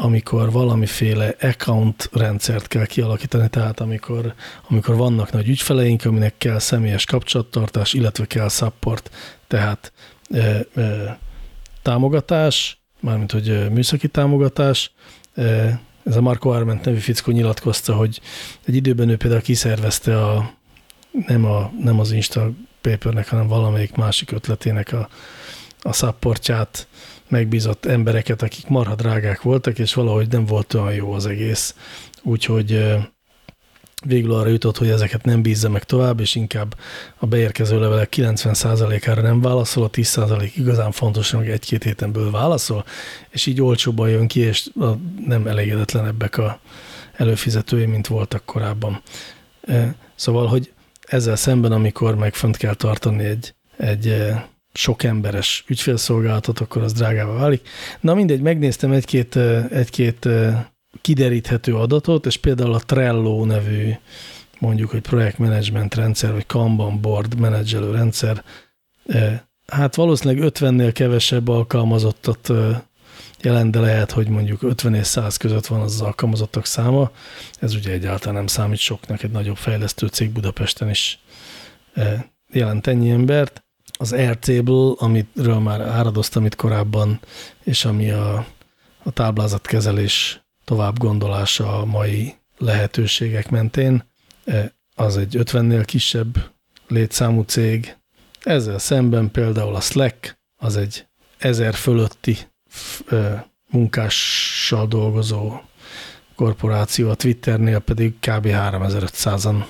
amikor 0.00 0.52
valamiféle 0.52 1.34
account 1.40 2.08
rendszert 2.12 2.66
kell 2.66 2.86
kialakítani, 2.86 3.48
tehát 3.48 3.80
amikor, 3.80 4.34
amikor 4.68 4.96
vannak 4.96 5.32
nagy 5.32 5.48
ügyfeleink, 5.48 6.04
aminek 6.04 6.34
kell 6.38 6.58
személyes 6.58 7.04
kapcsolattartás, 7.04 7.92
illetve 7.92 8.26
kell 8.26 8.48
support, 8.48 9.10
tehát 9.46 9.92
e, 10.30 10.66
e, 10.74 11.18
támogatás, 11.82 12.78
mármint 13.00 13.32
hogy 13.32 13.70
műszaki 13.70 14.08
támogatás, 14.08 14.90
e, 15.34 15.80
ez 16.04 16.16
a 16.16 16.20
Marco 16.20 16.48
Arment 16.50 16.84
nevű 16.84 16.98
fickó 16.98 17.32
nyilatkozta, 17.32 17.94
hogy 17.94 18.20
egy 18.64 18.74
időben 18.74 19.08
ő 19.08 19.16
például 19.16 19.42
kiszervezte 19.42 20.24
a, 20.24 20.52
nem, 21.26 21.44
a, 21.44 21.72
nem 21.80 22.00
az 22.00 22.12
Insta 22.12 22.50
Papernek, 22.80 23.28
hanem 23.28 23.46
valamelyik 23.46 23.94
másik 23.94 24.32
ötletének 24.32 24.92
a, 24.92 25.08
a 25.82 25.92
supportját, 25.92 26.86
megbízott 27.30 27.84
embereket, 27.84 28.42
akik 28.42 28.66
marha 28.68 28.94
drágák 28.94 29.42
voltak, 29.42 29.78
és 29.78 29.94
valahogy 29.94 30.28
nem 30.28 30.46
volt 30.46 30.74
olyan 30.74 30.94
jó 30.94 31.12
az 31.12 31.26
egész. 31.26 31.74
Úgyhogy 32.22 32.96
végül 34.06 34.32
arra 34.32 34.48
jutott, 34.48 34.76
hogy 34.76 34.88
ezeket 34.88 35.24
nem 35.24 35.42
bízza 35.42 35.68
meg 35.68 35.84
tovább, 35.84 36.20
és 36.20 36.34
inkább 36.34 36.74
a 37.16 37.26
beérkező 37.26 37.80
levelek 37.80 38.12
90%-ára 38.16 39.22
nem 39.22 39.40
válaszol, 39.40 39.84
a 39.84 39.90
10% 39.90 40.50
igazán 40.56 40.90
fontos, 40.92 41.30
hogy 41.30 41.48
egy-két 41.48 41.82
héten 41.82 42.12
belül 42.12 42.30
válaszol, 42.30 42.84
és 43.30 43.46
így 43.46 43.60
olcsóban 43.60 44.08
jön 44.08 44.26
ki, 44.26 44.40
és 44.40 44.68
nem 45.26 45.46
elégedetlenebbek 45.46 46.38
a 46.38 46.60
előfizetői, 47.12 47.86
mint 47.86 48.06
voltak 48.06 48.44
korábban. 48.44 49.02
Szóval, 50.14 50.46
hogy 50.46 50.72
ezzel 51.02 51.36
szemben, 51.36 51.72
amikor 51.72 52.14
meg 52.14 52.34
fönt 52.34 52.56
kell 52.56 52.74
tartani 52.74 53.24
egy, 53.24 53.54
egy 53.76 54.32
sok 54.78 55.02
emberes 55.02 55.64
ügyfélszolgálatot, 55.66 56.60
akkor 56.60 56.82
az 56.82 56.92
drágává 56.92 57.32
válik. 57.32 57.68
Na 58.00 58.14
mindegy, 58.14 58.40
megnéztem 58.40 58.92
egy-két 58.92 59.36
egy-két 59.70 60.28
kideríthető 61.00 61.76
adatot, 61.76 62.26
és 62.26 62.36
például 62.36 62.74
a 62.74 62.78
Trello 62.78 63.44
nevű 63.44 63.90
mondjuk, 64.58 64.90
hogy 64.90 65.00
projektmenedzsment 65.00 65.94
rendszer, 65.94 66.32
vagy 66.32 66.46
Kanban 66.46 67.00
board 67.00 67.38
menedzselő 67.38 67.90
rendszer, 67.90 68.44
hát 69.66 69.94
valószínűleg 69.94 70.52
50-nél 70.52 70.90
kevesebb 70.92 71.48
alkalmazottat 71.48 72.52
jelent, 73.42 73.70
de 73.70 73.80
lehet, 73.80 74.10
hogy 74.10 74.28
mondjuk 74.28 74.62
50 74.62 74.94
és 74.94 75.06
100 75.06 75.36
között 75.36 75.66
van 75.66 75.80
az 75.80 76.00
alkalmazottak 76.00 76.66
száma. 76.66 77.10
Ez 77.58 77.74
ugye 77.74 77.92
egyáltalán 77.92 78.34
nem 78.34 78.46
számít 78.46 78.78
soknak, 78.78 79.22
egy 79.22 79.30
nagyobb 79.30 79.56
fejlesztő 79.56 80.06
cég 80.06 80.30
Budapesten 80.30 80.90
is 80.90 81.18
jelent 82.50 82.86
ennyi 82.86 83.10
embert 83.10 83.62
az 83.98 84.12
Airtable, 84.12 84.92
amiről 84.96 85.58
már 85.58 85.80
áradoztam 85.80 86.44
itt 86.44 86.56
korábban, 86.56 87.20
és 87.64 87.84
ami 87.84 88.10
a, 88.10 88.46
a 89.02 89.10
táblázatkezelés 89.10 90.42
tovább 90.64 90.98
gondolása 90.98 91.80
a 91.80 91.84
mai 91.84 92.34
lehetőségek 92.58 93.50
mentén, 93.50 94.04
e, 94.44 94.72
az 94.94 95.16
egy 95.16 95.36
50-nél 95.38 95.82
kisebb 95.84 96.50
létszámú 96.88 97.42
cég. 97.42 97.96
Ezzel 98.42 98.78
szemben 98.78 99.30
például 99.30 99.74
a 99.74 99.80
Slack, 99.80 100.38
az 100.56 100.76
egy 100.76 101.06
ezer 101.38 101.74
fölötti 101.74 102.36
e, 103.08 103.50
munkással 103.70 104.86
dolgozó 104.86 105.60
korporáció, 106.34 107.10
a 107.10 107.14
Twitternél 107.14 107.78
pedig 107.78 108.12
kb. 108.12 108.46
3500-an 108.46 109.64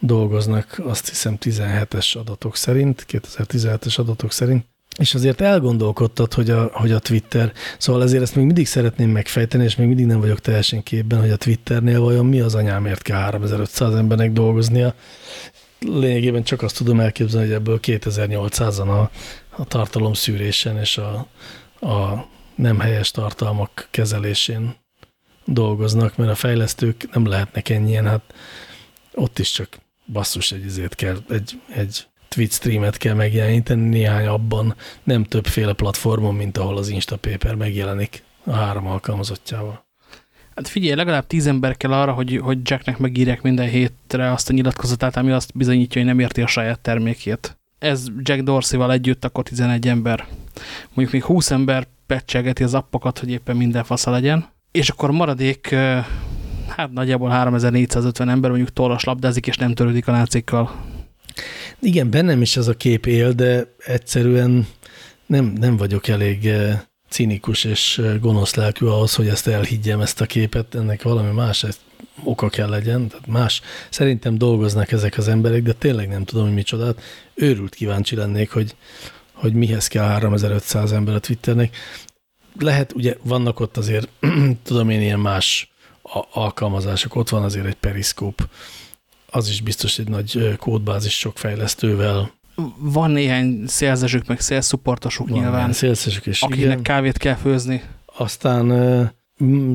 dolgoznak, 0.00 0.80
azt 0.84 1.08
hiszem 1.08 1.36
17-es 1.40 2.16
adatok 2.16 2.56
szerint, 2.56 3.06
2017-es 3.08 3.98
adatok 3.98 4.32
szerint. 4.32 4.64
és 4.98 5.14
azért 5.14 5.40
elgondolkodtad, 5.40 6.34
hogy 6.34 6.50
a, 6.50 6.70
hogy 6.72 6.92
a 6.92 6.98
Twitter, 6.98 7.52
szóval 7.78 8.02
ezért 8.02 8.22
ezt 8.22 8.34
még 8.34 8.44
mindig 8.44 8.66
szeretném 8.66 9.10
megfejteni, 9.10 9.64
és 9.64 9.76
még 9.76 9.86
mindig 9.86 10.06
nem 10.06 10.20
vagyok 10.20 10.40
teljesen 10.40 10.82
képben, 10.82 11.20
hogy 11.20 11.30
a 11.30 11.36
Twitternél 11.36 12.00
vajon 12.00 12.26
mi 12.26 12.40
az 12.40 12.54
anyámért 12.54 13.02
kell 13.02 13.18
3500 13.18 13.94
embernek 13.94 14.32
dolgoznia. 14.32 14.94
Lényegében 15.80 16.42
csak 16.42 16.62
azt 16.62 16.76
tudom 16.76 17.00
elképzelni, 17.00 17.46
hogy 17.46 17.56
ebből 17.56 17.80
2800-an 17.82 18.88
a, 18.88 19.10
a 19.62 19.64
tartalom 19.64 20.12
szűrésen 20.12 20.78
és 20.78 20.98
a, 20.98 21.26
a 21.86 22.26
nem 22.54 22.78
helyes 22.78 23.10
tartalmak 23.10 23.88
kezelésén 23.90 24.74
dolgoznak, 25.44 26.16
mert 26.16 26.30
a 26.30 26.34
fejlesztők 26.34 27.08
nem 27.12 27.26
lehetnek 27.26 27.68
ennyien, 27.68 28.06
hát 28.06 28.34
ott 29.14 29.38
is 29.38 29.50
csak 29.50 29.78
basszus 30.12 30.52
egy 30.52 30.64
izét 30.64 30.94
kell, 30.94 31.18
egy, 31.28 31.60
egy 31.74 32.06
Twitch 32.28 32.54
streamet 32.54 32.96
kell 32.96 33.14
megjeleníteni 33.14 33.88
néhány 33.88 34.26
abban, 34.26 34.74
nem 35.02 35.24
többféle 35.24 35.72
platformon, 35.72 36.34
mint 36.34 36.58
ahol 36.58 36.76
az 36.76 36.88
Instapaper 36.88 37.54
megjelenik 37.54 38.22
a 38.44 38.52
három 38.52 38.86
alkalmazottjával. 38.86 39.86
Hát 40.54 40.68
figyelj, 40.68 40.94
legalább 40.94 41.26
tíz 41.26 41.46
ember 41.46 41.76
kell 41.76 41.92
arra, 41.92 42.12
hogy, 42.12 42.40
hogy 42.42 42.58
Jacknek 42.62 42.98
megírják 42.98 43.42
minden 43.42 43.68
hétre 43.68 44.32
azt 44.32 44.50
a 44.50 44.52
nyilatkozatát, 44.52 45.16
ami 45.16 45.30
azt 45.30 45.50
bizonyítja, 45.54 46.00
hogy 46.00 46.10
nem 46.10 46.18
érti 46.18 46.42
a 46.42 46.46
saját 46.46 46.80
termékét. 46.80 47.58
Ez 47.78 48.06
Jack 48.22 48.42
Dorsey-val 48.42 48.92
együtt 48.92 49.24
akkor 49.24 49.44
11 49.44 49.88
ember. 49.88 50.26
Mondjuk 50.84 51.10
még 51.10 51.24
20 51.24 51.50
ember 51.50 51.86
pecsegeti 52.06 52.62
az 52.62 52.74
appokat, 52.74 53.18
hogy 53.18 53.30
éppen 53.30 53.56
minden 53.56 53.84
fasza 53.84 54.10
legyen. 54.10 54.48
És 54.70 54.88
akkor 54.88 55.10
maradék, 55.10 55.74
hát 56.78 56.92
nagyjából 56.92 57.28
3450 57.28 58.28
ember 58.28 58.50
mondjuk 58.50 58.72
tollas 58.72 59.04
labdázik, 59.04 59.46
és 59.46 59.56
nem 59.56 59.74
törődik 59.74 60.08
a 60.08 60.12
nácikkal. 60.12 60.84
Igen, 61.80 62.10
bennem 62.10 62.42
is 62.42 62.56
ez 62.56 62.68
a 62.68 62.74
kép 62.74 63.06
él, 63.06 63.32
de 63.32 63.74
egyszerűen 63.78 64.66
nem, 65.26 65.44
nem 65.44 65.76
vagyok 65.76 66.08
elég 66.08 66.46
eh, 66.46 66.80
cinikus 67.08 67.64
és 67.64 67.98
eh, 67.98 68.18
gonosz 68.20 68.54
lelkű 68.54 68.86
ahhoz, 68.86 69.14
hogy 69.14 69.28
ezt 69.28 69.46
elhiggyem, 69.46 70.00
ezt 70.00 70.20
a 70.20 70.26
képet, 70.26 70.74
ennek 70.74 71.02
valami 71.02 71.30
más 71.30 71.64
oka 72.22 72.48
kell 72.48 72.68
legyen, 72.68 73.08
tehát 73.08 73.26
más. 73.26 73.60
Szerintem 73.90 74.38
dolgoznak 74.38 74.92
ezek 74.92 75.18
az 75.18 75.28
emberek, 75.28 75.62
de 75.62 75.72
tényleg 75.72 76.08
nem 76.08 76.24
tudom, 76.24 76.44
hogy 76.44 76.54
micsodát. 76.54 77.00
Őrült 77.34 77.74
kíváncsi 77.74 78.16
lennék, 78.16 78.50
hogy, 78.50 78.76
hogy 79.32 79.52
mihez 79.52 79.86
kell 79.86 80.04
3500 80.04 80.92
ember 80.92 81.14
a 81.14 81.18
Twitternek. 81.18 81.76
Lehet, 82.58 82.92
ugye 82.92 83.16
vannak 83.22 83.60
ott 83.60 83.76
azért, 83.76 84.08
tudom 84.62 84.90
én, 84.90 85.00
ilyen 85.00 85.20
más 85.20 85.68
alkalmazások, 86.32 87.14
ott 87.14 87.28
van 87.28 87.42
azért 87.42 87.66
egy 87.66 87.76
periszkóp, 87.76 88.48
az 89.30 89.48
is 89.48 89.60
biztos 89.60 89.98
egy 89.98 90.08
nagy 90.08 90.56
kódbázis 90.58 91.18
sok 91.18 91.38
fejlesztővel. 91.38 92.30
Van 92.78 93.10
néhány 93.10 93.64
szélzesük, 93.66 94.26
meg 94.26 94.40
szélszupportosuk 94.40 95.30
nyilván. 95.30 95.72
Szélzesük 95.72 96.26
is, 96.26 96.42
Akinek 96.42 96.62
igen. 96.64 96.82
kávét 96.82 97.18
kell 97.18 97.34
főzni. 97.34 97.82
Aztán 98.16 98.66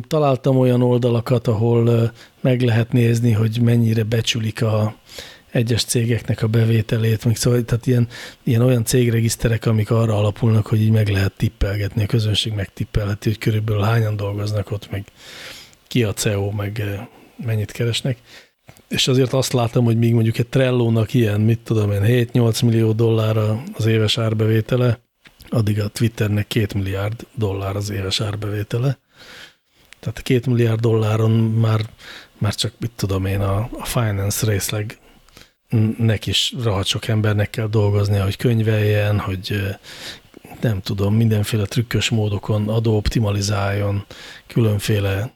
találtam 0.08 0.58
olyan 0.58 0.82
oldalakat, 0.82 1.48
ahol 1.48 2.12
meg 2.42 2.62
lehet 2.62 2.92
nézni, 2.92 3.32
hogy 3.32 3.60
mennyire 3.62 4.04
becsülik 4.04 4.62
a 4.62 4.96
egyes 5.52 5.84
cégeknek 5.84 6.42
a 6.42 6.48
bevételét, 6.48 7.26
még 7.26 7.36
szóval, 7.36 7.64
tehát 7.64 7.88
ilyen, 7.88 8.08
ilyen 8.44 8.62
olyan 8.62 8.86
cégregiszterek, 8.86 9.66
amik 9.66 9.92
arra 9.92 10.18
alapulnak, 10.18 10.68
hogy 10.68 10.82
így 10.82 10.92
meg 10.92 11.10
lehet 11.10 11.34
tippelgetni, 11.38 12.04
a 12.04 12.06
közönség 12.06 12.54
megtippelheti, 12.54 13.30
hogy 13.30 13.38
körülbelül 13.38 13.82
hányan 13.82 14.16
dolgoznak 14.16 14.72
ott, 14.72 14.92
meg 14.92 15.04
ki 15.88 16.04
a 16.04 16.14
CEO, 16.14 16.52
meg 16.52 16.84
mennyit 17.46 17.72
keresnek 17.72 18.18
és 18.94 19.08
azért 19.08 19.34
azt 19.34 19.54
látom, 19.54 19.86
hogy 19.86 19.98
még 19.98 20.14
mondjuk 20.14 20.38
egy 20.38 20.48
Trello-nak 20.48 21.14
ilyen, 21.14 21.42
mit 21.42 21.60
tudom 21.60 21.92
én, 21.92 22.30
7-8 22.34 22.66
millió 22.66 22.92
dollár 22.92 23.38
az 23.74 23.86
éves 23.86 24.18
árbevétele, 24.18 25.00
addig 25.50 25.80
a 25.80 25.88
Twitternek 25.88 26.48
2 26.48 26.68
milliárd 26.80 27.28
dollár 27.36 27.76
az 27.76 27.90
éves 27.90 28.22
árbevétele. 28.22 28.98
Tehát 30.00 30.22
2 30.22 30.52
milliárd 30.52 30.80
dolláron 30.80 31.32
már, 31.32 31.82
már 32.38 32.56
csak, 32.56 32.74
mit 32.80 32.92
tudom 32.96 33.26
én, 33.26 33.42
a, 33.42 33.70
a 33.72 33.86
finance 33.86 34.46
részleg 34.46 34.98
nek 35.98 36.26
is 36.26 36.54
rahat 36.64 36.86
sok 36.86 37.08
embernek 37.08 37.50
kell 37.50 37.68
dolgoznia, 37.68 38.24
hogy 38.24 38.38
könyveljen, 38.38 39.20
hogy 39.20 39.62
nem 40.62 40.82
tudom, 40.82 41.16
mindenféle 41.16 41.66
trükkös 41.66 42.10
módokon 42.10 42.70
adóoptimalizáljon, 42.70 44.06
különféle 44.48 45.32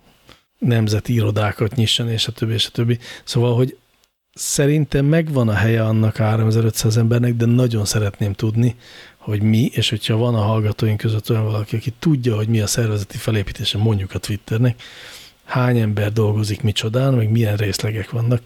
nemzeti 0.57 1.13
irodákat 1.13 1.75
nyisson, 1.75 2.09
és 2.09 2.27
a 2.27 2.31
többi, 2.31 2.53
és 2.53 2.65
a 2.65 2.71
többi. 2.71 2.99
Szóval, 3.23 3.55
hogy 3.55 3.77
szerintem 4.33 5.05
megvan 5.05 5.47
a 5.47 5.53
helye 5.53 5.83
annak 5.83 6.15
3500 6.15 6.97
embernek, 6.97 7.33
de 7.33 7.45
nagyon 7.45 7.85
szeretném 7.85 8.33
tudni, 8.33 8.75
hogy 9.17 9.41
mi, 9.41 9.69
és 9.73 9.89
hogyha 9.89 10.17
van 10.17 10.35
a 10.35 10.41
hallgatóink 10.41 10.97
között 10.97 11.29
olyan 11.29 11.43
valaki, 11.43 11.75
aki 11.75 11.93
tudja, 11.99 12.35
hogy 12.35 12.47
mi 12.47 12.59
a 12.59 12.67
szervezeti 12.67 13.17
felépítése 13.17 13.77
mondjuk 13.77 14.13
a 14.13 14.19
Twitternek, 14.19 14.81
hány 15.43 15.77
ember 15.79 16.13
dolgozik 16.13 16.61
micsodán, 16.61 17.13
meg 17.13 17.31
milyen 17.31 17.55
részlegek 17.55 18.09
vannak, 18.09 18.41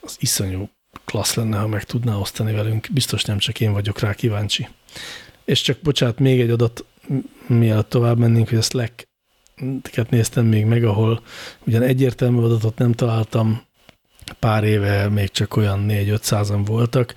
az 0.00 0.16
iszonyú 0.18 0.70
klassz 1.04 1.34
lenne, 1.34 1.58
ha 1.58 1.66
meg 1.66 1.84
tudná 1.84 2.16
osztani 2.16 2.52
velünk. 2.52 2.88
Biztos 2.92 3.24
nem 3.24 3.38
csak 3.38 3.60
én 3.60 3.72
vagyok 3.72 4.00
rá 4.00 4.14
kíváncsi. 4.14 4.68
És 5.44 5.60
csak, 5.60 5.78
bocsánat, 5.82 6.18
még 6.18 6.40
egy 6.40 6.50
adat, 6.50 6.84
mielőtt 7.46 7.88
tovább 7.88 8.18
mennénk, 8.18 8.48
hogy 8.48 8.58
a 8.58 8.62
Slack 8.62 9.08
néztem 10.08 10.46
még 10.46 10.64
meg, 10.64 10.84
ahol 10.84 11.22
ugyan 11.66 11.82
egyértelmű 11.82 12.42
adatot 12.42 12.78
nem 12.78 12.92
találtam, 12.92 13.62
pár 14.38 14.64
éve 14.64 15.08
még 15.08 15.30
csak 15.30 15.56
olyan 15.56 15.86
4-500-an 15.88 16.62
voltak, 16.64 17.14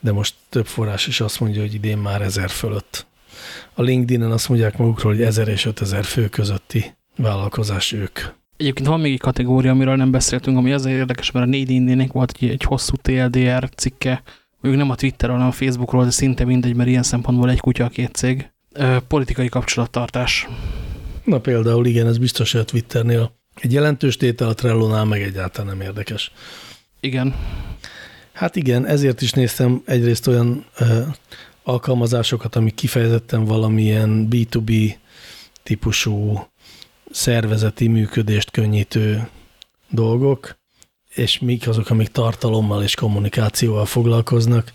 de 0.00 0.12
most 0.12 0.34
több 0.48 0.66
forrás 0.66 1.06
is 1.06 1.20
azt 1.20 1.40
mondja, 1.40 1.60
hogy 1.60 1.74
idén 1.74 1.98
már 1.98 2.22
ezer 2.22 2.50
fölött. 2.50 3.06
A 3.74 3.82
LinkedIn-en 3.82 4.30
azt 4.30 4.48
mondják 4.48 4.76
magukról, 4.76 5.12
hogy 5.12 5.22
1000 5.22 5.48
és 5.48 5.64
5000 5.64 6.04
fő 6.04 6.28
közötti 6.28 6.94
vállalkozás 7.16 7.92
ők. 7.92 8.18
Egyébként 8.56 8.88
van 8.88 9.00
még 9.00 9.12
egy 9.12 9.20
kategória, 9.20 9.70
amiről 9.70 9.96
nem 9.96 10.10
beszéltünk, 10.10 10.56
ami 10.56 10.72
azért 10.72 10.96
érdekes, 10.96 11.30
mert 11.30 11.46
a 11.46 11.48
4 11.48 11.82
nének 11.82 12.12
volt 12.12 12.36
egy, 12.40 12.48
egy 12.48 12.62
hosszú 12.62 12.94
TLDR 12.96 13.70
cikke, 13.76 14.22
ők 14.60 14.76
nem 14.76 14.90
a 14.90 14.94
Twitterről, 14.94 15.36
hanem 15.36 15.50
a 15.50 15.54
Facebookról, 15.54 16.04
de 16.04 16.10
szinte 16.10 16.44
mindegy, 16.44 16.74
mert 16.74 16.88
ilyen 16.88 17.02
szempontból 17.02 17.50
egy 17.50 17.60
kutya 17.60 17.84
a 17.84 17.88
két 17.88 18.14
cég. 18.14 18.50
Politikai 19.08 19.48
kapcsolattartás. 19.48 20.48
Na 21.24 21.38
például 21.38 21.86
igen, 21.86 22.06
ez 22.06 22.18
biztos, 22.18 22.52
hogy 22.52 22.60
a 22.60 22.64
Twitternél 22.64 23.32
egy 23.54 23.72
jelentős 23.72 24.16
tétel, 24.16 24.48
a 24.48 24.54
Trello-nál 24.54 25.04
meg 25.04 25.22
egyáltalán 25.22 25.76
nem 25.76 25.86
érdekes. 25.86 26.32
Igen. 27.00 27.34
Hát 28.32 28.56
igen, 28.56 28.86
ezért 28.86 29.22
is 29.22 29.32
néztem 29.32 29.82
egyrészt 29.84 30.26
olyan 30.26 30.64
ö, 30.78 31.02
alkalmazásokat, 31.62 32.56
amik 32.56 32.74
kifejezetten 32.74 33.44
valamilyen 33.44 34.28
B2B 34.30 34.94
típusú 35.62 36.46
szervezeti 37.10 37.88
működést 37.88 38.50
könnyítő 38.50 39.28
dolgok, 39.90 40.56
és 41.14 41.38
mik 41.38 41.68
azok, 41.68 41.90
amik 41.90 42.08
tartalommal 42.08 42.82
és 42.82 42.94
kommunikációval 42.94 43.86
foglalkoznak, 43.86 44.72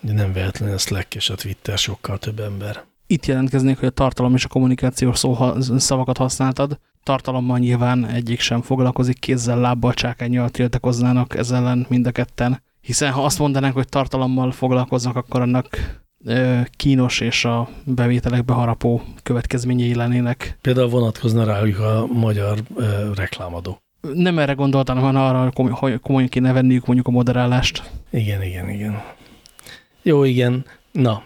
de 0.00 0.12
nem 0.12 0.32
véletlenül 0.32 0.74
a 0.74 0.78
Slack 0.78 1.14
és 1.14 1.30
a 1.30 1.34
Twitter 1.34 1.78
sokkal 1.78 2.18
több 2.18 2.40
ember 2.40 2.89
itt 3.10 3.26
jelentkeznék, 3.26 3.78
hogy 3.78 3.88
a 3.88 3.90
tartalom 3.90 4.34
és 4.34 4.44
a 4.44 4.48
kommunikációs 4.48 5.18
szó, 5.18 5.36
szavakat 5.76 6.16
használtad. 6.16 6.78
Tartalommal 7.02 7.58
nyilván 7.58 8.06
egyik 8.06 8.40
sem 8.40 8.62
foglalkozik, 8.62 9.18
kézzel, 9.18 9.60
lábbal, 9.60 9.94
csákányjal 9.94 10.48
tiltakoznának 10.48 11.36
ezzel 11.36 11.56
ellen 11.56 11.86
mind 11.88 12.06
a 12.06 12.10
ketten. 12.10 12.62
Hiszen 12.80 13.12
ha 13.12 13.24
azt 13.24 13.38
mondanánk, 13.38 13.74
hogy 13.74 13.88
tartalommal 13.88 14.50
foglalkoznak, 14.52 15.16
akkor 15.16 15.40
annak 15.40 15.68
ö, 16.24 16.60
kínos 16.76 17.20
és 17.20 17.44
a 17.44 17.68
bevételekbe 17.84 18.52
harapó 18.52 19.02
következményei 19.22 19.94
lennének. 19.94 20.58
Például 20.60 20.88
vonatkozna 20.88 21.44
rájuk 21.44 21.78
a 21.78 22.06
magyar 22.12 22.58
ö, 22.74 23.10
reklámadó. 23.14 23.82
Nem 24.14 24.38
erre 24.38 24.52
gondoltam, 24.52 24.98
hanem 24.98 25.22
arra, 25.22 25.52
hogy 25.54 26.00
komolyan 26.00 26.28
kéne 26.28 26.52
venniük 26.52 26.86
mondjuk 26.86 27.06
a 27.08 27.10
moderálást. 27.10 27.90
Igen, 28.10 28.42
igen, 28.42 28.70
igen. 28.70 29.02
Jó, 30.02 30.24
igen. 30.24 30.64
Na, 30.92 31.22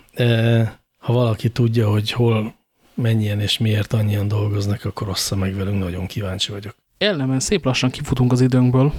ha 1.05 1.13
valaki 1.13 1.49
tudja, 1.49 1.91
hogy 1.91 2.11
hol 2.11 2.55
mennyien 2.95 3.41
és 3.41 3.59
miért 3.59 3.93
annyian 3.93 4.29
dolgoznak, 4.29 4.85
akkor 4.85 5.09
ossza 5.09 5.37
meg 5.37 5.55
velünk, 5.57 5.79
nagyon 5.79 6.07
kíváncsi 6.07 6.53
vagyok. 6.53 6.77
Elnemen 6.99 7.41
szép 7.41 7.65
lassan 7.65 7.91
kifutunk 7.91 8.33
az 8.33 8.41
időnkből. 8.41 8.93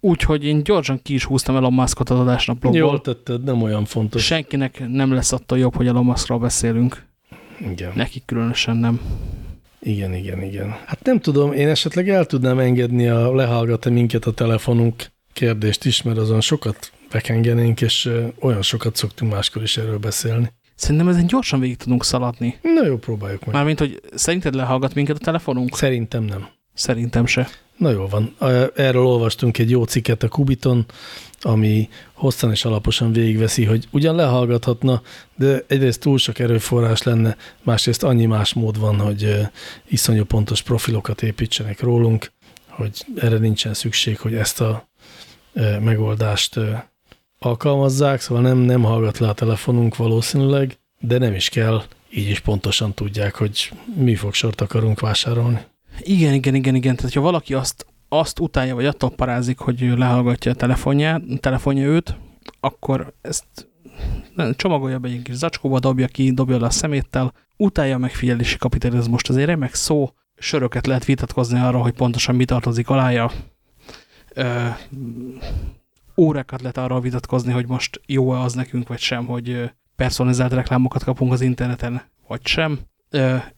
Úgyhogy 0.00 0.44
én 0.44 0.62
gyorsan 0.62 1.02
ki 1.02 1.14
is 1.14 1.24
húztam 1.24 1.56
Elon 1.56 1.72
Muskot 1.72 2.10
az 2.10 2.18
adásnap 2.18 2.58
blogból. 2.58 2.82
Jól 2.82 3.00
tetted, 3.00 3.44
nem 3.44 3.62
olyan 3.62 3.84
fontos. 3.84 4.24
Senkinek 4.24 4.88
nem 4.88 5.12
lesz 5.12 5.32
attól 5.32 5.58
jobb, 5.58 5.74
hogy 5.74 5.86
Elon 5.86 6.04
Muskról 6.04 6.38
beszélünk. 6.38 7.06
Igen. 7.70 7.92
Nekik 7.94 8.22
különösen 8.24 8.76
nem. 8.76 9.00
Igen, 9.80 10.14
igen, 10.14 10.42
igen. 10.42 10.70
Hát 10.86 11.04
nem 11.04 11.20
tudom, 11.20 11.52
én 11.52 11.68
esetleg 11.68 12.08
el 12.08 12.24
tudnám 12.26 12.58
engedni 12.58 13.08
a 13.08 13.34
lehallgat-e 13.34 13.90
minket 13.90 14.24
a 14.24 14.32
telefonunk 14.32 15.10
kérdést 15.32 15.84
is, 15.84 16.02
mert 16.02 16.18
azon 16.18 16.40
sokat 16.40 16.92
bekengenénk, 17.10 17.80
és 17.80 18.10
olyan 18.40 18.62
sokat 18.62 18.96
szoktunk 18.96 19.32
máskor 19.32 19.62
is 19.62 19.76
erről 19.76 19.98
beszélni. 19.98 20.52
Szerintem 20.74 21.08
ezen 21.08 21.26
gyorsan 21.26 21.60
végig 21.60 21.76
tudunk 21.76 22.04
szaladni. 22.04 22.58
Na 22.62 22.86
jó, 22.86 22.96
próbáljuk 22.96 23.44
meg. 23.44 23.54
Mármint, 23.54 23.78
hogy 23.78 24.00
szerinted 24.14 24.54
lehallgat 24.54 24.94
minket 24.94 25.16
a 25.16 25.24
telefonunk? 25.24 25.76
Szerintem 25.76 26.22
nem. 26.22 26.48
Szerintem 26.74 27.26
se. 27.26 27.48
Na 27.76 27.90
jó 27.90 28.06
van. 28.08 28.36
Erről 28.74 29.04
olvastunk 29.04 29.58
egy 29.58 29.70
jó 29.70 29.84
cikket 29.84 30.22
a 30.22 30.28
Kubiton, 30.28 30.86
ami 31.40 31.88
hosszan 32.12 32.50
és 32.50 32.64
alaposan 32.64 33.12
végigveszi, 33.12 33.64
hogy 33.64 33.88
ugyan 33.90 34.14
lehallgathatna, 34.14 35.02
de 35.36 35.64
egyrészt 35.66 36.00
túl 36.00 36.18
sok 36.18 36.38
erőforrás 36.38 37.02
lenne, 37.02 37.36
másrészt 37.62 38.02
annyi 38.02 38.26
más 38.26 38.52
mód 38.52 38.78
van, 38.78 38.98
hogy 38.98 39.36
iszonyú 39.86 40.24
pontos 40.24 40.62
profilokat 40.62 41.22
építsenek 41.22 41.80
rólunk, 41.80 42.32
hogy 42.68 43.06
erre 43.16 43.38
nincsen 43.38 43.74
szükség, 43.74 44.18
hogy 44.18 44.34
ezt 44.34 44.60
a 44.60 44.88
megoldást 45.80 46.60
alkalmazzák, 47.38 48.20
szóval 48.20 48.42
nem, 48.42 48.58
nem 48.58 48.82
hallgat 48.82 49.18
le 49.18 49.28
a 49.28 49.32
telefonunk 49.32 49.96
valószínűleg, 49.96 50.78
de 51.00 51.18
nem 51.18 51.34
is 51.34 51.48
kell, 51.48 51.82
így 52.10 52.30
is 52.30 52.40
pontosan 52.40 52.94
tudják, 52.94 53.34
hogy 53.34 53.72
mi 53.94 54.14
fog 54.14 54.34
sort 54.34 54.60
akarunk 54.60 55.00
vásárolni. 55.00 55.60
Igen, 56.00 56.32
igen, 56.32 56.54
igen, 56.54 56.74
igen. 56.74 56.96
Tehát, 56.96 57.12
ha 57.12 57.20
valaki 57.20 57.54
azt, 57.54 57.86
azt 58.08 58.38
utálja, 58.38 58.74
vagy 58.74 58.86
attól 58.86 59.10
parázik, 59.10 59.58
hogy 59.58 59.80
lehallgatja 59.80 60.52
a 60.52 60.54
telefonját, 60.54 61.22
telefonja 61.40 61.86
őt, 61.86 62.16
akkor 62.60 63.12
ezt 63.20 63.44
csomagolja 64.56 64.98
be 64.98 65.08
egy 65.08 65.22
kis 65.22 65.34
zacskóba, 65.34 65.78
dobja 65.78 66.06
ki, 66.06 66.32
dobja 66.32 66.58
le 66.58 66.66
a 66.66 66.70
szeméttel, 66.70 67.32
utálja 67.56 67.94
a 67.94 67.98
megfigyelési 67.98 68.56
kapitalizmust. 68.56 69.28
Azért 69.28 69.46
remek 69.46 69.74
szó, 69.74 70.10
söröket 70.36 70.86
lehet 70.86 71.04
vitatkozni 71.04 71.60
arról, 71.60 71.82
hogy 71.82 71.92
pontosan 71.92 72.34
mi 72.34 72.44
tartozik 72.44 72.88
alája. 72.88 73.30
Órákat 76.18 76.60
lehet 76.60 76.76
arról 76.78 77.00
vitatkozni, 77.00 77.52
hogy 77.52 77.66
most 77.66 78.00
jó-e 78.06 78.40
az 78.40 78.52
nekünk, 78.52 78.88
vagy 78.88 78.98
sem, 78.98 79.26
hogy 79.26 79.70
personalizált 79.96 80.52
reklámokat 80.52 81.04
kapunk 81.04 81.32
az 81.32 81.40
interneten, 81.40 82.02
vagy 82.26 82.46
sem. 82.46 82.78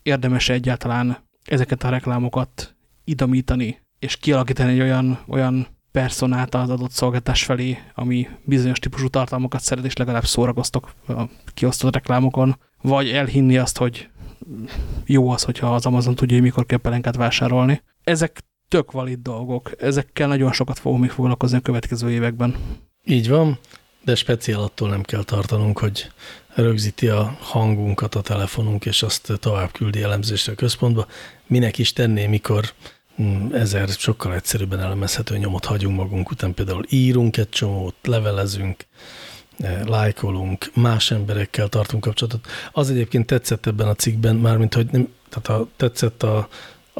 Érdemes 0.02 0.48
-e 0.48 0.52
egyáltalán 0.52 1.16
ezeket 1.44 1.84
a 1.84 1.88
reklámokat 1.88 2.76
idomítani, 3.04 3.80
és 3.98 4.16
kialakítani 4.16 4.72
egy 4.72 4.80
olyan, 4.80 5.18
olyan 5.26 5.66
personát 5.92 6.54
az 6.54 6.70
adott 6.70 6.90
szolgáltás 6.90 7.44
felé, 7.44 7.78
ami 7.94 8.28
bizonyos 8.44 8.78
típusú 8.78 9.08
tartalmakat 9.08 9.60
szeret, 9.60 9.84
és 9.84 9.96
legalább 9.96 10.24
szórakoztok 10.24 10.92
a 11.08 11.22
kiosztott 11.54 11.94
reklámokon, 11.94 12.58
vagy 12.82 13.08
elhinni 13.10 13.58
azt, 13.58 13.78
hogy 13.78 14.08
jó 15.04 15.30
az, 15.30 15.42
hogyha 15.42 15.74
az 15.74 15.86
Amazon 15.86 16.14
tudja, 16.14 16.34
hogy 16.34 16.44
mikor 16.44 16.66
kell 16.66 16.78
pelenkát 16.78 17.16
vásárolni. 17.16 17.82
Ezek 18.04 18.42
tök 18.70 18.92
valid 18.92 19.18
dolgok. 19.22 19.70
Ezekkel 19.78 20.28
nagyon 20.28 20.52
sokat 20.52 20.78
fogunk 20.78 21.00
még 21.00 21.10
foglalkozni 21.10 21.56
a 21.56 21.60
következő 21.60 22.10
években. 22.10 22.56
Így 23.04 23.28
van, 23.28 23.58
de 24.04 24.14
speciál 24.14 24.60
attól 24.60 24.88
nem 24.88 25.02
kell 25.02 25.22
tartanunk, 25.22 25.78
hogy 25.78 26.10
rögzíti 26.54 27.08
a 27.08 27.36
hangunkat 27.40 28.14
a 28.14 28.20
telefonunk, 28.20 28.86
és 28.86 29.02
azt 29.02 29.32
tovább 29.40 29.72
küldi 29.72 30.02
elemzésre 30.02 30.52
a 30.52 30.54
központba. 30.56 31.06
Minek 31.46 31.78
is 31.78 31.92
tenné, 31.92 32.26
mikor 32.26 32.64
mm, 33.22 33.52
ezer 33.54 33.88
sokkal 33.88 34.34
egyszerűbben 34.34 34.80
elemezhető 34.80 35.36
nyomot 35.36 35.64
hagyunk 35.64 35.96
magunk 35.96 36.30
után. 36.30 36.54
Például 36.54 36.84
írunk 36.88 37.36
egy 37.36 37.48
csomót, 37.48 37.94
levelezünk, 38.02 38.86
eh, 39.58 39.80
lájkolunk, 39.84 40.70
más 40.74 41.10
emberekkel 41.10 41.68
tartunk 41.68 42.02
kapcsolatot. 42.02 42.46
Az 42.72 42.90
egyébként 42.90 43.26
tetszett 43.26 43.66
ebben 43.66 43.88
a 43.88 43.94
cikkben, 43.94 44.36
mármint, 44.36 44.74
hogy 44.74 44.88
nem, 44.90 45.08
tehát 45.28 45.60
a, 45.60 45.68
tetszett 45.76 46.22
a, 46.22 46.48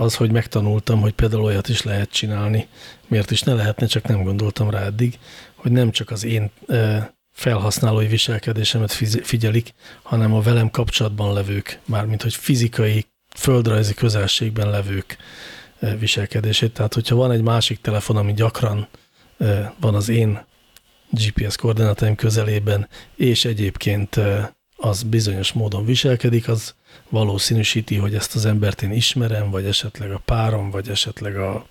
az, 0.00 0.14
hogy 0.14 0.30
megtanultam, 0.30 1.00
hogy 1.00 1.12
például 1.12 1.42
olyat 1.42 1.68
is 1.68 1.82
lehet 1.82 2.10
csinálni. 2.10 2.68
Miért 3.08 3.30
is 3.30 3.42
ne 3.42 3.54
lehetne, 3.54 3.86
csak 3.86 4.06
nem 4.06 4.22
gondoltam 4.22 4.70
rá 4.70 4.84
eddig, 4.84 5.18
hogy 5.54 5.72
nem 5.72 5.90
csak 5.90 6.10
az 6.10 6.24
én 6.24 6.50
felhasználói 7.32 8.06
viselkedésemet 8.06 8.92
figyelik, 9.22 9.74
hanem 10.02 10.34
a 10.34 10.40
velem 10.40 10.70
kapcsolatban 10.70 11.32
levők, 11.32 11.80
mármint 11.84 12.22
hogy 12.22 12.34
fizikai, 12.34 13.06
földrajzi 13.36 13.94
közelségben 13.94 14.70
levők 14.70 15.16
viselkedését. 15.98 16.72
Tehát, 16.72 16.94
hogyha 16.94 17.14
van 17.14 17.30
egy 17.30 17.42
másik 17.42 17.80
telefon, 17.80 18.16
ami 18.16 18.32
gyakran 18.32 18.88
van 19.80 19.94
az 19.94 20.08
én 20.08 20.44
GPS 21.10 21.56
koordinátaim 21.56 22.14
közelében, 22.14 22.88
és 23.16 23.44
egyébként 23.44 24.20
az 24.76 25.02
bizonyos 25.02 25.52
módon 25.52 25.84
viselkedik, 25.84 26.48
az 26.48 26.74
valószínűsíti, 27.08 27.96
hogy 27.96 28.14
ezt 28.14 28.34
az 28.34 28.46
embert 28.46 28.82
én 28.82 28.92
ismerem, 28.92 29.50
vagy 29.50 29.64
esetleg 29.64 30.12
a 30.12 30.22
párom, 30.24 30.70
vagy 30.70 30.88
esetleg 30.88 31.36
a 31.36 31.66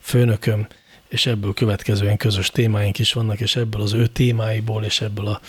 főnököm, 0.00 0.66
és 1.08 1.26
ebből 1.26 1.54
következően 1.54 2.16
közös 2.16 2.50
témáink 2.50 2.98
is 2.98 3.12
vannak, 3.12 3.40
és 3.40 3.56
ebből 3.56 3.82
az 3.82 3.92
ő 3.92 4.06
témáiból, 4.06 4.84
és 4.84 5.00
ebből 5.00 5.26
a 5.26 5.40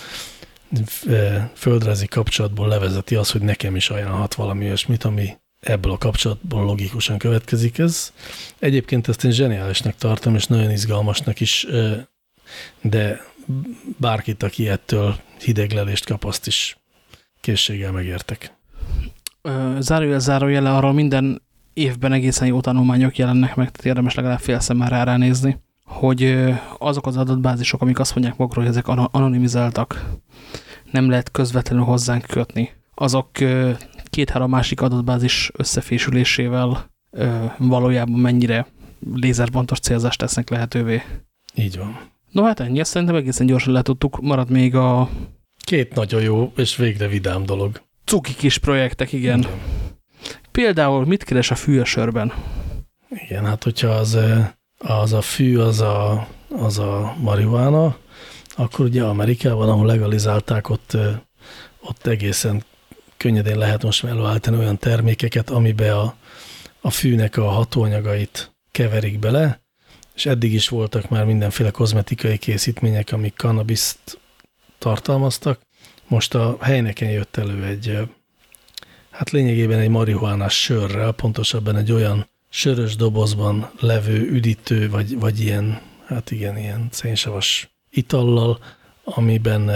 földrajzi 1.56 2.08
kapcsolatból 2.08 2.68
levezeti 2.68 3.16
az, 3.16 3.32
hogy 3.32 3.42
nekem 3.42 3.76
is 3.76 3.90
ajánlhat 3.90 4.34
valami 4.34 4.66
olyasmit, 4.66 5.04
ami 5.04 5.38
ebből 5.60 5.92
a 5.92 5.98
kapcsolatból 5.98 6.64
logikusan 6.64 7.18
következik. 7.18 7.78
Ez 7.78 8.14
egyébként 8.60 9.08
ezt 9.08 9.24
én 9.24 9.32
zseniálisnak 9.32 9.96
tartom, 9.96 10.36
és 10.36 10.46
nagyon 10.46 10.72
izgalmasnak 10.72 11.40
is, 11.40 11.68
de 12.82 13.26
bárkit, 13.98 14.44
aki 14.44 14.68
ettől 14.70 15.20
hideglelést 15.40 16.06
kap, 16.06 16.24
azt 16.24 16.48
is 16.48 16.78
készséggel 17.42 17.92
megértek. 17.92 18.55
Zárójel, 19.80 20.20
zárójele, 20.20 20.76
arról 20.76 20.94
minden 20.94 21.42
évben 21.74 22.12
egészen 22.12 22.48
jó 22.48 22.62
tanulmányok 22.62 23.18
jelennek 23.18 23.56
meg, 23.56 23.72
tehát 23.72 23.86
érdemes 23.86 24.16
legalább 24.16 24.40
fél 24.40 24.60
szemmel 24.60 24.90
rá 24.90 25.04
ránézni, 25.04 25.60
hogy 25.86 26.38
azok 26.78 27.08
az 27.08 27.18
adatbázisok, 27.18 27.82
amik 27.82 28.00
azt 28.00 28.16
mondják 28.16 28.38
magukról, 28.38 28.64
hogy 28.64 28.74
ezek 28.74 28.88
anonimizáltak, 29.12 30.06
nem 30.92 31.10
lehet 31.10 31.32
közvetlenül 31.32 31.86
hozzánk 31.86 32.26
kötni, 32.26 32.70
azok 32.96 33.30
két-három 34.10 34.50
másik 34.50 34.82
adatbázis 34.82 35.52
összefésülésével 35.54 36.90
valójában 37.58 38.20
mennyire 38.20 38.68
lézerpontos 39.14 39.80
célzást 39.80 40.20
tesznek 40.20 40.50
lehetővé. 40.50 41.02
Így 41.56 41.78
van. 41.78 42.00
No 42.32 42.44
hát 42.44 42.60
ennyi, 42.60 42.80
ezt 42.80 42.92
szerintem 42.92 43.16
egészen 43.18 43.46
gyorsan 43.46 43.74
letudtuk. 43.74 44.22
Marad 44.22 44.50
még 44.50 44.76
a... 44.76 45.10
Két 45.66 45.96
nagyon 45.96 46.22
jó 46.22 46.52
és 46.56 46.76
végre 46.76 47.08
vidám 47.08 47.46
dolog. 47.46 47.82
Cuki 48.06 48.36
kis 48.36 48.57
projektek, 48.57 49.11
igen. 49.11 49.40
igen. 49.40 49.52
Például 50.52 51.06
mit 51.06 51.23
keres 51.23 51.52
a 51.52 51.56
fű 51.56 51.80
a 51.80 51.86
sörben? 51.86 52.34
Igen, 53.10 53.45
hát 53.45 53.64
hogyha 53.64 53.88
az, 53.88 54.18
az 54.77 55.14
a 55.14 55.22
fű, 55.22 55.57
az 55.57 55.82
a, 55.82 56.27
az 56.49 56.80
a 56.80 57.15
marihuána, 57.19 57.98
akkor 58.56 58.86
ugye 58.86 59.03
Amerikában, 59.03 59.69
ahol 59.69 59.86
legalizálták, 59.86 60.69
ott, 60.69 60.98
ott 61.80 62.07
egészen 62.07 62.64
könnyedén 63.18 63.57
lehet 63.57 63.84
most 63.84 64.03
előállítani 64.03 64.57
olyan 64.57 64.77
termékeket, 64.77 65.49
amibe 65.49 65.98
a, 65.98 66.15
a 66.82 66.90
fűnek 66.90 67.38
a 67.38 67.49
hatóanyagait 67.49 68.56
keverik 68.72 69.19
bele, 69.19 69.61
és 70.15 70.26
eddig 70.26 70.53
is 70.53 70.69
voltak 70.69 71.10
már 71.10 71.26
mindenféle 71.26 71.72
kozmetikai 71.72 72.38
készítmények, 72.38 73.11
amik 73.11 73.36
kannabiszt 73.36 74.19
tartalmaztak. 74.77 75.65
Most 76.07 76.36
a 76.36 76.57
helyneken 76.61 77.10
jött 77.10 77.38
elő 77.38 77.64
egy 77.64 78.10
hát 79.10 79.30
lényegében 79.30 79.80
egy 79.80 79.90
marihuánás 79.90 80.61
sörrel, 80.61 81.11
pontosabban 81.11 81.76
egy 81.76 81.91
olyan 81.91 82.27
sörös 82.49 82.95
dobozban 82.95 83.72
levő 83.80 84.30
üdítő, 84.30 84.90
vagy, 84.90 85.19
vagy 85.19 85.40
ilyen, 85.40 85.82
hát 86.06 86.32
igen, 86.32 86.57
ilyen 86.57 86.88
szénsavas 86.91 87.69
itallal, 87.90 88.60
amiben 89.03 89.69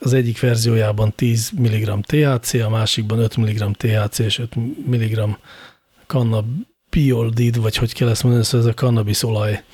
az 0.00 0.12
egyik 0.12 0.40
verziójában 0.40 1.12
10 1.14 1.50
mg 1.50 2.00
THC, 2.00 2.52
a 2.54 2.68
másikban 2.68 3.18
5 3.18 3.36
mg 3.36 3.76
THC 3.76 4.18
és 4.18 4.38
5 4.38 4.54
mg 4.86 5.38
cannabioldid, 6.06 7.60
vagy 7.60 7.76
hogy 7.76 7.94
kell 7.94 8.08
ezt 8.08 8.22
mondani, 8.22 8.44
szóval 8.44 8.66
ez 8.66 8.72
a 8.72 8.76
cannabisolaj 8.76 9.64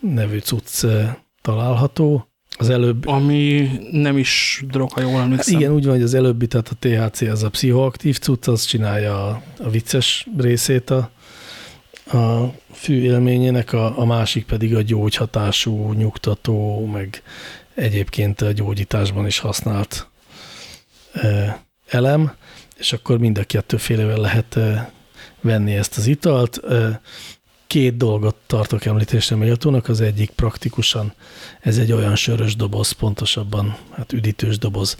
nevű 0.00 0.38
cucc 0.38 0.86
található. 1.42 2.29
Az 2.60 2.70
előbb... 2.70 3.06
Ami 3.06 3.70
nem 3.90 4.18
is 4.18 4.64
drog, 4.68 4.92
ha 4.92 5.00
jól 5.00 5.20
emlékszem. 5.20 5.54
Hát 5.54 5.62
igen, 5.62 5.74
úgy 5.74 5.84
van, 5.84 5.94
hogy 5.94 6.02
az 6.02 6.14
előbbi, 6.14 6.46
tehát 6.46 6.68
a 6.68 6.76
THC 6.78 7.20
az 7.20 7.42
a 7.42 7.50
pszichoaktív 7.50 8.18
cucc, 8.18 8.48
az 8.48 8.64
csinálja 8.64 9.26
a, 9.26 9.42
a 9.58 9.70
vicces 9.70 10.26
részét 10.38 10.90
a, 10.90 11.10
a 12.18 12.54
fű 12.72 13.00
élményének, 13.00 13.72
a, 13.72 13.98
a 13.98 14.04
másik 14.04 14.46
pedig 14.46 14.74
a 14.74 14.82
gyógyhatású, 14.82 15.92
nyugtató, 15.92 16.86
meg 16.86 17.22
egyébként 17.74 18.40
a 18.40 18.52
gyógyításban 18.52 19.26
is 19.26 19.38
használt 19.38 20.08
e, 21.12 21.60
elem, 21.86 22.32
és 22.78 22.92
akkor 22.92 23.18
mind 23.18 23.38
a 23.38 23.44
kettőfélevel 23.44 24.18
lehet 24.18 24.56
e, 24.56 24.92
venni 25.40 25.74
ezt 25.74 25.96
az 25.96 26.06
italt. 26.06 26.56
E, 26.56 27.00
két 27.70 27.96
dolgot 27.96 28.36
tartok 28.46 28.84
említésre 28.84 29.36
méltónak, 29.36 29.88
az 29.88 30.00
egyik 30.00 30.30
praktikusan, 30.30 31.12
ez 31.60 31.78
egy 31.78 31.92
olyan 31.92 32.16
sörös 32.16 32.56
doboz, 32.56 32.90
pontosabban 32.90 33.76
hát 33.90 34.12
üdítős 34.12 34.58
doboz, 34.58 34.96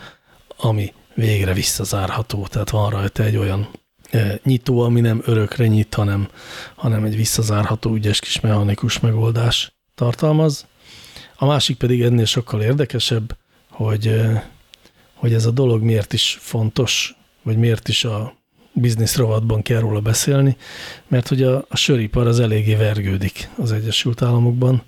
ami 0.57 0.93
végre 1.15 1.53
visszazárható, 1.53 2.47
tehát 2.47 2.71
van 2.71 2.91
rajta 2.91 3.23
egy 3.23 3.37
olyan 3.37 3.69
e, 4.11 4.41
nyitó, 4.45 4.81
ami 4.81 5.01
nem 5.01 5.23
örökre 5.25 5.67
nyit, 5.67 5.95
hanem, 5.95 6.29
hanem 6.75 7.05
egy 7.05 7.17
visszazárható 7.17 7.95
ügyes 7.95 8.21
kis 8.21 8.41
mechanikus 8.41 9.01
megoldás 9.01 9.73
tartalmaz. 9.95 10.67
A 11.37 11.47
másik 11.47 11.77
pedig 11.77 12.03
ennél 12.03 12.25
sokkal 12.25 12.63
érdekesebb, 12.63 13.37
hogy, 13.71 14.07
e, 14.07 14.51
hogy 15.15 15.33
ez 15.33 15.47
a 15.47 15.51
dolog 15.51 15.83
miért 15.83 16.13
is 16.13 16.39
fontos, 16.41 17.15
vagy 17.43 17.57
miért 17.57 17.89
is 17.89 18.05
a 18.05 18.40
biznisz 18.73 19.17
rovatban 19.17 19.63
kell 19.63 19.81
róla 19.81 20.01
beszélni, 20.01 20.57
mert 21.09 21.29
hogy 21.29 21.43
a, 21.43 21.65
a 21.69 21.77
söripar 21.77 22.27
az 22.27 22.41
eléggé 22.41 22.75
vergődik 22.75 23.49
az 23.57 23.73
Egyesült 23.73 24.23
Államokban, 24.23 24.83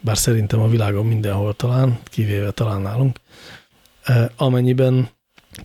bár 0.00 0.18
szerintem 0.18 0.60
a 0.60 0.68
világon 0.68 1.06
mindenhol 1.06 1.54
talán, 1.54 1.98
kivéve 2.04 2.50
talán 2.50 2.80
nálunk, 2.80 3.16
amennyiben 4.36 5.08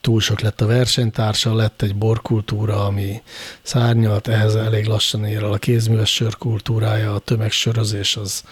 túl 0.01 0.19
sok 0.19 0.39
lett 0.39 0.61
a 0.61 0.65
versenytársa, 0.65 1.55
lett 1.55 1.81
egy 1.81 1.95
borkultúra, 1.95 2.85
ami 2.85 3.21
szárnyalt, 3.61 4.27
ehhez 4.27 4.55
elég 4.55 4.85
lassan 4.85 5.25
ér 5.25 5.43
el 5.43 5.51
a 5.51 5.57
kézműves 5.57 6.13
sörkultúrája, 6.13 7.13
a 7.13 7.19
tömegsörözés 7.19 8.15
az 8.15 8.43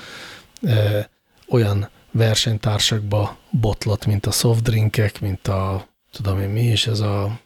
e, 0.61 1.09
olyan 1.47 1.89
versenytársakba 2.11 3.37
botlott, 3.49 4.05
mint 4.05 4.25
a 4.25 4.31
softdrinkek, 4.31 5.21
mint 5.21 5.47
a, 5.47 5.87
tudom 6.11 6.39
én 6.39 6.49
mi 6.49 6.63
is, 6.63 6.87
ez 6.87 6.99
a 6.99 7.39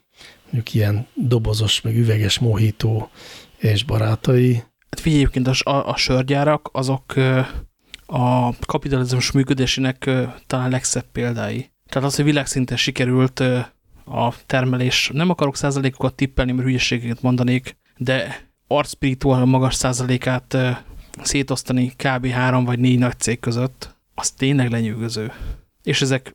mondjuk 0.51 0.73
ilyen 0.73 1.07
dobozos, 1.13 1.81
meg 1.81 1.97
üveges 1.97 2.39
mohító 2.39 3.09
és 3.57 3.83
barátai. 3.83 4.53
Hát 4.89 4.99
figyelj, 4.99 5.21
egyébként 5.21 5.47
a, 5.47 5.89
a, 5.89 5.95
sörgyárak 5.95 6.69
azok 6.71 7.13
a 8.05 8.55
kapitalizmus 8.59 9.31
működésének 9.31 10.09
talán 10.47 10.69
legszebb 10.69 11.05
példái. 11.11 11.71
Tehát 11.89 12.07
az, 12.07 12.15
hogy 12.15 12.25
világszinten 12.25 12.77
sikerült 12.77 13.39
a 14.05 14.33
termelés, 14.45 15.09
nem 15.13 15.29
akarok 15.29 15.55
százalékokat 15.55 16.15
tippelni, 16.15 16.51
mert 16.51 16.67
hülyeségeket 16.67 17.21
mondanék, 17.21 17.77
de 17.97 18.47
arcspiritual 18.67 19.45
magas 19.45 19.75
százalékát 19.75 20.57
szétosztani 21.21 21.93
kb. 21.95 22.27
három 22.27 22.65
vagy 22.65 22.79
négy 22.79 22.99
nagy 22.99 23.19
cég 23.19 23.39
között, 23.39 23.95
az 24.15 24.31
tényleg 24.31 24.69
lenyűgöző. 24.69 25.31
És 25.83 26.01
ezek 26.01 26.33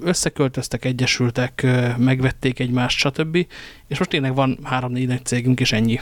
összeköltöztek, 0.00 0.84
egyesültek, 0.84 1.66
megvették 1.96 2.58
egymást, 2.58 2.98
stb. 2.98 3.36
És 3.88 3.98
most 3.98 4.10
tényleg 4.10 4.34
van 4.34 4.58
három-négy 4.62 5.24
cégünk, 5.24 5.60
és 5.60 5.72
ennyi. 5.72 6.00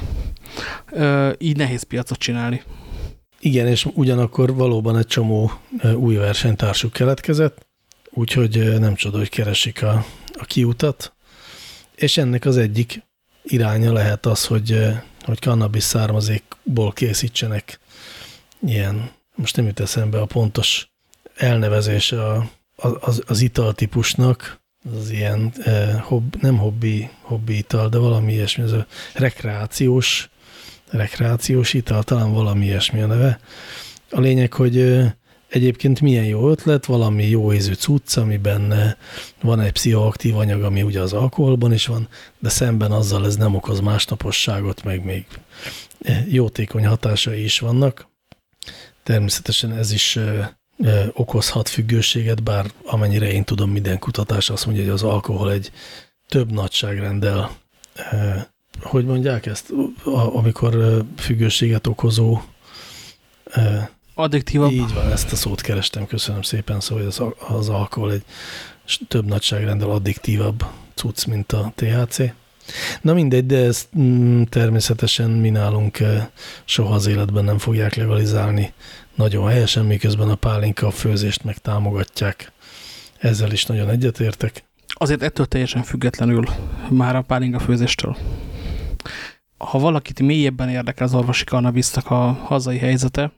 Így 1.38 1.56
nehéz 1.56 1.82
piacot 1.82 2.18
csinálni. 2.18 2.62
Igen, 3.40 3.66
és 3.66 3.86
ugyanakkor 3.94 4.54
valóban 4.54 4.98
egy 4.98 5.06
csomó 5.06 5.52
új 5.94 6.14
versenytársuk 6.14 6.92
keletkezett, 6.92 7.66
úgyhogy 8.10 8.78
nem 8.78 8.94
csoda, 8.94 9.18
hogy 9.18 9.28
keresik 9.28 9.82
a, 9.82 10.04
a 10.32 10.44
kiutat, 10.44 11.12
és 11.94 12.16
ennek 12.16 12.44
az 12.44 12.56
egyik 12.56 13.02
iránya 13.42 13.92
lehet 13.92 14.26
az, 14.26 14.46
hogy, 14.46 14.78
hogy 15.24 15.38
cannabis 15.38 15.82
származékból 15.82 16.92
készítsenek 16.92 17.80
ilyen, 18.66 19.10
most 19.34 19.56
nem 19.56 19.66
jut 19.66 19.80
eszembe 19.80 20.20
a 20.20 20.26
pontos 20.26 20.88
elnevezése 21.34 22.24
a, 22.24 22.50
az, 22.76 23.22
az 23.26 23.40
italtípusnak, 23.40 24.60
az 24.98 25.10
ilyen 25.10 25.52
eh, 25.64 26.00
hobb, 26.00 26.42
nem 26.42 26.58
hobbi, 26.58 27.10
hobbi 27.20 27.56
ital, 27.56 27.88
de 27.88 27.98
valami 27.98 28.32
ilyesmi, 28.32 28.62
ez 28.62 28.72
a 28.72 28.86
rekreációs, 29.14 30.30
rekreációs 30.90 31.72
ital, 31.72 32.02
talán 32.02 32.32
valami 32.32 32.64
ilyesmi 32.64 33.00
a 33.00 33.06
neve. 33.06 33.40
A 34.10 34.20
lényeg, 34.20 34.52
hogy 34.52 34.78
eh, 34.78 35.12
egyébként 35.48 36.00
milyen 36.00 36.24
jó 36.24 36.50
ötlet, 36.50 36.86
valami 36.86 37.28
jó 37.28 37.52
ízű 37.52 37.72
cucc, 37.72 38.16
amiben 38.16 38.96
van 39.40 39.60
egy 39.60 39.72
pszichoaktív 39.72 40.36
anyag, 40.36 40.62
ami 40.62 40.82
ugye 40.82 41.00
az 41.00 41.12
alkoholban 41.12 41.72
is 41.72 41.86
van, 41.86 42.08
de 42.38 42.48
szemben 42.48 42.92
azzal 42.92 43.26
ez 43.26 43.36
nem 43.36 43.54
okoz 43.54 43.80
másnaposságot, 43.80 44.84
meg 44.84 45.04
még 45.04 45.26
eh, 46.00 46.32
jótékony 46.32 46.86
hatásai 46.86 47.42
is 47.44 47.58
vannak. 47.58 48.08
Természetesen 49.02 49.72
ez 49.72 49.92
is 49.92 50.16
eh, 50.16 50.48
okozhat 51.12 51.68
függőséget, 51.68 52.42
bár 52.42 52.70
amennyire 52.84 53.32
én 53.32 53.44
tudom, 53.44 53.70
minden 53.70 53.98
kutatás 53.98 54.50
azt 54.50 54.66
mondja, 54.66 54.84
hogy 54.84 54.92
az 54.92 55.02
alkohol 55.02 55.52
egy 55.52 55.72
több 56.28 56.52
nagyságrendel, 56.52 57.50
hogy 58.80 59.04
mondják 59.04 59.46
ezt, 59.46 59.72
amikor 60.32 61.02
függőséget 61.16 61.86
okozó 61.86 62.40
Addiktívabb. 64.18 64.70
Így 64.70 64.94
van, 64.94 65.12
ezt 65.12 65.32
a 65.32 65.36
szót 65.36 65.60
kerestem, 65.60 66.06
köszönöm 66.06 66.42
szépen, 66.42 66.80
szóval 66.80 67.06
az, 67.06 67.22
az 67.48 67.68
alkohol 67.68 68.12
egy 68.12 68.24
több 69.08 69.26
nagyságrendel 69.26 69.90
addiktívabb 69.90 70.64
cucc, 70.94 71.24
mint 71.24 71.52
a 71.52 71.72
THC. 71.74 72.18
Na 73.00 73.12
mindegy, 73.12 73.46
de 73.46 73.64
ezt 73.64 73.88
mm, 73.98 74.42
természetesen 74.42 75.30
mi 75.30 75.50
nálunk 75.50 75.98
soha 76.64 76.94
az 76.94 77.06
életben 77.06 77.44
nem 77.44 77.58
fogják 77.58 77.94
legalizálni 77.94 78.72
nagyon 79.16 79.48
helyesen, 79.48 79.84
miközben 79.84 80.30
a 80.30 80.34
pálinka 80.34 80.90
főzést 80.90 81.44
meg 81.44 81.58
támogatják. 81.58 82.52
Ezzel 83.18 83.52
is 83.52 83.64
nagyon 83.64 83.88
egyetértek. 83.88 84.64
Azért 84.86 85.22
ettől 85.22 85.46
teljesen 85.46 85.82
függetlenül 85.82 86.44
már 86.90 87.16
a 87.16 87.22
pálinka 87.22 87.58
főzéstől. 87.58 88.16
Ha 89.58 89.78
valakit 89.78 90.20
mélyebben 90.20 90.68
érdekel 90.68 91.06
az 91.06 91.14
orvosi 91.14 91.44
kannabisznak 91.44 92.10
a 92.10 92.32
hazai 92.32 92.78
helyzete, 92.78 93.32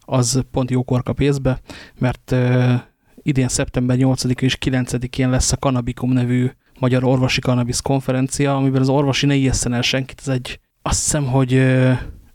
az 0.00 0.42
pont 0.50 0.70
jókor 0.70 1.02
kap 1.02 1.20
észbe, 1.20 1.60
mert 1.98 2.30
uh, 2.30 2.74
idén 3.22 3.48
szeptember 3.48 3.96
8 3.96 4.24
és 4.40 4.58
9-én 4.60 5.30
lesz 5.30 5.52
a 5.52 5.56
Cannabikum 5.56 6.12
nevű 6.12 6.50
Magyar 6.78 7.04
Orvosi 7.04 7.40
Cannabis 7.40 7.82
konferencia, 7.82 8.56
amiben 8.56 8.80
az 8.80 8.88
orvosi 8.88 9.26
ne 9.26 9.34
ijesszen 9.34 9.72
el 9.72 9.82
senkit. 9.82 10.20
Ez 10.20 10.28
egy, 10.28 10.60
azt 10.82 11.02
hiszem, 11.02 11.26
hogy 11.26 11.52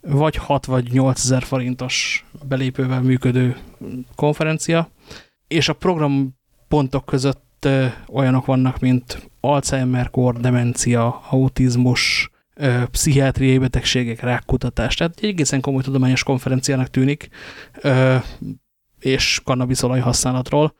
vagy 0.02 0.36
6 0.36 0.66
vagy 0.66 0.92
8 0.92 1.18
ezer 1.24 1.42
forintos 1.42 2.24
belépővel 2.48 3.00
működő 3.00 3.56
konferencia, 4.14 4.90
és 5.48 5.68
a 5.68 5.72
programpontok 5.72 7.04
között 7.04 7.66
uh, 7.66 7.92
olyanok 8.08 8.46
vannak, 8.46 8.78
mint 8.78 9.30
Alzheimer-kor, 9.40 10.40
demencia, 10.40 11.20
autizmus, 11.30 12.30
pszichiátriai 12.90 13.58
betegségek, 13.58 14.20
rákkutatás. 14.20 14.94
Tehát 14.94 15.18
egy 15.18 15.28
egészen 15.28 15.60
komoly 15.60 15.82
tudományos 15.82 16.22
konferenciának 16.22 16.88
tűnik, 16.88 17.28
és 18.98 19.40
kannabiszolaj 19.44 20.00
használatról. 20.00 20.74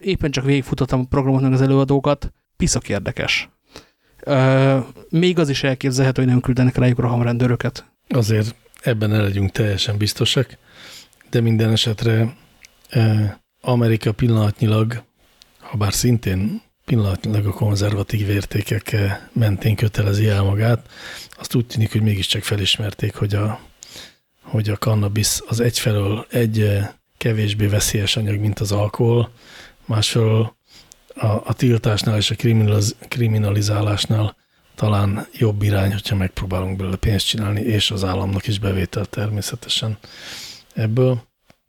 Éppen 0.00 0.30
csak 0.30 0.44
végigfutottam 0.44 1.00
a 1.00 1.06
programot, 1.08 1.52
az 1.52 1.60
előadókat, 1.60 2.32
piszak 2.56 2.88
érdekes. 2.88 3.50
Még 5.08 5.38
az 5.38 5.48
is 5.48 5.62
elképzelhető, 5.62 6.22
hogy 6.22 6.30
nem 6.30 6.40
küldenek 6.40 6.76
rájuk 6.76 6.98
rohamrendőröket. 6.98 7.91
Azért 8.12 8.54
ebben 8.80 9.12
el 9.12 9.22
legyünk 9.22 9.50
teljesen 9.50 9.96
biztosak, 9.96 10.56
de 11.30 11.40
minden 11.40 11.70
esetre 11.72 12.36
Amerika 13.60 14.12
pillanatnyilag, 14.12 15.02
ha 15.58 15.76
bár 15.76 15.92
szintén 15.92 16.62
pillanatnyilag 16.84 17.46
a 17.46 17.52
konzervatív 17.52 18.28
értékek 18.28 18.96
mentén 19.32 19.76
kötelezi 19.76 20.28
el 20.28 20.42
magát. 20.42 20.90
Azt 21.30 21.54
úgy 21.54 21.66
tűnik, 21.66 21.92
hogy 21.92 22.02
mégiscsak 22.02 22.42
felismerték, 22.42 23.14
hogy 23.14 23.34
a, 23.34 23.60
hogy 24.42 24.68
a 24.68 24.76
cannabis 24.76 25.40
az 25.46 25.60
egyfelől 25.60 26.26
egy 26.30 26.78
kevésbé 27.16 27.66
veszélyes 27.66 28.16
anyag, 28.16 28.38
mint 28.38 28.60
az 28.60 28.72
alkohol, 28.72 29.30
másfelől 29.84 30.56
a, 31.14 31.26
a 31.26 31.52
tiltásnál 31.52 32.16
és 32.16 32.30
a 32.30 32.34
kriminaliz, 32.34 32.96
kriminalizálásnál 33.08 34.36
talán 34.74 35.26
jobb 35.32 35.62
irány, 35.62 35.92
hogyha 35.92 36.16
megpróbálunk 36.16 36.76
belőle 36.76 36.96
pénzt 36.96 37.26
csinálni, 37.26 37.60
és 37.60 37.90
az 37.90 38.04
államnak 38.04 38.46
is 38.46 38.58
bevétel 38.58 39.04
természetesen 39.04 39.98
ebből. 40.74 41.22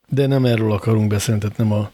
De 0.07 0.27
nem 0.27 0.45
erről 0.45 0.71
akarunk 0.71 1.07
beszélni, 1.07 1.41
tehát 1.41 1.57
nem 1.57 1.71
a, 1.71 1.91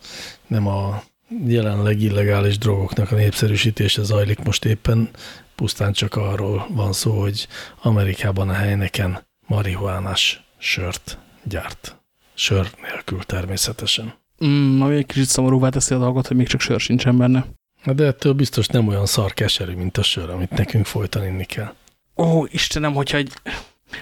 nem 0.48 0.68
a 0.68 1.04
jelenleg 1.46 2.02
illegális 2.02 2.58
drogoknak 2.58 3.12
a 3.12 3.16
népszerűsítése 3.16 4.04
zajlik 4.04 4.40
most 4.44 4.66
éppen, 4.66 5.10
pusztán 5.56 5.94
csak 5.94 6.16
arról 6.16 6.68
van 6.70 6.94
szó, 6.94 7.20
hogy 7.20 7.48
Amerikában 7.82 8.50
a 8.50 8.54
helyneken 8.54 9.28
marihuánás 9.48 10.44
sört 10.58 11.18
gyárt. 11.44 11.98
Sör 12.34 12.70
nélkül 12.82 13.24
természetesen. 13.24 14.14
Mm, 14.46 14.82
ami 14.82 14.96
egy 14.96 15.06
kicsit 15.06 15.26
szomorúvá 15.26 15.70
teszi 15.70 15.94
a 15.94 15.98
dolgot, 15.98 16.28
hogy 16.28 16.38
még 16.38 16.48
csak 16.48 16.62
sör 16.62 16.80
sincsen 16.80 17.18
benne. 17.18 17.46
De 17.86 18.06
ettől 18.06 18.34
biztos 18.34 18.68
nem 18.68 18.88
olyan 18.88 19.06
szar 19.06 19.34
keserű, 19.34 19.74
mint 19.76 19.98
a 19.98 20.04
sör, 20.04 20.30
amit 20.30 20.50
nekünk 20.50 20.86
folyton 20.86 21.26
inni 21.26 21.46
kell. 21.46 21.74
Ó, 22.16 22.46
Istenem, 22.46 22.94
hogyha 22.94 23.18
egy, 23.18 23.32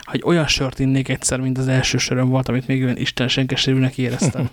hogy 0.02 0.22
olyan 0.26 0.48
sört 0.48 0.80
innék 0.80 1.10
egyszer, 1.10 1.40
mint 1.40 1.58
az 1.58 1.68
első 1.68 1.98
söröm 1.98 2.30
volt, 2.30 2.48
amit 2.48 2.68
még 2.68 2.84
olyan 2.84 2.98
istenesen 2.98 3.48
keserűnek 3.48 3.98
éreztem. 3.98 4.50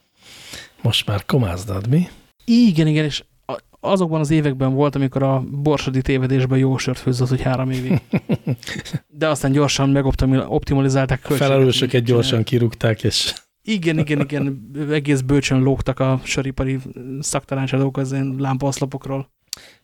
Most 0.82 1.06
már 1.06 1.24
komázdad, 1.24 1.88
mi? 1.88 2.08
Igen, 2.44 2.86
igen, 2.86 3.04
és 3.04 3.22
azokban 3.80 4.20
az 4.20 4.30
években 4.30 4.74
volt, 4.74 4.94
amikor 4.94 5.22
a 5.22 5.44
borsodi 5.50 6.02
tévedésben 6.02 6.58
jó 6.58 6.76
sört 6.76 6.98
főzött, 6.98 7.28
hogy 7.28 7.42
három 7.42 7.70
évig. 7.70 8.00
De 9.18 9.28
aztán 9.28 9.52
gyorsan 9.52 9.88
megoptimalizálták 9.88 11.20
Felelősöket 11.20 12.04
gyorsan 12.04 12.42
kirúgták, 12.42 13.02
és... 13.02 13.34
Igen, 13.64 13.98
igen, 13.98 14.20
igen, 14.20 14.70
egész 14.90 15.20
bölcsön 15.20 15.62
lógtak 15.62 16.00
a 16.00 16.20
söripari 16.24 16.78
szaktanácsadók 17.20 17.96
az 17.96 18.12
én 18.12 18.34
lámpaoszlopokról. 18.38 19.30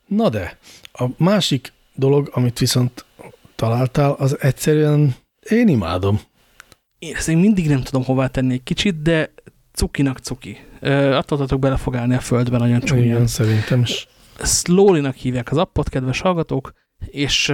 Na 0.06 0.28
de, 0.28 0.58
a 0.92 1.04
másik 1.16 1.72
dolog, 1.94 2.30
amit 2.32 2.58
viszont 2.58 3.04
találtál, 3.54 4.10
az 4.10 4.40
egyszerűen 4.40 5.14
én 5.50 5.68
imádom. 5.68 6.20
Én 6.98 7.14
ezt 7.14 7.26
még 7.26 7.36
mindig 7.36 7.68
nem 7.68 7.82
tudom 7.82 8.04
hová 8.04 8.26
tenni 8.26 8.52
egy 8.52 8.62
kicsit, 8.62 9.02
de 9.02 9.32
cukinak 9.72 10.18
cuki. 10.18 10.56
Attól 10.80 11.46
bele 11.46 11.76
fog 11.76 11.96
állni 11.96 12.14
a 12.14 12.20
földben 12.20 12.60
nagyon 12.60 12.80
csúnyán. 12.80 13.04
Igen, 13.04 13.26
szerintem 13.26 13.80
is. 13.80 14.08
Slowly-nak 14.42 15.14
hívják 15.14 15.50
az 15.50 15.56
appot, 15.56 15.88
kedves 15.88 16.20
hallgatók. 16.20 16.72
és 17.06 17.52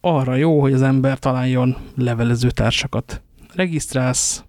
arra 0.00 0.34
jó, 0.34 0.60
hogy 0.60 0.72
az 0.72 0.82
ember 0.82 1.18
találjon 1.18 1.76
levelező 1.96 2.50
társakat. 2.50 3.22
Regisztrálsz, 3.54 4.44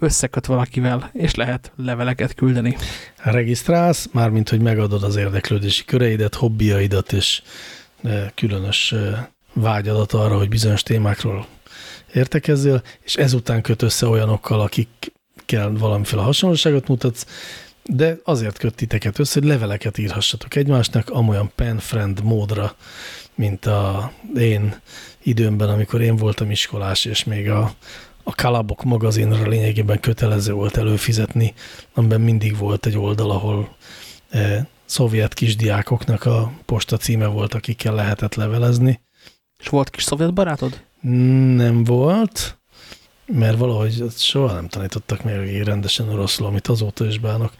összeköt 0.00 0.46
valakivel, 0.46 1.10
és 1.12 1.34
lehet 1.34 1.72
leveleket 1.76 2.34
küldeni. 2.34 2.76
Regisztrálsz, 3.16 4.08
mármint, 4.12 4.48
hogy 4.48 4.60
megadod 4.60 5.02
az 5.02 5.16
érdeklődési 5.16 5.84
köreidet, 5.84 6.34
hobbiaidat, 6.34 7.12
és 7.12 7.42
különös 8.34 8.94
vágyadat 9.52 10.12
arra, 10.12 10.36
hogy 10.36 10.48
bizonyos 10.48 10.82
témákról 10.82 11.46
értekezzél, 12.14 12.82
és 13.00 13.16
ezután 13.16 13.62
köt 13.62 13.82
össze 13.82 14.06
olyanokkal, 14.06 14.60
akikkel 14.60 15.72
valamiféle 15.72 16.22
hasonlóságot 16.22 16.88
mutatsz, 16.88 17.26
de 17.84 18.18
azért 18.24 18.58
köt 18.58 18.74
titeket 18.74 19.18
össze, 19.18 19.40
hogy 19.40 19.48
leveleket 19.48 19.98
írhassatok 19.98 20.54
egymásnak, 20.54 21.10
amolyan 21.10 21.52
pen-friend 21.54 22.22
módra, 22.22 22.74
mint 23.34 23.66
a 23.66 24.12
én 24.36 24.80
időmben, 25.22 25.68
amikor 25.68 26.00
én 26.00 26.16
voltam 26.16 26.50
iskolás, 26.50 27.04
és 27.04 27.24
még 27.24 27.50
a, 27.50 27.72
a 28.22 28.34
Kalabok 28.34 28.84
magazinra 28.84 29.48
lényegében 29.48 30.00
kötelező 30.00 30.52
volt 30.52 30.76
előfizetni, 30.76 31.54
amiben 31.94 32.20
mindig 32.20 32.56
volt 32.56 32.86
egy 32.86 32.98
oldal, 32.98 33.30
ahol 33.30 33.76
e, 34.30 34.66
szovjet 34.84 35.34
kisdiákoknak 35.34 36.24
a 36.24 36.52
posta 36.64 36.96
címe 36.96 37.26
volt, 37.26 37.54
akikkel 37.54 37.94
lehetett 37.94 38.34
levelezni. 38.34 39.00
És 39.58 39.68
volt 39.68 39.90
kis 39.90 40.02
szovjet 40.02 40.34
barátod? 40.34 40.80
Nem 41.56 41.84
volt, 41.84 42.58
mert 43.26 43.58
valahogy 43.58 44.04
soha 44.16 44.52
nem 44.52 44.68
tanítottak 44.68 45.22
meg 45.22 45.62
rendesen 45.62 46.08
oroszul, 46.08 46.46
amit 46.46 46.66
azóta 46.66 47.06
is 47.06 47.18
bánok. 47.18 47.52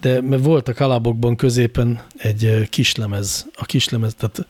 De 0.00 0.20
mert 0.20 0.44
volt 0.44 0.68
a 0.68 0.74
kalabokban 0.74 1.36
középen 1.36 2.02
egy 2.16 2.44
e, 2.44 2.66
kislemez, 2.66 3.46
a 3.54 3.64
kislemez, 3.64 4.14
tehát 4.14 4.46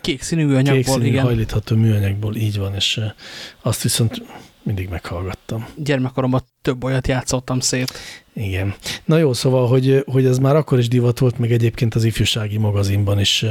kék 0.00 0.22
színű 0.22 0.44
műanyagból, 0.44 0.74
kék 0.74 0.86
színű 0.86 1.06
igen. 1.06 1.24
hajlítható 1.24 1.76
műanyagból, 1.76 2.36
így 2.36 2.58
van, 2.58 2.74
és 2.74 2.96
e, 2.96 3.14
azt 3.62 3.82
viszont 3.82 4.22
mindig 4.68 4.88
meghallgattam. 4.88 5.66
Gyermekkoromban 5.76 6.44
több 6.62 6.84
olyat 6.84 7.06
játszottam 7.06 7.60
szét. 7.60 7.92
Igen. 8.32 8.74
Na 9.04 9.18
jó, 9.18 9.32
szóval, 9.32 9.68
hogy, 9.68 10.04
hogy 10.06 10.26
ez 10.26 10.38
már 10.38 10.56
akkor 10.56 10.78
is 10.78 10.88
divat 10.88 11.18
volt, 11.18 11.38
meg 11.38 11.52
egyébként 11.52 11.94
az 11.94 12.04
ifjúsági 12.04 12.58
magazinban 12.58 13.20
is 13.20 13.44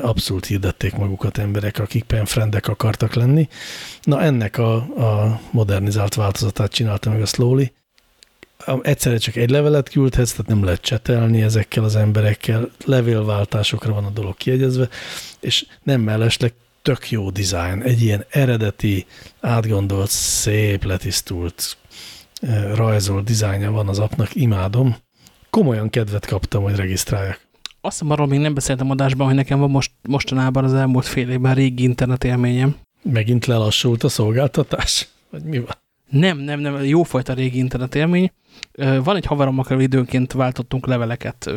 abszolút 0.00 0.46
hirdették 0.46 0.96
magukat 0.96 1.38
emberek, 1.38 1.78
akik 1.78 2.04
penfrendek 2.04 2.68
akartak 2.68 3.14
lenni. 3.14 3.48
Na 4.02 4.20
ennek 4.22 4.58
a, 4.58 4.74
a 4.76 5.40
modernizált 5.50 6.14
változatát 6.14 6.72
csinálta 6.72 7.10
meg 7.10 7.22
a 7.22 7.26
Slowly. 7.26 7.72
Egyszerre 8.82 9.16
csak 9.16 9.36
egy 9.36 9.50
levelet 9.50 9.88
küldhetsz, 9.88 10.30
tehát 10.30 10.46
nem 10.46 10.64
lehet 10.64 10.80
csetelni 10.80 11.42
ezekkel 11.42 11.84
az 11.84 11.96
emberekkel, 11.96 12.70
levélváltásokra 12.84 13.92
van 13.92 14.04
a 14.04 14.10
dolog 14.10 14.36
kiegyezve, 14.36 14.88
és 15.40 15.66
nem 15.82 16.00
mellesleg 16.00 16.52
tök 16.86 17.10
jó 17.10 17.30
dizájn, 17.30 17.82
egy 17.82 18.02
ilyen 18.02 18.24
eredeti, 18.28 19.06
átgondolt, 19.40 20.10
szép, 20.10 20.84
letisztult, 20.84 21.76
rajzolt 22.74 23.24
dizájnja 23.24 23.70
van 23.70 23.88
az 23.88 23.98
apnak, 23.98 24.34
imádom. 24.34 24.96
Komolyan 25.50 25.90
kedvet 25.90 26.26
kaptam, 26.26 26.62
hogy 26.62 26.76
regisztráljak. 26.76 27.40
Azt 27.80 27.98
hiszem, 27.98 28.10
arról 28.10 28.26
még 28.26 28.38
nem 28.38 28.54
beszéltem 28.54 28.90
adásban, 28.90 29.26
hogy 29.26 29.36
nekem 29.36 29.58
van 29.58 29.70
most, 29.70 29.90
mostanában 30.08 30.64
az 30.64 30.74
elmúlt 30.74 31.06
fél 31.06 31.30
évben 31.30 31.54
régi 31.54 31.82
internet 31.82 32.24
élményem. 32.24 32.76
Megint 33.02 33.46
lelassult 33.46 34.04
a 34.04 34.08
szolgáltatás? 34.08 35.08
Vagy 35.30 35.42
mi 35.42 35.58
van? 35.58 35.85
Nem, 36.10 36.38
nem, 36.38 36.60
nem, 36.60 36.84
jófajta 36.84 37.32
régi 37.32 37.58
internet 37.58 37.94
élmény. 37.94 38.32
Van 39.02 39.16
egy 39.16 39.26
haverom, 39.26 39.58
akivel 39.58 39.80
időnként 39.80 40.32
váltottunk 40.32 40.86
leveleket. 40.86 41.50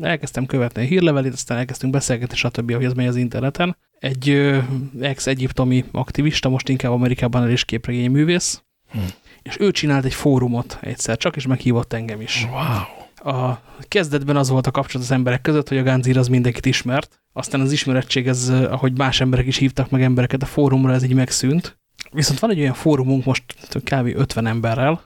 Elkezdtem 0.00 0.46
követni 0.46 0.82
a 0.82 0.84
hírlevelét, 0.84 1.32
aztán 1.32 1.58
elkezdtünk 1.58 1.92
beszélgetni, 1.92 2.36
stb., 2.36 2.72
hogy 2.72 2.84
ez 2.84 2.92
megy 2.92 3.06
az 3.06 3.16
interneten. 3.16 3.76
Egy 3.98 4.52
ex-egyiptomi 5.00 5.84
aktivista, 5.92 6.48
most 6.48 6.68
inkább 6.68 6.92
Amerikában 6.92 7.42
el 7.42 7.50
is 7.50 7.64
képregényművész, 7.64 8.62
hm. 8.90 8.98
és 9.42 9.56
ő 9.60 9.70
csinált 9.70 10.04
egy 10.04 10.14
fórumot 10.14 10.78
egyszer, 10.80 11.16
csak 11.16 11.36
is 11.36 11.46
meghívott 11.46 11.92
engem 11.92 12.20
is. 12.20 12.46
Wow. 12.50 13.32
A 13.34 13.60
kezdetben 13.88 14.36
az 14.36 14.48
volt 14.48 14.66
a 14.66 14.70
kapcsolat 14.70 15.06
az 15.06 15.12
emberek 15.12 15.40
között, 15.40 15.68
hogy 15.68 15.78
a 15.78 15.82
Ganzir 15.82 16.18
az 16.18 16.28
mindenkit 16.28 16.66
ismert, 16.66 17.22
aztán 17.32 17.60
az 17.60 17.72
ismerettség, 17.72 18.28
ez, 18.28 18.48
ahogy 18.48 18.98
más 18.98 19.20
emberek 19.20 19.46
is 19.46 19.56
hívtak 19.56 19.90
meg 19.90 20.02
embereket 20.02 20.42
a 20.42 20.46
fórumra, 20.46 20.92
ez 20.92 21.02
így 21.02 21.14
megszűnt. 21.14 21.79
Viszont 22.12 22.38
van 22.38 22.50
egy 22.50 22.60
olyan 22.60 22.74
fórumunk 22.74 23.24
most 23.24 23.44
kb. 23.84 24.06
50 24.14 24.46
emberrel, 24.46 25.00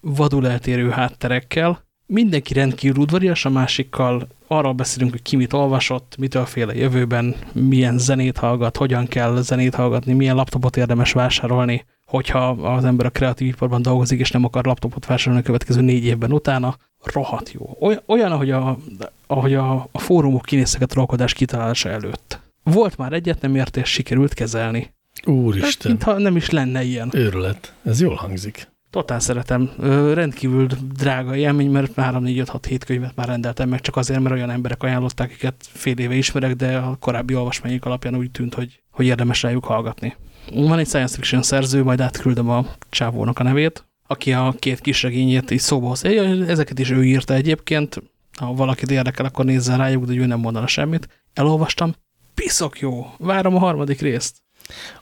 vadul 0.00 0.48
eltérő 0.48 0.90
hátterekkel, 0.90 1.84
mindenki 2.06 2.52
rendkívül 2.52 3.02
udvarias, 3.02 3.44
a 3.44 3.50
másikkal 3.50 4.26
arról 4.46 4.72
beszélünk, 4.72 5.10
hogy 5.12 5.22
ki 5.22 5.36
mit 5.36 5.52
olvasott, 5.52 6.16
mitől 6.18 6.44
féle 6.44 6.74
jövőben, 6.74 7.34
milyen 7.52 7.98
zenét 7.98 8.38
hallgat, 8.38 8.76
hogyan 8.76 9.06
kell 9.06 9.40
zenét 9.40 9.74
hallgatni, 9.74 10.12
milyen 10.12 10.34
laptopot 10.34 10.76
érdemes 10.76 11.12
vásárolni, 11.12 11.84
hogyha 12.04 12.48
az 12.48 12.84
ember 12.84 13.06
a 13.06 13.10
kreatív 13.10 13.48
iparban 13.48 13.82
dolgozik, 13.82 14.20
és 14.20 14.30
nem 14.30 14.44
akar 14.44 14.64
laptopot 14.64 15.06
vásárolni 15.06 15.40
a 15.40 15.44
következő 15.44 15.80
négy 15.80 16.04
évben 16.04 16.32
utána, 16.32 16.76
rohadt 17.02 17.52
jó. 17.52 17.76
Olyan 18.06 18.32
ahogy, 18.32 18.50
a, 18.50 18.78
ahogy 19.26 19.54
a, 19.54 19.88
a 19.92 19.98
fórumok 19.98 20.42
kinéztek 20.42 20.82
a 20.82 20.86
trollkodás 20.86 21.32
kitalálása 21.32 21.88
előtt. 21.88 22.40
Volt 22.62 22.96
már 22.96 23.12
egyet, 23.12 23.40
nem 23.40 23.54
értés, 23.54 23.88
sikerült 23.88 24.34
kezelni. 24.34 24.94
Úristen. 25.26 25.70
Hát, 25.70 25.84
mintha 25.84 26.18
nem 26.18 26.36
is 26.36 26.50
lenne 26.50 26.82
ilyen. 26.82 27.10
Őrület. 27.12 27.74
Ez 27.84 28.00
jól 28.00 28.14
hangzik. 28.14 28.68
Totál 28.90 29.20
szeretem. 29.20 29.70
Ö, 29.78 30.12
rendkívül 30.14 30.66
drága 30.94 31.36
élmény, 31.36 31.70
mert 31.70 31.94
3 31.94 32.22
4 32.22 32.38
5 32.38 32.48
6 32.48 32.66
7 32.66 32.84
könyvet 32.84 33.16
már 33.16 33.26
rendeltem 33.26 33.68
meg, 33.68 33.80
csak 33.80 33.96
azért, 33.96 34.20
mert 34.20 34.34
olyan 34.34 34.50
emberek 34.50 34.82
ajánlották, 34.82 35.30
akiket 35.30 35.54
fél 35.72 35.96
éve 35.96 36.14
ismerek, 36.14 36.54
de 36.54 36.76
a 36.76 36.96
korábbi 37.00 37.34
olvasmányok 37.34 37.84
alapján 37.84 38.16
úgy 38.16 38.30
tűnt, 38.30 38.54
hogy, 38.54 38.80
hogy 38.90 39.06
érdemes 39.06 39.42
rájuk 39.42 39.64
hallgatni. 39.64 40.16
Van 40.54 40.78
egy 40.78 40.86
science 40.86 41.14
fiction 41.14 41.42
szerző, 41.42 41.82
majd 41.82 42.00
átküldöm 42.00 42.48
a 42.50 42.66
csávónak 42.88 43.38
a 43.38 43.42
nevét, 43.42 43.84
aki 44.06 44.32
a 44.32 44.54
két 44.58 44.80
kis 44.80 45.02
regényét 45.02 45.50
is 45.50 45.60
szóba 45.60 45.86
hoz. 45.86 46.04
Ezeket 46.04 46.78
is 46.78 46.90
ő 46.90 47.04
írta 47.04 47.34
egyébként, 47.34 48.02
ha 48.38 48.54
valakit 48.54 48.90
érdekel, 48.90 49.24
akkor 49.24 49.44
nézzen 49.44 49.78
rájuk, 49.78 50.04
de 50.04 50.14
ő 50.14 50.26
nem 50.26 50.40
mondana 50.40 50.66
semmit. 50.66 51.08
Elolvastam, 51.34 51.92
piszok 52.34 52.78
jó, 52.78 53.14
várom 53.18 53.54
a 53.54 53.58
harmadik 53.58 54.00
részt. 54.00 54.36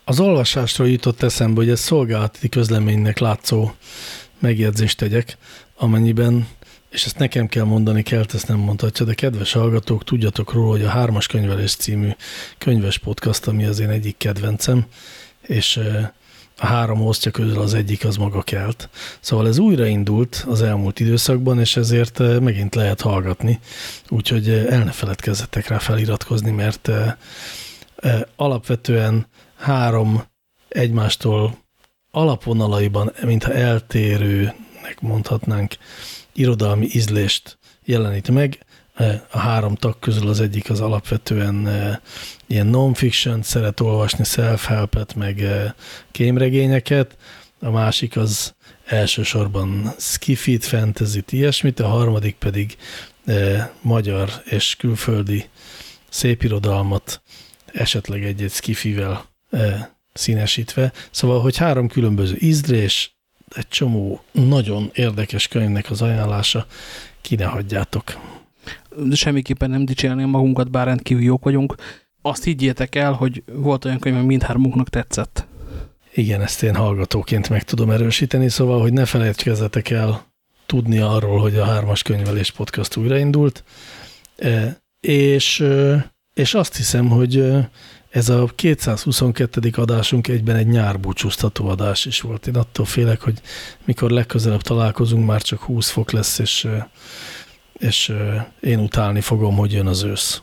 Az 0.05 0.21
olvasásról 0.21 0.89
jutott 0.89 1.23
eszembe, 1.23 1.61
hogy 1.61 1.71
ez 1.71 1.81
szolgálati 1.81 2.49
közleménynek 2.49 3.19
látszó 3.19 3.71
megjegyzést 4.39 4.97
tegyek, 4.97 5.37
amennyiben, 5.77 6.49
és 6.91 7.05
ezt 7.05 7.19
nekem 7.19 7.47
kell 7.47 7.65
mondani, 7.65 8.03
kell, 8.03 8.25
ezt 8.33 8.49
nem 8.49 8.59
mondhatja, 8.59 9.05
de 9.05 9.15
kedves 9.15 9.53
hallgatók, 9.53 10.05
tudjatok 10.05 10.53
róla, 10.53 10.71
hogy 10.71 10.85
a 10.85 10.89
Hármas 10.89 11.27
Könyvelés 11.27 11.75
című 11.75 12.11
könyves 12.59 12.99
podcast, 12.99 13.47
ami 13.47 13.65
az 13.65 13.79
én 13.79 13.89
egyik 13.89 14.17
kedvencem, 14.17 14.87
és 15.43 15.81
a 16.61 16.67
három 16.67 16.99
hoztja 16.99 17.31
közül 17.31 17.61
az 17.61 17.75
egyik 17.75 18.05
az 18.05 18.17
maga 18.17 18.43
kelt. 18.43 18.89
Szóval 19.21 19.49
ez 19.49 19.59
újraindult 19.59 20.45
az 20.49 20.63
elmúlt 20.63 21.01
időszakban, 21.01 21.61
és 21.61 21.77
ezért 21.77 22.19
megint 22.41 22.75
lehet 22.75 23.01
hallgatni. 23.01 23.61
Úgyhogy 24.09 24.49
el 24.49 24.85
ne 24.85 24.91
feledkezzetek 24.91 25.69
rá 25.69 25.79
feliratkozni, 25.79 26.51
mert 26.51 26.91
alapvetően 28.37 29.27
három 29.59 30.23
egymástól 30.69 31.59
alapvonalaiban, 32.11 33.13
mintha 33.23 33.53
eltérőnek 33.53 35.01
mondhatnánk, 35.01 35.75
irodalmi 36.33 36.89
ízlést 36.93 37.59
jelenít 37.85 38.31
meg. 38.31 38.59
A 39.31 39.39
három 39.39 39.75
tag 39.75 39.99
közül 39.99 40.29
az 40.29 40.41
egyik 40.41 40.71
az 40.71 40.81
alapvetően 40.81 41.69
ilyen 42.47 42.67
non-fiction, 42.67 43.43
szeret 43.43 43.81
olvasni 43.81 44.25
self-helpet, 44.25 45.15
meg 45.15 45.43
kémregényeket, 46.11 47.17
a 47.61 47.71
másik 47.71 48.17
az 48.17 48.55
elsősorban 48.85 49.95
skifit, 49.99 50.65
fantasy 50.65 51.25
ilyesmit, 51.29 51.81
a 51.81 51.89
harmadik 51.89 52.37
pedig 52.37 52.77
magyar 53.81 54.31
és 54.45 54.77
külföldi 54.77 55.49
szépirodalmat, 56.09 57.23
esetleg 57.73 58.25
egy-egy 58.25 58.53
skifivel 58.53 59.28
színesítve. 60.13 60.93
Szóval, 61.11 61.41
hogy 61.41 61.57
három 61.57 61.89
különböző 61.89 62.37
ízdrés, 62.39 63.17
egy 63.55 63.69
csomó 63.69 64.23
nagyon 64.33 64.91
érdekes 64.95 65.49
könyvnek 65.49 65.91
az 65.91 66.03
ajánlása, 66.03 66.67
ki 67.21 67.35
ne 67.35 67.45
hagyjátok. 67.45 68.19
Semmiképpen 69.13 69.71
nem 69.71 69.85
dicsérném 69.85 70.29
magunkat, 70.29 70.71
bár 70.71 70.87
rendkívül 70.87 71.23
jók 71.23 71.45
vagyunk. 71.45 71.75
Azt 72.23 72.45
higgyétek 72.45 72.95
el, 72.95 73.13
hogy 73.13 73.43
volt 73.53 73.85
olyan 73.85 73.99
könyv, 73.99 74.17
ami 74.17 74.27
mindhármunknak 74.27 74.89
tetszett. 74.89 75.47
Igen, 76.15 76.41
ezt 76.43 76.63
én 76.63 76.75
hallgatóként 76.75 77.49
meg 77.49 77.63
tudom 77.63 77.91
erősíteni, 77.91 78.49
szóval, 78.49 78.81
hogy 78.81 78.93
ne 78.93 79.05
felejtkezzetek 79.05 79.91
el 79.91 80.27
tudni 80.67 80.99
arról, 80.99 81.41
hogy 81.41 81.57
a 81.57 81.65
Hármas 81.65 82.03
Könyvelés 82.03 82.51
Podcast 82.51 82.97
újraindult, 82.97 83.65
és, 85.01 85.65
és 86.35 86.55
azt 86.55 86.77
hiszem, 86.77 87.09
hogy 87.09 87.45
ez 88.19 88.29
a 88.29 88.47
222. 88.55 89.71
adásunk 89.77 90.29
egyben 90.29 90.57
egy 90.57 90.67
nyárbúcsúztató 90.67 91.69
adás 91.69 92.05
is 92.05 92.21
volt. 92.21 92.47
Én 92.47 92.57
attól 92.57 92.85
félek, 92.87 93.21
hogy 93.21 93.41
mikor 93.85 94.11
legközelebb 94.11 94.63
találkozunk, 94.63 95.27
már 95.27 95.43
csak 95.43 95.61
20 95.63 95.91
fok 95.91 96.11
lesz, 96.11 96.39
és, 96.39 96.69
és 97.73 98.13
én 98.61 98.79
utálni 98.79 99.21
fogom, 99.21 99.57
hogy 99.57 99.73
jön 99.73 99.87
az 99.87 100.03
ősz. 100.03 100.43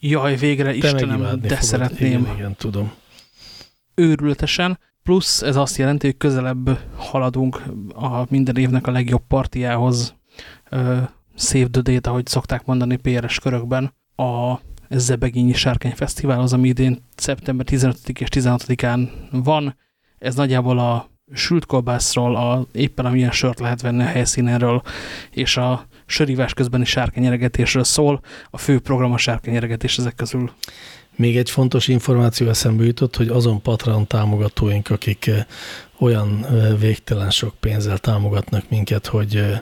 Jaj, 0.00 0.36
végre, 0.36 0.70
Te 0.70 0.76
Istenem, 0.76 1.20
de 1.20 1.48
fogod. 1.48 1.62
szeretném. 1.62 2.20
Igen, 2.20 2.34
igen, 2.36 2.54
tudom. 2.54 2.92
Őrületesen. 3.94 4.78
Plusz 5.02 5.42
ez 5.42 5.56
azt 5.56 5.76
jelenti, 5.76 6.06
hogy 6.06 6.16
közelebb 6.16 6.78
haladunk 6.96 7.62
a 7.94 8.26
minden 8.28 8.56
évnek 8.56 8.86
a 8.86 8.90
legjobb 8.90 9.22
partiához. 9.28 10.14
Save 11.36 11.68
the 11.70 11.80
Date, 11.82 12.10
ahogy 12.10 12.26
szokták 12.26 12.64
mondani 12.64 12.96
PRS 12.96 13.38
körökben. 13.38 13.94
A 14.16 14.58
Zebegényi 14.98 15.52
Sárkány 15.52 15.94
Fesztivál 15.94 16.40
az, 16.40 16.52
ami 16.52 16.68
idén 16.68 17.02
szeptember 17.16 17.66
15 17.66 18.08
és 18.08 18.28
16-án 18.30 19.08
van. 19.30 19.76
Ez 20.18 20.34
nagyjából 20.34 20.78
a 20.78 21.08
sült 21.32 21.66
kolbászról, 21.66 22.36
a, 22.36 22.66
éppen 22.72 23.04
amilyen 23.06 23.30
sört 23.30 23.58
lehet 23.58 23.80
venni 23.80 24.02
a 24.02 24.06
helyszínenről, 24.06 24.82
és 25.30 25.56
a 25.56 25.86
sörívás 26.06 26.54
közbeni 26.54 26.84
sárkányeregetésről 26.84 27.84
szól. 27.84 28.20
A 28.50 28.58
fő 28.58 28.80
program 28.80 29.12
a 29.12 29.18
sárkányeregetés 29.18 29.98
ezek 29.98 30.14
közül. 30.14 30.50
Még 31.16 31.36
egy 31.36 31.50
fontos 31.50 31.88
információ 31.88 32.48
eszembe 32.48 32.84
jutott, 32.84 33.16
hogy 33.16 33.28
azon 33.28 33.62
Patreon 33.62 34.06
támogatóink, 34.06 34.90
akik 34.90 35.26
eh, 35.26 35.44
olyan 35.98 36.44
eh, 36.44 36.78
végtelen 36.78 37.30
sok 37.30 37.54
pénzzel 37.60 37.98
támogatnak 37.98 38.68
minket, 38.68 39.06
hogy 39.06 39.36
eh, 39.36 39.60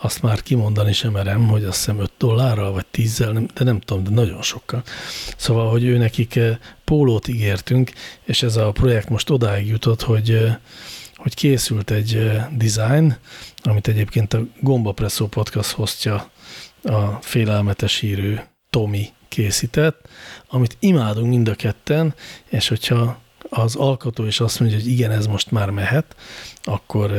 azt 0.00 0.22
már 0.22 0.42
kimondani 0.42 0.92
sem 0.92 1.12
merem, 1.12 1.48
hogy 1.48 1.64
azt 1.64 1.76
hiszem 1.76 2.00
5 2.00 2.12
dollárral, 2.18 2.72
vagy 2.72 2.86
10 2.90 3.18
de 3.54 3.64
nem 3.64 3.80
tudom, 3.80 4.04
de 4.04 4.10
nagyon 4.10 4.42
sokkal. 4.42 4.82
Szóval, 5.36 5.70
hogy 5.70 5.84
ő 5.84 5.96
nekik 5.96 6.38
pólót 6.84 7.28
ígértünk, 7.28 7.92
és 8.24 8.42
ez 8.42 8.56
a 8.56 8.72
projekt 8.72 9.08
most 9.08 9.30
odáig 9.30 9.66
jutott, 9.66 10.02
hogy, 10.02 10.48
hogy 11.14 11.34
készült 11.34 11.90
egy 11.90 12.30
design, 12.56 13.16
amit 13.62 13.88
egyébként 13.88 14.34
a 14.34 14.42
Gomba 14.60 14.92
Presszó 14.92 15.26
podcast 15.26 15.70
hostja 15.70 16.30
a 16.82 17.06
félelmetes 17.20 17.98
hírű 17.98 18.36
Tomi 18.70 19.12
készített, 19.30 20.08
amit 20.48 20.76
imádunk 20.78 21.28
mind 21.28 21.48
a 21.48 21.54
ketten, 21.54 22.14
és 22.48 22.68
hogyha 22.68 23.20
az 23.48 23.76
alkotó 23.76 24.24
is 24.24 24.40
azt 24.40 24.60
mondja, 24.60 24.78
hogy 24.78 24.88
igen, 24.88 25.10
ez 25.10 25.26
most 25.26 25.50
már 25.50 25.70
mehet, 25.70 26.16
akkor, 26.62 27.12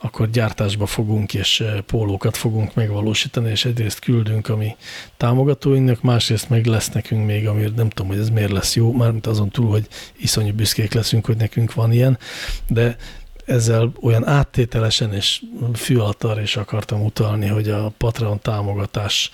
akkor 0.00 0.30
gyártásba 0.30 0.86
fogunk, 0.86 1.34
és 1.34 1.64
pólókat 1.86 2.36
fogunk 2.36 2.74
megvalósítani, 2.74 3.50
és 3.50 3.64
egyrészt 3.64 3.98
küldünk 3.98 4.48
a 4.48 4.56
mi 4.56 4.76
támogatóinknak, 5.16 6.02
másrészt 6.02 6.48
meg 6.48 6.66
lesz 6.66 6.88
nekünk 6.88 7.26
még, 7.26 7.48
ami 7.48 7.72
nem 7.76 7.88
tudom, 7.88 8.10
hogy 8.10 8.20
ez 8.20 8.30
miért 8.30 8.52
lesz 8.52 8.76
jó, 8.76 8.92
mármint 8.92 9.26
azon 9.26 9.50
túl, 9.50 9.70
hogy 9.70 9.88
iszonyú 10.16 10.54
büszkék 10.54 10.94
leszünk, 10.94 11.26
hogy 11.26 11.36
nekünk 11.36 11.74
van 11.74 11.92
ilyen, 11.92 12.18
de 12.68 12.96
ezzel 13.46 13.92
olyan 14.00 14.26
áttételesen 14.26 15.12
és 15.12 15.42
fűaltar 15.74 16.40
is 16.40 16.56
akartam 16.56 17.04
utalni, 17.04 17.46
hogy 17.46 17.68
a 17.68 17.92
Patreon 17.98 18.40
támogatás 18.40 19.30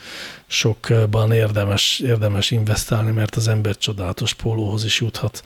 sokban 0.47 1.32
érdemes, 1.32 2.01
érdemes 2.01 2.51
investálni, 2.51 3.10
mert 3.10 3.36
az 3.36 3.48
ember 3.48 3.76
csodálatos 3.76 4.34
pólóhoz 4.34 4.84
is 4.84 5.01
juthat. 5.01 5.44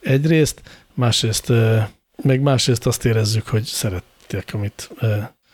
Egyrészt, 0.00 0.62
másrészt, 0.94 1.52
meg 2.22 2.40
másrészt 2.40 2.86
azt 2.86 3.04
érezzük, 3.04 3.46
hogy 3.46 3.64
szerettek, 3.64 4.50
amit 4.52 4.90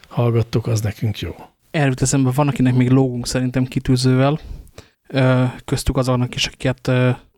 hallgattok, 0.08 0.66
az 0.66 0.80
nekünk 0.80 1.18
jó. 1.18 1.34
Erről 1.70 1.94
eszembe 1.96 2.30
van, 2.30 2.48
akinek 2.48 2.74
még 2.74 2.90
lógunk 2.90 3.26
szerintem 3.26 3.64
kitűzővel, 3.64 4.40
köztük 5.64 5.96
azonnak 5.96 6.34
is, 6.34 6.46
akiket 6.46 6.88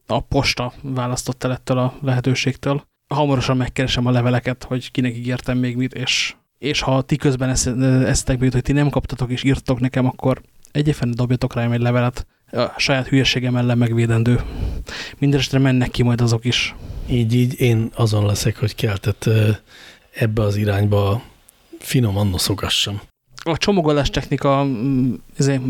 a 0.06 0.20
posta 0.20 0.72
választott 0.82 1.44
el 1.44 1.52
ettől 1.52 1.78
a 1.78 1.94
lehetőségtől 2.02 2.84
hamarosan 3.14 3.56
megkeresem 3.56 4.06
a 4.06 4.10
leveleket, 4.10 4.64
hogy 4.64 4.90
kinek 4.90 5.16
ígértem 5.16 5.58
még 5.58 5.76
mit, 5.76 5.94
és, 5.94 6.34
és 6.58 6.80
ha 6.80 7.02
ti 7.02 7.16
közben 7.16 7.50
esztek 8.06 8.38
még, 8.38 8.52
hogy 8.52 8.62
ti 8.62 8.72
nem 8.72 8.90
kaptatok 8.90 9.30
és 9.30 9.42
írtok 9.42 9.80
nekem, 9.80 10.06
akkor 10.06 10.40
egyébként 10.72 11.14
dobjatok 11.14 11.54
rám 11.54 11.72
egy 11.72 11.80
levelet, 11.80 12.26
a 12.54 12.72
saját 12.76 13.08
hülyeségem 13.08 13.56
ellen 13.56 13.78
megvédendő. 13.78 14.40
Mindenesetre 15.18 15.58
mennek 15.58 15.90
ki 15.90 16.02
majd 16.02 16.20
azok 16.20 16.44
is. 16.44 16.74
Így, 17.10 17.34
így 17.34 17.60
én 17.60 17.90
azon 17.94 18.26
leszek, 18.26 18.56
hogy 18.58 18.74
keltett 18.74 19.30
ebbe 20.14 20.42
az 20.42 20.56
irányba 20.56 21.22
finoman 21.78 22.26
noszogassam. 22.26 23.00
A 23.42 23.56
csomagolás 23.56 24.10
technika 24.10 24.66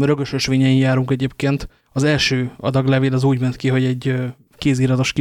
rögös 0.01 0.33
ösvényen 0.33 0.73
járunk 0.73 1.11
egyébként. 1.11 1.69
Az 1.93 2.03
első 2.03 2.51
adaglevél 2.57 3.15
az 3.15 3.25
úgy 3.25 3.41
ment 3.41 3.57
ki, 3.57 3.69
hogy 3.69 3.85
egy 3.85 4.15
kéziratos 4.65 5.13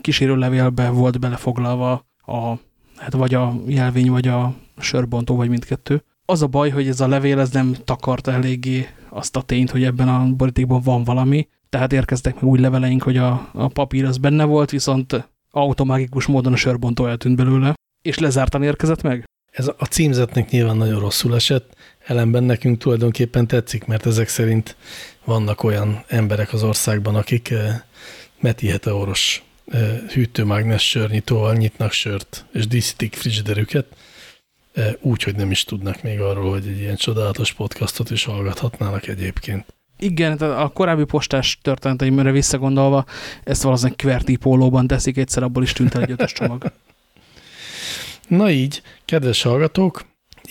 kísérő 0.00 0.36
levélbe 0.36 0.88
volt 0.90 1.20
belefoglalva 1.20 2.06
a, 2.26 2.54
hát 2.96 3.12
vagy 3.12 3.34
a 3.34 3.54
jelvény, 3.66 4.10
vagy 4.10 4.28
a 4.28 4.54
sörbontó, 4.78 5.36
vagy 5.36 5.48
mindkettő. 5.48 6.04
Az 6.24 6.42
a 6.42 6.46
baj, 6.46 6.70
hogy 6.70 6.88
ez 6.88 7.00
a 7.00 7.08
levél 7.08 7.38
ez 7.38 7.50
nem 7.50 7.76
takarta 7.84 8.32
eléggé 8.32 8.88
azt 9.08 9.36
a 9.36 9.42
tényt, 9.42 9.70
hogy 9.70 9.84
ebben 9.84 10.08
a 10.08 10.26
borítékban 10.36 10.80
van 10.82 11.04
valami, 11.04 11.48
tehát 11.68 11.92
érkeztek 11.92 12.34
meg 12.34 12.44
új 12.44 12.58
leveleink, 12.58 13.02
hogy 13.02 13.16
a, 13.16 13.48
a 13.52 13.68
papír 13.68 14.04
az 14.04 14.18
benne 14.18 14.44
volt, 14.44 14.70
viszont 14.70 15.28
automágikus 15.50 16.26
módon 16.26 16.52
a 16.52 16.56
sörbontó 16.56 17.06
eltűnt 17.06 17.36
belőle, 17.36 17.74
és 18.02 18.18
lezártan 18.18 18.62
érkezett 18.62 19.02
meg. 19.02 19.24
Ez 19.50 19.68
a 19.68 19.84
címzetnek 19.84 20.50
nyilván 20.50 20.76
nagyon 20.76 21.00
rosszul 21.00 21.34
esett, 21.34 21.74
ellenben 22.06 22.44
nekünk 22.44 22.78
tulajdonképpen 22.78 23.46
tetszik, 23.46 23.84
mert 23.84 24.06
ezek 24.06 24.28
szerint 24.28 24.76
vannak 25.24 25.62
olyan 25.62 26.04
emberek 26.08 26.52
az 26.52 26.62
országban, 26.62 27.14
akik 27.14 27.54
eh, 28.46 28.52
Meti 28.52 28.66
Heteoros 28.66 29.42
hűtőmágnes 30.12 30.88
sörnyitóval 30.88 31.54
nyitnak 31.54 31.92
sört, 31.92 32.44
és 32.52 32.66
díszítik 32.66 33.14
frigiderüket, 33.14 33.86
úgy, 35.00 35.22
hogy 35.22 35.36
nem 35.36 35.50
is 35.50 35.64
tudnak 35.64 36.02
még 36.02 36.20
arról, 36.20 36.50
hogy 36.50 36.66
egy 36.66 36.78
ilyen 36.78 36.96
csodálatos 36.96 37.52
podcastot 37.52 38.10
is 38.10 38.24
hallgathatnának 38.24 39.06
egyébként. 39.06 39.74
Igen, 39.98 40.36
a 40.38 40.68
korábbi 40.68 41.04
postás 41.04 41.58
történeteimre 41.62 42.30
visszagondolva, 42.30 43.04
ezt 43.44 43.62
valószínűleg 43.62 44.00
QWERTY 44.04 44.36
pólóban 44.36 44.86
teszik, 44.86 45.16
egyszer 45.16 45.42
abból 45.42 45.62
is 45.62 45.72
tűnt 45.72 45.94
el 45.94 46.02
egy 46.02 46.10
ötös 46.10 46.32
csomag. 46.32 46.72
Na 48.28 48.50
így, 48.50 48.82
kedves 49.04 49.42
hallgatók, 49.42 50.04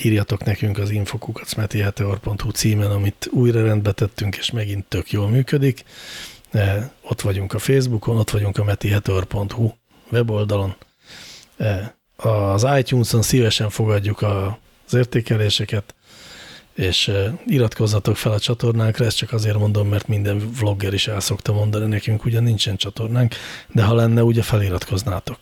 írjatok 0.04 0.44
nekünk 0.44 0.78
az 0.78 0.90
infokukacmetiheteor.hu 0.90 2.50
címen, 2.50 2.92
amit 2.92 3.28
újra 3.32 3.64
rendbe 3.64 3.92
tettünk, 3.92 4.38
és 4.38 4.52
megint 4.52 4.86
tök 4.86 5.12
jól 5.12 5.30
működik 5.30 5.84
ott 7.02 7.22
vagyunk 7.22 7.54
a 7.54 7.60
Facebookon, 7.60 8.18
ott 8.18 8.30
vagyunk 8.30 8.58
a 8.58 8.64
metihetor.hu 8.64 9.72
weboldalon. 10.12 10.76
Az 12.16 12.68
iTunes-on 12.78 13.22
szívesen 13.22 13.70
fogadjuk 13.70 14.22
az 14.22 14.94
értékeléseket, 14.94 15.96
és 16.74 17.12
iratkozzatok 17.46 18.18
fel 18.18 18.32
a 18.32 18.40
csatornánkra, 18.40 19.06
ezt 19.06 19.18
csak 19.18 19.34
azért 19.34 19.58
mondom, 19.58 19.88
mert 19.88 20.08
minden 20.08 20.50
vlogger 20.60 20.94
is 20.94 21.08
el 21.08 21.20
szokta 21.20 21.54
mondani 21.54 21.86
nekünk, 21.86 22.26
ugyan 22.26 22.44
nincsen 22.44 22.76
csatornánk, 22.76 23.36
de 23.74 23.84
ha 23.84 23.94
lenne, 23.94 24.24
ugye 24.24 24.42
feliratkoznátok. 24.42 25.38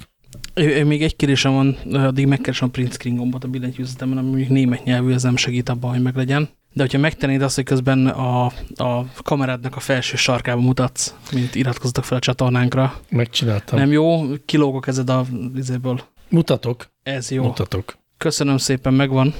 Még 0.85 1.03
egy 1.03 1.15
kérésem 1.15 1.53
van, 1.53 1.77
addig 1.93 2.27
megkeresem 2.27 2.67
a 2.67 2.71
print 2.71 2.93
screen 2.93 3.15
gombot 3.15 3.43
a 3.43 3.47
billentyűzetemben, 3.47 4.17
ami 4.17 4.29
még 4.29 4.49
német 4.49 4.83
nyelvű, 4.83 5.13
ez 5.13 5.23
nem 5.23 5.35
segít 5.35 5.69
abban, 5.69 5.91
hogy 5.91 6.01
meglegyen. 6.01 6.49
De 6.73 6.81
hogyha 6.81 6.97
megtennéd 6.97 7.41
azt, 7.41 7.55
hogy 7.55 7.63
közben 7.63 8.07
a, 8.07 8.45
a 8.75 9.05
kamerádnak 9.23 9.75
a 9.75 9.79
felső 9.79 10.15
sarkába 10.15 10.61
mutatsz, 10.61 11.15
mint 11.31 11.55
iratkozzatok 11.55 12.03
fel 12.03 12.17
a 12.17 12.21
csatornánkra. 12.21 12.99
Megcsináltam. 13.09 13.79
Nem 13.79 13.91
jó? 13.91 14.21
Kilóg 14.45 14.75
a 14.75 14.79
kezed 14.79 15.09
a 15.09 15.25
vizéből. 15.53 16.01
Mutatok. 16.29 16.87
Ez 17.03 17.31
jó. 17.31 17.43
Mutatok. 17.43 17.97
Köszönöm 18.17 18.57
szépen, 18.57 18.93
megvan. 18.93 19.33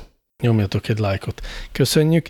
Nyomjatok 0.44 0.88
egy 0.90 1.00
lájkot. 1.00 1.42
Köszönjük. 1.72 2.30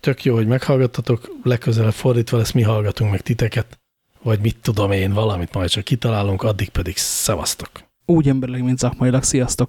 Tök 0.00 0.24
jó, 0.24 0.34
hogy 0.34 0.46
meghallgattatok. 0.46 1.36
Legközelebb 1.42 1.92
fordítva 1.92 2.36
lesz, 2.36 2.52
mi 2.52 2.62
hallgatunk 2.62 3.10
meg 3.10 3.20
titeket. 3.20 3.78
Vagy 4.22 4.40
mit 4.40 4.56
tudom 4.62 4.92
én, 4.92 5.12
valamit 5.12 5.54
majd 5.54 5.68
csak 5.68 5.84
kitalálunk, 5.84 6.42
addig 6.42 6.68
pedig 6.68 6.96
szevasztok. 6.96 7.70
Úgy 8.06 8.28
emberleg, 8.28 8.62
mint 8.62 8.78
szakmailag. 8.78 9.22
Sziasztok! 9.22 9.62